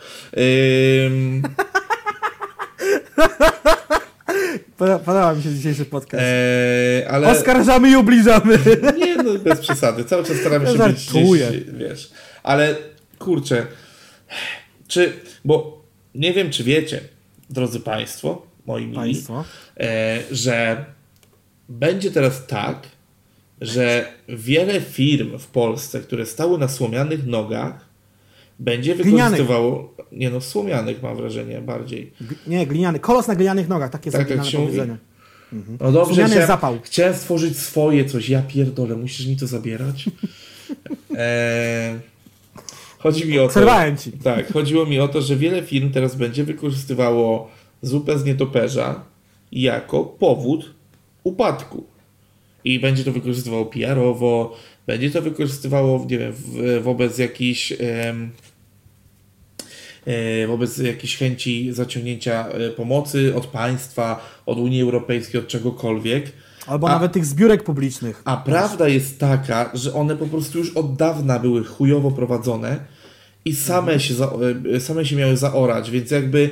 Ym... 1.08 1.42
Podoba 4.78 5.34
mi 5.36 5.44
się 5.44 5.54
dzisiejszy 5.54 5.86
podcast. 5.86 6.24
Eee, 6.28 7.06
ale... 7.06 7.28
Oskarżamy 7.28 7.92
i 7.92 7.96
ubliżamy. 7.96 8.60
Nie, 9.06 9.16
no 9.16 9.40
bez 9.40 9.60
przesady. 9.60 10.04
Cały 10.04 10.24
czas 10.24 10.38
staramy 10.38 10.68
się 10.68 10.78
ja 10.78 10.88
być 10.88 11.10
gdzieś, 11.10 11.42
wiesz. 11.74 12.12
Ale 12.44 12.76
kurczę, 13.20 13.68
czy, 14.88 15.14
bo 15.46 15.82
nie 16.16 16.34
wiem, 16.34 16.50
czy 16.50 16.64
wiecie, 16.64 17.02
drodzy 17.50 17.80
Państwo, 17.80 18.46
moi 18.66 18.82
mili, 18.82 18.96
Państwo. 18.96 19.44
E, 19.80 20.20
że 20.32 20.86
będzie 21.70 22.12
teraz 22.12 22.48
tak, 22.48 22.88
że 23.62 24.06
wiele 24.30 24.82
firm 24.82 25.40
w 25.40 25.48
Polsce, 25.48 26.00
które 26.00 26.26
stały 26.26 26.58
na 26.58 26.68
słomianych 26.68 27.26
nogach, 27.26 27.91
będzie 28.62 28.96
wykorzystywało. 28.96 29.96
Nie 30.12 30.30
no, 30.30 30.42
słomianych 30.42 31.04
mam 31.04 31.18
wrażenie 31.18 31.62
bardziej. 31.62 32.12
G 32.22 32.36
nie, 32.48 32.68
gliniany. 32.68 33.00
Kolos 33.00 33.28
na 33.28 33.36
glinianych 33.36 33.68
nogach, 33.68 33.92
takie 33.92 34.12
tak, 34.12 34.30
jest 34.30 34.52
tak 34.52 34.62
powiedzenie. 34.62 34.98
Mhm. 35.54 35.78
No 35.82 35.92
dobrze, 35.92 36.26
chciałem, 36.26 36.48
zapał. 36.48 36.78
chciałem 36.84 37.14
stworzyć 37.14 37.58
swoje 37.58 38.06
coś. 38.06 38.30
Ja 38.30 38.42
pierdolę, 38.42 38.96
musisz 38.96 39.28
mi 39.28 39.38
to 39.38 39.48
zabierać. 39.48 40.10
eee, 41.18 42.00
chodzi 43.04 43.28
mi 43.28 43.40
o 43.40 43.44
to. 43.44 43.50
Przerwałem 43.50 43.98
ci. 43.98 44.12
Tak, 44.12 44.54
chodziło 44.54 44.86
mi 44.86 45.00
o 45.00 45.08
to, 45.08 45.22
że 45.22 45.36
wiele 45.36 45.64
firm 45.64 45.92
teraz 45.92 46.16
będzie 46.16 46.44
wykorzystywało 46.44 47.52
zupę 47.82 48.20
z 48.20 48.26
nietoperza 48.26 49.04
jako 49.52 50.04
powód 50.04 50.74
upadku. 51.24 51.84
I 52.64 52.80
będzie 52.80 53.04
to 53.04 53.12
wykorzystywało 53.12 53.66
PR-owo, 53.66 54.58
będzie 54.88 55.12
to 55.12 55.22
wykorzystywało, 55.22 56.06
nie 56.10 56.18
wiem, 56.18 56.34
wobec 56.82 57.18
jakichś 57.18 57.72
e, 57.72 58.14
wobec 60.48 60.78
jakiejś 60.78 61.18
chęci 61.18 61.74
zaciągnięcia 61.74 62.48
e, 62.48 62.70
pomocy 62.70 63.36
od 63.36 63.48
państwa, 63.48 64.26
od 64.46 64.58
Unii 64.58 64.82
Europejskiej, 64.82 65.42
od 65.42 65.48
czegokolwiek. 65.48 66.32
Albo 66.68 66.90
A- 66.90 66.92
nawet 66.92 67.12
tych 67.12 67.26
zbiórek 67.26 67.64
publicznych. 67.64 68.22
A 68.26 68.38
prawda 68.38 68.88
jest 68.88 69.20
taka, 69.20 69.72
że 69.74 69.94
one 69.94 70.16
po 70.18 70.28
prostu 70.28 70.58
już 70.58 70.78
od 70.78 70.96
dawna 70.96 71.40
były 71.40 71.64
chujowo 71.64 72.12
prowadzone 72.12 72.80
i 73.46 73.56
same 73.56 74.00
się, 74.00 74.14
za, 74.14 74.32
e, 74.76 74.80
same 74.80 75.06
się 75.06 75.16
miały 75.16 75.38
zaorać, 75.38 75.92
więc 75.92 76.12
jakby 76.12 76.50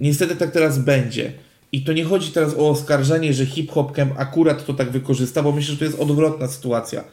niestety 0.00 0.36
tak 0.36 0.50
teraz 0.50 0.78
będzie. 0.78 1.32
I 1.72 1.82
to 1.84 1.92
nie 1.92 2.04
chodzi 2.04 2.32
teraz 2.32 2.54
o 2.54 2.68
oskarżenie, 2.70 3.34
że 3.34 3.46
Hip 3.46 3.70
Hop 3.70 3.92
Camp 3.92 4.12
akurat 4.16 4.66
to 4.66 4.74
tak 4.74 4.90
wykorzysta, 4.90 5.42
bo 5.42 5.52
myślę, 5.52 5.72
że 5.72 5.78
to 5.78 5.84
jest 5.84 5.98
odwrotna 6.00 6.48
sytuacja, 6.48 7.04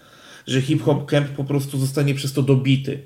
że 0.47 0.61
Hip 0.61 0.83
Hop 0.83 1.05
Camp 1.05 1.27
po 1.27 1.43
prostu 1.43 1.77
zostanie 1.77 2.15
przez 2.15 2.33
to 2.33 2.41
dobity. 2.41 2.99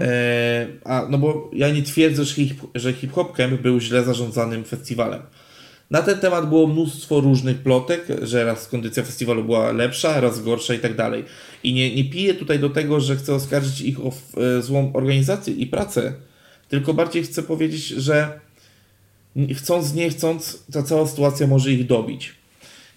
E, 0.00 0.66
a, 0.84 1.06
no 1.10 1.18
bo 1.18 1.50
ja 1.52 1.70
nie 1.70 1.82
twierdzę, 1.82 2.24
że 2.24 2.34
hip, 2.34 2.60
że 2.74 2.92
Hop 3.12 3.36
Camp 3.36 3.62
był 3.62 3.80
źle 3.80 4.04
zarządzanym 4.04 4.64
festiwalem. 4.64 5.22
Na 5.90 6.02
ten 6.02 6.18
temat 6.18 6.48
było 6.48 6.66
mnóstwo 6.66 7.20
różnych 7.20 7.58
plotek, 7.58 8.06
że 8.22 8.44
raz 8.44 8.68
kondycja 8.68 9.02
festiwalu 9.02 9.44
była 9.44 9.72
lepsza, 9.72 10.20
raz 10.20 10.42
gorsza 10.42 10.74
i 10.74 10.78
tak 10.78 10.96
dalej. 10.96 11.24
I 11.62 11.74
nie, 11.74 11.94
nie 11.94 12.04
piję 12.04 12.34
tutaj 12.34 12.58
do 12.58 12.70
tego, 12.70 13.00
że 13.00 13.16
chcę 13.16 13.34
oskarżyć 13.34 13.80
ich 13.80 14.00
o 14.00 14.12
e, 14.36 14.62
złą 14.62 14.92
organizację 14.92 15.54
i 15.54 15.66
pracę, 15.66 16.12
tylko 16.68 16.94
bardziej 16.94 17.22
chcę 17.22 17.42
powiedzieć, 17.42 17.86
że 17.86 18.40
chcąc, 19.54 19.94
nie 19.94 20.10
chcąc, 20.10 20.64
ta 20.72 20.82
cała 20.82 21.06
sytuacja 21.06 21.46
może 21.46 21.72
ich 21.72 21.86
dobić. 21.86 22.34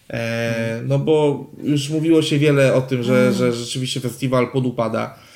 E, 0.10 0.82
no 0.86 1.00
bo 1.00 1.46
już 1.64 1.90
mówiło 1.90 2.22
się 2.22 2.40
wiele 2.40 2.74
o 2.74 2.82
tym, 2.82 3.04
że, 3.04 3.34
że 3.34 3.54
rzeczywiście 3.54 4.00
festiwal 4.00 4.52
podupada. 4.52 5.27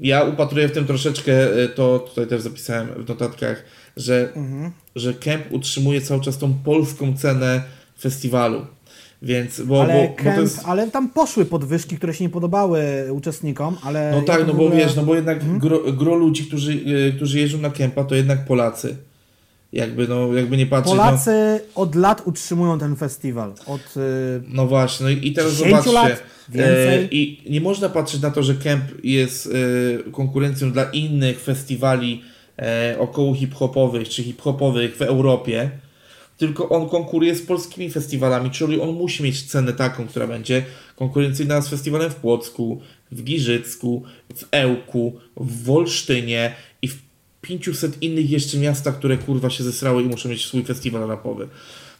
Ja 0.00 0.24
upatruję 0.24 0.68
w 0.68 0.72
tym 0.72 0.86
troszeczkę, 0.86 1.62
e, 1.62 1.68
to 1.68 1.98
tutaj 1.98 2.26
też 2.26 2.42
zapisałem 2.42 2.88
w 3.04 3.08
notatkach, 3.08 3.64
że, 3.96 4.32
że 4.96 5.14
Camp 5.14 5.44
utrzymuje 5.50 6.00
cały 6.00 6.20
czas 6.20 6.38
tą 6.38 6.54
polską 6.54 7.16
cenę 7.16 7.62
festiwalu. 8.00 8.66
Więc, 9.22 9.60
bo, 9.60 9.82
ale, 9.82 9.94
bo, 9.94 10.08
bo 10.08 10.14
Kemp, 10.14 10.38
jest... 10.38 10.60
ale 10.64 10.90
tam 10.90 11.10
poszły 11.10 11.44
podwyżki, 11.44 11.96
które 11.96 12.14
się 12.14 12.24
nie 12.24 12.30
podobały 12.30 12.82
uczestnikom, 13.10 13.76
ale... 13.82 14.12
No 14.12 14.22
tak, 14.22 14.38
jak 14.38 14.48
no 14.48 14.54
w 14.54 14.56
bo 14.56 14.64
ogóle- 14.64 14.80
wiesz, 14.80 14.96
no 14.96 15.02
bo 15.02 15.14
jednak 15.14 15.58
gro, 15.58 15.92
gro 15.92 16.14
ludzi, 16.14 16.44
którzy, 16.46 16.72
e, 16.72 17.12
którzy 17.12 17.38
jeżdżą 17.38 17.58
na 17.58 17.70
Kempa, 17.70 18.04
to 18.04 18.14
jednak 18.14 18.44
Polacy. 18.44 18.96
Jakby, 19.74 20.08
no, 20.08 20.34
jakby 20.34 20.56
nie 20.56 20.66
patrzeć. 20.66 20.94
No, 20.96 21.04
Polacy 21.04 21.60
od 21.74 21.94
lat 21.94 22.22
utrzymują 22.24 22.78
ten 22.78 22.96
festiwal. 22.96 23.54
Od, 23.66 23.96
y, 23.96 24.42
No 24.48 24.66
właśnie, 24.66 25.04
no 25.04 25.10
i 25.10 25.28
i 25.28 25.32
teraz 25.32 25.52
10 25.52 25.70
zobaczcie. 25.70 25.92
lat? 25.92 26.22
Więcej? 26.48 27.04
E, 27.04 27.08
I 27.10 27.42
nie 27.50 27.60
można 27.60 27.88
patrzeć 27.88 28.20
na 28.20 28.30
to, 28.30 28.42
że 28.42 28.54
Camp 28.54 28.84
jest 29.04 29.48
e, 30.06 30.10
konkurencją 30.10 30.72
dla 30.72 30.84
innych 30.84 31.40
festiwali 31.40 32.22
e, 32.58 32.96
około 32.98 33.34
hip-hopowych 33.34 34.08
czy 34.08 34.22
hip-hopowych 34.22 34.96
w 34.96 35.02
Europie, 35.02 35.70
tylko 36.38 36.68
on 36.68 36.88
konkuruje 36.88 37.34
z 37.34 37.42
polskimi 37.42 37.90
festiwalami, 37.90 38.50
czyli 38.50 38.80
on 38.80 38.90
musi 38.92 39.22
mieć 39.22 39.42
cenę 39.42 39.72
taką, 39.72 40.06
która 40.06 40.26
będzie 40.26 40.62
konkurencyjna 40.96 41.60
z 41.62 41.68
festiwalem 41.68 42.10
w 42.10 42.14
Płocku, 42.16 42.80
w 43.12 43.22
Giżycku, 43.24 44.02
w 44.36 44.44
Ełku, 44.50 45.12
w 45.36 45.64
Wolsztynie 45.64 46.52
500 47.44 48.02
innych 48.02 48.30
jeszcze 48.30 48.58
miastach, 48.58 48.98
które 48.98 49.18
kurwa 49.18 49.50
się 49.50 49.64
zesrały 49.64 50.02
i 50.02 50.06
muszą 50.06 50.28
mieć 50.28 50.46
swój 50.46 50.64
festiwal 50.64 51.08
rapowy. 51.08 51.48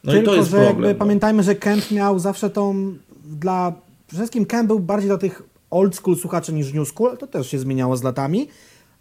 No 0.04 0.12
tylko, 0.12 0.32
i 0.32 0.34
to 0.34 0.36
jest 0.36 0.50
że 0.50 0.56
problem. 0.56 0.84
jakby 0.84 0.98
pamiętajmy, 0.98 1.42
że 1.42 1.54
Kemp 1.54 1.90
miał 1.90 2.18
zawsze 2.18 2.50
tą 2.50 2.94
dla... 3.24 3.72
Przede 4.06 4.22
wszystkim 4.22 4.46
Kemp 4.46 4.66
był 4.66 4.80
bardziej 4.80 5.08
dla 5.08 5.18
tych 5.18 5.42
old 5.70 5.96
school 5.96 6.16
słuchaczy 6.16 6.52
niż 6.52 6.72
new 6.72 6.88
school, 6.88 7.16
to 7.16 7.26
też 7.26 7.50
się 7.50 7.58
zmieniało 7.58 7.96
z 7.96 8.02
latami. 8.02 8.48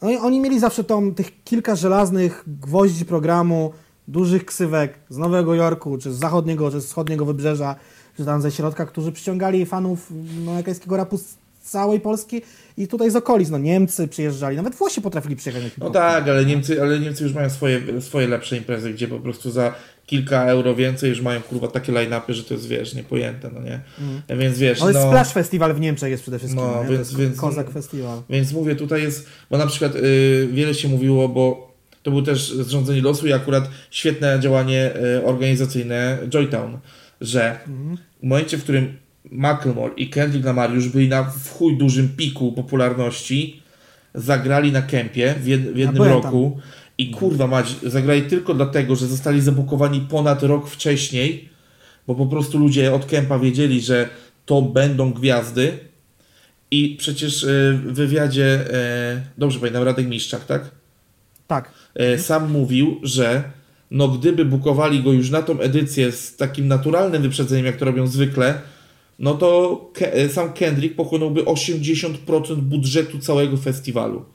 No 0.02 0.12
i 0.12 0.18
oni 0.18 0.40
mieli 0.40 0.60
zawsze 0.60 0.84
tą, 0.84 1.14
tych 1.14 1.44
kilka 1.44 1.76
żelaznych 1.76 2.44
gwoździ 2.48 3.06
programu, 3.06 3.74
dużych 4.08 4.46
ksywek 4.46 4.94
z 5.10 5.18
Nowego 5.18 5.56
Jorku, 5.56 5.98
czy 5.98 6.14
z 6.14 6.20
zachodniego, 6.20 6.72
czy 6.72 6.82
z 6.82 6.86
wschodniego 6.86 7.26
wybrzeża, 7.26 7.76
czy 8.18 8.26
tam 8.26 8.42
ze 8.42 8.52
środka, 8.52 8.86
którzy 8.86 9.12
przyciągali 9.12 9.66
fanów 9.66 10.08
no, 10.46 10.52
amerykańskiego 10.52 10.98
rapu 10.98 11.18
z 11.18 11.36
całej 11.62 12.00
Polski 12.00 12.42
i 12.78 12.88
tutaj 12.88 13.12
z 13.12 13.16
okolic. 13.16 13.50
No 13.50 13.58
Niemcy 13.58 14.08
przyjeżdżali, 14.08 14.58
nawet 14.58 14.76
Włosi 14.76 15.02
potrafili 15.02 15.36
przyjechać 15.36 15.64
na 15.78 15.86
No 15.86 15.90
tak, 15.92 16.28
ale 16.30 16.46
Niemcy, 16.46 16.82
ale 16.82 17.00
Niemcy 17.00 17.24
już 17.24 17.34
mają 17.34 17.50
swoje, 17.50 18.02
swoje 18.02 18.28
lepsze 18.28 18.58
imprezy, 18.58 18.94
gdzie 18.94 19.08
po 19.08 19.20
prostu 19.20 19.52
za 19.52 19.76
kilka 20.06 20.46
euro 20.46 20.76
więcej 20.76 21.10
już 21.10 21.22
mają 21.22 21.42
kurwa 21.42 21.68
takie 21.68 21.92
line-upy, 21.92 22.34
że 22.34 22.44
to 22.44 22.54
jest 22.54 22.68
wiesz, 22.68 22.94
niepojęte, 22.94 23.50
no 23.54 23.62
nie? 23.62 23.80
Więc 24.38 24.58
wiesz, 24.60 24.80
No, 24.80 24.86
no, 24.86 24.92
jest 24.92 25.08
Splash 25.08 25.32
Festival 25.34 25.74
w 25.74 25.80
Niemczech 25.80 26.12
jest 26.12 26.24
przede 26.24 26.40
wszystkim, 26.40 26.62
No, 26.64 26.72
no, 26.72 26.80
więc- 26.80 26.88
to 26.90 26.94
jest 27.00 27.18
więc- 27.18 27.38
Kozak 27.40 27.70
Festival. 27.70 28.22
więc 28.30 28.52
mówię, 28.54 28.76
tutaj 28.76 29.02
jest, 29.02 29.28
bo 29.52 29.58
na 29.58 29.68
przykład 29.68 29.96
y, 29.96 30.48
wiele 30.52 30.74
się 30.74 30.88
mówiło, 30.88 31.30
bo 31.30 31.74
to 32.04 32.12
był 32.12 32.22
też 32.22 32.52
zrządzenie 32.54 33.02
losu 33.02 33.28
i 33.28 33.34
akurat 33.34 33.70
świetne 33.92 34.40
działanie 34.40 34.92
y, 35.20 35.26
organizacyjne 35.26 36.18
Joytown, 36.30 36.78
że 37.22 37.60
w 38.20 38.24
momencie, 38.28 38.58
w 38.58 38.64
którym 38.64 38.98
Macklemore 39.32 39.94
i 39.98 40.10
Kendrick 40.10 40.46
Lamar 40.46 40.74
już 40.74 40.90
byli 40.90 41.10
na 41.10 41.24
w 41.24 41.50
chuj 41.50 41.78
dużym 41.78 42.10
piku 42.10 42.52
popularności, 42.52 43.62
zagrali 44.16 44.72
na 44.72 44.82
kempie 44.82 45.36
w, 45.40 45.48
jed, 45.48 45.62
w 45.62 45.78
jednym 45.78 45.96
byłem 45.96 46.12
roku 46.12 46.60
i 46.98 47.12
kurwa 47.12 47.48
mać, 47.48 47.76
zagrali 47.84 48.22
tylko 48.22 48.54
dlatego, 48.54 48.96
że 48.96 49.08
zostali 49.08 49.42
zabukowani 49.42 50.02
ponad 50.02 50.44
rok 50.44 50.70
wcześniej, 50.70 51.50
bo 52.08 52.16
po 52.16 52.26
prostu 52.26 52.58
ludzie 52.58 52.94
od 52.94 53.06
kempa 53.06 53.40
wiedzieli, 53.40 53.82
że 53.82 54.10
to 54.46 54.62
będą 54.62 55.14
gwiazdy 55.14 55.80
i 56.72 56.96
przecież 57.00 57.44
y, 57.44 57.80
w 57.86 57.94
wywiadzie, 57.94 58.74
e, 58.74 59.22
dobrze 59.38 59.60
pamiętam, 59.60 59.84
Radek 59.84 60.08
Miszczak, 60.08 60.46
tak? 60.46 60.72
Tak. 61.48 61.72
E, 61.96 62.20
Sam 62.20 62.52
mówił, 62.52 63.00
że 63.04 63.44
no 63.92 64.08
gdyby 64.08 64.46
bukowali 64.46 65.04
go 65.04 65.12
już 65.12 65.30
na 65.30 65.42
tą 65.42 65.60
edycję 65.60 66.12
z 66.12 66.36
takim 66.36 66.68
naturalnym 66.68 67.22
wyprzedzeniem, 67.22 67.66
jak 67.66 67.78
to 67.78 67.86
robią 67.86 68.08
zwykle, 68.08 68.62
no 69.20 69.34
to 69.34 69.78
Ke- 69.94 70.14
e, 70.14 70.30
sam 70.30 70.54
Kendrick 70.54 70.96
pochłonąłby 70.96 71.42
80% 71.44 72.56
budżetu 72.56 73.20
całego 73.20 73.58
festiwalu. 73.58 74.26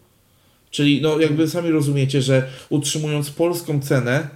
Czyli 0.71 1.03
no 1.03 1.19
jakby 1.21 1.49
sami 1.49 1.71
rozumiecie, 1.71 2.23
że 2.23 2.49
utrzymując 2.69 3.31
polską 3.31 3.81
cenę, 3.81 4.29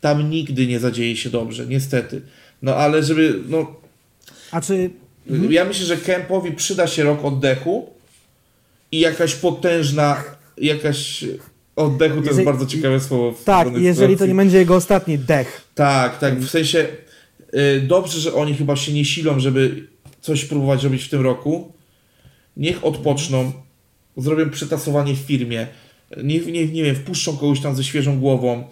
tam 0.00 0.30
nigdy 0.30 0.66
nie 0.66 0.80
zadzieje 0.80 1.16
się 1.16 1.30
dobrze, 1.30 1.66
niestety. 1.66 2.22
No 2.62 2.74
ale 2.74 3.02
żeby, 3.02 3.40
no 3.48 3.76
A 4.50 4.60
czy 4.60 4.90
ja 5.50 5.64
myślę, 5.64 5.86
że 5.86 5.96
Kempowi 5.96 6.52
przyda 6.52 6.86
się 6.86 7.04
rok 7.04 7.24
oddechu 7.24 7.90
i 8.92 9.00
jakaś 9.00 9.34
potężna, 9.34 10.24
jakaś 10.58 11.24
oddechu 11.76 12.14
to 12.14 12.20
jest 12.20 12.28
Jeżeli- 12.28 12.44
bardzo 12.46 12.66
ciekawe 12.66 13.00
słowo. 13.00 13.32
w 13.32 13.44
tak, 13.44 13.68
jeżeli 13.76 14.16
to 14.16 14.26
nie 14.26 14.34
będzie 14.34 14.58
jego 14.58 14.74
ostatni 14.76 15.18
dech. 15.18 15.62
Tak, 15.74 16.18
tak, 16.18 16.38
w 16.40 16.50
sensie 16.50 16.86
dobrze, 17.82 18.20
że 18.20 18.34
oni 18.34 18.54
chyba 18.54 18.76
się 18.76 18.92
nie 18.92 19.04
silą, 19.04 19.40
żeby 19.40 19.86
coś 20.20 20.44
próbować 20.44 20.84
robić 20.84 21.04
w 21.04 21.08
tym 21.08 21.22
roku. 21.22 21.72
Niech 22.56 22.84
odpoczną, 22.84 23.52
zrobią 24.16 24.50
przetasowanie 24.50 25.14
w 25.14 25.18
firmie, 25.18 25.66
niech, 26.24 26.46
niech 26.46 26.72
nie 26.72 26.84
wiem, 26.84 26.96
wpuszczą 26.96 27.36
kogoś 27.36 27.60
tam 27.60 27.76
ze 27.76 27.84
świeżą 27.84 28.20
głową, 28.20 28.64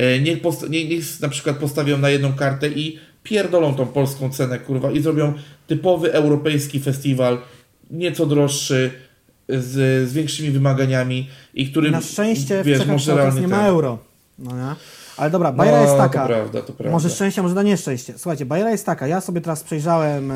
y, 0.00 0.20
niech, 0.20 0.42
posta- 0.42 0.70
nie, 0.70 0.84
niech 0.88 1.20
na 1.20 1.28
przykład 1.28 1.56
postawią 1.56 1.98
na 1.98 2.10
jedną 2.10 2.32
kartę 2.32 2.68
i 2.68 2.98
pierdolą 3.22 3.74
tą 3.74 3.86
polską 3.86 4.30
cenę, 4.30 4.58
kurwa, 4.58 4.90
i 4.92 5.00
zrobią 5.00 5.32
typowy 5.66 6.12
europejski 6.12 6.80
festiwal, 6.80 7.38
nieco 7.90 8.26
droższy, 8.26 8.90
z, 9.48 10.08
z 10.08 10.12
większymi 10.12 10.50
wymaganiami 10.50 11.28
i 11.54 11.70
który, 11.70 11.90
Na 11.90 12.00
szczęście 12.00 12.62
w 12.62 12.66
wiesz, 12.66 12.78
Czechach 12.78 12.96
czas 12.96 13.16
realnie 13.16 13.40
nie 13.40 13.48
ma 13.48 13.66
euro. 13.66 13.98
No 14.38 14.50
nie? 14.56 14.74
Ale 15.16 15.30
dobra, 15.30 15.52
bajera 15.52 15.80
jest 15.80 15.92
No, 15.92 15.98
taka. 15.98 16.22
To 16.22 16.26
prawda, 16.26 16.62
to 16.62 16.72
prawda. 16.72 16.92
Może 16.92 17.10
szczęście, 17.10 17.42
może 17.42 17.54
na 17.54 17.62
nieszczęście. 17.62 18.14
Słuchajcie, 18.16 18.46
bajera 18.46 18.70
jest 18.70 18.86
taka. 18.86 19.06
Ja 19.06 19.20
sobie 19.20 19.40
teraz 19.40 19.62
przejrzałem, 19.62 20.30
e, 20.30 20.34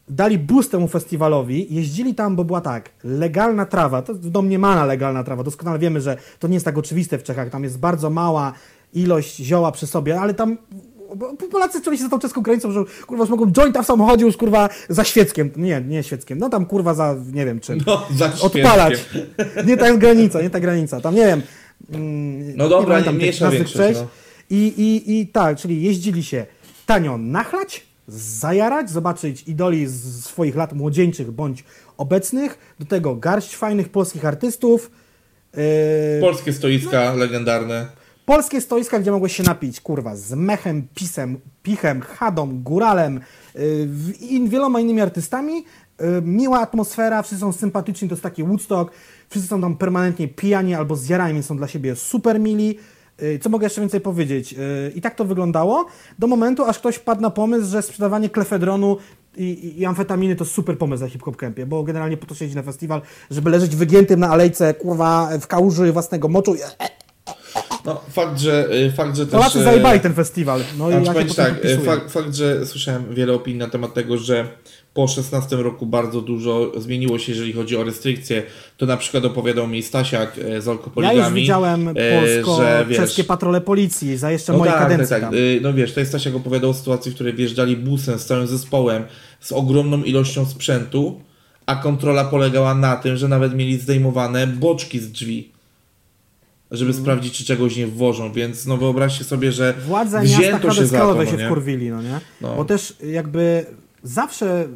dali 0.08 0.38
boost 0.38 0.70
temu 0.70 0.88
festiwalowi, 0.88 1.74
jeździli 1.74 2.14
tam, 2.14 2.36
bo 2.36 2.44
była 2.44 2.60
tak, 2.60 2.90
legalna 3.04 3.66
trawa, 3.66 4.02
to 4.02 4.14
domniemana 4.14 4.84
legalna 4.84 5.24
trawa, 5.24 5.42
doskonale 5.42 5.78
wiemy, 5.78 6.00
że 6.00 6.16
to 6.38 6.48
nie 6.48 6.54
jest 6.54 6.64
tak 6.64 6.78
oczywiste 6.78 7.18
w 7.18 7.22
Czechach, 7.22 7.50
tam 7.50 7.64
jest 7.64 7.78
bardzo 7.78 8.10
mała 8.10 8.52
ilość 8.94 9.36
zioła 9.36 9.72
przy 9.72 9.86
sobie, 9.86 10.20
ale 10.20 10.34
tam 10.34 10.58
bo 11.16 11.36
Polacy 11.50 11.82
czuli 11.82 11.98
się 11.98 12.04
za 12.04 12.10
tą 12.10 12.18
czeską 12.18 12.40
granicą, 12.40 12.72
że 12.72 12.84
kurwa 13.06 13.22
już 13.22 13.30
mogą 13.30 13.52
jointa 13.52 13.82
w 13.82 13.86
samochodzie 13.86 14.24
już 14.24 14.36
kurwa 14.36 14.68
za 14.88 15.04
świeckiem, 15.04 15.50
nie, 15.56 15.80
nie 15.80 16.02
świeckiem, 16.02 16.38
no 16.38 16.48
tam 16.48 16.66
kurwa 16.66 16.94
za, 16.94 17.16
nie 17.32 17.46
wiem 17.46 17.60
czym, 17.60 17.80
No, 17.86 18.06
za 18.16 18.32
odpalać, 18.40 19.04
nie 19.66 19.76
ta 19.76 19.96
granica, 19.96 20.42
nie 20.42 20.50
ta 20.50 20.60
granica, 20.60 21.00
tam 21.00 21.14
nie 21.14 21.26
wiem, 21.26 21.42
mm, 21.92 22.56
No 22.56 22.68
dobra, 22.68 23.00
nie 23.00 23.12
mniejsza 23.12 23.50
większość, 23.50 23.98
no. 23.98 24.06
I, 24.50 24.56
i, 24.56 25.20
I 25.20 25.26
tak, 25.26 25.56
czyli 25.56 25.82
jeździli 25.82 26.24
się 26.24 26.46
tanio 26.86 27.18
nachlać, 27.18 27.86
zajarać, 28.08 28.90
zobaczyć 28.90 29.44
idoli 29.46 29.86
z 29.86 30.24
swoich 30.24 30.56
lat 30.56 30.72
młodzieńczych 30.72 31.30
bądź 31.30 31.64
obecnych, 31.98 32.58
do 32.80 32.86
tego 32.86 33.16
garść 33.16 33.56
fajnych 33.56 33.88
polskich 33.88 34.24
artystów, 34.24 34.90
yy, 35.56 35.62
Polskie 36.20 36.52
stoiska 36.52 37.14
legendarne. 37.14 37.86
Polskie 38.28 38.60
stoiska, 38.60 38.98
gdzie 39.00 39.10
mogłeś 39.10 39.36
się 39.36 39.42
napić, 39.42 39.80
kurwa, 39.80 40.16
z 40.16 40.34
mechem, 40.34 40.88
pisem, 40.94 41.38
pichem, 41.62 42.00
chadą, 42.00 42.62
góralem 42.62 43.20
yy, 43.54 43.88
i 44.20 44.48
wieloma 44.48 44.80
innymi 44.80 45.00
artystami. 45.00 45.54
Yy, 46.00 46.22
miła 46.22 46.60
atmosfera, 46.60 47.22
wszyscy 47.22 47.40
są 47.40 47.52
sympatyczni, 47.52 48.08
to 48.08 48.14
jest 48.14 48.22
taki 48.22 48.44
Woodstock, 48.44 48.92
wszyscy 49.30 49.48
są 49.48 49.60
tam 49.60 49.76
permanentnie 49.76 50.28
pijani 50.28 50.74
albo 50.74 50.96
zjarani, 50.96 51.34
więc 51.34 51.46
są 51.46 51.56
dla 51.56 51.68
siebie 51.68 51.96
super 51.96 52.40
mili. 52.40 52.78
Yy, 53.20 53.38
Co 53.38 53.48
mogę 53.50 53.66
jeszcze 53.66 53.80
więcej 53.80 54.00
powiedzieć? 54.00 54.54
I 54.94 55.00
tak 55.00 55.14
to 55.14 55.24
wyglądało 55.24 55.86
do 56.18 56.26
momentu, 56.26 56.64
aż 56.64 56.78
ktoś 56.78 56.96
wpadł 56.96 57.22
na 57.22 57.30
pomysł, 57.30 57.70
że 57.70 57.82
sprzedawanie 57.82 58.28
klefedronu 58.30 58.96
i, 59.36 59.74
i, 59.78 59.84
amfetaminy 59.86 60.36
to 60.36 60.44
super 60.44 60.78
pomysł 60.78 61.02
na 61.02 61.08
hip-hop 61.08 61.36
campie, 61.36 61.66
bo 61.66 61.82
generalnie 61.82 62.16
po 62.16 62.26
to 62.26 62.34
się 62.34 62.46
na 62.54 62.62
festiwal, 62.62 63.02
żeby 63.30 63.50
leżeć 63.50 63.76
wygiętym 63.76 64.20
na 64.20 64.30
alejce, 64.30 64.74
kurwa, 64.74 65.28
w 65.40 65.46
kałuży 65.46 65.92
własnego 65.92 66.28
moczu. 66.28 66.54
i- 66.54 67.07
No, 67.84 68.00
fakt, 68.10 68.40
że, 68.40 68.68
y, 68.72 68.92
fakt, 68.92 69.16
że. 69.16 69.26
Polacy 69.26 69.58
e, 69.58 69.64
zajebali 69.64 70.00
ten 70.00 70.14
festiwal. 70.14 70.60
No 70.78 70.90
i 70.90 70.92
ja 70.92 71.00
tak, 71.00 71.26
podpisuję. 71.26 71.78
fakt, 71.78 72.12
fakt, 72.12 72.34
że 72.34 72.66
słyszałem 72.66 73.14
wiele 73.14 73.32
opinii 73.32 73.58
na 73.58 73.68
temat 73.68 73.94
tego, 73.94 74.18
że 74.18 74.48
po 74.94 75.08
16 75.08 75.56
roku 75.56 75.86
bardzo 75.86 76.20
dużo 76.20 76.72
zmieniło 76.76 77.18
się, 77.18 77.32
jeżeli 77.32 77.52
chodzi 77.52 77.76
o 77.76 77.84
restrykcje. 77.84 78.42
To 78.76 78.86
na 78.86 78.96
przykład 78.96 79.24
opowiadał 79.24 79.68
mi 79.68 79.82
Stasiak 79.82 80.38
e, 80.38 80.60
z 80.60 80.66
Ja 80.66 80.72
alkopoligami. 80.72 81.18
już 81.18 81.32
widziałem 81.32 81.88
e, 81.88 81.94
polsko-czeskie 82.20 83.24
patrole 83.24 83.60
policji 83.60 84.16
za 84.16 84.30
jeszcze 84.30 84.52
no 84.52 84.58
mojej 84.58 84.74
tak, 84.74 84.82
kadencji 84.82 85.10
tak, 85.10 85.22
tak. 85.22 85.34
Y, 85.34 85.60
No 85.62 85.74
wiesz, 85.74 85.92
to 85.92 86.00
jest 86.00 86.12
Stasiak 86.12 86.34
opowiadał 86.34 86.70
o 86.70 86.74
sytuacji, 86.74 87.12
w 87.12 87.14
której 87.14 87.34
wjeżdżali 87.34 87.76
busem 87.76 88.18
z 88.18 88.24
całym 88.26 88.46
zespołem, 88.46 89.04
z 89.40 89.52
ogromną 89.52 90.02
ilością 90.02 90.46
sprzętu, 90.46 91.20
a 91.66 91.76
kontrola 91.76 92.24
polegała 92.24 92.74
na 92.74 92.96
tym, 92.96 93.16
że 93.16 93.28
nawet 93.28 93.54
mieli 93.54 93.78
zdejmowane 93.78 94.46
boczki 94.46 94.98
z 94.98 95.12
drzwi, 95.12 95.52
żeby 96.70 96.90
Mm. 96.90 97.02
sprawdzić, 97.02 97.34
czy 97.38 97.44
czegoś 97.44 97.76
nie 97.76 97.86
wwożą, 97.86 98.32
więc 98.32 98.66
no 98.66 98.76
wyobraźcie 98.76 99.24
sobie, 99.24 99.52
że 99.52 99.74
Władze 99.86 100.20
wzięto 100.20 100.70
się 100.70 100.86
za 100.86 100.98
to, 100.98 101.14
no 101.14 101.26
się 101.26 101.36
nie? 101.36 101.46
wkurwili, 101.46 101.90
no 101.90 102.02
nie? 102.02 102.20
No. 102.40 102.56
Bo 102.56 102.64
też 102.64 102.96
jakby 103.12 103.66
zawsze 104.02 104.68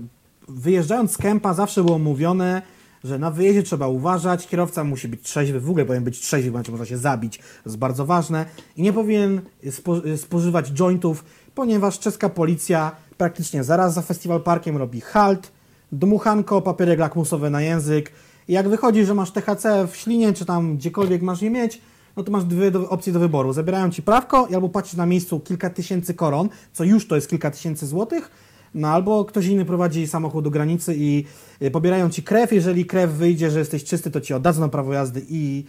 wyjeżdżając 0.49 1.13
z 1.13 1.17
kępa 1.19 1.55
zawsze 1.55 1.85
było 1.85 1.99
mówione, 1.99 2.63
że 3.05 3.19
na 3.19 3.31
wyjeździe 3.31 3.63
trzeba 3.63 3.89
uważać, 3.89 4.47
kierowca 4.47 4.85
musi 4.85 5.09
być 5.09 5.23
trzeźwy, 5.23 5.61
w 5.61 5.71
ogóle 5.71 5.85
powinien 5.85 6.05
być 6.05 6.21
trzeźwy, 6.21 6.51
bo 6.51 6.59
można 6.71 6.87
się 6.87 6.97
zabić, 6.99 7.39
to 7.39 7.45
jest 7.67 7.79
bardzo 7.79 8.07
ważne 8.07 8.47
i 8.77 8.83
nie 8.83 8.93
powinien 8.93 9.41
spo, 9.71 10.03
spożywać 10.17 10.71
jointów, 10.73 11.25
ponieważ 11.55 11.99
czeska 11.99 12.29
policja 12.29 12.93
praktycznie 13.17 13.65
zaraz 13.65 13.95
za 13.95 14.03
festiwal 14.03 14.41
parkiem 14.41 14.77
robi 14.77 15.01
halt, 15.01 15.53
dmuchanko, 15.93 16.63
papierek 16.63 16.99
lakmusowy 16.99 17.51
na 17.51 17.63
język 17.63 18.13
i 18.49 18.53
jak 18.53 18.69
wychodzi, 18.69 19.05
że 19.05 19.15
masz 19.15 19.31
THC 19.31 19.87
w 19.87 19.97
ślinie, 19.97 20.33
czy 20.33 20.45
tam 20.45 20.77
gdziekolwiek 20.77 21.23
masz 21.23 21.43
je 21.43 21.51
mieć, 21.51 21.81
no 22.17 22.23
to 22.23 22.33
masz 22.33 22.45
dwie 22.45 22.71
do, 22.71 22.89
opcje 22.91 23.13
do 23.13 23.21
wyboru. 23.21 23.53
Zabierają 23.53 23.91
ci 23.91 24.03
prawko 24.03 24.49
albo 24.55 24.69
płacisz 24.69 24.95
na 24.95 25.07
miejscu 25.07 25.41
kilka 25.41 25.71
tysięcy 25.71 26.15
koron, 26.15 26.49
co 26.73 26.85
już 26.85 27.09
to 27.09 27.15
jest 27.15 27.31
kilka 27.31 27.51
tysięcy 27.51 27.87
złotych, 27.87 28.31
no 28.75 28.89
albo 28.89 29.25
ktoś 29.25 29.47
inny 29.47 29.65
prowadzi 29.65 30.07
samochód 30.07 30.45
do 30.45 30.51
granicy 30.51 30.95
i 30.97 31.25
y, 31.63 31.71
pobierają 31.71 32.11
ci 32.11 32.23
krew. 32.23 32.53
Jeżeli 32.53 32.87
krew 32.87 33.11
wyjdzie, 33.11 33.51
że 33.51 33.59
jesteś 33.59 33.85
czysty, 33.85 34.11
to 34.11 34.21
ci 34.21 34.35
oddadzą 34.35 34.71
prawo 34.71 34.93
jazdy 34.93 35.23
i 35.29 35.65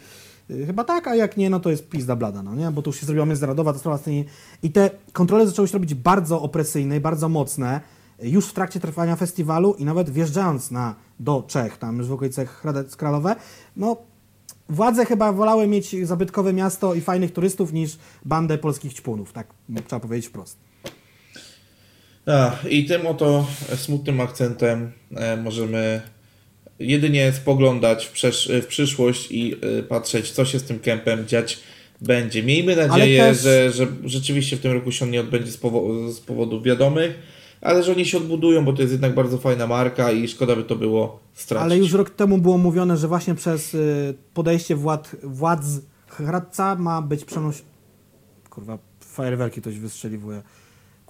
y, 0.51 0.65
chyba 0.65 0.83
tak, 0.83 1.07
a 1.07 1.15
jak 1.15 1.37
nie, 1.37 1.49
no 1.49 1.59
to 1.59 1.69
jest 1.69 1.89
pizda 1.89 2.15
blada, 2.15 2.43
no 2.43 2.55
nie? 2.55 2.71
Bo 2.71 2.81
to 2.81 2.89
już 2.89 2.99
się 2.99 3.05
zrobiła 3.05 3.25
międzynarodowa 3.25 3.73
ta 3.73 3.79
sprawa. 3.79 3.99
I 4.63 4.71
te 4.71 4.89
kontrole 5.13 5.47
zaczęły 5.47 5.67
się 5.67 5.73
robić 5.73 5.93
bardzo 5.93 6.41
opresyjne 6.41 6.97
i 6.97 6.99
bardzo 6.99 7.29
mocne 7.29 7.81
y, 8.23 8.29
już 8.29 8.47
w 8.47 8.53
trakcie 8.53 8.79
trwania 8.79 9.15
festiwalu 9.15 9.73
i 9.73 9.85
nawet 9.85 10.09
wjeżdżając 10.09 10.71
na, 10.71 10.95
do 11.23 11.43
Czech, 11.47 11.77
tam 11.77 11.97
już 11.97 12.07
w 12.07 12.11
okolicach 12.13 12.61
Hradec 12.61 12.95
Kralowe, 12.95 13.35
no 13.77 13.97
Władze 14.69 15.05
chyba 15.05 15.31
wolały 15.31 15.67
mieć 15.67 15.95
zabytkowe 16.07 16.53
miasto 16.53 16.93
i 16.93 17.01
fajnych 17.01 17.33
turystów 17.33 17.73
niż 17.73 17.97
bandę 18.25 18.57
polskich 18.57 18.93
ćpunów, 18.93 19.33
tak 19.33 19.47
trzeba 19.87 19.99
powiedzieć 19.99 20.27
wprost. 20.27 20.57
A, 22.25 22.55
I 22.69 22.85
tym 22.85 23.07
oto 23.07 23.47
smutnym 23.75 24.21
akcentem 24.21 24.91
e, 25.15 25.37
możemy 25.37 26.01
jedynie 26.79 27.31
spoglądać 27.33 28.11
w 28.61 28.65
przyszłość 28.67 29.31
i 29.31 29.55
e, 29.79 29.83
patrzeć, 29.83 30.31
co 30.31 30.45
się 30.45 30.59
z 30.59 30.63
tym 30.63 30.79
kempem 30.79 31.27
dziać 31.27 31.59
będzie. 32.01 32.43
Miejmy 32.43 32.75
nadzieję, 32.75 33.19
też- 33.21 33.41
że, 33.41 33.71
że 33.71 33.87
rzeczywiście 34.05 34.57
w 34.57 34.59
tym 34.61 34.71
roku 34.71 34.91
się 34.91 35.05
on 35.05 35.11
nie 35.11 35.19
odbędzie 35.21 35.51
z, 35.51 35.57
powo- 35.57 36.11
z 36.11 36.19
powodów 36.19 36.63
wiadomych, 36.63 37.19
ale 37.63 37.83
że 37.83 37.91
oni 37.91 38.05
się 38.05 38.17
odbudują, 38.17 38.65
bo 38.65 38.73
to 38.73 38.81
jest 38.81 38.91
jednak 38.91 39.15
bardzo 39.15 39.37
fajna 39.37 39.67
marka 39.67 40.11
i 40.11 40.27
szkoda 40.27 40.55
by 40.55 40.63
to 40.63 40.75
było 40.75 41.19
stracić. 41.33 41.63
Ale 41.63 41.77
już 41.77 41.93
rok 41.93 42.09
temu 42.09 42.37
było 42.37 42.57
mówione, 42.57 42.97
że 42.97 43.07
właśnie 43.07 43.35
przez 43.35 43.73
y, 43.73 44.13
podejście 44.33 44.75
władz, 44.75 45.15
władz 45.23 45.65
Hradca 46.07 46.75
ma 46.75 47.01
być 47.01 47.25
przenoś... 47.25 47.61
Kurwa, 48.49 48.77
fajerwerki 48.99 49.61
ktoś 49.61 49.79
wystrzeliwuje. 49.79 50.41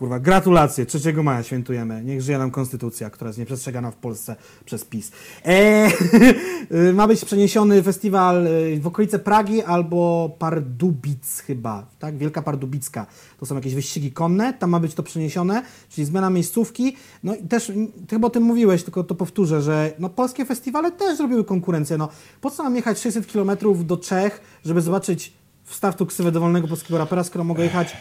Kurwa, 0.04 0.20
gratulacje, 0.20 0.86
3 0.86 1.14
maja 1.14 1.44
świętujemy. 1.44 2.04
Niech 2.04 2.22
żyje 2.22 2.38
nam 2.38 2.52
konstytucja, 2.52 3.10
która 3.10 3.30
jest 3.30 3.40
nieprzestrzegana 3.40 3.92
w 3.92 3.96
Polsce 3.96 4.36
przez 4.66 4.86
PiS. 4.86 5.12
Eee, 5.46 5.94
ma 6.94 7.08
być 7.08 7.26
przeniesiony 7.26 7.84
festiwal 7.84 8.48
y, 8.48 8.80
w 8.80 8.88
okolice 8.88 9.20
Pragi 9.20 9.62
albo 9.62 10.30
Pardubic 10.40 11.40
chyba, 11.40 11.86
tak? 12.00 12.18
Wielka 12.18 12.42
Pardubicka. 12.42 13.06
To 13.40 13.46
są 13.46 13.56
jakieś 13.56 13.76
wyścigi 13.76 14.12
konne, 14.12 14.54
tam 14.54 14.70
ma 14.70 14.80
być 14.80 14.94
to 14.94 15.04
przeniesione, 15.04 15.64
czyli 15.90 16.06
zmiana 16.06 16.30
miejscówki. 16.30 16.96
No 17.24 17.36
i 17.36 17.48
też, 17.48 17.68
ty 18.08 18.16
chyba 18.16 18.28
o 18.28 18.32
tym 18.32 18.44
mówiłeś, 18.44 18.84
tylko 18.84 19.04
to 19.04 19.16
powtórzę, 19.16 19.62
że 19.62 19.94
no, 20.00 20.10
polskie 20.10 20.46
festiwale 20.46 20.92
też 20.92 21.18
zrobiły 21.18 21.44
konkurencję. 21.44 21.98
No, 21.98 22.10
po 22.42 22.52
co 22.52 22.64
mam 22.64 22.76
jechać 22.76 23.00
600 23.00 23.32
km 23.32 23.52
do 23.86 23.98
Czech, 23.98 24.42
żeby 24.66 24.82
zobaczyć 24.82 25.34
wstaw 25.64 25.96
tu 25.96 26.06
ksywę 26.06 26.32
dowolnego 26.32 26.68
polskiego 26.68 26.98
rapera, 26.98 27.24
skoro 27.24 27.44
mogę 27.44 27.64
jechać 27.64 27.96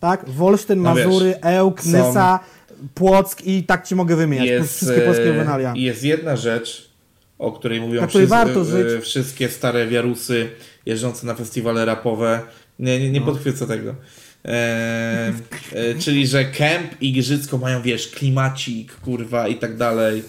tak? 0.00 0.30
Wolsztyn, 0.30 0.82
No 0.82 0.94
Mazury, 0.94 1.34
Ełk, 1.42 1.82
są- 1.82 1.88
Nysa, 2.08 2.40
Płock 2.94 3.42
i 3.46 3.62
tak 3.62 3.86
ci 3.86 3.94
mogę 3.94 4.16
wymieniać. 4.16 4.48
jest, 4.48 4.76
wszystkie 4.76 5.00
polskie 5.00 5.24
e, 5.24 5.28
juwenalia. 5.28 5.72
jest 5.76 6.04
jedna 6.04 6.36
rzecz, 6.36 6.90
o 7.38 7.52
której 7.52 7.80
mówią 7.80 8.06
której 8.06 8.26
wszyscy- 8.26 8.90
żyć. 8.90 9.02
wszystkie 9.04 9.48
stare 9.48 9.86
wiarusy 9.86 10.48
jeżdżące 10.86 11.26
na 11.26 11.34
festiwale 11.34 11.84
rapowe. 11.84 12.40
Nie, 12.78 12.98
nie, 13.00 13.06
No. 13.06 13.12
nie 13.12 13.20
podchwycę 13.20 13.66
tego. 13.66 13.94
E, 14.44 15.32
e, 15.72 15.94
czyli, 15.98 16.26
że 16.26 16.44
Kemp 16.44 17.02
i 17.02 17.12
Giżycko 17.12 17.58
mają, 17.58 17.82
wiesz, 17.82 18.08
klimacik, 18.08 18.92
kurwa 18.94 19.48
i 19.48 19.54
tak 19.56 19.76
dalej. 19.76 20.22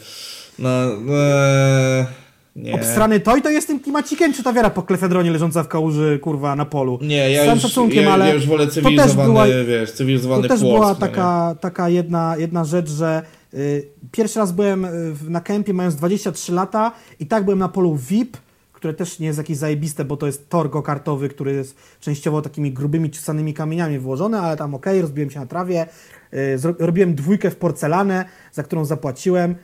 No, 0.60 0.70
e, 1.16 2.06
nie. 2.56 2.76
Obstrany 2.76 3.20
toj 3.20 3.42
to 3.42 3.50
jest 3.50 3.68
tym 3.68 3.80
klimacikiem, 3.80 4.34
czy 4.34 4.44
ta 4.44 4.54
wiara 4.54 4.70
po 4.70 4.84
klefedronie 4.84 5.32
leżąca 5.32 5.64
w 5.64 5.68
kałuży, 5.68 6.20
kurwa, 6.22 6.56
na 6.56 6.66
polu? 6.66 7.00
Nie, 7.02 7.30
Z 7.30 7.32
ja 7.32 7.40
całym 7.40 7.54
już, 7.54 7.62
szacunkiem, 7.62 8.04
ja, 8.04 8.14
ale 8.14 8.28
ja 8.28 8.34
już 8.34 8.48
wolę 8.48 8.68
to 8.68 8.74
też 8.74 8.84
cywilizowany, 8.84 9.30
była, 9.30 9.46
wiesz, 9.68 9.92
cywilizowany 9.92 10.44
to 10.44 10.50
też 10.50 10.60
była 10.60 10.88
no 10.88 10.94
nie? 10.94 11.00
taka, 11.00 11.56
taka 11.62 11.90
jedna, 11.90 12.36
jedna 12.38 12.66
rzecz, 12.66 12.90
że 12.90 13.22
y, 13.54 13.88
pierwszy 14.12 14.40
raz 14.40 14.52
byłem 14.52 14.86
y, 14.86 15.14
na 15.28 15.42
kempie 15.42 15.74
mając 15.74 15.96
23 15.96 16.54
lata 16.54 16.92
i 17.20 17.26
tak 17.26 17.44
byłem 17.46 17.60
na 17.60 17.70
polu 17.70 17.96
VIP, 17.96 18.38
które 18.74 18.94
też 18.94 19.20
nie 19.20 19.28
jest 19.28 19.38
jakieś 19.38 19.58
zajebiste, 19.58 20.06
bo 20.06 20.18
to 20.18 20.26
jest 20.26 20.50
tor 20.50 20.70
go-kartowy, 20.70 21.30
który 21.30 21.54
jest 21.54 21.76
częściowo 22.00 22.42
takimi 22.42 22.72
grubymi, 22.72 23.10
czesanymi 23.10 23.54
kamieniami 23.54 24.00
włożony, 24.00 24.40
ale 24.40 24.58
tam 24.58 24.76
okej, 24.76 25.02
rozbiłem 25.02 25.30
się 25.30 25.40
na 25.40 25.46
trawie, 25.46 25.86
y, 26.34 26.58
robiłem 26.80 27.16
dwójkę 27.16 27.52
w 27.52 27.56
porcelanę, 27.56 28.26
za 28.52 28.64
którą 28.64 28.86
zapłaciłem, 28.86 29.56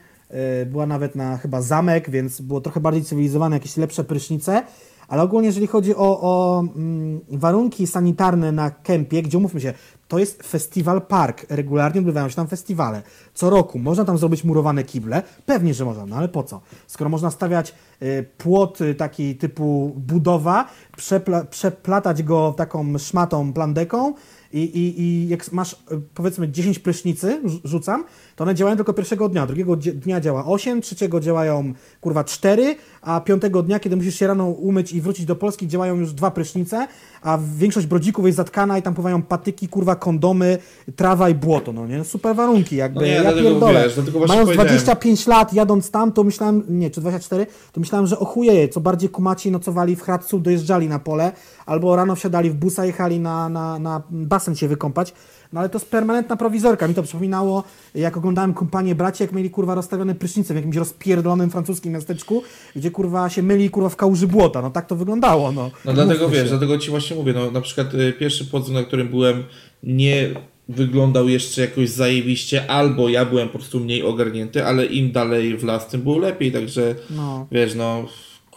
była 0.66 0.86
nawet 0.86 1.16
na 1.16 1.36
chyba 1.36 1.62
zamek, 1.62 2.10
więc 2.10 2.40
było 2.40 2.60
trochę 2.60 2.80
bardziej 2.80 3.04
cywilizowane, 3.04 3.56
jakieś 3.56 3.76
lepsze 3.76 4.04
prysznice, 4.04 4.62
ale 5.08 5.22
ogólnie 5.22 5.46
jeżeli 5.46 5.66
chodzi 5.66 5.94
o, 5.96 6.20
o 6.20 6.60
mm, 6.60 7.20
warunki 7.28 7.86
sanitarne 7.86 8.52
na 8.52 8.70
kempie, 8.70 9.22
gdzie 9.22 9.38
umówmy 9.38 9.60
się, 9.60 9.72
to 10.08 10.18
jest 10.18 10.42
festiwal 10.42 11.02
park, 11.02 11.46
regularnie 11.48 12.00
odbywają 12.00 12.28
się 12.28 12.36
tam 12.36 12.46
festiwale. 12.46 13.02
Co 13.34 13.50
roku 13.50 13.78
można 13.78 14.04
tam 14.04 14.18
zrobić 14.18 14.44
murowane 14.44 14.84
kible, 14.84 15.22
pewnie, 15.46 15.74
że 15.74 15.84
można, 15.84 16.06
no 16.06 16.16
ale 16.16 16.28
po 16.28 16.42
co? 16.42 16.60
Skoro 16.86 17.10
można 17.10 17.30
stawiać 17.30 17.74
y, 18.02 18.26
płot 18.38 18.78
taki 18.98 19.36
typu 19.36 19.92
budowa, 19.96 20.68
przepla, 20.96 21.44
przeplatać 21.44 22.22
go 22.22 22.54
taką 22.56 22.98
szmatą, 22.98 23.52
plandeką, 23.52 24.14
i, 24.52 24.58
i, 24.62 25.00
i 25.02 25.28
jak 25.28 25.52
masz 25.52 25.72
y, 25.72 25.76
powiedzmy 26.14 26.48
10 26.48 26.78
prysznicy, 26.78 27.40
rzu- 27.44 27.60
rzucam, 27.64 28.04
to 28.36 28.44
one 28.44 28.54
działają 28.54 28.76
tylko 28.76 28.92
pierwszego 28.92 29.28
dnia, 29.28 29.46
drugiego 29.46 29.76
dnia 29.76 30.20
działa 30.20 30.44
8, 30.46 30.80
trzeciego 30.82 31.20
działają 31.20 31.72
kurwa 32.00 32.24
4, 32.24 32.76
a 33.02 33.20
piątego 33.20 33.62
dnia, 33.62 33.80
kiedy 33.80 33.96
musisz 33.96 34.14
się 34.14 34.26
rano 34.26 34.46
umyć 34.48 34.92
i 34.92 35.00
wrócić 35.00 35.26
do 35.26 35.36
Polski, 35.36 35.68
działają 35.68 35.96
już 35.96 36.12
dwa 36.12 36.30
prysznice, 36.30 36.86
a 37.22 37.38
większość 37.56 37.86
brodzików 37.86 38.26
jest 38.26 38.36
zatkana 38.36 38.78
i 38.78 38.82
tam 38.82 38.94
pływają 38.94 39.22
patyki, 39.22 39.68
kurwa 39.68 39.96
kondomy, 39.96 40.58
trawa 40.96 41.28
i 41.28 41.34
błoto, 41.34 41.72
no 41.72 41.86
nie? 41.86 42.04
Super 42.04 42.36
warunki, 42.36 42.76
jakby, 42.76 43.00
No 43.00 43.06
nie, 43.06 43.12
ja 43.12 43.32
pierdolę. 43.32 43.84
wiesz, 43.84 43.96
Mając 44.14 44.26
powiedziałem. 44.28 44.56
25 44.56 45.26
lat, 45.26 45.52
jadąc 45.52 45.90
tam, 45.90 46.12
to 46.12 46.24
myślałem, 46.24 46.62
nie, 46.68 46.90
czy 46.90 47.00
24, 47.00 47.46
to 47.72 47.80
myślałem, 47.80 48.06
że 48.06 48.18
ochujeje, 48.18 48.68
co 48.68 48.80
bardziej 48.80 49.08
kumaci 49.10 49.50
nocowali 49.50 49.96
w 49.96 50.02
Hradcu, 50.02 50.38
dojeżdżali 50.40 50.88
na 50.88 50.98
pole, 50.98 51.32
albo 51.66 51.96
rano 51.96 52.14
wsiadali 52.14 52.50
w 52.50 52.54
busa, 52.54 52.84
jechali 52.84 53.20
na, 53.20 53.48
na, 53.48 53.78
na 53.78 54.02
basen 54.38 54.56
się 54.56 54.68
wykąpać, 54.68 55.12
no 55.52 55.60
ale 55.60 55.68
to 55.68 55.78
jest 55.78 55.90
permanentna 55.90 56.36
prowizorka. 56.36 56.88
Mi 56.88 56.94
to 56.94 57.02
przypominało, 57.02 57.64
jak 57.94 58.16
oglądałem 58.16 58.54
kompanię 58.54 58.94
braci, 58.94 59.22
jak 59.22 59.32
mieli 59.32 59.50
kurwa 59.50 59.74
rozstawione 59.74 60.14
prysznice 60.14 60.54
w 60.54 60.56
jakimś 60.56 60.76
rozpierdolonym 60.76 61.50
francuskim 61.50 61.92
miasteczku, 61.92 62.42
gdzie 62.76 62.90
kurwa 62.90 63.28
się 63.30 63.42
myli 63.42 63.70
kurwa 63.70 63.88
w 63.88 63.96
kałuży 63.96 64.26
błota. 64.26 64.62
No 64.62 64.70
tak 64.70 64.86
to 64.86 64.96
wyglądało, 64.96 65.52
no. 65.52 65.70
No 65.84 65.92
dlatego 65.92 66.28
wiesz, 66.28 66.42
się. 66.42 66.48
dlatego 66.48 66.78
ci 66.78 66.90
właśnie 66.90 67.16
mówię, 67.16 67.32
no 67.32 67.50
na 67.50 67.60
przykład 67.60 67.94
y, 67.94 68.12
pierwszy 68.12 68.44
podzim, 68.44 68.74
na 68.74 68.82
którym 68.82 69.08
byłem, 69.08 69.44
nie 69.82 70.30
wyglądał 70.68 71.28
jeszcze 71.28 71.60
jakoś 71.60 71.88
zajebiście, 71.88 72.70
albo 72.70 73.08
ja 73.08 73.24
byłem 73.24 73.48
po 73.48 73.58
prostu 73.58 73.80
mniej 73.80 74.02
ogarnięty, 74.02 74.64
ale 74.66 74.86
im 74.86 75.12
dalej 75.12 75.56
w 75.56 75.64
las, 75.64 75.88
tym 75.88 76.00
było 76.02 76.18
lepiej, 76.18 76.52
także 76.52 76.94
No. 77.10 77.46
wiesz, 77.52 77.74
no 77.74 78.04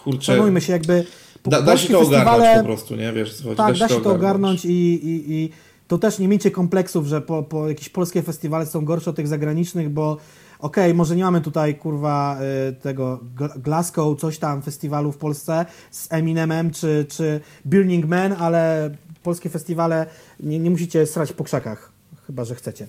kurczę, 0.03 0.25
Szanujmy 0.35 0.61
się 0.61 0.73
jakby... 0.73 1.05
po- 1.43 1.51
da, 1.51 1.61
da 1.61 1.77
się 1.77 1.87
to 1.93 1.99
ogarnąć 1.99 2.57
po 2.57 2.63
prostu, 2.65 2.95
nie, 2.95 3.13
wiesz, 3.13 3.33
co 3.33 3.43
chodzi, 3.43 3.55
Tak, 3.57 3.77
da 3.77 3.89
się 3.89 4.01
to 4.01 4.11
ogarnąć 4.11 4.65
i, 4.65 4.69
i, 4.71 5.33
i 5.33 5.49
to 5.91 5.97
też 5.97 6.19
nie 6.19 6.27
miejcie 6.27 6.51
kompleksów, 6.51 7.05
że 7.05 7.21
po, 7.21 7.43
po 7.43 7.69
jakieś 7.69 7.89
polskie 7.89 8.21
festiwale 8.21 8.65
są 8.65 8.85
gorsze 8.85 9.09
od 9.09 9.15
tych 9.15 9.27
zagranicznych, 9.27 9.89
bo 9.89 10.17
okej, 10.59 10.93
może 10.93 11.15
nie 11.15 11.23
mamy 11.23 11.41
tutaj 11.41 11.75
kurwa 11.75 12.39
y, 12.69 12.73
tego 12.73 13.19
Gl- 13.37 13.61
Glasgow, 13.61 14.19
coś 14.19 14.37
tam 14.39 14.61
festiwalu 14.61 15.11
w 15.11 15.17
Polsce 15.17 15.65
z 15.91 16.07
Eminemem 16.13 16.71
czy, 16.71 17.05
czy 17.09 17.39
Burning 17.65 18.05
Man, 18.05 18.35
ale 18.39 18.91
polskie 19.23 19.49
festiwale 19.49 20.05
nie, 20.39 20.59
nie 20.59 20.69
musicie 20.69 21.05
srać 21.05 21.33
po 21.33 21.43
krzakach, 21.43 21.91
chyba 22.27 22.45
że 22.45 22.55
chcecie. 22.55 22.87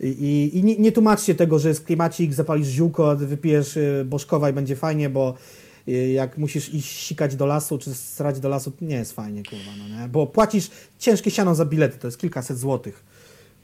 I, 0.00 0.50
i, 0.54 0.64
nie, 0.64 0.76
nie 0.76 0.92
tłumaczcie 0.92 1.34
tego, 1.34 1.58
że 1.58 1.68
jest 1.68 1.84
klimacik, 1.84 2.34
zapalisz 2.34 2.68
ziółko, 2.68 3.16
wypijesz 3.16 3.76
y, 3.76 4.04
bożkowa 4.06 4.50
i 4.50 4.52
będzie 4.52 4.76
fajnie, 4.76 5.10
bo 5.10 5.34
jak 6.12 6.38
musisz 6.38 6.74
iść 6.74 7.06
sikać 7.06 7.36
do 7.36 7.46
lasu, 7.46 7.78
czy 7.78 7.94
srać 7.94 8.40
do 8.40 8.48
lasu, 8.48 8.72
nie 8.80 8.96
jest 8.96 9.12
fajnie, 9.12 9.42
kurwa, 9.42 9.70
no 9.78 10.00
nie? 10.00 10.08
Bo 10.08 10.26
płacisz 10.26 10.70
ciężkie 10.98 11.30
siano 11.30 11.54
za 11.54 11.64
bilety, 11.64 11.98
to 11.98 12.06
jest 12.06 12.18
kilkaset 12.20 12.58
złotych. 12.58 13.04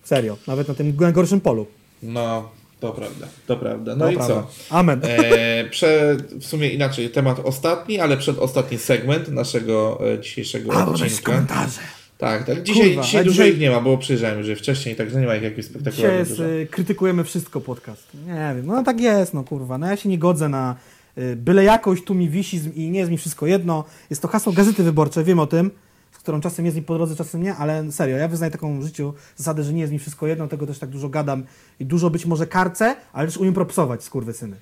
Serio, 0.04 0.36
nawet 0.46 0.68
na 0.68 0.74
tym 0.74 0.96
najgorszym 1.00 1.40
polu. 1.40 1.66
No, 2.02 2.50
to 2.80 2.92
prawda, 2.92 3.26
to 3.46 3.56
prawda. 3.56 3.96
No 3.96 4.10
i 4.10 4.14
prawda. 4.16 4.34
co? 4.68 4.76
Amen. 4.76 5.00
E, 5.04 5.64
prze, 5.70 6.16
w 6.40 6.44
sumie 6.46 6.68
inaczej, 6.68 7.10
temat 7.10 7.40
ostatni, 7.44 8.00
ale 8.00 8.16
przedostatni 8.16 8.78
segment 8.78 9.28
naszego 9.28 10.00
e, 10.12 10.20
dzisiejszego 10.20 10.72
A, 10.74 10.86
odcinka. 10.86 11.22
komentarze. 11.22 11.80
Tak, 12.18 12.46
tak. 12.46 12.62
Dzisiaj, 12.62 12.86
Kurwa, 12.88 13.02
dzisiaj 13.02 13.24
dużo 13.24 13.34
dzisiaj- 13.34 13.52
ich 13.52 13.58
nie 13.60 13.70
ma, 13.70 13.80
bo 13.80 13.98
przyjrzałem 13.98 14.38
już 14.38 14.48
je 14.48 14.56
wcześniej, 14.56 14.96
także 14.96 15.20
nie 15.20 15.26
ma 15.26 15.36
ich 15.36 15.42
jakichś 15.42 15.68
Dzisiaj 15.68 15.80
spektakularnych 15.82 16.18
jest, 16.18 16.30
dużo. 16.30 16.48
y, 16.50 16.66
krytykujemy 16.70 17.24
wszystko 17.24 17.60
podcast. 17.60 18.02
Nie 18.26 18.52
wiem, 18.56 18.66
no 18.66 18.82
tak 18.82 19.00
jest, 19.00 19.34
no 19.34 19.44
kurwa. 19.44 19.78
No 19.78 19.86
ja 19.86 19.96
się 19.96 20.08
nie 20.08 20.18
godzę 20.18 20.48
na 20.48 20.72
y, 20.72 20.93
byle 21.36 21.64
jakość, 21.64 22.04
tu 22.04 22.14
mi 22.14 22.28
wisi 22.28 22.60
i 22.74 22.90
nie 22.90 22.98
jest 22.98 23.10
mi 23.10 23.18
wszystko 23.18 23.46
jedno. 23.46 23.84
Jest 24.10 24.22
to 24.22 24.28
hasło 24.28 24.52
Gazety 24.52 24.82
Wyborczej, 24.82 25.24
wiem 25.24 25.38
o 25.38 25.46
tym, 25.46 25.70
z 26.12 26.18
którą 26.18 26.40
czasem 26.40 26.64
jest 26.64 26.76
mi 26.76 26.82
po 26.82 26.94
drodze, 26.94 27.16
czasem 27.16 27.42
nie, 27.42 27.54
ale 27.54 27.92
serio, 27.92 28.16
ja 28.16 28.28
wyznaję 28.28 28.52
taką 28.52 28.80
w 28.80 28.84
życiu 28.84 29.14
zasadę, 29.36 29.64
że 29.64 29.72
nie 29.72 29.80
jest 29.80 29.92
mi 29.92 29.98
wszystko 29.98 30.26
jedno, 30.26 30.48
tego 30.48 30.66
też 30.66 30.78
tak 30.78 30.90
dużo 30.90 31.08
gadam 31.08 31.44
i 31.80 31.86
dużo 31.86 32.10
być 32.10 32.26
może 32.26 32.46
karcę, 32.46 32.96
ale 33.12 33.26
też 33.28 33.36
umiem 33.36 33.54
propsować, 33.54 34.04
skurwysyny. 34.04 34.56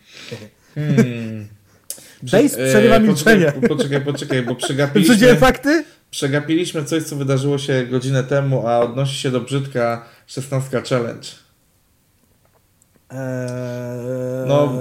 Hmm. 0.74 1.47
Bejs 2.23 2.55
przerywa 2.55 2.99
milczenie. 2.99 3.53
Poczekaj, 3.53 3.69
poczekaj, 3.69 4.05
poczekaj, 4.05 4.43
bo 4.43 4.55
przegapiliśmy, 4.65 5.37
fakty? 5.37 5.85
przegapiliśmy 6.11 6.85
coś, 6.85 7.03
co 7.03 7.16
wydarzyło 7.16 7.59
się 7.59 7.87
godzinę 7.87 8.24
temu, 8.24 8.66
a 8.66 8.81
odnosi 8.81 9.15
się 9.15 9.31
do 9.31 9.41
brzydka 9.41 10.05
16 10.27 10.83
challenge. 10.83 11.29
Eee, 13.12 14.48
No, 14.48 14.72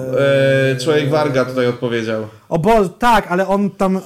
e, 0.72 0.76
człowiek 0.76 1.10
Warga 1.10 1.46
tutaj 1.46 1.68
odpowiedział. 1.68 2.24
O 2.50 2.60
Boże, 2.60 2.90
tak, 3.00 3.28
ale 3.32 3.48
on 3.48 3.70
tam 3.70 3.98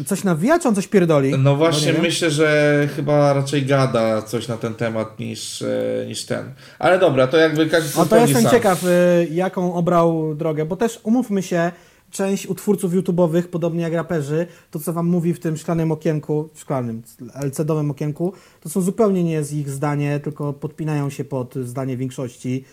y, 0.00 0.04
coś 0.04 0.24
nawija, 0.24 0.58
czy 0.58 0.68
on 0.68 0.74
coś 0.74 0.86
pierdoli? 0.88 1.30
No 1.38 1.50
Bo 1.50 1.56
właśnie, 1.56 1.86
nie 1.86 1.92
wiem. 1.92 2.02
myślę, 2.02 2.30
że 2.30 2.88
chyba 2.96 3.32
raczej 3.32 3.66
gada 3.66 4.22
coś 4.22 4.48
na 4.48 4.56
ten 4.56 4.74
temat 4.74 5.18
niż, 5.18 5.62
e, 5.62 6.04
niż 6.06 6.24
ten. 6.26 6.54
Ale 6.78 6.98
dobra, 6.98 7.26
to 7.26 7.36
jakby 7.36 7.66
każdy 7.66 7.98
No 7.98 8.06
to 8.06 8.16
jestem 8.16 8.42
sam. 8.42 8.50
ciekaw, 8.52 8.84
y, 8.84 9.28
jaką 9.30 9.74
obrał 9.74 10.34
drogę, 10.34 10.64
bo 10.64 10.76
też 10.76 11.00
umówmy 11.02 11.42
się, 11.42 11.72
część 12.10 12.46
utwórców 12.46 12.92
YouTube'owych, 12.92 13.42
podobnie 13.42 13.82
jak 13.82 13.92
raperzy, 13.92 14.46
to 14.70 14.78
co 14.80 14.92
wam 14.92 15.06
mówi 15.06 15.34
w 15.34 15.40
tym 15.40 15.56
szklanym 15.56 15.92
okienku, 15.92 16.48
w 16.54 16.60
szklanym, 16.60 17.02
LCD-owym 17.34 17.90
okienku, 17.90 18.32
to 18.60 18.68
są 18.68 18.80
zupełnie 18.80 19.24
nie 19.24 19.32
jest 19.32 19.52
ich 19.52 19.70
zdanie, 19.70 20.20
tylko 20.20 20.52
podpinają 20.52 21.10
się 21.10 21.24
pod 21.24 21.54
zdanie 21.54 21.96
większości. 21.96 22.64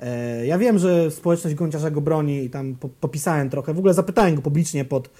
E, 0.00 0.46
Ja 0.46 0.58
wiem, 0.58 0.78
że 0.78 1.10
społeczność 1.10 1.56
Gąciarza 1.56 1.90
go 1.90 2.00
broni 2.00 2.44
i 2.44 2.50
tam 2.50 2.74
po- 2.74 2.88
popisałem 2.88 3.50
trochę, 3.50 3.74
w 3.74 3.78
ogóle 3.78 3.94
zapytałem 3.94 4.34
go 4.34 4.42
publicznie 4.42 4.84
pod 4.84 5.10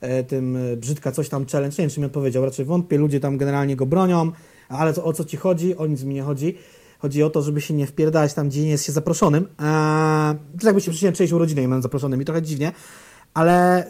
e, 0.00 0.24
tym 0.24 0.56
e, 0.56 0.76
brzydka 0.76 1.12
coś 1.12 1.28
tam 1.28 1.46
challenge, 1.46 1.74
nie 1.78 1.82
wiem 1.82 1.90
czy 1.90 2.00
mi 2.00 2.06
odpowiedział, 2.06 2.44
raczej 2.44 2.64
wątpię, 2.64 2.98
ludzie 2.98 3.20
tam 3.20 3.38
generalnie 3.38 3.76
go 3.76 3.86
bronią, 3.86 4.32
ale 4.68 4.94
o 4.94 5.12
co 5.12 5.24
ci 5.24 5.36
chodzi? 5.36 5.76
O 5.76 5.86
nic 5.86 6.02
mi 6.04 6.14
nie 6.14 6.22
chodzi. 6.22 6.54
Chodzi 6.98 7.22
o 7.22 7.30
to, 7.30 7.42
żeby 7.42 7.60
się 7.60 7.74
nie 7.74 7.86
wpierdalać 7.86 8.34
tam, 8.34 8.48
gdzie 8.48 8.62
nie 8.62 8.68
jest 8.70 8.84
się 8.84 8.92
zaproszonym. 8.92 9.46
A, 9.58 10.34
to 10.60 10.66
jakby 10.66 10.80
się 10.80 10.90
przyczyniłem 10.90 11.14
czyjejś 11.14 11.32
urodziny, 11.32 11.60
nie 11.62 11.68
będę 11.68 11.82
zaproszonym 11.82 12.22
i 12.22 12.24
trochę 12.24 12.42
dziwnie, 12.42 12.72
ale 13.34 13.86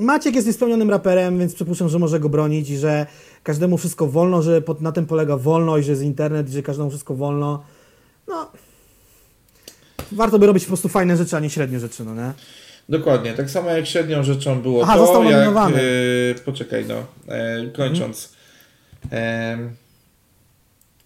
Maciek 0.00 0.34
jest 0.34 0.46
niespełnionym 0.46 0.90
raperem, 0.90 1.38
więc 1.38 1.54
przypuszczam, 1.54 1.88
że 1.88 1.98
może 1.98 2.20
go 2.20 2.28
bronić 2.28 2.70
i 2.70 2.76
że 2.76 3.06
każdemu 3.42 3.78
wszystko 3.78 4.06
wolno, 4.06 4.42
że 4.42 4.62
pod, 4.62 4.80
na 4.80 4.92
tym 4.92 5.06
polega 5.06 5.36
wolność, 5.36 5.86
że 5.86 5.92
jest 5.92 6.02
internet 6.02 6.48
i 6.48 6.52
że 6.52 6.62
każdemu 6.62 6.90
wszystko 6.90 7.14
wolno. 7.14 7.62
No, 8.28 8.52
warto 10.12 10.38
by 10.38 10.46
robić 10.46 10.64
po 10.64 10.68
prostu 10.68 10.88
fajne 10.88 11.16
rzeczy, 11.16 11.36
a 11.36 11.40
nie 11.40 11.50
średnie 11.50 11.80
rzeczy, 11.80 12.04
no 12.04 12.14
nie? 12.14 12.32
Dokładnie, 12.88 13.32
tak 13.32 13.50
samo 13.50 13.70
jak 13.70 13.86
średnią 13.86 14.22
rzeczą 14.22 14.62
było 14.62 14.82
Aha, 14.82 14.94
to, 14.94 15.00
został 15.00 15.24
jak... 15.24 15.32
nominowany. 15.32 15.80
E, 15.80 16.34
poczekaj, 16.44 16.84
no, 16.88 17.06
e, 17.28 17.66
kończąc. 17.66 18.32
Em, 19.10 19.70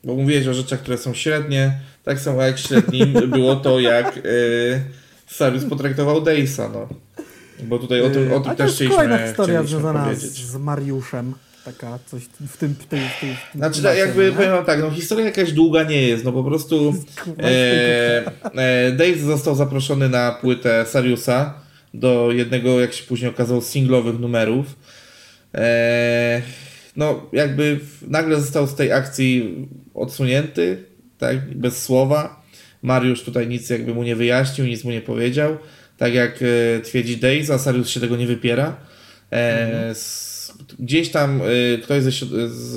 bo 0.04 0.14
mówiłeś 0.14 0.46
o 0.46 0.54
rzeczach, 0.54 0.80
które 0.80 0.98
są 0.98 1.14
średnie, 1.14 1.80
tak 2.04 2.20
samo 2.20 2.42
jak 2.42 2.58
średnim 2.58 3.12
było 3.36 3.56
to, 3.56 3.80
jak 3.80 4.20
Sarius 5.26 5.64
potraktował 5.64 6.20
Dejsa, 6.20 6.68
no. 6.68 6.88
Bo 7.62 7.78
tutaj 7.78 8.02
o 8.02 8.10
tym, 8.10 8.32
o 8.32 8.40
tym 8.40 8.56
też 8.56 8.80
jest 8.80 8.92
chcieliśmy, 8.92 9.26
historia 9.26 9.62
związana 9.62 10.14
z, 10.14 10.22
z 10.22 10.56
Mariuszem. 10.56 11.34
Taka 11.64 11.98
coś 12.06 12.22
w 12.22 12.28
tym... 12.28 12.48
W 12.48 12.56
tym, 12.56 12.74
w 12.74 12.86
tym, 12.86 12.98
w 12.98 13.20
tym 13.20 13.36
Znaczy, 13.54 13.82
jakby 13.98 14.24
nie? 14.24 14.32
powiem 14.32 14.50
wam 14.50 14.64
tak, 14.64 14.80
no 14.80 14.90
historia 14.90 15.24
jakaś 15.24 15.52
długa 15.52 15.82
nie 15.82 16.02
jest, 16.02 16.24
no 16.24 16.32
po 16.32 16.44
prostu 16.44 16.94
e, 17.42 18.26
e, 18.54 18.92
Dave 18.92 19.18
został 19.18 19.54
zaproszony 19.54 20.08
na 20.08 20.32
płytę 20.32 20.86
Sariusa 20.86 21.54
do 21.94 22.32
jednego, 22.32 22.80
jak 22.80 22.92
się 22.92 23.04
później 23.04 23.30
okazało, 23.30 23.62
singlowych 23.62 24.20
numerów. 24.20 24.66
E, 25.54 26.42
no, 26.96 27.26
jakby 27.32 27.80
nagle 28.08 28.40
został 28.40 28.66
z 28.66 28.74
tej 28.74 28.92
akcji 28.92 29.54
odsunięty, 29.94 30.84
tak, 31.18 31.58
bez 31.58 31.82
słowa. 31.82 32.44
Mariusz 32.82 33.22
tutaj 33.22 33.48
nic 33.48 33.70
jakby 33.70 33.94
mu 33.94 34.02
nie 34.02 34.16
wyjaśnił, 34.16 34.66
nic 34.66 34.84
mu 34.84 34.90
nie 34.90 35.00
powiedział. 35.00 35.56
Tak 35.98 36.14
jak 36.14 36.40
e, 36.42 36.80
twierdzi 36.80 37.16
Daze, 37.16 37.54
a 37.54 37.58
Sarius 37.58 37.88
się 37.88 38.00
tego 38.00 38.16
nie 38.16 38.26
wypiera. 38.26 38.76
E, 39.32 39.90
s, 39.90 40.33
gdzieś 40.78 41.08
tam 41.08 41.40
e, 41.42 41.78
ktoś 41.78 42.02
z, 42.02 42.12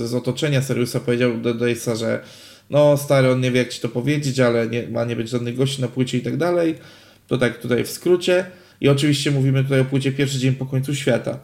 z 0.09 0.13
otoczenia 0.13 0.61
Sariusa 0.61 0.99
powiedział 0.99 1.37
do 1.37 1.55
Daze'a, 1.55 1.97
że 1.97 2.21
no 2.69 2.97
stary, 2.97 3.31
on 3.31 3.41
nie 3.41 3.51
wie 3.51 3.59
jak 3.59 3.69
ci 3.69 3.81
to 3.81 3.89
powiedzieć, 3.89 4.39
ale 4.39 4.67
nie, 4.67 4.87
ma 4.87 5.05
nie 5.05 5.15
być 5.15 5.29
żadnych 5.29 5.55
gości 5.55 5.81
na 5.81 5.87
płycie 5.87 6.17
i 6.17 6.21
tak 6.21 6.37
dalej. 6.37 6.75
To 7.27 7.37
tak 7.37 7.61
tutaj 7.61 7.83
w 7.83 7.89
skrócie. 7.89 8.45
I 8.81 8.89
oczywiście 8.89 9.31
mówimy 9.31 9.63
tutaj 9.63 9.79
o 9.79 9.85
płycie 9.85 10.11
pierwszy 10.11 10.39
dzień 10.39 10.53
po 10.53 10.65
końcu 10.65 10.95
świata. 10.95 11.39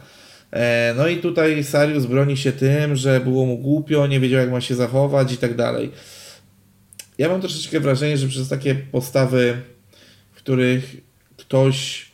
E, 0.51 0.93
no 0.97 1.07
i 1.07 1.17
tutaj 1.17 1.63
Sarius 1.63 2.05
broni 2.05 2.37
się 2.37 2.51
tym, 2.51 2.95
że 2.95 3.19
było 3.19 3.45
mu 3.45 3.57
głupio, 3.57 4.07
nie 4.07 4.19
wiedział 4.19 4.39
jak 4.39 4.51
ma 4.51 4.61
się 4.61 4.75
zachować 4.75 5.33
i 5.33 5.37
tak 5.37 5.55
dalej. 5.55 5.91
Ja 7.17 7.29
mam 7.29 7.41
troszeczkę 7.41 7.79
wrażenie, 7.79 8.17
że 8.17 8.27
przez 8.27 8.49
takie 8.49 8.75
postawy, 8.75 9.57
w 10.31 10.37
których 10.37 10.95
ktoś 11.37 12.05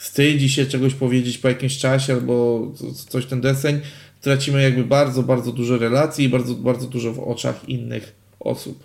wstydzi 0.00 0.48
się 0.48 0.66
czegoś 0.66 0.94
powiedzieć 0.94 1.38
po 1.38 1.48
jakimś 1.48 1.78
czasie 1.78 2.12
albo 2.12 2.66
coś 3.08 3.26
ten 3.26 3.40
deseń, 3.40 3.80
tracimy 4.20 4.62
jakby 4.62 4.84
bardzo, 4.84 5.22
bardzo 5.22 5.52
dużo 5.52 5.78
relacji 5.78 6.24
i 6.24 6.28
bardzo, 6.28 6.54
bardzo 6.54 6.86
dużo 6.86 7.12
w 7.12 7.18
oczach 7.18 7.68
innych 7.68 8.14
osób. 8.40 8.84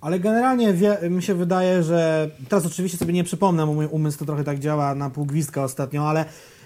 Ale 0.00 0.20
generalnie 0.20 0.72
wie, 0.72 0.98
mi 1.10 1.22
się 1.22 1.34
wydaje, 1.34 1.82
że 1.82 2.30
teraz 2.48 2.66
oczywiście 2.66 2.98
sobie 2.98 3.12
nie 3.12 3.24
przypomnę, 3.24 3.66
bo 3.66 3.74
mój 3.74 3.86
umysł 3.86 4.18
to 4.18 4.24
trochę 4.24 4.44
tak 4.44 4.58
działa 4.58 4.94
na 4.94 5.10
pół 5.10 5.26
gwizdka 5.26 5.64
ostatnio, 5.64 6.08
ale 6.08 6.24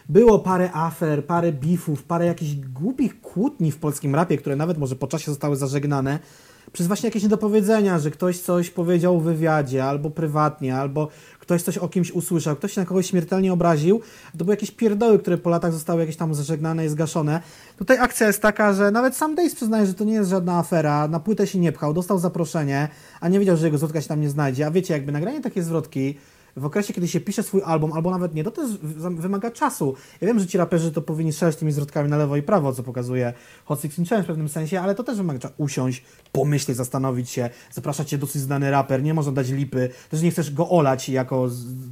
było 0.08 0.38
parę 0.38 0.70
afer, 0.72 1.26
parę 1.26 1.52
bifów, 1.52 2.02
parę 2.02 2.26
jakichś 2.26 2.54
głupich 2.54 3.20
kłótni 3.20 3.72
w 3.72 3.78
polskim 3.78 4.14
rapie, 4.14 4.38
które 4.38 4.56
nawet 4.56 4.78
może 4.78 4.96
po 4.96 5.06
czasie 5.06 5.30
zostały 5.30 5.56
zażegnane 5.56 6.18
przez 6.72 6.86
właśnie 6.86 7.06
jakieś 7.06 7.22
niedopowiedzenia, 7.22 7.98
że 7.98 8.10
ktoś 8.10 8.38
coś 8.38 8.70
powiedział 8.70 9.20
w 9.20 9.24
wywiadzie, 9.24 9.84
albo 9.84 10.10
prywatnie, 10.10 10.76
albo 10.76 11.08
ktoś 11.48 11.62
coś 11.62 11.78
o 11.78 11.88
kimś 11.88 12.10
usłyszał, 12.10 12.56
ktoś 12.56 12.72
się 12.72 12.80
na 12.80 12.86
kogoś 12.86 13.06
śmiertelnie 13.06 13.52
obraził, 13.52 14.00
to 14.38 14.44
były 14.44 14.50
jakieś 14.50 14.70
pierdoły, 14.70 15.18
które 15.18 15.38
po 15.38 15.50
latach 15.50 15.72
zostały 15.72 16.00
jakieś 16.00 16.16
tam 16.16 16.34
zażegnane 16.34 16.86
i 16.86 16.88
zgaszone. 16.88 17.40
Tutaj 17.76 17.98
akcja 17.98 18.26
jest 18.26 18.42
taka, 18.42 18.72
że 18.72 18.90
nawet 18.90 19.16
sam 19.16 19.34
Days 19.34 19.54
przyznaje, 19.54 19.86
że 19.86 19.94
to 19.94 20.04
nie 20.04 20.12
jest 20.12 20.30
żadna 20.30 20.58
afera, 20.58 21.08
na 21.08 21.20
płytę 21.20 21.46
się 21.46 21.58
nie 21.58 21.72
pchał, 21.72 21.94
dostał 21.94 22.18
zaproszenie, 22.18 22.88
a 23.20 23.28
nie 23.28 23.38
wiedział, 23.38 23.56
że 23.56 23.66
jego 23.66 23.78
zwrotka 23.78 24.00
się 24.00 24.08
tam 24.08 24.20
nie 24.20 24.30
znajdzie. 24.30 24.66
A 24.66 24.70
wiecie, 24.70 24.94
jakby 24.94 25.12
nagranie 25.12 25.40
takiej 25.40 25.62
zwrotki 25.62 26.18
w 26.56 26.64
okresie, 26.64 26.94
kiedy 26.94 27.08
się 27.08 27.20
pisze 27.20 27.42
swój 27.42 27.62
album, 27.62 27.92
albo 27.92 28.10
nawet 28.10 28.34
nie, 28.34 28.44
to 28.44 28.50
też 28.50 28.70
wymaga 29.16 29.50
czasu. 29.50 29.94
Ja 30.20 30.28
wiem, 30.28 30.38
że 30.38 30.46
ci 30.46 30.58
raperzy 30.58 30.92
to 30.92 31.02
powinni 31.02 31.32
strzelać 31.32 31.56
tymi 31.56 31.72
zwrotkami 31.72 32.10
na 32.10 32.16
lewo 32.16 32.36
i 32.36 32.42
prawo, 32.42 32.72
co 32.72 32.82
pokazuje 32.82 33.32
Hot 33.64 33.82
Six 33.82 33.96
Challenge 33.96 34.22
w 34.22 34.26
pewnym 34.26 34.48
sensie, 34.48 34.80
ale 34.80 34.94
to 34.94 35.04
też 35.04 35.16
wymaga 35.16 35.38
czasu. 35.38 35.54
Usiąść, 35.58 36.04
pomyśleć, 36.32 36.76
zastanowić 36.76 37.30
się, 37.30 37.50
zapraszać 37.72 38.08
cię 38.08 38.18
dosyć 38.18 38.42
znany 38.42 38.70
raper, 38.70 39.02
nie 39.02 39.14
można 39.14 39.32
dać 39.32 39.50
lipy, 39.50 39.90
też 40.10 40.22
nie 40.22 40.30
chcesz 40.30 40.54
go 40.54 40.70
olać 40.70 41.08
jako 41.08 41.48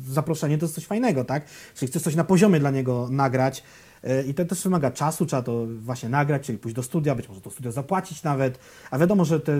zaproszenie, 0.08 0.58
to 0.58 0.64
jest 0.64 0.74
coś 0.74 0.86
fajnego, 0.86 1.24
tak? 1.24 1.44
Czyli 1.74 1.90
chcesz 1.90 2.02
coś 2.02 2.14
na 2.14 2.24
poziomie 2.24 2.60
dla 2.60 2.70
niego 2.70 3.08
nagrać, 3.10 3.62
i 4.28 4.34
to 4.34 4.44
też 4.44 4.62
wymaga 4.62 4.90
czasu, 4.90 5.26
trzeba 5.26 5.42
to 5.42 5.66
właśnie 5.80 6.08
nagrać, 6.08 6.42
czyli 6.42 6.58
pójść 6.58 6.76
do 6.76 6.82
studia, 6.82 7.14
być 7.14 7.28
może 7.28 7.40
to 7.40 7.50
studio 7.50 7.72
zapłacić 7.72 8.22
nawet. 8.22 8.58
A 8.90 8.98
wiadomo, 8.98 9.24
że 9.24 9.40
te 9.40 9.52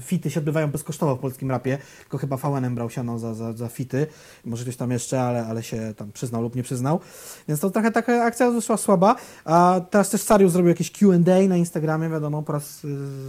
fity 0.00 0.30
się 0.30 0.40
odbywają 0.40 0.70
bezkosztowo 0.70 1.16
w 1.16 1.18
polskim 1.18 1.50
rapie, 1.50 1.78
tylko 2.00 2.18
chyba 2.18 2.36
VNM 2.36 2.74
brał 2.74 2.90
siano 2.90 3.18
za, 3.18 3.34
za, 3.34 3.52
za 3.52 3.68
fity. 3.68 4.06
Może 4.44 4.62
ktoś 4.62 4.76
tam 4.76 4.90
jeszcze, 4.90 5.22
ale, 5.22 5.46
ale 5.46 5.62
się 5.62 5.94
tam 5.96 6.12
przyznał 6.12 6.42
lub 6.42 6.56
nie 6.56 6.62
przyznał. 6.62 7.00
Więc 7.48 7.60
to 7.60 7.70
trochę 7.70 7.90
taka 7.90 8.24
akcja 8.24 8.50
wyszła 8.50 8.76
słaba. 8.76 9.16
A 9.44 9.80
teraz 9.90 10.10
też 10.10 10.22
Sarius 10.22 10.52
zrobił 10.52 10.68
jakieś 10.68 10.92
Q&A 10.92 11.48
na 11.48 11.56
Instagramie, 11.56 12.08
wiadomo, 12.08 12.42
po 12.42 12.52
raz 12.52 12.86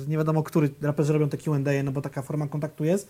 nie 0.07 0.17
wiadomo, 0.17 0.43
który 0.43 0.69
raperzy 0.81 1.13
robią 1.13 1.29
te 1.29 1.37
Q&A, 1.37 1.83
no 1.83 1.91
bo 1.91 2.01
taka 2.01 2.21
forma 2.21 2.47
kontaktu 2.47 2.83
jest. 2.83 3.09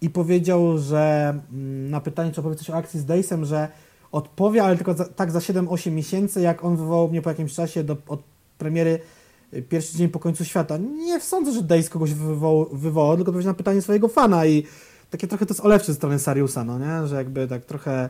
I 0.00 0.10
powiedział, 0.10 0.78
że 0.78 1.34
mm, 1.52 1.90
na 1.90 2.00
pytanie, 2.00 2.32
czy 2.32 2.40
opowie 2.40 2.56
coś 2.56 2.70
o 2.70 2.74
akcji 2.74 3.00
z 3.00 3.04
Daysem, 3.04 3.44
że 3.44 3.68
odpowie, 4.12 4.62
ale 4.64 4.76
tylko 4.76 4.94
za, 4.94 5.04
tak 5.04 5.30
za 5.30 5.38
7-8 5.38 5.92
miesięcy, 5.92 6.40
jak 6.40 6.64
on 6.64 6.76
wywołał 6.76 7.08
mnie 7.08 7.22
po 7.22 7.30
jakimś 7.30 7.54
czasie 7.54 7.84
do, 7.84 7.96
od 8.08 8.20
premiery 8.58 9.00
y, 9.54 9.62
pierwszy 9.62 9.96
dzień 9.96 10.08
po 10.08 10.18
końcu 10.18 10.44
świata. 10.44 10.76
Nie 10.76 11.20
sądzę, 11.20 11.52
że 11.52 11.62
Days 11.62 11.90
kogoś 11.90 12.14
wywołał, 12.14 12.68
wywołał 12.72 13.16
tylko 13.16 13.30
odpowiedział 13.30 13.50
na 13.50 13.56
pytanie 13.56 13.82
swojego 13.82 14.08
fana 14.08 14.46
i 14.46 14.66
takie 15.10 15.26
trochę 15.26 15.46
to 15.46 15.54
jest 15.54 15.64
olewcze 15.64 15.86
ze 15.86 15.94
strony 15.94 16.18
Sariusa, 16.18 16.64
no 16.64 16.78
nie? 16.78 17.06
Że 17.06 17.16
jakby 17.16 17.46
tak 17.46 17.64
trochę 17.64 18.08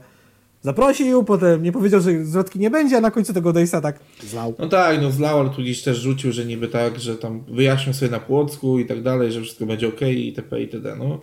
zaprosił, 0.62 1.24
potem 1.24 1.62
nie 1.62 1.72
powiedział, 1.72 2.01
że 2.01 2.24
zwrotki 2.24 2.59
nie 2.59 2.70
będzie, 2.70 2.97
a 2.97 3.01
na 3.01 3.10
końcu 3.10 3.32
tego 3.32 3.52
Daysa 3.52 3.81
tak 3.81 3.98
zlał. 4.24 4.55
No 4.59 4.68
tak, 4.68 5.02
no 5.02 5.10
zlał, 5.10 5.40
ale 5.40 5.51
tu 5.51 5.62
gdzieś 5.62 5.82
też 5.82 5.98
rzucił, 5.98 6.32
że 6.32 6.44
niby 6.44 6.68
tak, 6.68 7.01
że 7.01 7.16
tam 7.16 7.44
wyjaśnił 7.48 7.94
sobie 7.94 8.10
na 8.10 8.20
Płocku 8.20 8.78
i 8.78 8.86
tak 8.86 9.02
dalej, 9.02 9.32
że 9.32 9.40
wszystko 9.40 9.66
będzie 9.66 9.89
ok 9.89 10.01
i 10.02 10.27
itp. 10.27 10.60
itd. 10.60 10.97
No, 10.98 11.18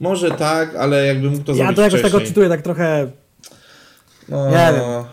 może 0.00 0.30
tak, 0.30 0.76
ale 0.76 1.06
jakby 1.06 1.30
mógł 1.30 1.42
to 1.42 1.52
ja 1.52 1.56
zrobić 1.56 1.70
Ja 1.70 1.76
to 1.76 1.82
jakoś 1.82 2.02
tego 2.02 2.20
czytuję 2.20 2.48
tak 2.48 2.62
trochę 2.62 3.10
no, 4.30 4.50
nie 4.50 4.72
wiem. 4.72 5.04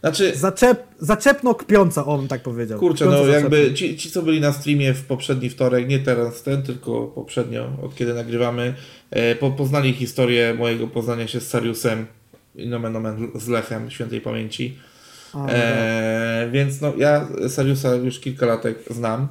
Znaczy... 0.00 0.36
Zaczep, 0.36 0.82
zaczepno 0.98 1.54
kpiąca, 1.54 2.06
on 2.06 2.28
tak 2.28 2.42
powiedział. 2.42 2.78
Kurczę, 2.78 3.04
Kpiąco 3.04 3.24
no 3.24 3.32
jakby 3.32 3.74
ci, 3.74 3.96
ci, 3.96 4.10
co 4.10 4.22
byli 4.22 4.40
na 4.40 4.52
streamie 4.52 4.94
w 4.94 5.04
poprzedni 5.04 5.50
wtorek, 5.50 5.88
nie 5.88 5.98
teraz 5.98 6.42
ten, 6.42 6.62
tylko 6.62 7.06
poprzednio, 7.06 7.68
od 7.82 7.94
kiedy 7.94 8.14
nagrywamy, 8.14 8.74
e, 9.10 9.34
po, 9.34 9.50
poznali 9.50 9.92
historię 9.92 10.54
mojego 10.54 10.86
poznania 10.86 11.26
się 11.26 11.40
z 11.40 11.48
Sariusem 11.48 12.06
i 12.54 12.68
nomen 12.68 12.96
omen 12.96 13.30
z 13.34 13.48
Lechem 13.48 13.90
świętej 13.90 14.20
pamięci. 14.20 14.78
A, 15.34 15.46
e, 15.48 16.48
więc 16.52 16.80
no 16.80 16.92
ja 16.98 17.28
Sariusa 17.48 17.94
już 17.94 18.20
kilka 18.20 18.46
latek 18.46 18.78
znam. 18.90 19.28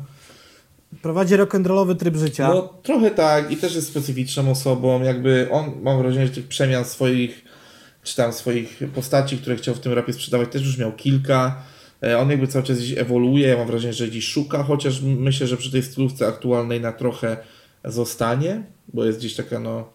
Prowadzi 1.01 1.35
rock'n'rollowy 1.35 1.95
tryb 1.95 2.15
życia. 2.15 2.47
No 2.47 2.73
trochę 2.83 3.11
tak 3.11 3.51
i 3.51 3.57
też 3.57 3.75
jest 3.75 3.87
specyficzną 3.87 4.51
osobą, 4.51 5.03
jakby 5.03 5.47
on, 5.51 5.71
mam 5.81 5.97
wrażenie, 5.97 6.27
że 6.27 6.33
tych 6.33 6.47
przemian 6.47 6.85
swoich 6.85 7.44
czy 8.05 8.15
tam 8.15 8.33
swoich 8.33 8.79
postaci, 8.95 9.37
które 9.37 9.55
chciał 9.55 9.75
w 9.75 9.79
tym 9.79 9.93
rapie 9.93 10.13
sprzedawać, 10.13 10.51
też 10.51 10.61
już 10.61 10.77
miał 10.77 10.91
kilka. 10.91 11.63
E, 12.03 12.19
on 12.19 12.29
jakby 12.29 12.47
cały 12.47 12.65
czas 12.65 12.77
gdzieś 12.77 12.97
ewoluuje, 12.97 13.47
ja 13.47 13.57
mam 13.57 13.67
wrażenie, 13.67 13.93
że 13.93 14.07
gdzieś 14.07 14.27
szuka, 14.27 14.63
chociaż 14.63 15.01
myślę, 15.01 15.47
że 15.47 15.57
przy 15.57 15.71
tej 15.71 15.83
stylówce 15.83 16.27
aktualnej 16.27 16.81
na 16.81 16.91
trochę 16.91 17.37
zostanie, 17.85 18.63
bo 18.93 19.05
jest 19.05 19.19
gdzieś 19.19 19.35
taka 19.35 19.59
no, 19.59 19.89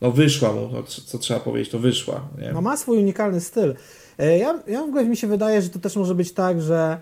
no 0.00 0.10
wyszła 0.10 0.52
mu, 0.52 0.68
no, 0.72 0.82
co 0.82 1.18
trzeba 1.18 1.40
powiedzieć, 1.40 1.72
to 1.72 1.78
wyszła. 1.78 2.28
Nie? 2.38 2.52
No 2.52 2.60
ma 2.60 2.76
swój 2.76 2.98
unikalny 2.98 3.40
styl. 3.40 3.74
E, 4.18 4.38
ja, 4.38 4.62
ja 4.66 4.80
w 4.80 4.84
ogóle 4.84 5.04
mi 5.04 5.16
się 5.16 5.26
wydaje, 5.26 5.62
że 5.62 5.68
to 5.68 5.78
też 5.78 5.96
może 5.96 6.14
być 6.14 6.32
tak, 6.32 6.62
że 6.62 7.00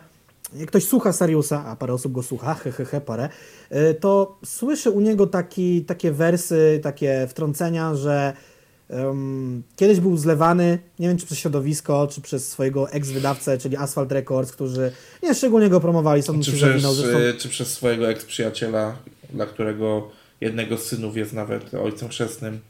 jak 0.57 0.69
ktoś 0.69 0.85
słucha 0.85 1.13
Sariusa, 1.13 1.65
a 1.67 1.77
parę 1.77 1.95
osób 1.95 2.13
go 2.13 2.23
słucha, 2.23 2.55
hehehe, 2.55 2.85
he, 2.85 2.85
he, 2.85 3.01
parę, 3.01 3.29
e, 3.71 3.95
to 3.95 4.39
słyszy 4.45 4.91
u 4.91 5.01
niego 5.01 5.27
taki, 5.27 5.85
takie 5.85 6.13
wersy, 6.13 6.81
takie 6.83 7.27
wtrącenia, 7.31 7.95
że 7.95 8.33
Um, 8.93 9.63
kiedyś 9.77 10.01
był 10.01 10.17
zlewany, 10.17 10.79
nie 10.99 11.09
wiem 11.09 11.17
czy 11.17 11.27
przez 11.27 11.39
środowisko, 11.39 12.09
czy 12.11 12.21
przez 12.21 12.49
swojego 12.49 12.91
ex-wydawcę, 12.91 13.59
czyli 13.59 13.77
Asphalt 13.77 14.13
Records, 14.13 14.53
którzy 14.53 14.93
nie 15.23 15.35
szczególnie 15.35 15.69
go 15.69 15.81
promowali. 15.81 16.23
Sam 16.23 16.43
czy, 16.43 16.53
przez, 16.53 16.83
zresztą... 16.83 17.19
E, 17.19 17.35
czy 17.35 17.49
przez 17.49 17.73
swojego 17.73 18.11
ex-przyjaciela, 18.11 18.97
dla 19.33 19.47
którego 19.47 20.11
jednego 20.41 20.77
z 20.77 20.83
synów 20.83 21.17
jest 21.17 21.33
nawet 21.33 21.75
ojcem 21.75 22.09
chrzestnym. 22.09 22.61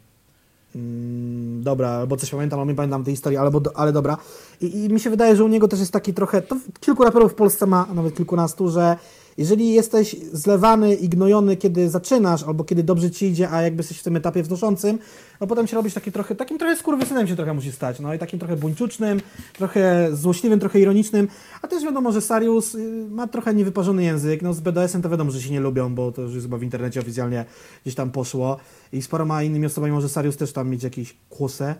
Mm, 0.75 1.63
dobra, 1.63 1.89
albo 1.89 2.17
coś 2.17 2.31
pamiętam, 2.31 2.61
ale 2.61 2.69
nie 2.69 2.75
pamiętam 2.75 3.05
tej 3.05 3.15
historii, 3.15 3.39
ale, 3.39 3.51
ale 3.75 3.93
dobra. 3.93 4.17
I, 4.61 4.85
I, 4.85 4.89
mi 4.89 5.01
się 5.01 5.11
wydaje, 5.11 5.37
że 5.37 5.45
u 5.45 5.49
niego 5.49 5.69
też 5.69 5.81
jest 5.81 5.93
taki 5.93 6.15
trochę, 6.15 6.43
to 6.43 6.57
kilku 6.81 7.05
raperów 7.05 7.33
w 7.33 7.35
Polsce 7.35 7.67
ma, 7.67 7.87
nawet 7.95 8.17
kilkunastu, 8.17 8.71
że 8.71 8.97
jeżeli 9.39 9.73
jesteś 9.73 10.16
zlewany 10.32 10.94
i 10.94 11.09
gnojony, 11.09 11.57
kiedy 11.57 11.90
zaczynasz, 11.90 12.43
albo 12.43 12.65
kiedy 12.65 12.82
dobrze 12.82 13.11
ci 13.11 13.27
idzie, 13.27 13.51
a 13.51 13.62
jakby 13.62 13.81
jesteś 13.81 13.98
w 13.98 14.02
tym 14.02 14.16
etapie 14.16 14.43
wznoszącym, 14.43 14.98
no 15.40 15.47
potem 15.47 15.66
się 15.66 15.77
robisz 15.77 15.94
taki 15.94 16.12
trochę, 16.12 16.35
takim 16.35 16.59
trochę 16.59 16.77
skurwysynem 16.77 17.27
się 17.27 17.36
trochę 17.36 17.55
musi 17.55 17.73
stać, 17.73 18.01
no 18.01 18.15
i 18.15 18.19
takim 18.19 18.39
trochę 18.39 18.57
buńczucznym, 18.57 19.20
trochę 19.52 20.09
złośliwym, 20.12 20.61
trochę 20.61 20.81
ironicznym, 20.81 21.28
a 21.62 21.69
też 21.69 21.85
wiadomo, 21.85 22.12
że 22.12 22.20
Sarius 22.20 22.74
y, 22.74 23.07
ma 23.11 23.27
trochę 23.27 23.55
niewyparzony 23.55 24.05
język, 24.05 24.43
no 24.43 24.55
z 24.55 24.61
BDS-em 24.61 25.02
to 25.02 25.11
wiadomo, 25.11 25.31
że 25.31 25.43
się 25.43 25.51
nie 25.51 25.61
lubią, 25.61 25.94
bo 25.94 26.12
to 26.12 26.23
już 26.23 26.43
chyba 26.43 26.59
w 26.59 26.62
internecie 26.62 27.01
oficjalnie 27.01 27.44
gdzieś 27.82 27.94
tam 27.94 28.11
poszło. 28.11 28.57
I 28.93 29.02
sporo 29.02 29.24
ma 29.27 29.43
innymi 29.43 29.66
osobami 29.66 29.93
może 29.93 30.09
Sarius 30.09 30.36
też 30.36 30.52
tam 30.52 30.69
mieć 30.69 30.82
jakiś 30.82 31.16
kłusę, 31.31 31.74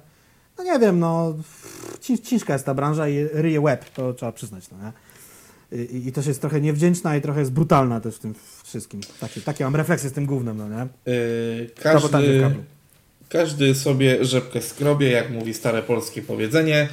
no 0.59 0.65
nie 0.65 0.79
wiem, 0.79 0.99
no 0.99 1.35
ciężka 2.23 2.53
jest 2.53 2.67
ta 2.67 2.75
branża 2.75 3.09
i 3.09 3.25
ryje 3.25 3.61
łeb, 3.61 3.85
to 3.91 4.15
trzeba 4.15 4.33
przyznać, 4.33 4.71
no 4.71 4.79
nie? 4.79 4.93
I, 5.73 6.09
I, 6.09 6.13
też 6.13 6.27
jest 6.27 6.41
trochę 6.41 6.61
niewdzięczna 6.61 7.17
i 7.17 7.21
trochę 7.21 7.41
jest 7.41 7.53
brutalna 7.53 8.01
też 8.01 8.17
w 8.17 8.19
tym 8.19 8.35
wszystkim. 8.65 9.01
Takie, 9.21 9.41
takie 9.41 9.65
mam 9.65 9.77
refleksje 9.77 10.11
z 10.11 10.13
tym 10.13 10.27
głównym, 10.27 10.57
no 10.57 10.69
nie? 10.69 11.13
Yy, 11.13 11.71
każdy, 11.83 12.51
każdy 13.29 13.75
sobie 13.75 14.25
rzepkę 14.25 14.63
skrobie, 14.63 15.11
jak 15.11 15.31
mówi 15.31 15.55
stare 15.55 15.83
polskie 15.83 16.23
powiedzenie. 16.23 16.89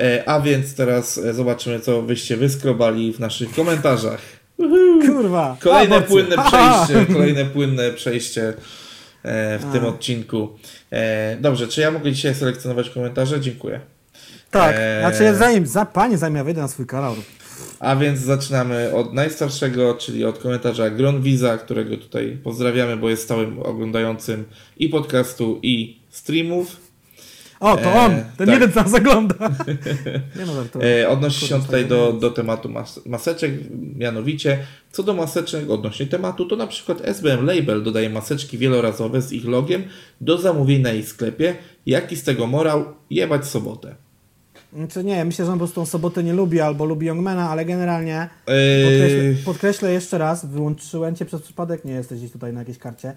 Yy, 0.00 0.28
a 0.28 0.40
więc 0.40 0.74
teraz 0.74 1.18
e, 1.18 1.34
zobaczymy, 1.34 1.80
co 1.80 2.02
wyście 2.02 2.36
wyskrobali 2.36 3.12
w 3.12 3.20
naszych 3.20 3.54
komentarzach. 3.54 4.20
Kurwa! 5.06 5.56
Kolejne 5.60 6.02
płynne 6.02 6.36
przejście, 6.36 7.14
kolejne 7.14 7.44
płynne 7.44 7.90
przejście 7.90 8.48
e, 9.22 9.58
w 9.58 9.64
a. 9.68 9.72
tym 9.72 9.84
odcinku. 9.84 10.48
E, 10.90 11.36
dobrze, 11.40 11.68
czy 11.68 11.80
ja 11.80 11.90
mogę 11.90 12.12
dzisiaj 12.12 12.34
selekcjonować 12.34 12.90
komentarze? 12.90 13.40
Dziękuję. 13.40 13.80
Tak, 14.50 14.76
znaczy 15.00 15.34
zanim, 15.34 15.66
za, 15.66 15.86
panie, 15.86 16.18
zanim 16.18 16.36
ja 16.36 16.44
wejdę 16.44 16.60
na 16.60 16.68
swój 16.68 16.86
kanał, 16.86 17.14
a 17.80 17.96
więc 17.96 18.20
zaczynamy 18.20 18.94
od 18.94 19.12
najstarszego, 19.12 19.94
czyli 19.94 20.24
od 20.24 20.38
komentarza 20.38 20.90
Gronwiza, 20.90 21.58
którego 21.58 21.96
tutaj 21.96 22.38
pozdrawiamy, 22.44 22.96
bo 22.96 23.10
jest 23.10 23.22
stałym 23.22 23.58
oglądającym 23.58 24.44
i 24.76 24.88
podcastu, 24.88 25.60
i 25.62 25.98
streamów. 26.10 26.86
O, 27.60 27.76
to 27.76 27.92
on! 27.92 28.12
Ten 28.36 28.46
tak. 28.46 28.48
jeden, 28.48 28.72
nas 28.74 28.90
zagląda. 28.90 29.34
Nie 30.38 30.46
no, 30.46 30.52
to 30.72 30.84
e, 30.84 31.08
odnosi 31.08 31.46
się 31.46 31.62
tutaj 31.62 31.86
do, 31.86 32.12
do 32.12 32.30
tematu 32.30 32.68
mas 32.68 33.06
maseczek, 33.06 33.52
mianowicie 33.96 34.58
co 34.92 35.02
do 35.02 35.14
maseczek 35.14 35.70
odnośnie 35.70 36.06
tematu, 36.06 36.44
to 36.44 36.56
na 36.56 36.66
przykład 36.66 36.98
SBM 37.04 37.46
Label 37.46 37.82
dodaje 37.82 38.10
maseczki 38.10 38.58
wielorazowe 38.58 39.22
z 39.22 39.32
ich 39.32 39.44
logiem 39.44 39.84
do 40.20 40.38
zamówień 40.38 40.82
na 40.82 40.92
ich 40.92 41.08
sklepie. 41.08 41.56
Jaki 41.86 42.16
z 42.16 42.22
tego 42.22 42.46
morał? 42.46 42.84
Jebać 43.10 43.46
sobotę. 43.46 44.05
Znaczy 44.72 45.04
nie, 45.04 45.24
myślę, 45.24 45.44
że 45.44 45.52
on 45.52 45.58
po 45.58 45.64
prostu 45.64 45.80
tą 45.80 45.86
sobotę 45.86 46.22
nie 46.22 46.32
lubi 46.32 46.60
albo 46.60 46.84
lubi 46.84 47.06
Youngmana, 47.06 47.50
ale 47.50 47.64
generalnie 47.64 48.28
eee... 48.46 48.84
podkreślę, 48.84 49.44
podkreślę, 49.44 49.92
jeszcze 49.92 50.18
raz, 50.18 50.46
wyłączyłem 50.46 51.14
cię 51.16 51.24
przez 51.24 51.42
przypadek, 51.42 51.84
nie 51.84 51.92
jesteś 51.92 52.18
gdzieś 52.18 52.32
tutaj 52.32 52.52
na 52.52 52.60
jakiejś 52.60 52.78
karcie. 52.78 53.14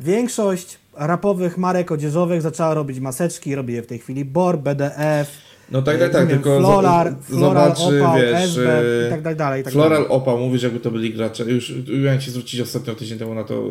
większość 0.00 0.78
rapowych 0.94 1.58
marek 1.58 1.92
odzieżowych 1.92 2.42
zaczęła 2.42 2.74
robić 2.74 3.00
maseczki, 3.00 3.54
robi 3.54 3.74
je 3.74 3.82
w 3.82 3.86
tej 3.86 3.98
chwili 3.98 4.24
BOR, 4.24 4.58
BDF, 4.58 5.28
No 5.70 5.82
tak, 5.82 5.98
tak, 5.98 6.10
e, 6.10 6.12
tak, 6.12 6.28
tylko 6.28 6.58
Floral, 6.58 7.16
Floral 7.22 7.76
zobaczy, 7.76 8.02
Opał, 8.02 8.16
wiesz, 8.16 8.34
SB 8.34 8.78
e, 8.78 9.06
i 9.06 9.10
tak 9.10 9.22
dalej, 9.22 9.36
dalej, 9.36 9.60
i 9.60 9.64
tak 9.64 9.72
Floral 9.72 9.90
dalej. 9.90 10.08
Opał, 10.08 10.38
mówisz 10.38 10.62
jakby 10.62 10.80
to 10.80 10.90
byli 10.90 11.14
gracze. 11.14 11.44
Już 11.44 11.74
miałem 12.02 12.20
ci 12.20 12.30
zwrócić 12.30 12.60
ostatnio 12.60 12.94
tydzień 12.94 13.18
temu 13.18 13.34
na 13.34 13.44
to, 13.44 13.62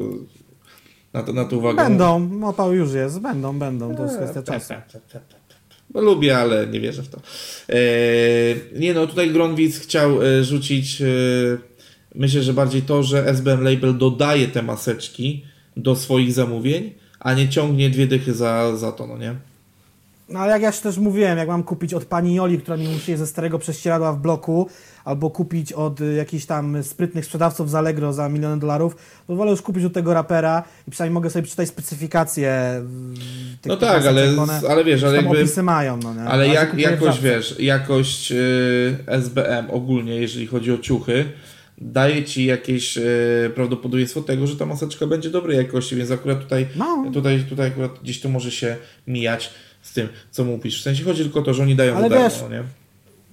na 1.14 1.23
to, 1.23 1.34
na 1.34 1.45
to 1.45 1.57
uwagę. 1.57 1.84
Będą, 1.84 2.30
Opał 2.48 2.73
już 2.73 2.93
jest, 2.93 3.19
będą, 3.19 3.60
będą, 3.60 3.95
to 3.95 4.03
jest 4.03 4.18
kwestia 4.18 4.41
Tak, 4.41 4.60
czasu. 4.60 4.73
Lubię, 5.93 6.38
ale 6.38 6.68
nie 6.68 6.80
wierzę 6.80 7.03
w 7.03 7.09
to. 7.09 7.18
E, 7.69 7.80
nie 8.80 8.93
no, 8.93 9.07
tutaj 9.07 9.31
Gronwitz 9.31 9.80
chciał 9.80 10.23
e, 10.23 10.43
rzucić, 10.43 11.01
e, 11.01 11.05
myślę, 12.15 12.43
że 12.43 12.53
bardziej 12.53 12.81
to, 12.81 13.03
że 13.03 13.27
SBM 13.27 13.63
Label 13.63 13.97
dodaje 13.97 14.47
te 14.47 14.61
maseczki 14.61 15.45
do 15.77 15.95
swoich 15.95 16.34
zamówień, 16.34 16.93
a 17.19 17.34
nie 17.34 17.49
ciągnie 17.49 17.89
dwie 17.89 18.07
dychy 18.07 18.34
za, 18.34 18.77
za 18.77 18.91
to, 18.91 19.07
no 19.07 19.18
nie? 19.18 19.35
No 20.30 20.39
ale 20.39 20.51
jak 20.51 20.61
ja 20.61 20.72
też 20.72 20.97
mówiłem, 20.97 21.38
jak 21.38 21.47
mam 21.47 21.63
kupić 21.63 21.93
od 21.93 22.05
pani 22.05 22.35
Joli, 22.35 22.57
która 22.57 22.77
mi 22.77 22.88
uszyje 22.95 23.18
ze 23.18 23.27
starego 23.27 23.59
prześcieradła 23.59 24.13
w 24.13 24.19
bloku, 24.19 24.69
albo 25.06 25.30
kupić 25.30 25.73
od 25.73 26.02
y, 26.02 26.14
jakichś 26.14 26.45
tam 26.45 26.84
sprytnych 26.84 27.26
sprzedawców 27.26 27.69
z 27.69 27.76
Allegro 27.76 28.14
za 28.14 28.30
miliony 28.30 28.60
dolarów, 28.60 28.95
to 29.28 29.36
wolę 29.36 29.52
już 29.52 29.61
kupić 29.61 29.86
od 29.86 29.94
tego 29.94 30.14
rapera 30.14 30.64
i 30.88 30.91
przynajmniej 30.91 31.14
mogę 31.14 31.30
sobie 31.30 31.44
przeczytać 31.44 31.68
specyfikację. 31.69 32.49
mm, 32.52 33.15
tych 33.61 33.69
No 33.69 33.78
tych 33.78 33.90
tak, 33.90 34.06
ale, 34.06 34.38
one 34.41 34.61
ale 34.69 34.84
wiesz, 34.84 35.03
ale 35.03 35.15
jakby... 35.15 35.40
opisy 35.40 35.64
mają, 35.64 35.98
no 35.98 36.14
nie? 36.14 36.22
Ale 36.22 36.48
jak, 36.48 36.80
żabce. 37.02 37.22
wiesz, 37.22 37.56
jakość 37.60 38.32
y, 38.32 38.95
SBM 39.07 39.69
ogólnie, 39.72 40.15
jeżeli 40.15 40.48
chodzi 40.48 40.72
o 40.72 40.78
ciuchy, 40.78 41.26
daje 41.78 42.23
ci 42.23 42.45
jakieś 42.45 42.98
y, 42.98 43.52
prawdopodobieństwo 43.56 44.22
tego, 44.22 44.48
że 44.48 44.56
ta 44.56 44.65
maseczka 44.65 45.07
będzie 45.07 45.30
dobrej 45.30 45.57
jakości, 45.57 45.95
więc 45.95 46.11
akurat 46.11 46.40
tutaj, 46.40 46.68
No. 46.76 47.06
tutaj, 47.14 47.40
tutaj 47.49 47.68
akurat 47.68 47.91
gdzieś 48.03 48.19
to 48.22 48.30
może 48.30 48.52
się 48.52 48.76
mijać 49.07 49.53
z 49.82 49.94
tym, 49.94 50.07
co 50.32 50.44
mówisz. 50.44 50.80
W 50.80 50.84
sensie 50.84 51.03
chodzi 51.03 51.23
tylko 51.23 51.40
o 51.40 51.44
to, 51.44 51.53
że 51.53 51.64
oni 51.64 51.76
dają 51.76 51.95
Ale 51.98 52.10
darmo, 52.10 52.49
nie? 52.49 52.64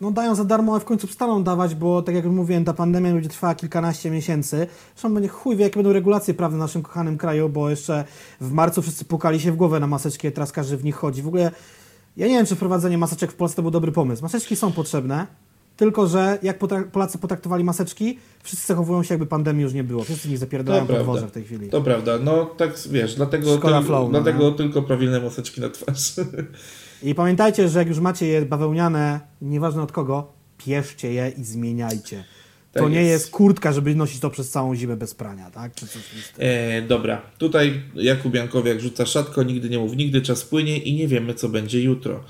No 0.01 0.11
dają 0.11 0.35
za 0.35 0.45
darmo, 0.45 0.73
ale 0.73 0.81
w 0.81 0.85
końcu 0.85 1.07
przestaną 1.07 1.45
dawać, 1.45 1.75
bo 1.75 2.03
tak 2.03 2.15
jak 2.15 2.25
mówiłem, 2.25 2.65
ta 2.65 2.73
pandemia 2.73 3.13
będzie 3.13 3.29
trwała 3.29 3.55
kilkanaście 3.55 4.11
miesięcy. 4.11 4.67
Zresztą 4.95 5.15
będzie 5.15 5.29
chuj 5.29 5.57
wie, 5.57 5.65
jakie 5.65 5.77
będą 5.77 5.93
regulacje 5.93 6.35
prawne 6.35 6.57
w 6.57 6.61
naszym 6.61 6.83
kochanym 6.83 7.19
kraju, 7.19 7.49
bo 7.49 7.71
jeszcze 7.71 8.05
w 8.41 8.53
marcu 8.53 8.83
wszyscy 8.83 9.05
pukali 9.05 9.41
się 9.41 9.53
w 9.53 9.57
głowę 9.57 9.81
na 9.81 9.87
maseczki, 9.87 10.33
teraz 10.33 10.53
każdy 10.53 10.77
w 10.77 10.85
nich 10.85 10.95
chodzi. 10.97 11.23
W 11.23 11.29
ogóle 11.29 11.51
ja 12.17 12.27
nie 12.27 12.35
wiem, 12.35 12.47
czy 12.47 12.57
wprowadzenie 12.57 12.99
maseczek 12.99 13.33
w 13.33 13.35
Polsce 13.35 13.57
to 13.57 13.63
był 13.63 13.71
dobry 13.71 13.93
pomysł. 13.93 14.23
Maseczki 14.23 14.57
są 14.57 14.73
potrzebne, 14.73 15.27
tylko 15.77 16.07
że 16.07 16.39
jak 16.43 16.59
Polacy 16.93 17.19
potraktowali 17.19 17.65
maseczki, 17.65 18.19
wszyscy 18.43 18.67
zachowują 18.67 19.03
się 19.03 19.15
jakby 19.15 19.27
pandemii 19.27 19.63
już 19.63 19.73
nie 19.73 19.85
było. 19.85 20.05
Wszyscy 20.05 20.29
nich 20.29 20.39
zapierdalają 20.39 20.87
po 20.87 20.93
dworze 20.93 21.27
w 21.27 21.31
tej 21.31 21.45
chwili. 21.45 21.69
To 21.69 21.83
prawda, 21.83 22.19
no 22.19 22.45
tak 22.45 22.71
wiesz, 22.91 23.15
dlatego, 23.15 23.57
Szkoda 23.57 23.81
tyl- 23.81 23.87
flow, 23.87 24.13
no 24.13 24.21
dlatego 24.21 24.51
nie? 24.51 24.57
tylko 24.57 24.83
prawilne 24.83 25.21
maseczki 25.21 25.61
na 25.61 25.69
twarz. 25.69 26.13
I 27.03 27.15
pamiętajcie, 27.15 27.69
że 27.69 27.79
jak 27.79 27.89
już 27.89 27.99
macie 27.99 28.27
je 28.27 28.43
bawełniane, 28.43 29.21
nieważne 29.43 29.83
od 29.83 29.93
kogo, 29.93 30.33
pieszcie 30.59 31.13
je 31.13 31.33
i 31.39 31.45
zmieniajcie. 31.45 32.25
To 32.73 32.81
Tak 32.81 32.91
nie 32.93 32.99
jest. 33.03 33.11
jest 33.11 33.31
kurtka, 33.31 33.73
żeby 33.73 33.95
nosić 33.95 34.21
to 34.21 34.31
przez 34.31 34.51
całą 34.51 34.75
zimę 34.75 34.97
bez 34.97 35.15
prania, 35.15 35.51
tak? 35.51 35.75
Czy 35.75 35.87
coś. 35.87 36.03
E, 36.39 36.83
dobra, 36.83 37.23
tutaj 37.39 37.83
Jakub 37.95 38.35
Jankowiak 38.35 38.81
rzuca 38.81 39.07
szatko, 39.07 39.43
nigdy 39.43 39.69
nie 39.71 39.79
mów 39.79 39.97
nigdy, 39.97 40.23
czas 40.23 40.45
płynie 40.45 40.79
i 40.79 40.95
nie 40.97 41.09
wiemy, 41.09 41.35
co 41.35 41.49
będzie 41.49 41.81
jutro. 41.83 42.21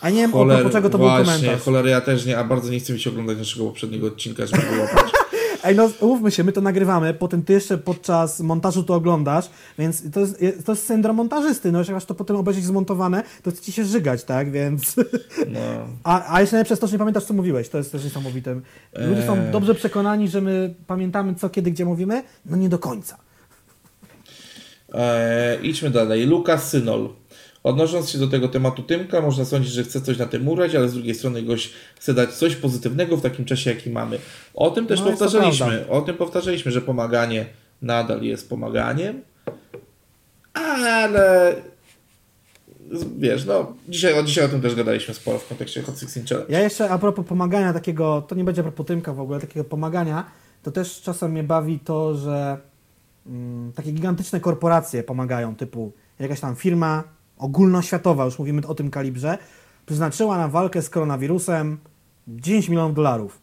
A 0.00 0.10
nie 0.10 0.16
wiem, 0.16 0.32
Choler, 0.32 0.70
czego 0.72 0.90
to 0.90 0.98
właśnie, 0.98 1.24
był 1.24 1.34
komentarz. 1.34 1.62
cholery 1.62 1.90
ja 1.90 2.00
też 2.00 2.26
nie, 2.26 2.38
a 2.38 2.44
bardzo 2.44 2.70
nie 2.70 2.80
chcę 2.80 2.92
mi 2.92 3.00
się 3.00 3.10
oglądać 3.10 3.38
naszego 3.38 3.64
poprzedniego 3.64 4.06
odcinka, 4.06 4.46
żeby 4.46 4.62
wyłapać. 4.62 5.12
Ej, 5.66 5.76
no 5.76 5.90
mówmy 6.02 6.30
się, 6.30 6.44
my 6.44 6.52
to 6.52 6.60
nagrywamy, 6.60 7.14
potem 7.14 7.42
ty 7.42 7.52
jeszcze 7.52 7.78
podczas 7.78 8.40
montażu 8.40 8.82
to 8.82 8.94
oglądasz, 8.94 9.50
więc 9.78 10.10
to 10.10 10.20
jest, 10.20 10.38
to 10.64 10.72
jest 10.72 10.86
syndrom 10.86 11.16
montażysty, 11.16 11.72
no 11.72 11.78
jak 11.78 11.88
masz 11.88 12.04
to 12.04 12.14
potem 12.14 12.36
obejrzeć 12.36 12.64
zmontowane, 12.64 13.22
to 13.42 13.50
chce 13.50 13.62
ci 13.62 13.72
się 13.72 13.84
żygać, 13.84 14.24
tak, 14.24 14.50
więc... 14.50 14.96
No. 15.48 15.60
A, 16.04 16.34
a 16.34 16.40
jeszcze 16.40 16.56
najlepsze 16.56 16.76
to, 16.76 16.86
że 16.86 16.92
nie 16.92 16.98
pamiętasz, 16.98 17.24
co 17.24 17.34
mówiłeś, 17.34 17.68
to 17.68 17.78
jest 17.78 17.92
też 17.92 18.04
niesamowite. 18.04 18.60
Ludzie 18.94 19.26
są 19.26 19.36
Eee. 19.36 19.52
dobrze 19.52 19.74
przekonani, 19.74 20.28
że 20.28 20.40
my 20.40 20.74
pamiętamy 20.86 21.34
co, 21.34 21.50
kiedy, 21.50 21.70
gdzie 21.70 21.84
mówimy, 21.84 22.22
no 22.46 22.56
nie 22.56 22.68
do 22.68 22.78
końca. 22.78 23.16
E, 24.94 25.58
idźmy 25.62 25.90
dalej. 25.90 26.26
Lukas 26.26 26.68
Synol. 26.70 27.08
Odnosząc 27.66 28.10
się 28.10 28.18
do 28.18 28.26
tego 28.26 28.48
tematu 28.48 28.82
Tymka, 28.82 29.20
można 29.20 29.44
sądzić, 29.44 29.72
że 29.72 29.84
chce 29.84 30.00
coś 30.00 30.18
na 30.18 30.26
tym 30.26 30.48
urać, 30.48 30.74
ale 30.74 30.88
z 30.88 30.92
drugiej 30.94 31.14
strony 31.14 31.42
gość 31.42 31.72
chce 31.96 32.14
dać 32.14 32.32
coś 32.34 32.56
pozytywnego 32.56 33.16
w 33.16 33.22
takim 33.22 33.44
czasie, 33.44 33.70
jaki 33.70 33.90
mamy. 33.90 34.18
O 34.54 34.70
tym 34.70 34.86
też 34.86 35.00
No, 35.00 35.06
powtarzaliśmy. 35.06 35.88
O 35.88 36.02
tym 36.02 36.16
powtarzaliśmy, 36.16 36.72
że 36.72 36.80
pomaganie 36.80 37.46
nadal 37.82 38.22
jest 38.22 38.48
pomaganiem, 38.48 39.20
ale 40.52 41.54
wiesz, 43.18 43.44
no 43.44 43.72
dzisiaj, 43.88 44.24
dzisiaj 44.24 44.44
o 44.44 44.48
tym 44.48 44.60
też 44.60 44.74
gadaliśmy 44.74 45.14
sporo 45.14 45.38
w 45.38 45.48
kontekście 45.48 45.82
Hot 45.82 46.00
16 46.00 46.22
Challenge. 46.28 46.52
Ja 46.52 46.60
jeszcze 46.60 46.90
a 46.90 46.98
propos 46.98 47.26
pomagania 47.26 47.72
takiego, 47.72 48.22
to 48.28 48.34
nie 48.34 48.44
będzie 48.44 48.60
a 48.60 48.64
propos 48.64 48.86
Tymka 48.86 49.12
w 49.12 49.20
ogóle, 49.20 49.40
takiego 49.40 49.64
pomagania, 49.64 50.30
to 50.62 50.70
też 50.70 51.00
czasem 51.02 51.30
mnie 51.32 51.42
bawi 51.42 51.78
to, 51.78 52.14
że 52.14 52.58
mm, 53.26 53.72
takie 53.72 53.92
gigantyczne 53.92 54.40
korporacje 54.40 55.02
pomagają, 55.02 55.56
typu 55.56 55.92
jakaś 56.18 56.40
tam 56.40 56.56
firma 56.56 57.15
ogólnoświatowa, 57.38 58.24
już 58.24 58.38
mówimy 58.38 58.66
o 58.66 58.74
tym 58.74 58.90
kalibrze, 58.90 59.38
przeznaczyła 59.86 60.38
na 60.38 60.48
walkę 60.48 60.82
z 60.82 60.90
koronawirusem 60.90 61.78
10 62.28 62.68
milionów 62.68 62.94
dolarów. 62.94 63.38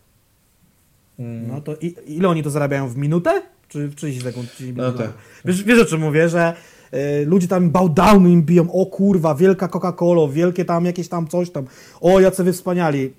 Mm. 1.19 1.47
No 1.47 1.61
to 1.61 1.75
i, 1.75 1.95
ile 2.07 2.29
oni 2.29 2.43
to 2.43 2.49
zarabiają 2.49 2.87
w 2.89 2.97
minutę? 2.97 3.41
Czy 3.67 3.87
w 3.87 3.95
30 3.95 4.23
sekund? 4.23 4.49
10 4.51 4.59
No 4.59 4.83
milionów 4.83 4.97
tak. 4.97 5.13
Wiesz, 5.45 5.63
wiesz 5.63 5.79
o 5.79 5.85
czym 5.85 6.01
mówię, 6.01 6.29
że 6.29 6.53
y, 6.93 7.25
ludzie 7.25 7.47
tam 7.47 7.69
bałdowny 7.69 8.31
im 8.31 8.43
biją, 8.43 8.71
o 8.71 8.85
kurwa, 8.85 9.35
wielka 9.35 9.67
Coca-Cola, 9.67 10.31
wielkie 10.31 10.65
tam 10.65 10.85
jakieś 10.85 11.07
tam 11.07 11.27
coś 11.27 11.49
tam, 11.49 11.65
o 12.01 12.19
jacy 12.19 12.43
wy 12.43 12.53
wspaniali. 12.53 13.13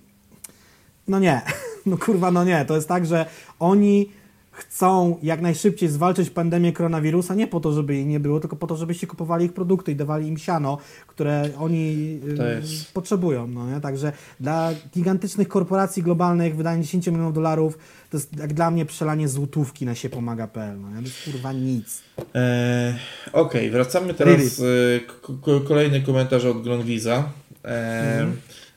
No 1.08 1.18
nie, 1.18 1.42
no 1.86 1.98
kurwa, 1.98 2.30
no 2.30 2.44
nie. 2.44 2.64
To 2.64 2.74
jest 2.76 2.88
tak, 2.88 3.06
że 3.06 3.26
oni 3.58 4.10
chcą 4.54 5.18
jak 5.22 5.40
najszybciej 5.40 5.88
zwalczyć 5.88 6.30
pandemię 6.30 6.72
koronawirusa, 6.72 7.34
nie 7.34 7.46
po 7.46 7.60
to, 7.60 7.72
żeby 7.72 7.94
jej 7.94 8.06
nie 8.06 8.20
było, 8.20 8.40
tylko 8.40 8.56
po 8.56 8.66
to, 8.66 8.76
żebyście 8.76 9.06
kupowali 9.06 9.44
ich 9.46 9.52
produkty 9.52 9.92
i 9.92 9.96
dawali 9.96 10.28
im 10.28 10.38
siano, 10.38 10.78
które 11.06 11.48
oni 11.58 12.20
y, 12.28 12.92
potrzebują. 12.94 13.46
No 13.46 13.70
nie? 13.70 13.80
Także 13.80 14.12
dla 14.40 14.70
gigantycznych 14.94 15.48
korporacji 15.48 16.02
globalnych 16.02 16.56
wydanie 16.56 16.82
10 16.82 17.06
milionów 17.06 17.34
dolarów 17.34 17.78
to 18.10 18.16
jest 18.16 18.38
jak 18.38 18.52
dla 18.54 18.70
mnie 18.70 18.84
przelanie 18.86 19.28
złotówki 19.28 19.86
na 19.86 19.94
siepomagapl. 19.94 20.60
No 20.82 20.88
nie? 20.90 20.96
To 20.96 21.02
jest 21.02 21.24
kurwa 21.24 21.52
nic. 21.52 22.02
E, 22.34 22.94
Okej, 23.32 23.70
wracamy 23.70 24.14
teraz. 24.14 24.62
K- 25.06 25.32
k- 25.44 25.60
kolejny 25.68 26.00
komentarz 26.02 26.44
od 26.44 26.62
Gronwiza. 26.62 27.28
E, 27.64 28.26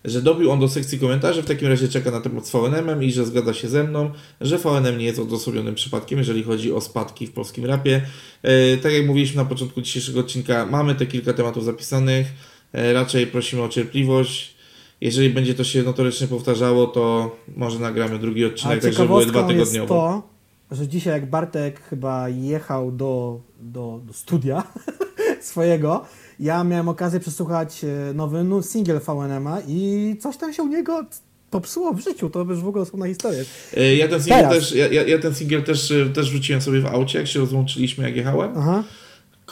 Że 0.05 0.21
dobił 0.21 0.51
on 0.51 0.59
do 0.59 0.69
sekcji 0.69 0.99
komentarzy, 0.99 1.43
w 1.43 1.45
takim 1.45 1.67
razie 1.67 1.87
czeka 1.87 2.11
na 2.11 2.21
temat 2.21 2.47
z 2.47 2.51
VNM-em 2.51 3.03
i 3.03 3.11
że 3.11 3.25
zgadza 3.25 3.53
się 3.53 3.67
ze 3.67 3.83
mną, 3.83 4.11
że 4.41 4.57
VNM 4.57 4.97
nie 4.97 5.05
jest 5.05 5.19
odosobnionym 5.19 5.75
przypadkiem, 5.75 6.19
jeżeli 6.19 6.43
chodzi 6.43 6.73
o 6.73 6.81
spadki 6.81 7.27
w 7.27 7.31
polskim 7.31 7.65
rapie. 7.65 8.01
E, 8.43 8.77
tak 8.77 8.93
jak 8.93 9.05
mówiliśmy 9.05 9.37
na 9.37 9.45
początku 9.45 9.81
dzisiejszego 9.81 10.19
odcinka, 10.19 10.65
mamy 10.65 10.95
te 10.95 11.05
kilka 11.05 11.33
tematów 11.33 11.63
zapisanych. 11.63 12.27
E, 12.73 12.93
raczej 12.93 13.27
prosimy 13.27 13.61
o 13.61 13.69
cierpliwość. 13.69 14.57
Jeżeli 15.01 15.29
będzie 15.29 15.53
to 15.53 15.63
się 15.63 15.83
notorycznie 15.83 16.27
powtarzało, 16.27 16.87
to 16.87 17.35
może 17.55 17.79
nagramy 17.79 18.19
drugi 18.19 18.45
odcinek, 18.45 18.81
tak 18.81 18.93
żeby 18.93 19.07
były 19.07 19.25
dwa 19.25 19.33
ciekawostką 19.33 19.59
jest 19.59 19.71
tygodniowo. 19.71 20.23
to, 20.69 20.75
że 20.75 20.87
dzisiaj 20.87 21.13
jak 21.13 21.29
Bartek 21.29 21.81
chyba 21.81 22.29
jechał 22.29 22.91
do, 22.91 23.41
do, 23.59 24.01
do 24.05 24.13
studia 24.13 24.63
swojego, 25.41 26.05
ja 26.39 26.63
miałem 26.63 26.89
okazję 26.89 27.19
przesłuchać 27.19 27.83
e, 27.83 28.13
nowy 28.13 28.43
no, 28.43 28.61
singiel 28.63 28.99
VNM-a 28.99 29.57
i 29.67 30.15
coś 30.19 30.37
tam 30.37 30.53
się 30.53 30.63
u 30.63 30.67
niego 30.67 31.05
popsuło 31.51 31.93
w 31.93 31.99
życiu. 31.99 32.29
To 32.29 32.43
już 32.43 32.59
w 32.59 32.67
ogóle 32.67 32.85
słowna 32.85 33.07
historia. 33.07 33.39
E, 33.77 33.95
Ja 33.95 34.07
ten 34.07 34.19
singiel 34.23 34.39
Teraz. 34.49 34.53
też, 34.53 34.75
ja, 34.75 34.87
ja, 35.03 35.19
ten 35.19 35.35
singiel 35.35 35.63
też, 35.63 35.91
e, 35.91 36.05
też 36.09 36.27
rzuciłem 36.27 36.61
sobie 36.61 36.81
w 36.81 36.85
aucie, 36.85 37.19
jak 37.19 37.27
się 37.27 37.39
rozłączyliśmy, 37.39 38.03
jak 38.03 38.15
jechałem. 38.15 38.51
Aha. 38.57 38.83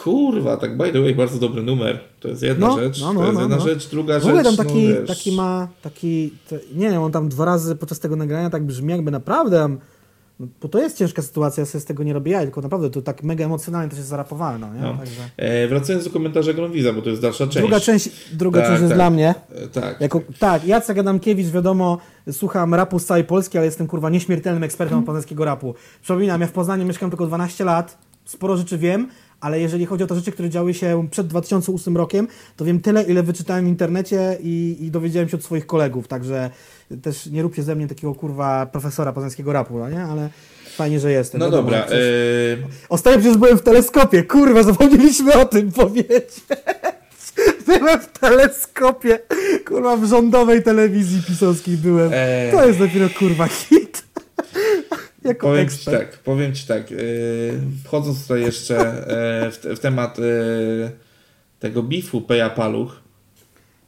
Kurwa, 0.03 0.57
tak 0.57 0.77
by 0.77 0.91
the 0.91 1.01
way, 1.01 1.15
bardzo 1.15 1.39
dobry 1.39 1.63
numer. 1.63 1.99
To 2.19 2.27
jest 2.27 2.43
jedna 2.43 2.67
No, 2.67 2.79
rzecz. 2.79 3.01
no, 3.01 3.13
no, 3.13 3.19
to 3.19 3.25
jest 3.25 3.35
no, 3.35 3.41
jedna 3.41 3.55
no. 3.57 3.61
rzecz, 3.63 3.87
druga 3.89 4.19
W 4.19 4.25
ogóle 4.25 4.43
rzecz. 4.43 4.55
tam 4.57 4.65
taki, 4.65 4.83
no, 4.87 4.95
wiesz, 4.99 5.07
taki 5.07 5.31
ma, 5.31 5.67
taki, 5.81 6.33
nie 6.75 6.89
wiem, 6.89 7.01
on 7.01 7.11
tam 7.11 7.29
dwa 7.29 7.45
razy 7.45 7.75
podczas 7.75 7.99
tego 7.99 8.15
nagrania 8.15 8.49
tak 8.49 8.63
brzmi 8.63 8.91
jakby 8.91 9.11
naprawdę, 9.11 9.77
no, 10.39 10.47
bo 10.61 10.67
to 10.67 10.79
jest 10.79 10.97
ciężka 10.97 11.21
sytuacja, 11.21 11.61
ja 11.61 11.65
sobie 11.65 11.81
z 11.81 11.85
tego 11.85 12.03
nie 12.03 12.13
robię 12.13 12.31
ja, 12.31 12.41
tylko 12.41 12.61
naprawdę 12.61 12.89
to 12.89 13.01
tak 13.01 13.23
mega 13.23 13.45
emocjonalnie 13.45 13.89
też 13.89 13.97
jest 13.97 14.09
zarapowałem, 14.09 14.61
no 14.61 14.73
nie? 14.73 14.81
No. 14.81 14.97
Także. 14.97 15.21
E, 15.37 15.67
wracając 15.67 16.05
do 16.05 16.11
komentarza 16.11 16.53
Gronwiza, 16.53 16.93
bo 16.93 17.01
to 17.01 17.09
jest 17.09 17.21
dalsza 17.21 17.45
część. 17.47 17.57
Druga 17.57 17.79
część, 17.79 18.09
druga 18.33 18.61
Tak, 18.61 18.69
część 18.69 18.81
jest 18.81 18.91
tak. 18.91 18.97
dla 18.97 19.09
mnie. 19.09 19.35
E, 19.55 19.67
tak. 19.67 20.01
Jako, 20.01 20.21
tak, 20.39 20.65
Jacek 20.65 20.97
Adamkiewicz, 20.97 21.47
wiadomo, 21.47 21.97
słucham 22.31 22.73
rapu 22.73 22.99
z 22.99 23.05
całej 23.05 23.23
Polski, 23.23 23.57
ale 23.57 23.65
jestem 23.65 23.87
kurwa 23.87 24.09
nieśmiertelnym 24.09 24.63
ekspertem 24.63 24.99
od 24.99 25.05
poznańskiego 25.05 25.45
rapu. 25.45 25.75
Przypominam, 26.01 26.41
ja 26.41 26.47
w 26.47 26.51
Poznaniu 26.51 26.85
mieszkam 26.85 27.09
tylko 27.09 27.27
12 27.27 27.65
lat, 27.65 27.97
sporo 28.25 28.57
rzeczy 28.57 28.77
wiem, 28.77 29.09
ale 29.41 29.59
jeżeli 29.59 29.85
chodzi 29.85 30.03
o 30.03 30.07
te 30.07 30.15
rzeczy, 30.15 30.31
które 30.31 30.49
działy 30.49 30.73
się 30.73 31.07
przed 31.11 31.27
2008 31.27 31.97
rokiem, 31.97 32.27
to 32.55 32.65
wiem 32.65 32.79
tyle, 32.79 33.03
ile 33.03 33.23
wyczytałem 33.23 33.65
w 33.65 33.67
internecie 33.67 34.37
i, 34.41 34.77
i 34.79 34.91
dowiedziałem 34.91 35.29
się 35.29 35.37
od 35.37 35.43
swoich 35.43 35.65
kolegów, 35.65 36.07
także 36.07 36.49
też 37.01 37.25
nie 37.25 37.41
róbcie 37.41 37.63
ze 37.63 37.75
mnie 37.75 37.87
takiego 37.87 38.15
kurwa 38.15 38.65
profesora 38.65 39.13
poznańskiego 39.13 39.53
rapu, 39.53 39.77
no 39.79 39.89
nie? 39.89 40.03
Ale 40.03 40.29
fajnie, 40.75 40.99
że 40.99 41.11
jestem. 41.11 41.39
No 41.39 41.49
dobra. 41.51 41.83
coś- 41.83 41.91
Yy, 41.93 42.57
Ostatnio 42.89 43.19
przecież 43.19 43.37
byłem 43.37 43.57
w 43.57 43.61
teleskopie, 43.61 44.23
kurwa, 44.23 44.63
zapomnieliśmy 44.63 45.33
o 45.33 45.45
tym 45.45 45.71
powiedzieć. 45.71 46.29
Byłem 47.67 47.99
w 47.99 48.19
teleskopie, 48.19 49.19
kurwa, 49.67 49.97
w 49.97 50.05
rządowej 50.05 50.63
telewizji 50.63 51.21
pisowskiej 51.27 51.77
byłem. 51.77 52.11
Eee. 52.13 52.51
To 52.51 52.67
jest 52.67 52.79
dopiero 52.79 53.09
kurwa 53.19 53.47
hit. 53.47 54.03
jako 55.23 55.47
powiem 55.47 55.69
Ci 55.69 55.75
ekspert. 55.75 56.11
tak, 56.11 56.19
powiem 56.19 56.53
Ci 56.53 56.67
tak. 56.67 56.91
Yy, 56.91 56.97
wchodząc 57.85 58.21
tutaj 58.21 58.41
jeszcze 58.41 58.73
yy, 59.43 59.51
w, 59.51 59.57
te, 59.57 59.75
w 59.75 59.79
temat 59.79 60.17
yy, 60.17 60.91
tego 61.59 61.83
bifu 61.83 62.21
Peja 62.21 62.49
Paluch. 62.49 62.95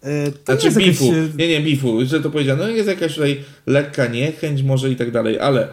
E, 0.03 0.31
to 0.31 0.37
Znaczy 0.53 0.65
jest 0.65 0.77
bifu. 0.77 1.05
e, 1.05 1.37
Nie, 1.37 1.47
nie, 1.47 1.61
bifu. 1.61 2.05
Że 2.05 2.21
to 2.21 2.29
powiedziano. 2.29 2.63
No 2.63 2.69
jest 2.69 2.87
jakaś 2.89 3.13
tutaj 3.13 3.43
lekka 3.65 4.07
niechęć 4.07 4.63
może 4.63 4.89
i 4.89 4.95
tak 4.95 5.11
dalej, 5.11 5.39
ale 5.39 5.67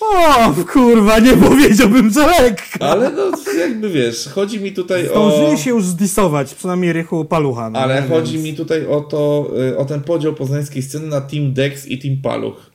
O, 0.00 0.54
kurwa, 0.72 1.18
nie 1.18 1.36
powiedziałbym, 1.36 2.10
że 2.10 2.26
lekko. 2.26 2.84
ale 2.90 3.10
no 3.10 3.22
jakby 3.58 3.90
wiesz, 3.90 4.28
chodzi 4.28 4.60
mi 4.60 4.72
tutaj 4.72 5.08
o... 5.08 5.30
Zdążyli 5.30 5.58
się 5.62 5.70
już 5.70 5.84
zdisować, 5.84 6.54
przynajmniej 6.54 6.92
Rychu 6.92 7.24
Palucha. 7.24 7.70
No, 7.70 7.78
Ale 7.78 8.02
chodzi 8.02 8.32
więc- 8.32 8.44
mi 8.44 8.54
tutaj 8.54 8.86
o 8.86 9.00
to, 9.00 9.50
y, 9.70 9.76
o 9.76 9.84
ten 9.84 10.00
podział 10.00 10.34
poznańskiej 10.34 10.82
sceny 10.82 11.06
na 11.06 11.20
Team 11.20 11.52
Dex 11.52 11.86
i 11.86 11.98
Team 11.98 12.16
Paluch. 12.22 12.70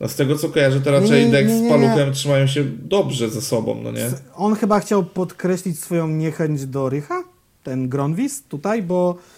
No 0.00 0.08
z 0.08 0.14
tego 0.14 0.38
co 0.38 0.48
kojarzę, 0.48 0.80
to 0.80 0.90
raczej 0.90 1.24
Nie, 1.26 1.30
Dex 1.32 1.48
nie, 1.50 1.60
nie, 1.60 1.66
z 1.66 1.70
Paluchem 1.70 2.12
trzymają 2.12 2.46
się 2.46 2.64
dobrze 2.82 3.30
ze 3.30 3.40
sobą, 3.42 3.80
no 3.82 3.92
nie? 3.92 4.10
On 4.36 4.54
chyba 4.56 4.80
chciał 4.80 5.04
podkreślić 5.04 5.78
swoją 5.78 6.08
niechęć 6.08 6.66
do 6.66 6.88
Rycha, 6.88 7.24
ten 7.62 7.88
Gronwis 7.88 8.42
tutaj, 8.42 8.82
bo 8.82 9.16
e, 9.18 9.33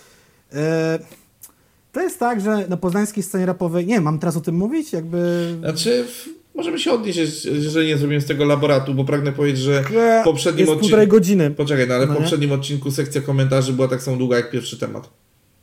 to 1.93 2.01
jest 2.01 2.19
tak, 2.19 2.41
że 2.41 2.69
na 2.69 2.77
poznańskiej 2.77 3.23
scenie 3.23 3.47
rapowej, 3.47 3.87
nie 3.87 4.01
mam 4.01 4.19
teraz 4.19 4.37
o 4.37 4.41
tym 4.41 4.55
mówić, 4.55 4.93
jakby... 4.93 5.49
Znaczy, 5.61 6.05
w- 6.05 6.28
możemy 6.57 6.78
się 6.78 6.93
odnieść, 6.93 7.45
jeżeli 7.45 7.87
nie 7.89 7.97
zrobimy 7.99 8.20
z 8.20 8.27
tego 8.27 8.45
laboratu, 8.45 8.95
bo 8.95 9.05
pragnę 9.05 9.33
powiedzieć, 9.33 9.61
że 9.62 9.83
w 10.20 10.24
poprzednim 10.24 10.59
jest 10.61 10.70
odcinku... 10.73 10.81
półtorej 10.81 11.09
godziny. 11.09 11.51
Poczekaj, 11.51 11.89
no 11.89 11.95
ale 11.95 12.07
w 12.07 12.09
No 12.09 12.15
nie? 12.15 12.20
poprzednim 12.20 12.53
odcinku 12.53 12.91
sekcja 12.91 13.20
komentarzy 13.20 13.73
była 13.73 13.89
tak 13.89 14.03
samo 14.03 14.16
długa 14.16 14.37
jak 14.37 14.51
pierwszy 14.51 14.78
temat. 14.78 15.11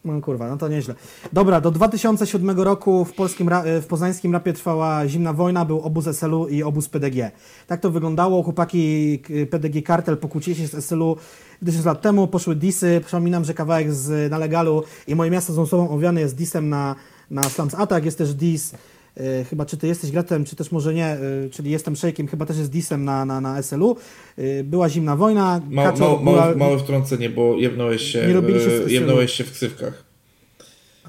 No 0.05 0.21
kurwa, 0.21 0.49
no 0.49 0.57
to 0.57 0.67
nieźle. 0.67 0.95
Dobra, 1.34 1.61
do 1.61 1.71
2007 1.71 2.59
roku 2.59 3.05
w, 3.05 3.13
polskim 3.13 3.49
w 3.81 3.85
poznańskim 3.85 4.34
rapie 4.34 4.53
trwała 4.53 5.07
zimna 5.07 5.34
wojna, 5.34 5.65
był 5.65 5.81
obóz 5.81 6.05
SLU 6.17 6.47
i 6.47 6.63
obóz 6.63 6.89
PDG. 6.89 7.31
Tak 7.67 7.80
to 7.80 7.91
wyglądało, 7.91 8.43
chłopaki 8.43 9.21
PDG 9.49 9.81
Kartel 9.81 10.17
pokłócili 10.17 10.55
się 10.55 10.67
z 10.67 10.85
SLU 10.85 11.17
10 11.61 11.85
lat 11.85 12.01
temu, 12.01 12.27
poszły 12.27 12.55
disy, 12.55 13.01
przypominam, 13.05 13.45
że 13.45 13.53
kawałek 13.53 13.93
z 13.93 14.31
na 14.31 14.38
legalu 14.38 14.84
i 15.07 15.15
moje 15.15 15.31
miasto 15.31 15.53
z 15.53 15.55
Ząsową 15.55 15.89
owiane 15.89 16.21
jest 16.21 16.35
disem 16.35 16.69
na, 16.69 16.95
na 17.31 17.43
Slums 17.43 17.75
Attack, 17.75 18.05
jest 18.05 18.17
też 18.17 18.34
dis, 18.34 18.73
chyba 19.49 19.65
czy 19.65 19.77
ty 19.77 19.88
jesteś 19.88 20.11
gratem, 20.11 20.45
czy 20.45 20.56
też 20.56 20.72
może 20.72 20.94
nie, 20.94 21.06
e, 21.06 21.19
czyli 21.52 21.72
jestem 21.72 21.95
szejkiem, 21.95 22.27
chyba 22.27 22.45
też 22.45 22.57
jest 22.57 22.72
disem 22.72 23.06
na, 23.06 23.26
na, 23.26 23.41
na 23.41 23.61
SLU. 23.61 23.98
E, 24.38 24.64
była 24.64 24.90
zimna 24.90 25.15
wojna, 25.15 25.61
Ma, 25.69 25.84
Kaczor 25.84 26.10
ma, 26.10 26.31
była- 26.31 26.56
małe, 26.56 26.80
wtrącenie, 26.80 27.30
bo 27.30 27.56
jebnąłeś 27.57 28.02
się, 28.02 28.27
Nie 28.27 28.34
e, 28.34 29.31
się 29.31 29.44
w 29.44 29.52
ksywkach. 29.52 30.12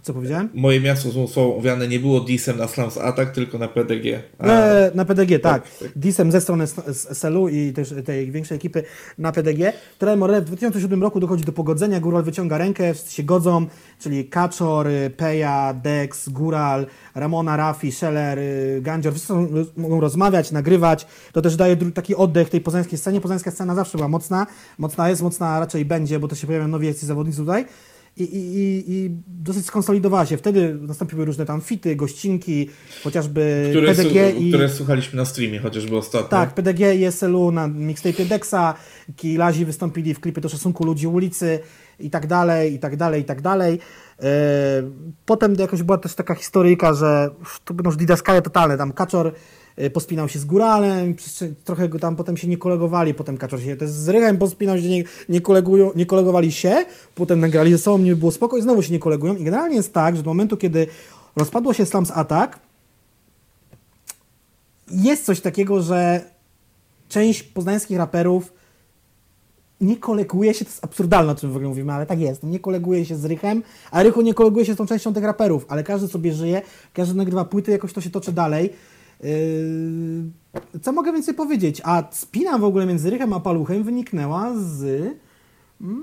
Co 0.05 0.14
powiedziałem? 0.14 0.48
Moje 0.55 0.81
miasto 0.81 1.10
z 1.10 1.16
Łomsą 1.16 1.56
owiane 1.56 1.89
nie 1.89 2.01
było 2.01 2.20
disem 2.20 2.59
na 2.59 2.68
Slums 2.68 2.98
Attack, 2.98 3.32
tylko 3.32 3.59
na 3.59 3.68
PDG. 3.68 4.22
A, 4.39 4.47
na 4.94 5.05
PDG, 5.05 5.39
tak. 5.39 5.62
Tak, 5.62 5.78
tak. 5.78 5.89
Disem 5.97 6.32
ze 6.32 6.40
strony 6.40 6.66
SLU 6.93 7.48
i 7.48 7.72
też 7.72 7.94
tej 8.05 8.31
większej 8.31 8.56
ekipy 8.56 8.82
na 9.18 9.32
PDG. 9.32 9.72
Tremor 9.98 10.32
w 10.40 10.44
2007 10.44 11.02
roku 11.02 11.20
dochodzi 11.20 11.44
do 11.44 11.52
pogodzenia, 11.52 12.01
Góral 12.01 12.22
wyciąga 12.22 12.59
rękę, 12.59 12.94
wszyscy 12.94 13.14
się 13.14 13.22
godzą, 13.22 13.66
czyli 13.98 14.24
Kaczor, 14.24 14.89
y, 14.89 15.10
Peja, 15.16 15.74
Dex, 15.82 16.28
Góral, 16.28 16.86
Ramona, 17.14 17.56
Rafi, 17.56 17.93
Scheller, 17.93 18.39
y, 18.39 18.81
Gandzior, 18.82 19.12
wszyscy 19.12 19.32
mogą 19.76 20.01
rozmawiać, 20.01 20.52
nagrywać. 20.52 21.06
To 21.32 21.43
też 21.43 21.56
daje 21.56 21.76
taki 21.76 22.14
oddech 22.14 22.51
tej 22.51 22.60
poznańskiej 22.60 22.98
scenie. 22.98 23.20
Poznańska 23.20 23.51
scena 23.51 23.74
zawsze 23.74 23.98
była 23.98 24.09
mocna, 24.09 24.47
mocna 24.78 25.09
jest, 25.09 25.22
mocna 25.22 25.60
raczej 25.60 25.85
będzie, 25.85 26.18
bo 26.18 26.28
też 26.28 26.40
się 26.40 26.47
pojawiają 26.47 26.68
nowi 26.68 26.93
zawodnicy 26.93 27.39
tutaj. 27.39 27.66
I, 28.16 28.23
i, 28.23 28.85
i, 28.89 29.11
dosyć 29.27 29.66
skonsolidowała 29.66 30.27
się. 30.27 30.36
Wtedy 30.36 30.78
nastąpiły 30.81 31.24
różne 31.24 31.47
tam 31.47 31.61
fity, 31.61 31.97
gościnki, 31.97 32.69
chociażby 33.05 33.66
które, 33.70 33.95
PDG 33.95 34.32
su- 34.32 34.41
i... 34.41 34.49
które 34.49 34.69
słuchaliśmy 34.69 35.16
na 35.16 35.24
streamie, 35.24 35.59
chociażby 35.59 35.97
ostatnio. 35.97 36.28
Tak, 36.28 36.55
PDG 36.55 36.95
i 36.95 37.12
SLU 37.12 37.51
na 37.53 37.69
mixtape 37.69 38.24
Dexa, 38.24 38.74
Kilazi 39.16 39.65
wystąpili 39.65 40.15
w 40.15 40.20
klipie 40.20 40.41
do 40.41 40.49
szacunku 40.49 40.85
ludzi 40.85 41.07
ulicy 41.07 41.59
i 42.01 42.11
tak 42.11 42.27
dalej, 42.27 42.74
i 42.74 42.78
tak 42.78 42.97
dalej, 42.97 43.23
i 43.23 43.24
tak 43.24 43.43
dalej. 43.43 43.78
E, 44.23 44.27
Potem 45.27 45.55
jakoś 45.55 45.82
była 45.82 45.99
też 45.99 46.15
taka 46.15 46.35
historyjka, 46.35 46.95
że 46.95 47.31
to 47.65 47.74
będą 47.74 47.91
już 47.91 47.97
didaskaje 47.97 48.43
totalne, 48.43 48.78
tam 48.78 48.93
Kaczor 48.93 49.32
pospinał 49.92 50.28
się 50.28 50.38
z 50.38 50.44
Góralem, 50.44 51.14
trochę 51.64 51.88
go 51.88 51.98
tam 51.98 52.16
potem 52.16 52.36
się 52.36 52.48
nie 52.48 52.56
kolegowali, 52.56 53.14
potem 53.14 53.38
Kaczor 53.38 53.60
się 53.60 53.76
też 53.76 53.90
z 53.90 54.09
Rychem 54.09 54.38
pospinał 54.38 54.78
się, 54.78 54.88
nie, 54.88 55.05
nie, 55.28 55.40
kolegują, 55.40 55.90
nie 55.96 56.06
kolegowali 56.06 56.52
się, 56.52 56.84
potem 57.14 57.40
nagrali 57.40 57.72
ze 57.72 57.78
sobą, 57.78 57.98
nie 57.98 58.16
było 58.16 58.32
spoko 58.32 58.56
i 58.56 58.62
znowu 58.62 58.82
się 58.82 58.92
nie 58.92 58.98
kolegują 58.98 59.36
i 59.36 59.44
generalnie 59.44 59.76
jest 59.76 59.92
tak, 59.92 60.16
że 60.16 60.22
do 60.22 60.30
momentu, 60.30 60.56
kiedy 60.56 60.86
rozpadło 61.36 61.72
się 61.72 61.86
Slums 61.86 62.10
Attack, 62.10 62.59
jest 64.90 65.24
coś 65.24 65.40
takiego, 65.40 65.82
że 65.82 66.20
część 67.09 67.42
poznańskich 67.42 67.98
raperów 67.98 68.52
nie 69.80 69.96
koleguje 69.96 70.55
się, 70.55 70.64
to 70.64 70.70
jest 70.70 70.84
absurdalne, 70.84 71.32
o 71.32 71.34
czym 71.34 71.52
w 71.52 71.56
ogóle 71.56 71.68
mówimy, 71.68 71.92
ale 71.92 72.06
tak 72.06 72.20
jest, 72.20 72.42
nie 72.42 72.60
koleguje 72.60 73.05
się 73.05 73.16
z 73.16 73.24
Rychem, 73.24 73.62
a 73.90 74.02
Rychu 74.02 74.20
nie 74.20 74.34
koleguje 74.34 74.66
się 74.66 74.74
z 74.74 74.76
tą 74.76 74.86
częścią 74.86 75.14
tych 75.14 75.24
raperów, 75.24 75.66
ale 75.68 75.84
każdy 75.84 76.09
sobie 76.09 76.32
żyje, 76.32 76.62
każdy 76.92 77.14
nagrywa 77.14 77.44
płyty, 77.44 77.72
jakoś 77.72 77.92
to 77.92 78.01
się 78.01 78.10
toczy 78.10 78.32
dalej. 78.32 78.70
Yy, 79.24 80.80
co 80.82 80.92
mogę 80.92 81.12
więcej 81.12 81.34
powiedzieć? 81.34 81.80
A 81.84 82.02
spina 82.10 82.59
w 82.59 82.64
ogóle 82.64 82.86
między 82.86 83.10
Rychem 83.10 83.32
a 83.32 83.40
Paluchem 83.40 83.82
wyniknęła 83.82 84.52
z... 84.56 85.02
Mm, 85.80 86.02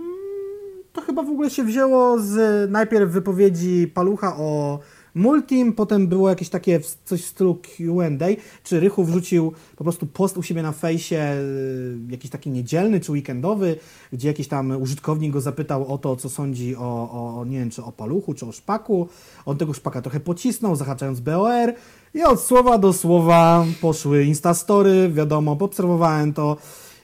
to 0.94 1.02
chyba 1.02 1.24
w 1.24 1.30
ogóle 1.30 1.50
się 1.50 1.64
wzięło 1.64 2.20
z 2.20 2.72
najpierw 2.72 3.12
wypowiedzi 3.12 3.92
Palucha 3.94 4.38
o 4.38 4.80
Multim, 5.16 5.74
potem 5.74 6.08
było 6.08 6.30
jakieś 6.30 6.50
takie 6.50 6.80
coś 7.06 7.22
w 7.22 7.26
stylu 7.26 7.56
Q&A, 7.56 8.26
czy 8.64 8.80
Rychu 8.80 9.04
wrzucił 9.04 9.54
po 9.76 9.84
prostu 9.84 10.06
post 10.06 10.38
u 10.38 10.44
siebie 10.44 10.62
na 10.62 10.72
fejsie, 10.72 11.16
y, 11.16 11.98
jakiś 12.10 12.32
taki 12.32 12.50
niedzielny 12.50 13.00
czy 13.00 13.12
weekendowy, 13.12 13.76
gdzie 14.14 14.28
jakiś 14.28 14.48
tam 14.48 14.82
użytkownik 14.82 15.32
go 15.32 15.42
zapytał 15.42 15.94
o 15.94 15.98
to, 15.98 16.16
co 16.16 16.30
sądzi 16.30 16.76
o, 16.76 17.40
o 17.40 17.46
nie 17.46 17.60
wiem, 17.60 17.70
czy 17.70 17.84
o 17.84 17.92
Paluchu, 17.92 18.34
czy 18.34 18.46
o 18.46 18.52
Szpaku. 18.52 19.08
On 19.46 19.58
tego 19.58 19.74
Szpaka 19.74 20.02
trochę 20.02 20.20
pocisnął, 20.20 20.76
zahaczając 20.76 21.20
BOR 21.20 21.74
i 22.14 22.24
od 22.24 22.42
słowa 22.42 22.78
do 22.78 22.94
słowa 22.94 23.66
poszły 23.82 24.24
Instastory, 24.24 25.10
wiadomo, 25.10 25.56
poobserwowałem 25.56 26.34
to 26.34 26.58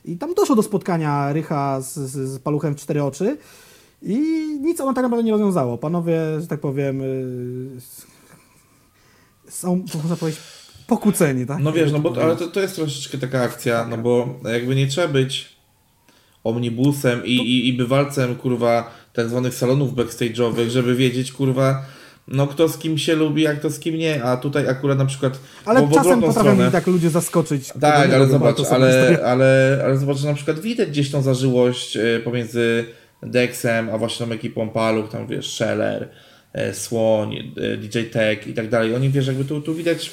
i 0.04 0.16
tam 0.16 0.34
doszło 0.34 0.56
do 0.56 0.62
spotkania 0.62 1.32
Rycha 1.32 1.80
z, 1.80 1.94
z, 1.94 2.28
z 2.28 2.38
Paluchem 2.38 2.74
w 2.74 2.76
cztery 2.76 3.02
oczy. 3.02 3.38
I 4.02 4.18
nic 4.60 4.80
ono 4.80 4.94
tak 4.94 5.02
naprawdę 5.02 5.24
nie 5.24 5.32
rozwiązało. 5.32 5.78
Panowie, 5.78 6.20
że 6.40 6.46
tak 6.46 6.60
powiem, 6.60 7.00
yy, 7.00 7.80
są, 9.48 9.84
to 9.92 9.98
można 9.98 10.16
powiedzieć, 10.16 10.40
pokłóceni, 10.86 11.46
tak? 11.46 11.58
No 11.60 11.72
wiesz, 11.72 11.92
no 11.92 11.98
bo 11.98 12.22
ale 12.22 12.36
to, 12.36 12.46
to 12.46 12.60
jest 12.60 12.74
troszeczkę 12.74 13.18
taka 13.18 13.42
akcja, 13.42 13.86
no 13.90 13.98
bo 13.98 14.40
jakby 14.52 14.74
nie 14.74 14.86
trzeba 14.86 15.08
być 15.08 15.58
omnibusem 16.44 17.26
i, 17.26 17.32
i, 17.36 17.68
i 17.68 17.72
bywalcem, 17.72 18.34
kurwa, 18.34 18.90
tak 19.12 19.28
zwanych 19.28 19.54
salonów 19.54 19.94
backstage'owych, 19.94 20.68
żeby 20.68 20.94
wiedzieć, 20.94 21.32
kurwa, 21.32 21.82
no 22.28 22.46
kto 22.46 22.68
z 22.68 22.78
kim 22.78 22.98
się 22.98 23.14
lubi, 23.14 23.42
jak 23.42 23.60
to 23.60 23.70
z 23.70 23.78
kim 23.78 23.94
nie, 23.94 24.24
a 24.24 24.36
tutaj 24.36 24.68
akurat 24.68 24.98
na 24.98 25.06
przykład 25.06 25.38
Ale 25.64 25.86
w 25.86 25.92
czasem 25.92 26.20
potrafią 26.20 26.40
stronę- 26.40 26.70
tak 26.70 26.86
ludzie 26.86 27.10
zaskoczyć. 27.10 27.72
Tak, 27.80 28.10
ale 28.14 28.26
zobacz, 28.26 28.56
to 28.56 28.70
ale, 28.70 28.86
historie. 28.86 29.26
ale, 29.26 29.80
ale 29.84 29.98
zobacz, 29.98 30.16
że 30.16 30.28
na 30.28 30.34
przykład 30.34 30.60
widać 30.60 30.88
gdzieś 30.88 31.10
tą 31.10 31.22
zażyłość 31.22 31.96
e, 31.96 32.20
pomiędzy 32.24 32.84
Dexem, 33.22 33.90
a 33.90 33.98
właśnie 33.98 34.26
tą 34.26 34.32
ekipą 34.32 34.70
Paluch, 34.70 35.10
tam 35.10 35.26
wiesz, 35.26 35.54
Scheller, 35.54 36.08
e, 36.52 36.74
Słoń, 36.74 37.52
e, 37.56 37.76
DJ 37.76 37.98
Tech 38.12 38.46
i 38.46 38.54
tak 38.54 38.68
dalej. 38.68 38.94
Oni 38.94 39.10
wiesz, 39.10 39.26
jakby 39.26 39.44
tu, 39.44 39.60
tu 39.60 39.74
widać, 39.74 40.10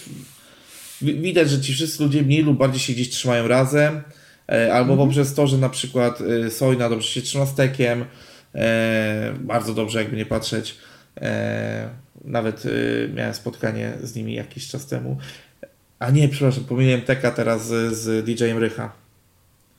wi- 1.01 1.21
widać, 1.21 1.49
że 1.49 1.61
ci 1.61 1.73
wszyscy 1.73 2.03
ludzie 2.03 2.23
mniej 2.23 2.43
lub 2.43 2.57
bardziej 2.57 2.79
się 2.79 2.93
gdzieś 2.93 3.09
trzymają 3.09 3.47
razem, 3.47 4.01
e, 4.51 4.73
albo 4.73 4.91
Mhm. 4.93 5.07
poprzez 5.09 5.33
to, 5.33 5.47
że 5.47 5.57
na 5.57 5.69
przykład 5.69 6.19
Sojna 6.49 6.89
dobrze 6.89 7.07
się 7.07 7.21
trzyma 7.21 7.45
z 7.45 7.55
Tekiem, 7.55 8.05
bardzo 9.39 9.73
dobrze 9.73 9.99
jakby 9.99 10.17
nie 10.17 10.25
patrzeć. 10.25 10.75
Nawet 12.25 12.63
miałem 13.13 13.33
spotkanie 13.33 13.93
z 14.03 14.15
nimi 14.15 14.33
jakiś 14.33 14.67
czas 14.67 14.85
temu. 14.87 15.17
A 15.99 16.11
nie, 16.11 16.29
przepraszam, 16.29 16.63
pomyliłem 16.63 17.01
Teka 17.01 17.31
teraz 17.31 17.67
z, 17.67 17.93
z 17.97 18.25
DJ-em 18.25 18.57
Rycha. 18.57 18.91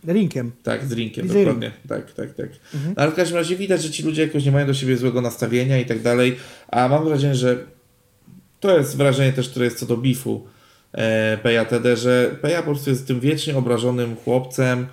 Rinkiem. 0.07 0.53
Tak, 0.63 0.85
z 0.85 0.89
drinkiem, 0.89 1.29
DJ 1.29 1.39
dokładnie. 1.39 1.71
Tak, 1.89 2.13
tak, 2.13 2.35
tak. 2.35 2.49
No, 2.75 2.81
ale 2.97 3.11
w 3.11 3.15
każdym 3.15 3.37
razie 3.37 3.57
widać, 3.57 3.83
że 3.83 3.91
ci 3.91 4.03
ludzie 4.03 4.23
jakoś 4.23 4.45
nie 4.45 4.53
mają 4.53 4.67
do 4.67 4.75
siebie 4.75 4.97
złego 4.97 5.21
nastawienia 5.21 5.79
i 5.79 5.87
tak 5.87 6.03
dalej. 6.03 6.37
A 6.69 6.89
mam 6.89 7.05
wrażenie, 7.05 7.35
że 7.35 7.65
to 8.61 8.79
jest 8.79 8.97
wrażenie 8.97 9.33
też, 9.33 9.49
które 9.49 9.65
jest 9.65 9.79
co 9.79 9.87
do 9.87 9.97
bifu 9.97 10.47
e, 10.93 11.39
Peja 11.43 11.65
TD, 11.65 11.97
że 11.97 12.37
Peja 12.43 12.59
po 12.59 12.71
prostu 12.71 12.91
jest 12.91 13.07
tym 13.07 13.21
wiecznie 13.21 13.57
obrażonym 13.57 14.17
chłopcem, 14.17 14.87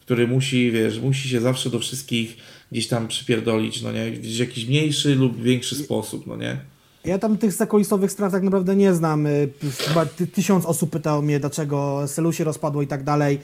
który 0.00 0.28
musi, 0.28 0.70
wiesz, 0.70 1.00
musi 1.00 1.28
się 1.28 1.40
zawsze 1.40 1.70
do 1.70 1.78
wszystkich 1.78 2.36
gdzieś 2.72 2.88
tam 2.88 3.08
przypierdolić, 3.08 3.82
no 3.82 3.92
nie, 3.92 4.10
w 4.10 4.38
jakiś 4.38 4.66
mniejszy 4.66 5.14
lub 5.14 5.42
większy 5.42 5.74
sposób, 5.74 6.26
no 6.26 6.36
nie. 6.36 6.56
Ja 7.04 7.18
tam 7.18 7.38
tych 7.38 7.52
zakulisowych 7.52 8.12
spraw 8.12 8.32
tak 8.32 8.42
naprawdę 8.42 8.76
nie 8.76 8.94
znam. 8.94 9.26
Y, 9.26 9.48
Chyba 9.78 10.06
ty, 10.06 10.26
tysiąc 10.26 10.66
osób 10.66 10.90
pytało 10.90 11.22
mnie, 11.22 11.40
dlaczego 11.40 12.02
Selu 12.06 12.32
się 12.32 12.44
rozpadło 12.44 12.82
i 12.82 12.86
tak 12.86 13.04
dalej. 13.04 13.38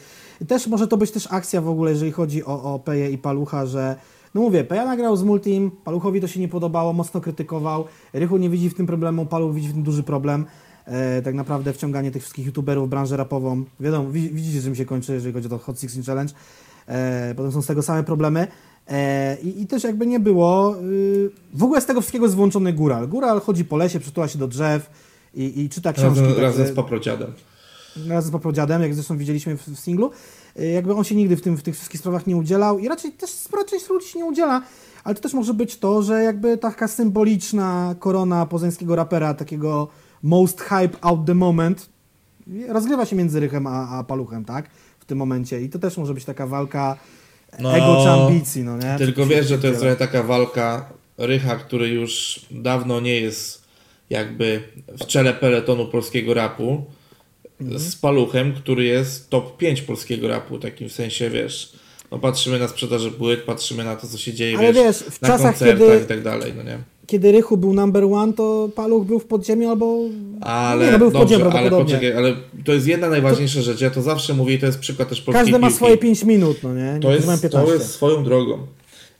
Też 0.49 0.67
może 0.67 0.89
to 0.89 0.97
być 0.97 1.11
też 1.11 1.29
akcja 1.31 1.61
w 1.61 1.69
ogóle, 1.69 1.91
jeżeli 1.91 2.13
chodzi 2.13 2.45
o, 2.45 2.75
o 2.75 2.79
Peję 2.79 3.11
i 3.11 3.19
Palucha, 3.19 3.67
że 3.67 3.97
no 4.35 4.41
mówię, 4.41 4.65
Peja 4.65 4.85
nagrał 4.87 5.17
z 5.17 5.23
Multim, 5.23 5.71
Paluchowi 5.85 6.21
to 6.21 6.29
się 6.29 6.41
nie 6.41 6.49
podobało, 6.49 6.93
mocno 6.93 7.21
krytykował, 7.21 7.85
Rychu 8.13 8.37
nie 8.37 8.51
widzi 8.51 8.71
w 8.71 8.75
tym 8.75 8.87
problemu, 8.87 9.27
Paluch 9.27 9.55
widzi 9.55 9.69
w 9.69 9.73
tym 9.73 9.83
duży 9.83 10.03
problem. 10.03 10.45
E, 10.87 11.23
tak 11.23 11.35
naprawdę 11.35 11.73
wciąganie 11.73 12.11
tych 12.11 12.23
wszystkich 12.23 12.47
youtuberów 12.47 12.87
w 12.87 12.91
branżę 12.91 13.17
rapową, 13.17 13.65
wiadomo, 13.81 14.11
wi- 14.11 14.31
widzicie 14.31 14.63
czym 14.63 14.75
się 14.75 14.85
kończy, 14.85 15.13
jeżeli 15.13 15.35
chodzi 15.35 15.47
o 15.47 15.51
to 15.51 15.59
Hot 15.59 15.81
16 15.81 16.03
Challenge. 16.03 16.35
E, 16.89 17.35
potem 17.37 17.53
są 17.53 17.63
z 17.63 17.67
tego 17.67 17.83
same 17.83 18.05
problemy. 18.05 18.47
E, 18.89 19.37
i, 19.43 19.63
I 19.63 19.67
też 19.67 19.85
jakby 19.85 20.07
nie 20.07 20.21
było, 20.21 20.77
y, 20.83 21.31
w 21.55 21.63
ogóle 21.63 21.81
z 21.81 21.87
tego 21.87 22.01
wszystkiego 22.01 22.25
jest 22.25 22.37
włączony 22.37 22.73
Góral. 22.73 23.09
Góral 23.09 23.41
chodzi 23.41 23.65
po 23.65 23.77
lesie, 23.77 24.01
przytula 24.01 24.29
się 24.29 24.39
do 24.39 24.49
drzew 24.49 24.91
i, 25.35 25.61
i 25.65 25.69
czyta 25.69 25.93
książki. 25.93 26.21
Razem, 26.21 26.29
takie- 26.35 26.43
razem 26.43 26.67
z 26.67 26.73
paprociadem. 26.73 27.33
Razem 28.09 28.31
z 28.31 28.33
paprodziadem, 28.33 28.83
jak 28.83 28.95
zresztą 28.95 29.19
widzieliśmy 29.19 29.57
w, 29.57 29.69
w 29.69 29.79
singlu. 29.81 30.11
Y, 30.61 30.67
Jakby 30.67 30.95
on 30.95 31.05
się 31.05 31.15
nigdy 31.15 31.37
w, 31.37 31.41
tym, 31.41 31.57
w 31.57 31.63
tych 31.63 31.75
wszystkich 31.75 32.01
sprawach 32.01 32.27
nie 32.27 32.37
udzielał 32.37 32.79
i 32.79 32.89
raczej 32.89 33.13
też 33.13 33.31
spora 33.31 33.65
część 33.65 33.89
ludzi 33.89 34.09
się 34.09 34.19
nie 34.19 34.25
udziela, 34.25 34.63
ale 35.05 35.15
to 35.15 35.21
też 35.21 35.33
może 35.35 35.55
być 35.55 35.79
to, 35.79 36.03
że 36.03 36.23
jakby 36.23 36.59
taka 36.59 36.89
symboliczna 36.89 37.95
korona 37.99 38.47
poznańskiego 38.47 38.97
rapera, 38.97 39.35
takiego 39.35 39.89
most 40.23 40.61
hype 40.61 40.99
out 41.01 41.27
the 41.27 41.35
moment, 41.35 41.89
rozgrywa 42.69 43.07
się 43.07 43.17
między 43.17 43.41
Rychem 43.41 43.67
a, 43.67 43.89
a 43.89 44.05
Paluchem, 44.05 44.45
tak? 44.45 44.71
W 45.01 45.05
tym 45.05 45.19
momencie 45.19 45.61
i 45.63 45.69
to 45.69 45.79
też 45.79 45.97
może 45.97 46.15
być 46.15 46.25
taka 46.25 46.47
walka 46.47 46.97
No, 47.59 47.77
ego 47.77 48.03
czy 48.03 48.11
ambicji, 48.11 48.65
no 48.65 48.77
nie? 48.77 48.99
Tylko 48.99 49.27
wiesz, 49.27 49.49
że 49.49 49.59
to 49.59 49.67
jest 49.67 49.81
trochę 49.81 49.97
taka 49.97 50.23
walka 50.23 50.89
Rycha, 51.19 51.57
który 51.57 51.89
już 51.89 52.41
dawno 52.51 53.01
nie 53.01 53.21
jest 53.21 53.65
jakby 54.11 54.63
w 54.89 55.07
czele 55.07 55.35
peletonu 55.35 55.87
polskiego 55.87 56.35
rapu, 56.35 56.85
Mhm. 57.61 57.81
z 57.81 57.97
Paluchem, 57.97 58.55
który 58.55 58.85
jest 58.85 59.31
top 59.31 59.57
5 59.57 59.83
polskiego 59.83 60.29
rapu, 60.29 60.59
takim 60.59 60.89
w 60.89 60.93
sensie, 60.93 61.31
wiesz, 61.31 61.73
no 62.11 62.19
patrzymy 62.19 62.59
na 62.59 62.69
sprzedaże 62.69 63.11
płyt, 63.11 63.43
patrzymy 63.43 63.85
na 63.85 63.97
to, 63.97 64.07
co 64.07 64.19
się 64.19 64.33
dzieje, 64.35 64.59
Ale 64.59 64.73
wiesz, 64.73 64.97
w 64.97 65.23
na 65.23 65.29
czasach, 65.29 65.51
koncertach 65.59 65.89
kiedy- 65.89 66.05
i 66.05 66.07
tak 66.07 66.23
dalej, 66.23 66.53
no 66.57 66.63
nie? 66.63 66.79
Kiedy 67.07 67.33
Rychu 67.33 67.57
był 67.57 67.73
number 67.75 68.05
one, 68.05 68.33
to 68.33 68.69
Paluch 68.75 69.07
był 69.07 69.19
w 69.19 69.25
podziemiu 69.25 69.71
albo... 69.71 69.99
Ale, 70.41 70.87
nie, 70.87 70.93
no 70.93 70.99
był 70.99 71.11
w 71.11 71.13
podziemiu 71.13 71.45
dobrze, 71.45 71.59
ale 71.59 71.71
poczekaj, 71.71 72.13
ale 72.13 72.37
to 72.65 72.73
jest 72.73 72.87
jedna 72.87 73.09
najważniejsza 73.09 73.63
rzecz, 73.63 73.81
ja 73.81 73.91
to 73.91 74.03
zawsze 74.03 74.35
mówię 74.35 74.55
i 74.55 74.59
to 74.59 74.67
jest 74.67 74.79
przykład 74.79 75.09
też 75.09 75.21
polskiej 75.23 75.45
Każdy 75.45 75.59
ma 75.59 75.67
piłki. 75.67 75.77
swoje 75.77 75.97
5 75.99 76.25
minut, 76.25 76.63
no 76.63 76.75
nie? 76.75 76.87
To 76.87 76.93
Niektórzy 76.93 77.19
mają 77.27 77.31
jest, 77.33 77.43
15. 77.43 77.67
to 77.67 77.75
jest 77.75 77.91
swoją 77.95 78.25
drogą, 78.25 78.67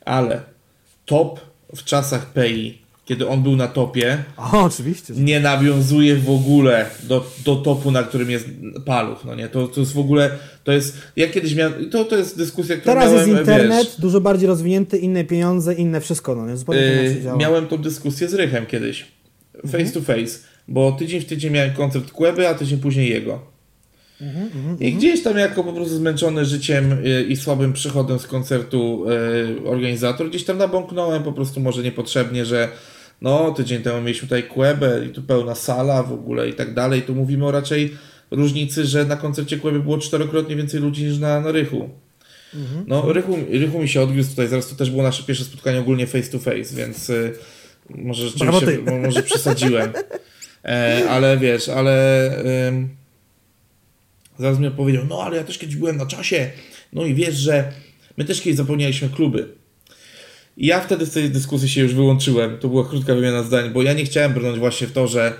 ale 0.05 0.41
top 1.05 1.39
w 1.75 1.83
czasach 1.83 2.25
PEI, 2.33 2.77
kiedy 3.07 3.27
on 3.27 3.43
był 3.43 3.55
na 3.55 3.67
topie, 3.67 4.23
O, 4.37 4.63
oczywiście. 4.63 5.13
nie 5.17 5.39
nawiązuje 5.39 6.15
w 6.15 6.29
ogóle 6.29 6.85
do, 7.03 7.31
do 7.45 7.55
topu, 7.55 7.91
na 7.91 8.03
którym 8.03 8.31
jest 8.31 8.45
Paluch, 8.85 9.25
no 9.25 9.35
nie? 9.35 9.47
To, 9.49 9.67
to 9.67 9.79
jest 9.79 9.93
w 9.93 9.99
ogóle, 9.99 10.29
to 10.63 10.71
jest, 10.71 10.97
ja 11.15 11.27
kiedyś 11.27 11.55
miałem, 11.55 11.89
to, 11.89 12.05
to 12.05 12.17
jest 12.17 12.37
dyskusja, 12.37 12.77
którą 12.77 12.93
Teraz 12.93 13.13
miałem, 13.13 13.29
jest 13.29 13.39
internet, 13.39 13.85
wiesz, 13.85 13.95
dużo 13.99 14.21
bardziej 14.21 14.47
rozwinięty, 14.47 14.97
inne 14.97 15.23
pieniądze, 15.23 15.73
inne 15.73 16.01
wszystko, 16.01 16.35
no 16.35 16.47
nie? 16.47 16.57
Zupełnie 16.57 16.81
yy, 16.81 17.37
miałem 17.37 17.67
tą 17.67 17.77
dyskusję 17.77 18.27
z 18.27 18.33
Rychem 18.33 18.65
kiedyś, 18.65 19.05
Mhm. 19.63 19.85
face 19.85 19.93
to 19.99 20.01
face, 20.05 20.39
bo 20.67 20.91
tydzień 20.91 21.21
w 21.21 21.25
tydzień 21.25 21.51
miałem 21.53 21.73
koncert 21.73 22.11
Kłeby, 22.11 22.47
a 22.47 22.53
tydzień 22.53 22.79
później 22.79 23.09
jego. 23.09 23.39
Mhm, 24.21 24.77
I 24.79 24.93
gdzieś 24.93 25.23
tam 25.23 25.37
jako 25.37 25.63
po 25.63 25.73
prostu 25.73 25.95
zmęczony 25.95 26.45
życiem 26.45 26.91
y, 27.05 27.23
i 27.23 27.35
słabym 27.35 27.73
przychodem 27.73 28.19
z 28.19 28.27
koncertu 28.27 29.05
y, 29.65 29.69
organizator, 29.69 30.29
gdzieś 30.29 30.43
tam 30.43 30.57
nabąknąłem 30.57 31.23
po 31.23 31.33
prostu 31.33 31.59
może 31.59 31.83
niepotrzebnie, 31.83 32.45
że 32.45 32.69
no 33.21 33.51
tydzień 33.51 33.83
temu 33.83 34.01
mieliśmy 34.01 34.27
tutaj 34.27 34.43
Kłebę 34.43 35.05
i 35.05 35.09
tu 35.09 35.23
pełna 35.23 35.55
sala 35.55 36.03
w 36.03 36.13
ogóle 36.13 36.49
i 36.49 36.53
tak 36.53 36.73
dalej. 36.73 37.01
Tu 37.01 37.15
mówimy 37.15 37.45
o 37.45 37.51
raczej 37.51 37.93
różnicy, 38.31 38.85
że 38.85 39.05
na 39.05 39.15
koncercie 39.15 39.57
Kłeby 39.57 39.79
było 39.79 39.97
czterokrotnie 39.97 40.55
więcej 40.55 40.79
ludzi 40.79 41.03
niż 41.03 41.17
na, 41.17 41.41
na 41.41 41.51
Rychu. 41.51 41.89
Mhm. 42.53 42.85
No 42.87 43.13
Rychu, 43.13 43.37
Rychu 43.49 43.79
mi 43.79 43.89
się 43.89 44.01
odwiózł 44.01 44.29
tutaj, 44.29 44.47
zaraz 44.47 44.69
to 44.69 44.75
też 44.75 44.89
było 44.89 45.03
nasze 45.03 45.23
pierwsze 45.23 45.45
spotkanie 45.45 45.79
ogólnie 45.79 46.07
face 46.07 46.31
to 46.31 46.39
face, 46.39 46.75
więc 46.75 47.09
y, 47.09 47.33
może 47.89 48.29
rzeczywiście, 48.29 48.77
może 49.01 49.23
przesadziłem. 49.23 49.93
E, 50.65 51.09
ale 51.09 51.37
wiesz, 51.37 51.69
ale... 51.69 52.31
Zaraz 54.39 54.59
mi 54.59 54.71
powiedział, 54.71 55.05
no 55.09 55.23
ale 55.23 55.37
ja 55.37 55.43
też 55.43 55.57
kiedyś 55.57 55.75
byłem 55.75 55.97
na 55.97 56.05
czasie. 56.05 56.51
No 56.93 57.05
i 57.05 57.13
wiesz, 57.13 57.35
że 57.35 57.71
my 58.17 58.25
też 58.25 58.41
kiedyś 58.41 58.57
zapełnialiśmy 58.57 59.09
kluby. 59.09 59.47
I 60.57 60.67
ja 60.67 60.81
wtedy 60.81 61.05
z 61.05 61.11
tej 61.11 61.29
dyskusji 61.29 61.69
się 61.69 61.81
już 61.81 61.93
wyłączyłem. 61.93 62.57
To 62.57 62.67
była 62.67 62.85
krótka 62.85 63.15
wymiana 63.15 63.43
zdań, 63.43 63.69
bo 63.69 63.83
ja 63.83 63.93
nie 63.93 64.05
chciałem 64.05 64.33
brnąć 64.33 64.59
właśnie 64.59 64.87
w 64.87 64.91
to, 64.91 65.07
że 65.07 65.33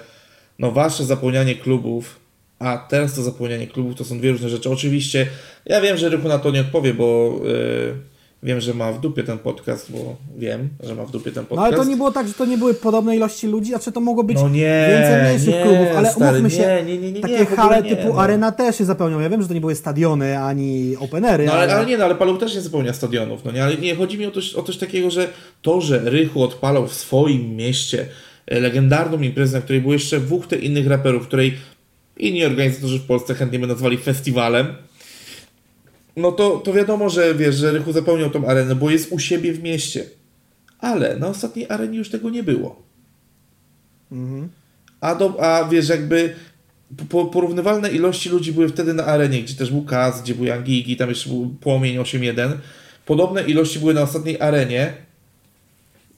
no 0.60 0.72
wasze 0.72 1.06
zapełnianie 1.06 1.56
klubów, 1.56 2.20
a 2.60 2.78
teraz 2.78 3.16
to 3.16 3.24
zapełnianie 3.24 3.68
klubów 3.68 3.96
to 3.96 4.06
są 4.06 4.20
dwie 4.20 4.32
różne 4.32 4.50
rzeczy. 4.50 4.70
Oczywiście 4.70 5.28
ja 5.66 5.82
wiem, 5.82 5.98
że 5.98 6.10
Rychu 6.10 6.28
na 6.28 6.40
to 6.40 6.52
nie 6.52 6.62
odpowie, 6.62 6.94
bo 6.94 7.40
yy, 7.44 8.17
wiem, 8.44 8.62
że 8.62 8.74
ma 8.74 8.92
w 8.92 9.00
dupie 9.00 9.24
ten 9.24 9.38
podcast, 9.38 9.92
bo 9.92 10.16
wiem, 10.38 10.70
że 10.84 10.96
ma 10.96 11.06
w 11.06 11.12
dupie 11.12 11.32
ten 11.32 11.44
No 11.44 11.48
podcast. 11.50 11.68
ale 11.68 11.78
to 11.78 11.90
nie 11.90 11.98
było 11.98 12.12
tak, 12.12 12.28
że 12.28 12.34
to 12.34 12.46
nie 12.46 12.58
były 12.58 12.74
podobne 12.74 13.16
ilości 13.16 13.48
ludzi, 13.48 13.76
a 13.76 13.80
czy 13.80 13.92
to 13.92 14.00
mogło 14.02 14.24
być 14.24 14.38
No 14.38 14.50
nie, 14.50 14.88
więcej 14.90 15.22
mniejszych 15.22 15.56
nie, 15.56 15.62
klubów, 15.62 15.88
ale 15.98 16.12
stary, 16.12 16.40
umówmy 16.40 16.50
się, 16.58 16.84
nie, 16.86 16.98
nie, 16.98 17.12
nie, 17.12 17.22
takie 17.22 17.46
hale 17.46 17.84
typu 17.84 18.08
no. 18.14 18.22
arena 18.22 18.52
też 18.52 18.78
się 18.78 18.86
zapełnią. 18.86 19.20
Ja 19.20 19.30
wiem, 19.30 19.42
że 19.42 19.48
to 19.48 19.54
nie 19.54 19.62
były 19.62 19.76
stadiony 19.76 20.40
ani 20.40 20.96
openery, 21.00 21.46
No 21.46 21.54
ale, 21.54 21.76
ale 21.76 21.86
nie, 21.86 21.98
no, 21.98 22.06
ale 22.06 22.16
Paluch 22.16 22.40
też 22.40 22.56
nie 22.56 22.62
zapełnia 22.62 22.94
stadionów, 22.94 23.46
no 23.46 23.52
nie, 23.52 23.64
ale 23.64 23.76
nie, 23.76 23.96
chodzi 23.96 24.18
mi 24.18 24.26
o 24.26 24.32
coś, 24.32 24.56
o 24.56 24.64
coś 24.64 24.78
takiego, 24.78 25.12
że 25.12 25.28
to, 25.62 25.82
że 25.82 26.00
Rychu 26.10 26.44
odpalał 26.44 26.88
w 26.88 26.94
swoim 26.94 27.56
mieście 27.56 28.06
e, 28.48 28.60
legendarną 28.60 29.22
imprezę, 29.22 29.58
na 29.58 29.64
której 29.64 29.82
było 29.82 29.94
jeszcze 29.94 30.20
dwóch 30.20 30.48
te 30.48 30.56
innych 30.56 30.88
raperów, 30.88 31.28
której 31.28 31.54
inni 32.18 32.46
organizatorzy 32.46 33.00
w 33.00 33.06
Polsce 33.06 33.36
chętnie 33.36 33.60
by 33.60 33.68
nazwali 33.68 33.98
festiwalem, 33.98 34.68
no 36.18 36.32
to, 36.32 36.58
to 36.58 36.74
wiadomo, 36.74 37.10
że 37.10 37.36
wiesz, 37.36 37.56
że 37.56 37.72
Rychu 37.72 37.92
zapełniał 37.92 38.30
tą 38.30 38.48
arenę, 38.48 38.76
bo 38.76 38.90
jest 38.90 39.12
u 39.12 39.20
siebie 39.20 39.54
w 39.54 39.64
mieście. 39.64 40.06
Ale 40.80 41.18
na 41.18 41.28
ostatniej 41.28 41.66
arenie 41.70 41.98
już 41.98 42.10
tego 42.10 42.30
nie 42.30 42.44
było. 42.44 42.82
Mhm. 44.12 44.50
A, 45.02 45.16
do, 45.16 45.44
a 45.44 45.70
wiesz, 45.70 45.90
jakby 45.90 46.36
po, 47.10 47.26
porównywalne 47.26 47.90
ilości 47.90 48.30
ludzi 48.30 48.54
były 48.54 48.70
wtedy 48.70 48.94
na 48.94 49.06
arenie, 49.06 49.44
gdzie 49.44 49.56
też 49.56 49.72
był 49.72 49.84
Kaz, 49.84 50.22
gdzie 50.22 50.36
był 50.36 50.46
Young 50.46 50.98
tam 50.98 51.10
jeszcze 51.10 51.30
był 51.30 51.56
Płomień 51.62 51.98
8.1. 51.98 52.52
Podobne 53.06 53.44
ilości 53.44 53.80
były 53.80 53.94
na 53.94 54.02
ostatniej 54.02 54.42
arenie, 54.42 54.94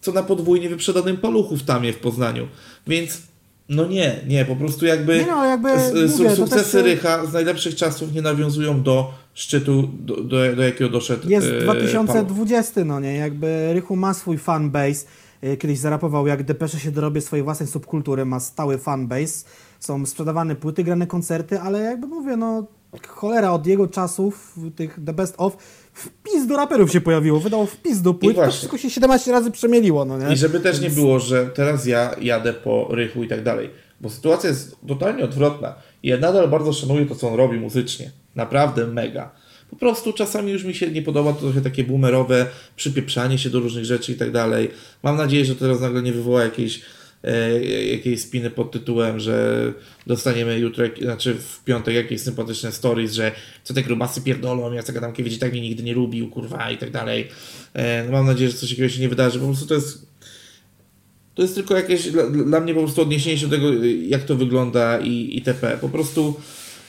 co 0.02 0.12
na 0.12 0.24
podwójnie 0.24 0.70
wyprzedanym 0.70 1.18
paluchu 1.18 1.58
w 1.58 1.64
Tamie 1.64 1.94
w 1.94 2.00
Poznaniu. 2.00 2.48
Więc 2.88 3.22
no 3.70 3.88
nie, 3.88 4.16
nie, 4.28 4.46
po 4.46 4.56
prostu 4.56 4.86
jakby, 4.86 5.18
Nie 5.20 5.26
no, 5.26 5.46
jakby, 5.46 5.70
mówię, 6.18 6.36
sukcesy 6.36 6.72
też- 6.72 6.84
Rycha 6.86 7.26
z 7.26 7.34
najlepszych 7.34 7.76
czasów 7.76 8.14
nie 8.14 8.22
nawiązują 8.22 8.84
do 8.84 9.14
szczytu, 9.40 9.90
do, 9.94 10.16
do, 10.16 10.56
do 10.56 10.64
jakiego 10.64 10.90
doszedł 10.90 11.30
Jest 11.30 11.48
e, 11.48 11.66
Paluch. 11.66 11.84
2020, 11.84 12.86
no 12.86 13.00
nie? 13.00 13.16
Jakby 13.16 13.74
Rychu 13.74 13.96
ma 13.96 14.14
swój 14.14 14.38
fanbase. 14.38 15.06
Y, 15.44 15.58
Kiedyś 15.58 15.80
zarapował, 15.80 16.28
jak 16.28 16.44
Depesze 16.44 16.80
się 16.80 16.92
dorobię 16.92 17.22
swojej 17.22 17.44
własnej 17.44 17.70
subkultury, 17.70 18.26
ma 18.26 18.40
stały 18.40 18.78
fanbase. 18.78 19.46
Są 19.80 20.06
sprzedawane 20.06 20.56
płyty, 20.56 20.84
grane 20.84 21.08
koncerty, 21.08 21.60
ale 21.60 21.80
jakby 21.80 22.08
mówię, 22.08 22.38
no 22.38 22.68
cholera, 23.08 23.52
od 23.52 23.68
jego 23.68 23.88
czasów, 23.88 24.56
tych 24.76 25.00
The 25.06 25.14
Best 25.14 25.36
Of, 25.38 25.58
wpis 25.94 26.48
do 26.48 26.58
raperów 26.58 26.92
się 26.92 27.02
pojawiło, 27.02 27.40
wydał 27.40 27.66
wpis 27.66 28.02
do 28.02 28.14
płyt, 28.14 28.36
to 28.36 28.52
wszystko 28.52 28.78
się 28.78 28.90
17 28.90 29.32
razy 29.32 29.52
przemieliło, 29.52 30.06
no 30.06 30.18
nie? 30.18 30.34
I 30.34 30.38
żeby 30.38 30.60
też 30.60 30.82
nie 30.82 30.90
było, 30.90 31.20
że 31.20 31.46
teraz 31.46 31.86
ja 31.86 32.16
jadę 32.22 32.54
po 32.54 32.88
rychu 32.92 33.24
i 33.24 33.28
tak 33.28 33.44
dalej. 33.44 33.70
Bo 34.02 34.10
sytuacja 34.10 34.50
jest 34.50 34.78
totalnie 34.88 35.24
odwrotna. 35.24 35.76
Ja 36.04 36.18
nadal 36.18 36.48
bardzo 36.48 36.74
szanuję 36.74 37.06
to, 37.06 37.16
co 37.16 37.28
on 37.30 37.36
robi 37.36 37.58
muzycznie. 37.58 38.12
Naprawdę 38.36 38.88
mega. 38.88 39.32
Po 39.70 39.76
prostu 39.76 40.14
czasami 40.14 40.52
już 40.52 40.64
mi 40.64 40.74
się 40.74 40.92
nie 40.92 41.02
podoba 41.02 41.34
to 41.34 41.40
trochę 41.40 41.62
takie 41.62 41.84
boomerowe 41.84 42.46
przypieprzanie 42.76 43.38
się 43.38 43.50
do 43.50 43.60
różnych 43.60 43.86
rzeczy 43.86 44.12
i 44.12 44.16
tak 44.16 44.32
dalej. 44.32 44.72
Mam 45.04 45.18
nadzieję, 45.18 45.46
że 45.46 45.56
teraz 45.56 45.82
nagle 45.82 46.02
nie 46.02 46.14
wywoła 46.14 46.44
jakiejś, 46.44 46.82
e, 47.24 47.64
jakiejś 47.86 48.22
spiny 48.22 48.50
pod 48.50 48.72
tytułem, 48.72 49.20
że 49.20 49.74
dostaniemy 50.08 50.60
jutro, 50.60 50.86
znaczy 51.02 51.34
w 51.34 51.64
piątek 51.64 51.96
jakieś 51.96 52.22
sympatyczne 52.22 52.72
stories, 52.72 53.14
że 53.14 53.32
co 53.64 53.74
te 53.74 53.84
grubasy 53.84 54.22
pierdolą, 54.22 54.74
Jacek 54.74 54.98
Adamkiewicz 54.98 55.34
i 55.34 55.40
tak 55.40 55.52
mnie 55.52 55.62
nigdy 55.62 55.84
nie 55.84 55.94
lubił, 55.94 56.30
kurwa 56.30 56.72
i 56.72 56.78
tak 56.78 56.92
dalej. 56.92 57.28
E, 57.74 58.04
no 58.04 58.12
mam 58.12 58.26
nadzieję, 58.26 58.52
że 58.52 58.58
coś 58.58 58.70
takiego 58.70 58.90
się 58.90 59.02
nie 59.02 59.10
wydarzy. 59.10 59.40
Po 59.40 59.46
prostu 59.46 59.66
to 59.66 59.74
jest 59.74 60.09
to 61.40 61.44
jest 61.44 61.56
tylko 61.56 61.76
jakieś 61.76 62.12
dla, 62.12 62.24
dla 62.30 62.60
mnie 62.60 62.74
po 62.74 62.80
prostu 62.80 63.02
odniesienie 63.02 63.38
się 63.38 63.48
do 63.48 63.56
tego, 63.56 63.68
jak 64.08 64.24
to 64.24 64.36
wygląda 64.36 65.00
i 65.00 65.36
itp. 65.36 65.78
Po 65.82 65.90
prostu, 65.90 66.40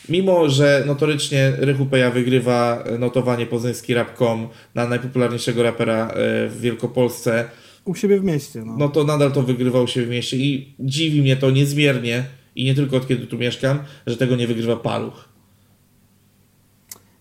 mimo 0.08 0.48
że 0.48 0.84
notorycznie 0.86 1.52
Rychu 1.58 1.86
Peja 1.86 2.10
wygrywa 2.10 2.84
notowanie 2.98 3.46
poznański 3.46 3.94
rap.com 3.94 4.48
na 4.74 4.88
najpopularniejszego 4.88 5.62
rapera 5.62 6.08
e, 6.08 6.48
w 6.48 6.60
Wielkopolsce, 6.60 7.48
U 7.84 7.94
siebie 7.94 8.20
w 8.20 8.24
mieście, 8.24 8.62
no. 8.64 8.76
no 8.78 8.88
to 8.88 9.04
nadal 9.04 9.32
to 9.32 9.42
wygrywał 9.42 9.88
się 9.88 10.02
w 10.02 10.08
mieście 10.08 10.36
i 10.36 10.74
dziwi 10.80 11.22
mnie 11.22 11.36
to 11.36 11.50
niezmiernie 11.50 12.24
i 12.56 12.64
nie 12.64 12.74
tylko 12.74 12.96
od 12.96 13.08
kiedy 13.08 13.26
tu 13.26 13.38
mieszkam, 13.38 13.78
że 14.06 14.16
tego 14.16 14.36
nie 14.36 14.46
wygrywa 14.46 14.76
Paluch. 14.76 15.29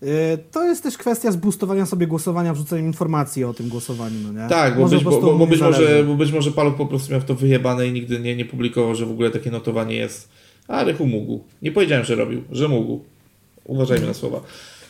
Y, 0.03 0.37
To 0.51 0.63
jest 0.65 0.83
też 0.83 0.97
kwestia 0.97 1.31
zboostowania 1.31 1.85
sobie 1.85 2.07
głosowania, 2.07 2.53
wrzuceniem 2.53 2.85
informacji 2.85 3.43
o 3.43 3.53
tym 3.53 3.69
głosowaniu, 3.69 4.15
no 4.33 4.43
nie? 4.43 4.49
Tak, 4.49 4.75
bo 4.75 4.81
Może 4.81 4.95
być, 4.95 5.05
bo, 5.05 5.37
bo, 5.37 5.47
być 5.47 5.61
może, 5.61 6.03
bo 6.03 6.15
być 6.15 6.31
może 6.31 6.51
Paluch 6.51 6.75
po 6.75 6.85
prostu 6.85 7.11
miał 7.11 7.21
to 7.21 7.35
wyjebane 7.35 7.87
i 7.87 7.91
nigdy 7.91 8.19
nie, 8.19 8.35
nie 8.35 8.45
publikował, 8.45 8.95
że 8.95 9.05
w 9.05 9.11
ogóle 9.11 9.31
takie 9.31 9.51
notowanie 9.51 9.95
jest. 9.95 10.29
A 10.67 10.83
Rychu 10.83 11.05
mógł. 11.05 11.43
Nie 11.61 11.71
powiedziałem, 11.71 12.05
że 12.05 12.15
robił, 12.15 12.43
że 12.51 12.67
mógł. 12.67 12.99
Uważajmy 13.65 14.07
na 14.07 14.13
słowa. 14.13 14.41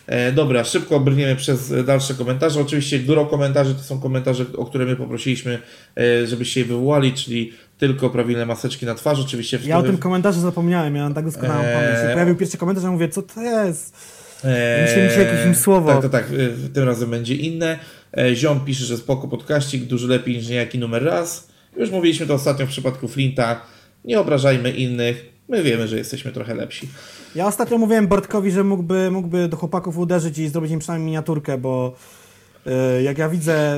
E, 0.08 0.32
dobra, 0.32 0.64
szybko 0.64 1.00
brniemy 1.00 1.36
przez 1.36 1.72
e, 1.72 1.84
dalsze 1.84 2.14
komentarze. 2.14 2.62
Oczywiście 2.62 3.00
gro 3.00 3.26
komentarzy 3.26 3.76
to 3.76 3.82
są 3.84 4.00
komentarze, 4.00 4.46
o 4.58 4.66
które 4.66 4.86
my 4.86 4.96
poprosiliśmy, 4.96 5.60
e, 5.98 6.28
żebyście 6.28 6.60
je 6.60 6.66
wywołali, 6.66 7.14
czyli 7.14 7.52
tylko 7.78 8.10
prawilne 8.10 8.46
maseczki 8.46 8.86
na 8.86 8.96
twarz. 8.96 9.20
Oczywiście 9.20 9.60
w 9.60 9.66
Ja 9.66 9.78
o 9.78 9.84
tym- 9.84 9.98
komentarzu 9.98 10.40
zapomniałem, 10.42 10.94
miałem 10.94 11.14
tak 11.14 11.26
doskonałą 11.26 11.64
Eee. 11.64 11.74
pamięć. 11.76 12.14
Pojawił 12.14 12.36
pierwszy 12.36 12.58
komentarz, 12.58 12.84
ja 12.84 12.92
mówię, 12.92 13.10
co 13.10 13.22
to 13.22 13.42
jest? 13.42 14.19
Eee, 14.44 14.82
Myślałem, 14.82 15.12
że 15.12 15.24
jakieś 15.24 15.46
im 15.46 15.56
słowo. 15.56 15.90
Tak, 15.90 16.02
tak, 16.02 16.12
tak. 16.12 16.32
y, 16.32 16.70
Tym 16.74 16.84
razem 16.84 17.10
będzie 17.10 17.36
inne. 17.36 17.80
E, 18.18 18.36
Ziom 18.36 18.60
pisze, 18.66 18.86
że 18.86 18.98
spoko 18.98 19.28
podkaścik, 19.28 19.84
dużo 19.86 20.08
lepiej 20.08 20.36
niż 20.38 20.48
niejaki 20.50 20.80
numer 20.80 21.04
raz. 21.04 21.48
Już 21.78 21.92
mówiliśmy 21.92 22.26
to 22.26 22.34
ostatnio 22.34 22.66
w 22.66 22.70
przypadku 22.70 23.08
Flinta. 23.08 23.62
Nie 24.06 24.20
obrażajmy 24.20 24.72
innych. 24.72 25.26
My 25.50 25.64
wiemy, 25.64 25.88
że 25.88 25.98
jesteśmy 25.98 26.32
trochę 26.32 26.56
lepsi. 26.56 26.90
Ja 27.36 27.48
ostatnio 27.48 27.78
mówiłem 27.78 28.08
Bartkowi, 28.08 28.52
że 28.52 28.64
mógłby, 28.64 29.12
mógłby 29.12 29.48
do 29.48 29.58
chłopaków 29.58 29.98
uderzyć 29.98 30.38
i 30.38 30.48
zrobić 30.50 30.72
im 30.72 30.80
przynajmniej 30.80 31.06
miniaturkę, 31.06 31.58
bo 31.58 31.94
y, 32.68 33.04
jak 33.04 33.18
ja 33.18 33.30
widzę, 33.30 33.78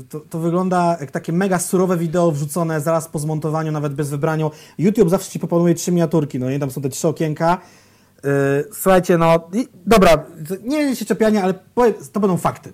y, 0.00 0.04
to, 0.08 0.20
to 0.20 0.38
wygląda 0.38 0.96
jak 1.00 1.10
takie 1.10 1.32
mega 1.32 1.58
surowe 1.58 1.96
wideo 1.96 2.32
wrzucone 2.32 2.80
zaraz 2.80 3.08
po 3.08 3.18
zmontowaniu, 3.18 3.72
nawet 3.72 3.94
bez 3.94 4.10
wybrania. 4.10 4.50
YouTube 4.78 5.10
zawsze 5.10 5.30
ci 5.30 5.38
proponuje 5.38 5.74
trzy 5.74 5.92
miniaturki, 5.92 6.38
no 6.38 6.50
nie, 6.50 6.58
tam 6.58 6.70
są 6.70 6.82
te 6.82 6.88
trzy 6.88 7.08
okienka. 7.08 7.60
Y, 8.18 8.64
słuchajcie, 8.72 9.18
no 9.18 9.48
i, 9.52 9.68
dobra, 9.86 10.26
nie 10.64 10.96
się 10.96 11.04
czepiania, 11.04 11.42
ale 11.42 11.54
to 12.12 12.20
będą 12.20 12.36
fakty. 12.36 12.72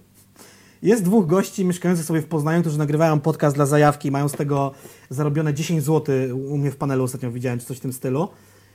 Jest 0.82 1.04
dwóch 1.04 1.26
gości 1.26 1.64
mieszkających 1.64 2.06
sobie 2.06 2.20
w 2.20 2.26
Poznaniu, 2.26 2.60
którzy 2.60 2.78
nagrywają 2.78 3.20
podcast 3.20 3.56
dla 3.56 3.66
zajawki, 3.66 4.10
mają 4.10 4.28
z 4.28 4.32
tego 4.32 4.72
zarobione 5.10 5.54
10 5.54 5.82
zł. 5.82 6.14
U 6.48 6.58
mnie 6.58 6.70
w 6.70 6.76
panelu 6.76 7.04
ostatnio 7.04 7.30
widziałem, 7.30 7.58
czy 7.58 7.66
coś 7.66 7.76
w 7.76 7.80
tym 7.80 7.92
stylu. 7.92 8.28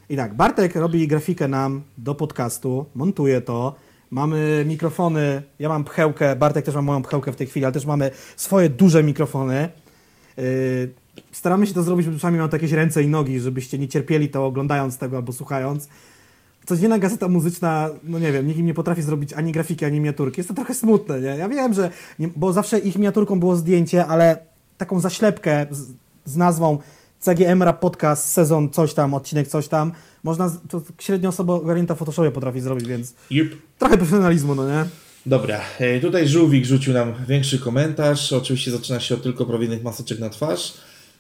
I 0.10 0.16
tak, 0.16 0.34
Bartek 0.34 0.76
robi 0.76 1.08
grafikę 1.08 1.48
nam 1.48 1.82
do 1.98 2.16
podcastu, 2.16 2.86
montuje 2.96 3.42
to. 3.42 3.76
Mamy 4.12 4.64
mikrofony, 4.68 5.44
ja 5.60 5.70
mam 5.70 5.84
pchełkę, 5.84 6.36
Bartek 6.36 6.66
też 6.66 6.76
ma 6.76 6.82
moją 6.82 7.02
pchełkę 7.02 7.32
w 7.32 7.36
tej 7.36 7.48
chwili, 7.48 7.66
ale 7.66 7.74
też 7.74 7.86
mamy 7.86 8.12
swoje 8.36 8.70
duże 8.70 9.04
mikrofony. 9.04 9.70
Yy, 10.38 10.44
staramy 11.32 11.68
się 11.68 11.74
to 11.74 11.84
zrobić, 11.84 12.06
żeby 12.06 12.18
przynajmniej 12.18 12.40
miał 12.40 12.50
jakieś 12.54 12.72
ręce 12.72 13.04
i 13.04 13.08
nogi, 13.08 13.40
żebyście 13.40 13.78
nie 13.78 13.88
cierpieli 13.88 14.30
to 14.30 14.46
oglądając 14.46 14.98
tego 14.98 15.18
albo 15.18 15.34
słuchając. 15.34 15.90
Codzienna 16.70 17.00
gazeta 17.00 17.28
muzyczna, 17.28 17.90
no 18.04 18.20
nie 18.20 18.32
wiem, 18.32 18.48
nikt 18.48 18.60
im 18.60 18.66
nie 18.66 18.74
potrafi 18.74 19.02
zrobić 19.02 19.34
ani 19.34 19.52
grafiki, 19.52 19.86
ani 19.86 20.00
miniaturki. 20.00 20.40
Jest 20.40 20.48
to 20.48 20.56
trochę 20.56 20.74
smutne, 20.74 21.22
nie? 21.22 21.28
Ja 21.28 21.50
wiem, 21.50 21.74
że, 21.74 21.90
nie, 22.20 22.30
bo 22.36 22.54
zawsze 22.54 22.80
ich 22.80 22.96
miniaturką 22.96 23.40
było 23.40 23.56
zdjęcie, 23.56 24.06
ale 24.06 24.38
taką 24.78 25.00
zaślepkę 25.00 25.66
z, 25.72 25.88
z 26.26 26.38
nazwą 26.38 26.78
CGM 27.20 27.64
Rap 27.64 27.80
Podcast, 27.80 28.32
sezon 28.32 28.70
coś 28.70 28.94
tam, 28.94 29.14
odcinek 29.14 29.48
coś 29.48 29.68
tam, 29.68 29.92
można, 30.24 30.52
to 30.70 30.82
średnio 31.00 31.30
osoba 31.30 31.54
ogarnięta 31.54 31.96
w 31.96 31.98
Photoshopie 31.98 32.32
potrafi 32.32 32.62
zrobić, 32.62 32.88
więc 32.88 33.14
Jup. 33.32 33.50
trochę 33.80 33.98
profesjonalizmu, 33.98 34.56
no 34.56 34.70
nie? 34.70 34.86
Dobra, 35.26 35.60
e, 35.80 36.00
tutaj 36.00 36.28
Żółwik 36.28 36.66
rzucił 36.66 36.94
nam 36.94 37.14
większy 37.28 37.60
komentarz. 37.60 38.34
Oczywiście 38.34 38.72
zaczyna 38.72 39.00
się 39.00 39.16
od 39.16 39.24
tylko 39.24 39.46
prawilnych 39.46 39.84
maseczek 39.84 40.20
na 40.20 40.30
twarz. 40.30 40.74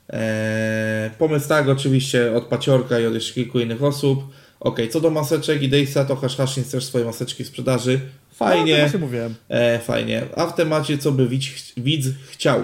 Eee, 0.10 1.10
pomysł 1.18 1.50
tak, 1.50 1.68
oczywiście 1.70 2.36
od 2.36 2.46
Paciorka 2.46 3.00
i 3.00 3.06
od 3.06 3.14
jeszcze 3.14 3.34
kilku 3.34 3.60
innych 3.60 3.84
osób. 3.84 4.24
Ok, 4.60 4.80
co 4.92 5.02
do 5.02 5.10
maseczek 5.10 5.62
i 5.62 5.70
Dejsa, 5.70 6.06
to 6.06 6.16
Hash 6.16 6.36
Hashins 6.36 6.72
też 6.72 6.84
swoje 6.86 7.06
maseczki 7.06 7.46
sprzedaży. 7.46 8.00
No, 8.04 8.36
Fajnie. 8.46 8.78
właśnie 8.80 9.00
mówiłem. 9.00 9.36
E, 9.50 9.80
fajnie. 9.80 10.24
A 10.36 10.46
w 10.48 10.56
temacie, 10.56 10.98
co 10.98 11.12
by 11.12 11.28
widz, 11.28 11.74
widz 11.78 12.06
chciał. 12.30 12.62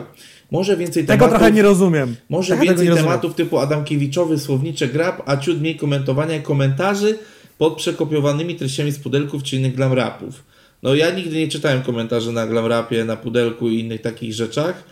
Może 0.51 0.77
więcej 0.77 1.05
Tego 1.05 1.25
tematów. 1.25 1.39
trochę 1.39 1.51
nie 1.55 1.61
rozumiem. 1.61 2.15
Może 2.29 2.49
tego 2.53 2.63
więcej 2.63 2.87
rozumiem. 2.87 3.05
tematów 3.11 3.35
typu 3.35 3.59
Adamkiewiczowy, 3.59 4.39
słowniczek 4.39 4.95
rap, 4.95 5.21
a 5.25 5.37
ciut 5.37 5.59
mniej 5.61 5.75
komentowania 5.75 6.35
i 6.35 6.41
komentarzy 6.41 7.17
pod 7.57 7.75
przekopiowanymi 7.77 8.55
treściami 8.55 8.91
z 8.91 8.99
pudelków 8.99 9.43
czy 9.43 9.55
innych 9.55 9.75
glam 9.75 9.93
rapów. 9.93 10.43
No 10.83 10.95
ja 10.95 11.09
nigdy 11.09 11.35
nie 11.35 11.47
czytałem 11.47 11.81
komentarzy 11.81 12.31
na 12.31 12.47
glam 12.47 12.65
rapie, 12.65 13.05
na 13.05 13.15
pudelku 13.17 13.69
i 13.69 13.79
innych 13.79 14.01
takich 14.01 14.33
rzeczach. 14.33 14.83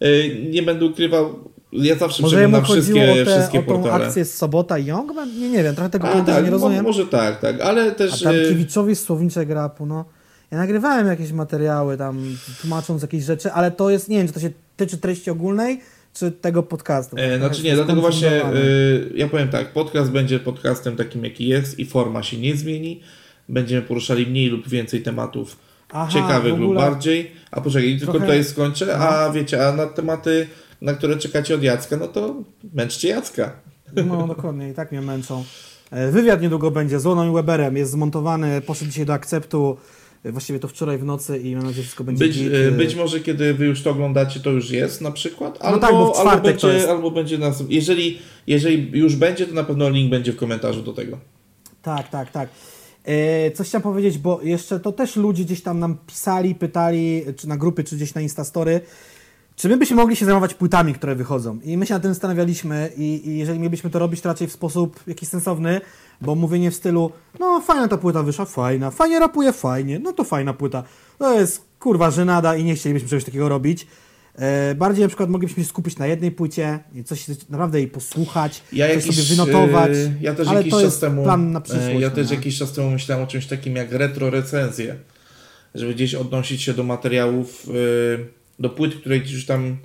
Yy, 0.00 0.36
Nie 0.50 0.62
będę 0.62 0.84
ukrywał, 0.84 1.50
ja 1.72 1.94
zawsze 1.96 2.22
Może 2.22 2.36
przeglądam 2.36 2.64
wszystkie, 2.72 3.12
o, 3.12 3.14
te, 3.14 3.24
wszystkie 3.24 3.58
o 3.58 3.62
tą 3.62 3.82
portale. 3.82 4.06
akcję 4.06 4.24
z 4.24 4.34
Sobota 4.34 4.78
i 4.78 4.86
Youngman? 4.86 5.38
Nie, 5.40 5.48
nie 5.50 5.62
wiem, 5.62 5.74
trochę 5.74 5.90
tego 5.90 6.08
A, 6.08 6.20
tak, 6.20 6.44
nie 6.44 6.50
rozumiem. 6.50 6.84
może 6.84 7.06
tak, 7.06 7.40
tak, 7.40 7.60
ale 7.60 7.82
A 7.82 7.90
też... 7.90 8.22
tam 8.22 8.34
yy, 8.34 8.48
Kiewiczowi 8.48 8.96
słowniczek 8.96 9.50
rapu, 9.50 9.86
no. 9.86 10.04
Ja 10.50 10.58
nagrywałem 10.58 11.06
jakieś 11.06 11.32
materiały 11.32 11.96
tam, 11.96 12.36
tłumacząc 12.60 13.02
jakieś 13.02 13.24
rzeczy, 13.24 13.52
ale 13.52 13.70
to 13.70 13.90
jest, 13.90 14.08
nie 14.08 14.18
wiem, 14.18 14.26
czy 14.26 14.32
to 14.32 14.40
się 14.40 14.50
tyczy 14.76 14.98
treści 14.98 15.30
ogólnej, 15.30 15.80
czy 16.14 16.32
tego 16.32 16.62
podcastu. 16.62 17.16
E, 17.18 17.38
znaczy 17.38 17.54
Trochę 17.54 17.68
nie, 17.68 17.74
dlatego 17.74 18.00
właśnie 18.00 18.54
y, 18.54 19.12
ja 19.14 19.28
powiem 19.28 19.48
tak, 19.48 19.72
podcast 19.72 20.10
będzie 20.10 20.38
podcastem 20.38 20.96
takim 20.96 21.24
jaki 21.24 21.48
jest 21.48 21.78
i 21.78 21.86
forma 21.86 22.22
się 22.22 22.38
nie 22.38 22.56
zmieni. 22.56 23.00
Będziemy 23.48 23.82
poruszali 23.82 24.26
mniej 24.26 24.46
lub 24.46 24.68
więcej 24.68 25.02
tematów 25.02 25.56
Aha, 25.92 26.12
ciekawych 26.12 26.58
lub 26.58 26.74
bardziej. 26.74 27.30
A 27.50 27.60
poczekaj, 27.60 27.96
tylko 27.98 28.12
Trochę- 28.12 28.26
tutaj 28.26 28.44
skończę, 28.44 28.98
a 28.98 29.30
wiecie, 29.30 29.68
a 29.68 29.72
na 29.72 29.86
tematy, 29.86 30.46
na 30.82 30.92
które 30.94 31.16
czekacie 31.16 31.54
od 31.54 31.62
Jacka, 31.62 31.96
no 31.96 32.08
to 32.08 32.34
męczcie 32.74 33.08
Jacka. 33.08 33.52
No 34.06 34.26
dokładnie, 34.26 34.70
i 34.70 34.74
tak 34.74 34.92
mnie 34.92 35.00
męczą. 35.00 35.44
E, 35.90 36.10
Wywiad 36.10 36.42
niedługo 36.42 36.70
będzie 36.70 37.00
z 37.00 37.06
Łoną 37.06 37.30
i 37.30 37.34
Weberem, 37.34 37.76
jest 37.76 37.90
zmontowany, 37.92 38.60
poszedł 38.60 38.90
dzisiaj 38.90 39.06
do 39.06 39.12
akceptu, 39.12 39.76
e, 40.24 40.32
właściwie 40.32 40.58
to 40.58 40.68
wczoraj 40.68 40.98
w 40.98 41.04
nocy 41.04 41.38
i 41.38 41.54
mam 41.56 41.64
nadzieję, 41.64 41.76
że 41.76 41.82
wszystko 41.82 42.04
będzie 42.04 42.24
Być, 42.24 42.38
git. 42.38 42.52
E, 42.68 42.70
być 42.70 42.94
może 42.94 43.20
kiedy 43.20 43.54
wy 43.54 43.66
już 43.66 43.82
to 43.82 43.90
oglądacie, 43.90 44.40
to 44.40 44.50
już 44.50 44.70
jest 44.70 45.00
na 45.00 45.10
przykład, 45.10 45.58
No 45.60 45.66
albo, 45.66 45.78
tak, 45.78 45.92
bo 45.92 46.14
w 46.14 46.18
albo, 46.18 46.30
to 46.30 46.42
będzie, 46.42 46.68
jest. 46.68 46.88
albo 46.88 47.10
będzie 47.10 47.38
nas, 47.38 47.62
jeżeli, 47.68 48.18
jeżeli 48.46 48.98
już 48.98 49.16
będzie, 49.16 49.46
to 49.46 49.54
na 49.54 49.64
pewno 49.64 49.88
link 49.88 50.10
będzie 50.10 50.32
w 50.32 50.36
komentarzu 50.36 50.82
do 50.82 50.92
tego. 50.92 51.18
Tak, 51.82 52.08
tak, 52.08 52.30
tak. 52.30 52.48
Coś 53.54 53.68
chciałem 53.68 53.82
powiedzieć, 53.82 54.18
bo 54.18 54.40
jeszcze 54.42 54.80
to 54.80 54.92
też 54.92 55.16
ludzie 55.16 55.44
gdzieś 55.44 55.62
tam 55.62 55.78
nam 55.78 55.98
pisali, 56.06 56.54
pytali, 56.54 57.24
czy 57.36 57.48
na 57.48 57.56
grupy, 57.56 57.84
czy 57.84 57.96
gdzieś 57.96 58.14
na 58.14 58.20
Instastory, 58.20 58.80
czy 59.60 59.68
my 59.68 59.76
byśmy 59.76 59.96
mogli 59.96 60.16
się 60.16 60.24
zajmować 60.24 60.54
płytami, 60.54 60.94
które 60.94 61.14
wychodzą. 61.14 61.58
I 61.64 61.76
my 61.76 61.86
się 61.86 61.94
nad 61.94 62.02
tym 62.02 62.14
zastanawialiśmy 62.14 62.90
i, 62.96 63.28
i 63.28 63.38
jeżeli 63.38 63.58
mielibyśmy 63.58 63.90
to 63.90 63.98
robić, 63.98 64.20
to 64.20 64.28
raczej 64.28 64.48
w 64.48 64.52
sposób 64.52 65.00
jakiś 65.06 65.28
sensowny, 65.28 65.80
bo 66.20 66.34
mówienie 66.34 66.70
w 66.70 66.74
stylu, 66.74 67.12
no 67.40 67.60
fajna 67.60 67.88
ta 67.88 67.96
płyta 67.96 68.22
wyszła, 68.22 68.44
fajna, 68.44 68.90
fajnie 68.90 69.18
rapuje, 69.18 69.52
fajnie, 69.52 69.98
no 69.98 70.12
to 70.12 70.24
fajna 70.24 70.54
płyta. 70.54 70.82
To 71.18 71.40
jest 71.40 71.64
kurwa 71.78 72.10
żenada 72.10 72.56
i 72.56 72.64
nie 72.64 72.74
chcielibyśmy 72.74 73.08
czegoś 73.08 73.24
takiego 73.24 73.48
robić. 73.48 73.86
E, 74.34 74.74
bardziej 74.74 75.02
na 75.02 75.08
przykład 75.08 75.30
moglibyśmy 75.30 75.62
się 75.62 75.68
skupić 75.68 75.98
na 75.98 76.06
jednej 76.06 76.30
płycie 76.30 76.78
i 76.94 77.04
coś 77.04 77.26
naprawdę 77.48 77.78
jej 77.78 77.88
posłuchać, 77.88 78.62
Ja 78.72 78.86
coś 78.86 78.96
jakiś, 78.96 79.16
sobie 79.16 79.28
wynotować, 79.28 79.90
e, 79.90 80.14
ja 80.20 80.34
też 80.34 80.48
ale 80.48 80.58
jakiś 80.58 80.70
to 80.70 80.76
czas 80.76 80.84
jest 80.84 81.00
temu, 81.00 81.22
plan 81.24 81.52
na 81.52 81.58
e, 81.58 81.62
przyszłość. 81.62 82.00
Ja 82.00 82.08
no 82.08 82.14
też 82.14 82.30
nie? 82.30 82.36
jakiś 82.36 82.58
czas 82.58 82.72
temu 82.72 82.90
myślałem 82.90 83.24
o 83.24 83.26
czymś 83.26 83.46
takim 83.46 83.76
jak 83.76 83.92
retro 83.92 84.30
recenzje, 84.30 84.96
żeby 85.74 85.94
gdzieś 85.94 86.14
odnosić 86.14 86.62
się 86.62 86.74
do 86.74 86.84
materiałów, 86.84 87.66
e, 87.68 88.39
do 88.60 88.70
płyt, 88.70 88.94
które 88.94 89.16
już 89.16 89.46
tam 89.46 89.76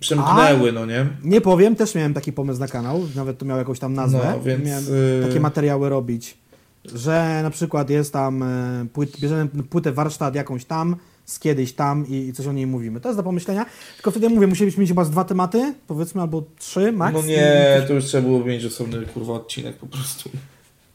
przemknęły, 0.00 0.72
no 0.72 0.86
nie? 0.86 1.06
Nie 1.24 1.40
powiem, 1.40 1.76
też 1.76 1.94
miałem 1.94 2.14
taki 2.14 2.32
pomysł 2.32 2.60
na 2.60 2.68
kanał, 2.68 3.08
nawet 3.16 3.38
to 3.38 3.44
miał 3.44 3.58
jakąś 3.58 3.78
tam 3.78 3.94
nazwę. 3.94 4.32
No, 4.36 4.42
więc, 4.42 4.64
miałem 4.64 4.84
y- 4.84 5.26
takie 5.26 5.40
materiały 5.40 5.88
robić, 5.88 6.38
że 6.84 7.40
na 7.42 7.50
przykład 7.50 7.90
jest 7.90 8.12
tam 8.12 8.42
e, 8.42 8.86
płyt, 8.92 9.20
bierzemy 9.20 9.48
płytę 9.48 9.92
warsztat 9.92 10.34
jakąś 10.34 10.64
tam, 10.64 10.96
z 11.24 11.38
kiedyś 11.38 11.72
tam 11.72 12.06
i, 12.08 12.14
i 12.14 12.32
coś 12.32 12.46
o 12.46 12.52
niej 12.52 12.66
mówimy. 12.66 13.00
To 13.00 13.08
jest 13.08 13.18
do 13.18 13.22
pomyślenia. 13.22 13.66
Tylko 13.96 14.10
wtedy 14.10 14.28
mówię, 14.28 14.46
musielibyśmy 14.46 14.80
mieć 14.80 14.90
chyba 14.90 15.04
z 15.04 15.10
dwa 15.10 15.24
tematy, 15.24 15.74
powiedzmy, 15.86 16.20
albo 16.20 16.44
trzy 16.58 16.92
max. 16.92 17.14
No 17.14 17.22
nie, 17.22 17.82
to 17.88 17.94
już 17.94 18.04
trzeba 18.04 18.28
było 18.28 18.44
mieć 18.44 18.64
osobny 18.64 19.06
kurwa 19.06 19.32
odcinek 19.32 19.76
po 19.76 19.86
prostu. 19.86 20.30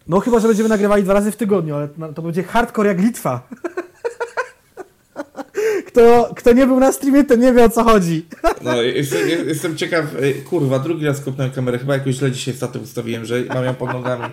No 0.08 0.20
chyba, 0.20 0.40
że 0.40 0.48
będziemy 0.48 0.70
nagrywali 0.70 1.04
dwa 1.04 1.14
razy 1.14 1.32
w 1.32 1.36
tygodniu, 1.36 1.76
ale 1.76 1.88
to 2.16 2.22
będzie 2.22 2.44
hardcore 2.44 2.88
jak 2.90 3.02
Litwa. 3.02 3.42
Kto, 5.88 6.32
kto 6.36 6.54
nie 6.54 6.68
był 6.68 6.80
na 6.80 6.92
streamie, 6.92 7.24
ten 7.24 7.40
nie 7.40 7.54
wie 7.54 7.64
o 7.64 7.70
co 7.70 7.84
chodzi. 7.84 8.26
No, 8.62 8.82
jestem, 8.82 9.20
jestem 9.48 9.78
ciekaw, 9.78 10.06
e, 10.22 10.34
kurwa, 10.34 10.80
drugi 10.80 11.06
raz 11.06 11.22
kopnąłem 11.22 11.52
kamerę, 11.54 11.80
chyba 11.80 11.94
jakoś 11.94 12.16
źle 12.16 12.32
dzisiaj 12.32 12.54
statę 12.54 12.80
ustawiłem, 12.80 13.26
że 13.26 13.44
mam 13.54 13.66
ją 13.66 13.74
pod 13.76 13.94
nogami. 13.94 14.24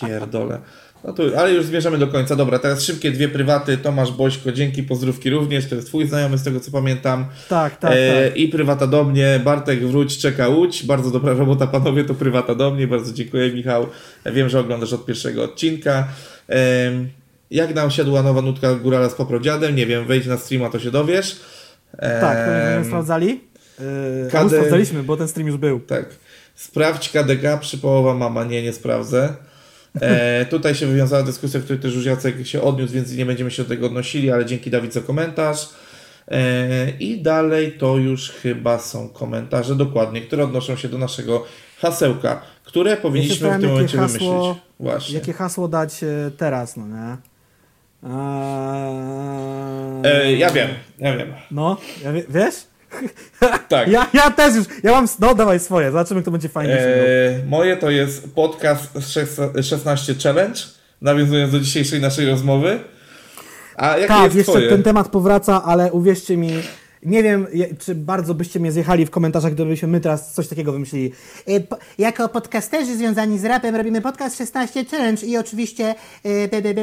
Pierdolę. 0.00 0.58
No 1.04 1.12
to, 1.12 1.22
ale 1.38 1.52
już 1.52 1.64
zmierzamy 1.64 1.98
do 1.98 2.06
końca. 2.08 2.36
Dobra, 2.36 2.58
teraz 2.58 2.82
szybkie 2.82 3.10
dwie 3.10 3.28
prywaty. 3.28 3.78
Tomasz 3.78 4.12
Bośko, 4.12 4.52
dzięki, 4.52 4.82
pozdrówki 4.82 5.30
również. 5.30 5.68
To 5.68 5.74
jest 5.74 5.88
twój 5.88 6.06
znajomy, 6.06 6.38
z 6.38 6.42
tego 6.42 6.60
co 6.60 6.70
pamiętam. 6.70 7.24
Tak, 7.48 7.76
tak, 7.76 7.92
E, 7.94 8.24
tak. 8.28 8.36
I 8.36 8.48
prywata 8.48 8.86
do 8.86 9.04
mnie. 9.04 9.40
Bartek, 9.44 9.86
wróć, 9.86 10.18
czeka 10.18 10.48
Łódź. 10.48 10.86
Bardzo 10.86 11.10
dobra 11.10 11.32
robota, 11.34 11.66
panowie, 11.66 12.04
to 12.04 12.14
prywata 12.14 12.54
do 12.54 12.70
mnie. 12.70 12.86
Bardzo 12.86 13.12
dziękuję, 13.12 13.52
Michał. 13.52 13.86
Wiem, 14.32 14.48
że 14.48 14.60
oglądasz 14.60 14.92
od 14.92 15.06
pierwszego 15.06 15.44
odcinka. 15.44 16.08
Jak 17.52 17.74
nam 17.74 17.90
siadła 17.90 18.22
nowa 18.22 18.42
nutka 18.42 18.74
Górala 18.74 19.08
z 19.08 19.14
Poprodziadem? 19.14 19.76
Nie 19.76 19.86
wiem, 19.86 20.06
wejdź 20.06 20.26
na 20.26 20.38
streama, 20.38 20.70
to 20.70 20.78
się 20.80 20.90
dowiesz. 20.90 21.40
Tak, 22.20 22.46
to 22.46 22.50
nie 22.52 22.76
Em, 22.76 22.84
sprawdzali? 22.84 23.28
Yy, 23.28 24.30
KD 24.30 24.48
sprawdzaliśmy, 24.48 25.02
bo 25.02 25.16
ten 25.16 25.28
stream 25.28 25.46
już 25.48 25.56
był. 25.56 25.80
Tak. 25.80 26.06
Sprawdź 26.54 27.08
KDK, 27.08 27.58
przypołowa 27.60 28.14
mama. 28.14 28.44
Nie, 28.44 28.62
nie 28.62 28.72
sprawdzę. 28.72 29.34
E, 30.00 30.44
tutaj 30.50 30.74
się 30.74 30.86
wywiązała 30.86 31.22
dyskusja, 31.22 31.60
w 31.60 31.64
której 31.64 31.82
też 31.82 31.94
już 31.94 32.04
Jacek 32.04 32.46
się 32.46 32.62
odniósł, 32.62 32.92
więc 32.92 33.12
nie 33.12 33.26
będziemy 33.26 33.50
się 33.50 33.62
do 33.62 33.68
tego 33.68 33.86
odnosili, 33.86 34.30
ale 34.30 34.46
dzięki 34.46 34.70
Dawid 34.70 34.92
za 34.92 35.00
komentarz. 35.00 35.68
E, 36.28 36.90
I 37.00 37.22
dalej 37.22 37.72
to 37.72 37.96
już 37.96 38.30
chyba 38.30 38.78
są 38.78 39.08
komentarze 39.08 39.74
dokładnie, 39.76 40.20
które 40.20 40.44
odnoszą 40.44 40.76
się 40.76 40.88
do 40.88 40.98
naszego 40.98 41.44
hasełka, 41.80 42.42
które 42.64 42.96
powinniśmy 42.96 43.34
w 43.36 43.38
zastanawiam, 43.38 43.60
tym 43.60 43.70
momencie 43.70 43.98
hasło- 43.98 44.06
wymyślić. 44.08 44.62
Właśnie. 44.80 45.14
Jakie 45.14 45.32
hasło 45.32 45.68
dać 45.68 46.02
e, 46.04 46.30
teraz, 46.36 46.76
no 46.76 46.86
nie? 46.86 47.16
Eee, 48.02 48.10
E, 50.04 50.32
ja 50.36 50.50
wiem, 50.50 50.68
ja 50.98 51.16
wiem. 51.16 51.32
No, 51.50 51.76
ja 52.04 52.12
wie, 52.12 52.22
wiesz? 52.28 52.54
Tak. 53.68 53.88
Ja, 53.88 54.06
ja 54.12 54.30
też 54.30 54.54
już, 54.54 54.66
ja 54.82 54.92
mam, 54.92 55.06
no 55.20 55.34
dawaj 55.34 55.60
swoje, 55.60 55.86
zobaczymy 55.92 56.22
kto 56.22 56.30
będzie 56.30 56.48
fajnie 56.48 56.74
e... 56.74 57.06
E, 57.38 57.44
moje 57.46 57.76
to 57.76 57.90
jest 57.90 58.34
podcast 58.34 58.94
szes- 58.94 59.62
16 59.62 60.14
Challenge, 60.22 60.60
nawiązując 61.00 61.52
do 61.52 61.60
dzisiejszej 61.60 62.00
naszej 62.00 62.26
rozmowy. 62.26 62.80
A 63.76 63.86
jakie 63.96 64.08
Tak, 64.08 64.24
jest 64.24 64.36
jeszcze 64.36 64.52
twoje? 64.52 64.68
ten 64.68 64.82
temat 64.82 65.08
powraca, 65.08 65.62
ale 65.64 65.92
uwierzcie 65.92 66.36
mi, 66.36 66.50
nie 67.02 67.22
wiem, 67.22 67.46
czy 67.78 67.94
bardzo 67.94 68.34
byście 68.34 68.60
mnie 68.60 68.72
zjechali 68.72 69.06
w 69.06 69.10
komentarzach, 69.10 69.52
gdybyśmy 69.54 69.88
my 69.88 70.00
teraz 70.00 70.32
coś 70.32 70.48
takiego 70.48 70.72
wymyślili. 70.72 71.12
Po- 71.68 71.76
Jako 71.98 72.28
podcasterzy 72.28 72.96
związani 72.96 73.38
z 73.38 73.44
rapem 73.44 73.76
robimy 73.76 74.00
podcast 74.00 74.38
16 74.38 74.84
Challenge 74.84 75.26
i 75.26 75.36
oczywiście 75.36 75.94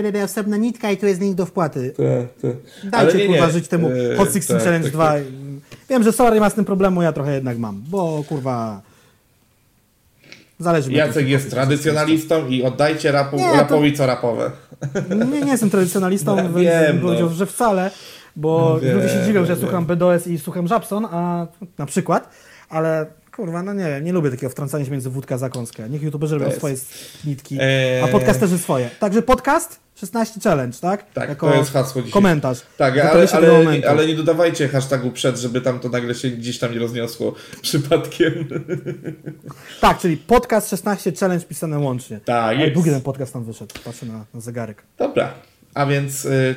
be, 0.01 0.11
be, 0.11 0.23
osobna 0.23 0.57
nitka 0.57 0.91
i 0.91 0.97
tu 0.97 1.05
jest 1.07 1.21
link 1.21 1.35
do 1.35 1.45
wpłaty. 1.45 1.93
Te, 1.97 2.27
te. 2.41 2.55
Dajcie 2.89 3.17
nie, 3.17 3.27
kurwa 3.27 3.45
nie. 3.45 3.51
żyć 3.51 3.67
temu 3.67 3.89
E, 3.89 4.15
Hot 4.17 4.27
16 4.27 4.53
tak, 4.53 4.63
Challenge 4.63 4.83
tak, 4.87 4.93
2. 4.93 5.07
tak. 5.13 5.23
Wiem, 5.89 6.03
że 6.03 6.11
Solar 6.11 6.33
nie 6.33 6.39
ma 6.39 6.49
z 6.49 6.53
tym 6.53 6.65
problemu, 6.65 7.01
ja 7.01 7.11
trochę 7.13 7.33
jednak 7.35 7.57
mam, 7.57 7.83
bo 7.89 8.23
kurwa... 8.29 8.81
Zależy 10.59 10.89
mi 10.89 10.95
Jacek 10.95 11.27
jest 11.27 11.49
tradycjonalistą 11.49 12.47
i 12.47 12.63
oddajcie 12.63 13.11
rapu, 13.11 13.35
Nie, 13.37 13.43
to- 13.49 13.55
rapowi 13.55 13.93
co 13.93 14.05
rapowe. 14.05 14.51
Nie, 15.31 15.41
nie 15.41 15.51
jestem 15.51 15.69
tradycjonalistą, 15.69 16.35
No, 16.43 16.43
więc 16.43 16.53
wiem, 16.55 16.93
bym 16.93 17.01
powiedział, 17.01 17.29
no. 17.29 17.35
że 17.35 17.45
wcale, 17.45 17.91
bo 18.39 18.79
Wiem, 18.79 18.95
ludzie 18.95 19.09
się 19.09 19.23
dziwią, 19.25 19.45
że 19.45 19.53
wiem. 19.55 19.59
słucham 19.61 19.85
BDOS 19.85 20.27
i 20.27 20.39
słucham 20.39 20.67
Żabson, 20.67 21.05
a 21.11 21.47
na 21.77 21.85
przykład, 21.85 22.29
ale 22.69 23.05
kurwa, 23.35 23.63
no 23.63 23.73
nie 23.73 23.83
wiem, 23.83 24.03
nie 24.03 24.13
lubię 24.13 24.31
takiego 24.31 24.49
wtrącania 24.49 24.85
się 24.85 24.91
między 24.91 25.09
wódka 25.09 25.35
a 25.35 25.37
zakąskę. 25.37 25.89
Niech 25.89 26.01
youtuberzy 26.01 26.37
robią 26.37 26.51
swoje 26.51 26.75
nitki, 27.25 27.57
Eee. 27.61 28.03
a 28.03 28.07
podcasterzy 28.07 28.57
swoje. 28.57 28.89
Także 28.99 29.21
podcast 29.21 29.79
16 29.95 30.39
challenge, 30.43 30.77
tak? 30.81 31.13
Tak, 31.13 31.39
to 31.39 31.55
jest 31.55 31.73
hasło 31.73 32.01
dzisiaj. 32.01 32.13
Komentarz. 32.13 32.61
Tak, 32.77 32.97
ale, 32.97 33.27
ale, 33.31 33.51
momentu. 33.51 33.89
ale 33.89 34.07
nie 34.07 34.15
dodawajcie 34.15 34.67
hashtagu 34.67 35.11
przed, 35.11 35.37
żeby 35.37 35.61
tam 35.61 35.79
to 35.79 35.89
nagle 35.89 36.15
się 36.15 36.29
gdzieś 36.29 36.59
tam 36.59 36.73
nie 36.73 36.79
rozniosło 36.79 37.33
przypadkiem. 37.61 38.47
Tak, 39.81 39.99
czyli 39.99 40.17
podcast 40.17 40.69
16 40.69 41.11
challenge 41.19 41.45
pisane 41.45 41.79
łącznie. 41.79 42.19
Tak, 42.25 42.59
jest. 42.59 42.73
długi 42.73 42.89
ten 42.89 43.01
podcast 43.01 43.33
tam 43.33 43.43
wyszedł, 43.43 43.75
patrzę 43.85 44.05
na, 44.05 44.25
na 44.33 44.39
zegarek. 44.39 44.83
Dobra, 44.97 45.33
a 45.73 45.85
więc 45.85 46.25
y, 46.25 46.55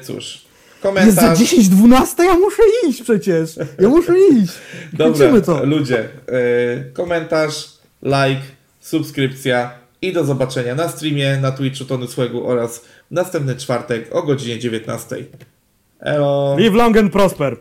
cóż. 0.83 1.05
Jest 1.07 1.15
za 1.15 1.23
Komentarz. 1.23 2.19
10-12, 2.19 2.25
ja 2.25 2.35
muszę 2.35 2.63
iść 2.89 3.03
przecież. 3.03 3.57
Ja 3.79 3.89
muszę 3.89 4.15
iść. 4.19 4.53
Dobra, 4.93 5.41
to. 5.41 5.65
ludzie. 5.65 6.09
Y, 6.29 6.93
komentarz, 6.93 7.69
like, 8.03 8.43
subskrypcja 8.81 9.71
i 10.03 10.13
do 10.13 10.25
zobaczenia 10.25 10.75
na 10.75 10.89
streamie 10.89 11.37
na 11.37 11.53
Twitchu 11.53 11.85
Tony 11.85 12.09
Słegu 12.09 12.47
oraz 12.47 12.79
w 12.79 12.85
następny 13.11 13.57
czwartek 13.57 14.15
o 14.15 14.23
godzinie 14.23 14.59
19. 14.59 15.17
Elo. 16.01 16.57
Live 16.59 16.75
long 16.75 16.97
and 16.97 17.13
prosper. 17.13 17.57